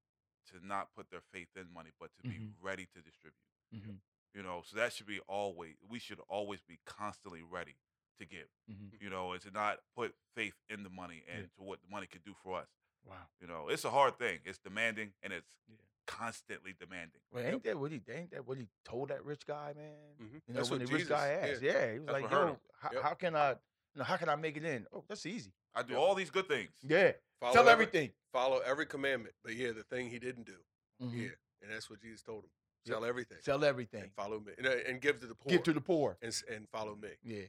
to 0.51 0.65
not 0.67 0.89
put 0.97 1.11
their 1.11 1.23
faith 1.33 1.49
in 1.57 1.65
money, 1.75 1.91
but 1.99 2.11
to 2.17 2.29
Mhm. 2.29 2.31
be 2.31 2.39
ready 2.61 2.87
to 2.95 3.01
distribute. 3.03 3.35
Mm-hmm. 3.75 3.95
You 4.35 4.43
know, 4.45 4.63
so 4.65 4.77
that 4.77 4.93
should 4.93 5.07
be 5.07 5.19
always 5.27 5.75
we 5.89 5.99
should 5.99 6.21
always 6.29 6.61
be 6.63 6.79
constantly 6.87 7.43
ready 7.43 7.75
to 8.19 8.25
give. 8.27 8.49
Mm-hmm. 8.71 9.03
You 9.03 9.11
know, 9.11 9.33
and 9.33 9.41
to 9.43 9.51
not 9.51 9.81
put 9.97 10.15
faith 10.35 10.55
in 10.69 10.83
the 10.85 10.91
money 10.91 11.25
and 11.29 11.43
Yeah. 11.43 11.49
to 11.57 11.63
what 11.63 11.81
the 11.83 11.89
money 11.89 12.07
could 12.07 12.25
do 12.25 12.35
for 12.43 12.57
us. 12.61 12.69
Wow. 13.05 13.17
You 13.41 13.47
know, 13.49 13.69
it's 13.69 13.85
a 13.85 13.91
hard 13.91 14.19
thing. 14.19 14.39
It's 14.45 14.59
demanding 14.59 15.13
and 15.23 15.33
it's 15.33 15.57
Yeah. 15.69 15.77
Constantly 16.11 16.75
demanding. 16.79 17.21
Well, 17.33 17.45
ain't 17.45 17.63
that 17.65 17.79
what 17.79 17.93
he? 17.93 18.03
Ain't 18.13 18.33
that 18.33 18.47
what 18.47 18.59
he 18.59 18.67
told 18.85 19.09
that 19.11 19.25
rich 19.25 19.47
guy, 19.47 19.73
man? 19.77 19.93
Mhm. 20.21 20.33
You 20.35 20.41
know, 20.49 20.55
That's 20.55 20.71
when 20.71 20.81
what 20.81 20.89
the 20.89 20.95
rich 20.95 21.09
guy 21.09 21.29
asked, 21.29 21.63
yeah, 21.63 21.93
he 21.93 21.99
was 22.01 22.07
That's 22.09 22.23
like, 22.23 22.31
"Yo, 22.31 22.61
how, 22.81 22.91
Yep. 22.93 23.03
how 23.03 23.15
can 23.15 23.37
I, 23.37 23.51
you 23.53 23.57
know, 23.97 24.05
how 24.05 24.17
can 24.17 24.29
I 24.29 24.37
make 24.37 24.57
it 24.57 24.65
in? 24.65 24.87
Oh, 24.93 25.05
that's 25.09 25.25
easy. 25.27 25.53
I 25.75 25.83
do 25.83 25.93
Yeah. 25.93 25.99
all 26.01 26.15
these 26.15 26.31
good 26.31 26.49
things. 26.49 26.71
Yeah, 26.83 27.13
Follow 27.39 27.53
tell 27.53 27.69
every- 27.69 27.85
everything. 27.87 28.13
Follow 28.33 28.59
every 28.59 28.87
commandment, 28.87 29.35
but 29.45 29.55
yeah, 29.55 29.71
the 29.73 29.85
thing 29.85 30.11
he 30.11 30.19
didn't 30.19 30.45
do. 30.45 30.59
Mhm. 31.01 31.13
Yeah, 31.15 31.35
and 31.63 31.71
that's 31.71 31.89
what 31.89 32.01
Jesus 32.01 32.23
told 32.23 32.45
him: 32.45 32.51
Yep. 32.87 33.03
everything, 33.05 33.39
Sell 33.43 33.65
everything. 33.65 34.03
and 34.03 34.15
follow 34.15 34.41
me, 34.41 34.53
and, 34.59 34.67
uh, 34.67 34.71
and 34.87 35.01
give 35.01 35.21
to 35.21 35.27
the 35.27 35.35
poor, 35.35 35.51
Give 35.51 35.63
to 35.63 35.73
the 35.73 35.81
poor. 35.81 36.19
and 36.23 36.35
and 36.49 36.69
follow 36.71 36.97
me. 36.97 37.17
Yeah. 37.23 37.47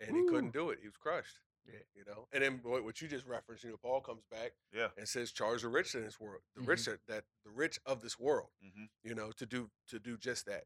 And 0.00 0.16
he 0.16 0.24
couldn't 0.26 0.50
do 0.52 0.70
it; 0.70 0.80
he 0.80 0.86
was 0.86 0.96
crushed. 0.96 1.38
Yeah. 1.68 1.78
you 1.94 2.04
know. 2.06 2.26
And 2.32 2.42
then 2.42 2.60
what, 2.62 2.82
what 2.84 3.00
you 3.00 3.08
just 3.08 3.26
referenced, 3.26 3.62
you 3.64 3.70
know, 3.70 3.76
Paul 3.76 4.00
comes 4.00 4.22
back 4.30 4.52
Yeah. 4.72 4.88
and 4.96 5.06
says, 5.08 5.32
"Charge 5.32 5.62
the 5.62 5.68
rich 5.68 5.94
in 5.94 6.02
this 6.02 6.18
world, 6.18 6.40
the 6.56 6.62
Mhm. 6.62 6.66
rich 6.68 6.84
that, 6.86 7.00
that 7.08 7.24
the 7.44 7.50
rich 7.50 7.78
of 7.84 8.00
this 8.00 8.18
world, 8.18 8.48
hmm 8.62 8.84
you 9.02 9.14
know, 9.14 9.32
to 9.32 9.46
do 9.46 9.70
to 9.88 9.98
do 9.98 10.16
just 10.16 10.46
that, 10.46 10.64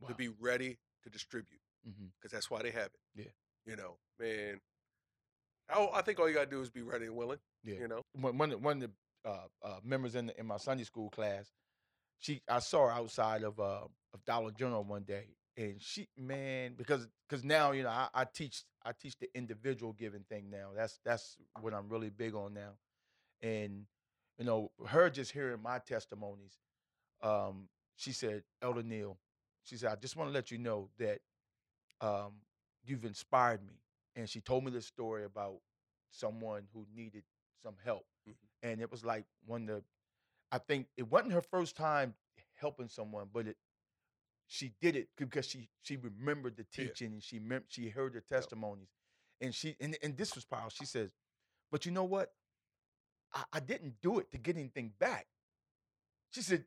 Wow. 0.00 0.08
to 0.08 0.14
be 0.14 0.28
ready 0.28 0.78
to 1.02 1.10
distribute, 1.10 1.60
because 1.84 2.30
that's 2.32 2.50
why 2.50 2.62
they 2.62 2.70
have 2.70 2.86
it. 2.94 3.00
Yeah. 3.14 3.30
you 3.64 3.76
know, 3.76 3.98
man. 4.18 4.60
I, 5.68 5.86
I 5.94 6.02
think 6.02 6.18
all 6.18 6.26
you 6.28 6.34
gotta 6.34 6.50
do 6.50 6.62
is 6.62 6.70
be 6.70 6.82
ready 6.82 7.06
and 7.06 7.16
willing. 7.16 7.40
Yeah. 7.62 7.74
you 7.80 7.88
know. 7.88 8.02
One, 8.12 8.38
one, 8.38 8.52
of- 8.52 8.62
one 8.62 8.82
of 8.82 8.90
the 9.24 9.28
uh, 9.28 9.48
uh, 9.62 9.80
members 9.82 10.14
in 10.14 10.26
the, 10.26 10.40
in 10.40 10.46
my 10.46 10.56
Sunday 10.56 10.84
school 10.84 11.10
class, 11.10 11.52
she 12.18 12.40
I 12.48 12.60
saw 12.60 12.86
her 12.86 12.92
outside 12.92 13.42
of 13.42 13.60
uh, 13.60 13.86
of 14.14 14.24
Dollar 14.24 14.50
General 14.52 14.82
one 14.84 15.02
day, 15.02 15.36
and 15.58 15.76
she 15.82 16.08
man 16.18 16.74
because 16.78 17.08
because 17.28 17.44
now 17.44 17.72
you 17.72 17.84
know 17.84 17.90
I, 17.90 18.08
I 18.14 18.24
teach 18.26 18.64
I 18.86 18.92
teach 18.92 19.18
the 19.18 19.28
individual 19.36 19.94
giving 19.94 20.24
thing 20.30 20.50
now. 20.50 20.70
That's 20.76 21.00
that's 21.04 21.38
what 21.60 21.74
I'm 21.74 21.90
really 21.90 22.10
big 22.10 22.34
on 22.36 22.54
now, 22.54 22.72
and 23.42 23.86
you 24.38 24.44
know 24.46 24.70
her 24.86 25.10
just 25.10 25.32
hearing 25.32 25.62
my 25.62 25.78
testimonies, 25.80 26.58
um, 27.22 27.68
she 27.96 28.12
said 28.12 28.44
Elder 28.62 28.82
Neil, 28.82 29.18
she 29.64 29.76
said 29.76 29.90
I 29.92 29.96
just 29.96 30.16
want 30.16 30.30
to 30.30 30.34
let 30.34 30.50
you 30.50 30.58
know 30.58 30.90
that 30.98 31.20
um, 32.00 32.32
you've 32.84 33.04
inspired 33.04 33.62
me, 33.66 33.74
and 34.16 34.28
she 34.28 34.40
told 34.40 34.64
me 34.64 34.70
this 34.70 34.86
story 34.86 35.24
about 35.24 35.56
someone 36.10 36.62
who 36.72 36.86
needed 36.94 37.24
some 37.62 37.74
help, 37.84 38.06
Mhm. 38.28 38.34
and 38.62 38.80
it 38.80 38.90
was 38.90 39.04
like 39.04 39.26
one 39.46 39.62
of 39.62 39.68
the 39.68 39.84
I 40.52 40.58
think 40.58 40.88
it 40.96 41.04
wasn't 41.10 41.32
her 41.32 41.42
first 41.42 41.76
time 41.76 42.14
helping 42.54 42.88
someone, 42.88 43.28
but 43.32 43.48
it 43.48 43.58
she 44.48 44.72
did 44.80 44.96
it 44.96 45.08
because 45.16 45.46
she 45.46 45.68
she 45.82 45.96
remembered 45.96 46.56
the 46.56 46.66
Yeah. 46.72 46.88
teaching 46.88 47.12
and 47.12 47.22
she 47.22 47.38
mem- 47.38 47.64
she 47.68 47.88
heard 47.90 48.14
the 48.14 48.20
testimonies, 48.22 48.88
and 49.40 49.54
she 49.54 49.76
and, 49.80 49.96
and 50.02 50.16
this 50.16 50.34
was 50.34 50.44
powerful. 50.44 50.70
She 50.70 50.86
says, 50.86 51.10
"But 51.70 51.86
you 51.86 51.92
know 51.92 52.04
what? 52.04 52.32
I, 53.32 53.44
I 53.52 53.60
didn't 53.60 54.00
do 54.02 54.18
it 54.18 54.30
to 54.32 54.38
get 54.38 54.56
anything 54.56 54.94
back." 54.98 55.26
She 56.30 56.40
said, 56.42 56.64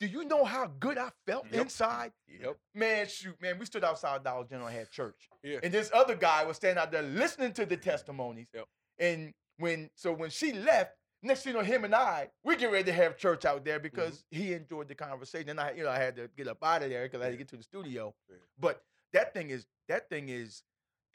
"Do 0.00 0.06
you 0.06 0.24
know 0.24 0.44
how 0.44 0.66
good 0.66 0.96
I 0.98 1.10
felt 1.26 1.46
Yep. 1.52 1.60
inside? 1.62 2.12
Yep. 2.26 2.58
Man, 2.74 3.06
shoot, 3.06 3.40
man, 3.40 3.58
we 3.58 3.66
stood 3.66 3.84
outside 3.84 4.24
Dollar 4.24 4.46
General 4.46 4.68
had 4.68 4.90
church, 4.90 5.28
Yeah. 5.42 5.60
and 5.62 5.72
this 5.72 5.90
other 5.92 6.14
guy 6.16 6.44
was 6.44 6.56
standing 6.56 6.82
out 6.82 6.90
there 6.90 7.02
listening 7.02 7.52
to 7.54 7.66
the 7.66 7.76
mm-hmm. 7.76 7.90
testimonies, 7.90 8.48
Yep. 8.54 8.68
and 8.98 9.34
when 9.58 9.90
so 9.94 10.12
when 10.12 10.30
she 10.30 10.52
left." 10.52 10.97
Next 11.22 11.42
thing 11.42 11.52
you 11.54 11.58
know, 11.58 11.64
him 11.64 11.84
and 11.84 11.94
I, 11.94 12.28
we 12.44 12.54
get 12.56 12.70
ready 12.70 12.84
to 12.84 12.92
have 12.92 13.16
church 13.16 13.44
out 13.44 13.64
there 13.64 13.80
because 13.80 14.24
he 14.30 14.52
enjoyed 14.52 14.86
the 14.88 14.94
conversation. 14.94 15.48
And 15.48 15.58
I, 15.60 15.72
you 15.72 15.82
know, 15.82 15.90
I 15.90 15.98
had 15.98 16.14
to 16.16 16.30
get 16.36 16.46
up 16.46 16.62
out 16.62 16.82
of 16.84 16.90
there 16.90 17.02
because 17.04 17.20
I 17.20 17.24
had 17.24 17.30
to 17.32 17.36
get 17.36 17.48
to 17.48 17.56
the 17.56 17.62
studio. 17.64 18.14
Yeah. 18.30 18.36
But 18.60 18.82
that 19.12 19.32
thing 19.34 19.50
is 19.50 19.66
that 19.88 20.08
thing 20.08 20.28
is 20.28 20.62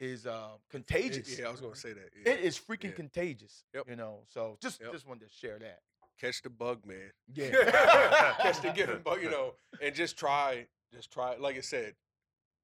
is 0.00 0.26
uh, 0.26 0.48
It- 0.56 0.60
contagious. 0.70 1.38
yeah, 1.38 1.46
I 1.48 1.50
was 1.50 1.60
gonna 1.60 1.74
say 1.76 1.92
that. 1.94 2.10
Yeah. 2.26 2.32
It 2.32 2.40
is 2.40 2.58
freaking 2.58 2.90
Yeah. 2.90 2.96
contagious. 2.96 3.64
Yep. 3.72 3.88
You 3.88 3.96
know, 3.96 4.24
so 4.28 4.58
just 4.60 4.80
Yep. 4.82 4.92
just 4.92 5.06
wanted 5.06 5.28
to 5.28 5.34
share 5.34 5.58
that. 5.60 5.80
Catch 6.20 6.42
the 6.42 6.50
bug, 6.50 6.84
man. 6.84 7.10
Yeah. 7.32 7.50
Catch 8.42 8.60
the 8.60 8.72
giving 8.74 8.98
bug, 9.04 9.22
you 9.22 9.30
know, 9.30 9.54
and 9.80 9.94
just 9.94 10.16
try, 10.18 10.66
just 10.92 11.10
try. 11.10 11.36
Like 11.36 11.56
I 11.56 11.60
said, 11.60 11.94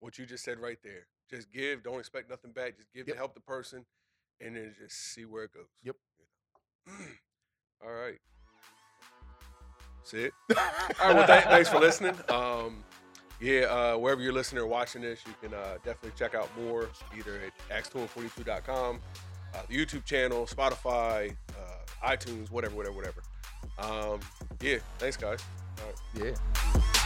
what 0.00 0.18
you 0.18 0.26
just 0.26 0.44
said 0.44 0.58
right 0.58 0.78
there. 0.82 1.06
Just 1.30 1.50
give. 1.50 1.82
Don't 1.84 1.98
expect 2.00 2.28
nothing 2.28 2.52
back. 2.52 2.76
Just 2.76 2.92
give 2.92 3.06
Yep. 3.08 3.14
to 3.14 3.18
help 3.18 3.34
the 3.34 3.40
person, 3.40 3.86
and 4.40 4.56
then 4.56 4.74
just 4.78 4.96
see 4.96 5.24
where 5.24 5.44
it 5.44 5.52
goes. 5.52 5.68
Yep. 5.82 5.96
You 6.86 6.92
know? 6.92 7.04
All 7.84 7.92
right. 7.92 8.18
That's 9.98 10.14
it. 10.14 10.32
All 10.50 10.56
right. 11.08 11.16
Well, 11.16 11.26
th- 11.26 11.44
thanks 11.44 11.68
for 11.68 11.78
listening. 11.78 12.14
Um, 12.28 12.84
yeah, 13.40 13.62
uh, 13.62 13.96
wherever 13.96 14.20
you're 14.20 14.32
listening 14.34 14.62
or 14.62 14.66
watching 14.66 15.00
this, 15.02 15.20
you 15.26 15.32
can 15.40 15.54
uh, 15.54 15.76
definitely 15.84 16.12
check 16.16 16.34
out 16.34 16.48
more 16.60 16.90
either 17.16 17.40
at 17.70 17.84
x242.com, 17.84 19.00
uh, 19.54 19.58
the 19.68 19.74
YouTube 19.74 20.04
channel, 20.04 20.46
Spotify, 20.46 21.34
uh, 21.58 22.06
iTunes, 22.06 22.50
whatever, 22.50 22.76
whatever, 22.76 22.96
whatever. 22.96 23.22
Um, 23.78 24.20
yeah, 24.60 24.78
thanks, 24.98 25.16
guys. 25.16 25.40
All 25.78 25.86
right. 26.22 26.34
yeah. 26.74 26.99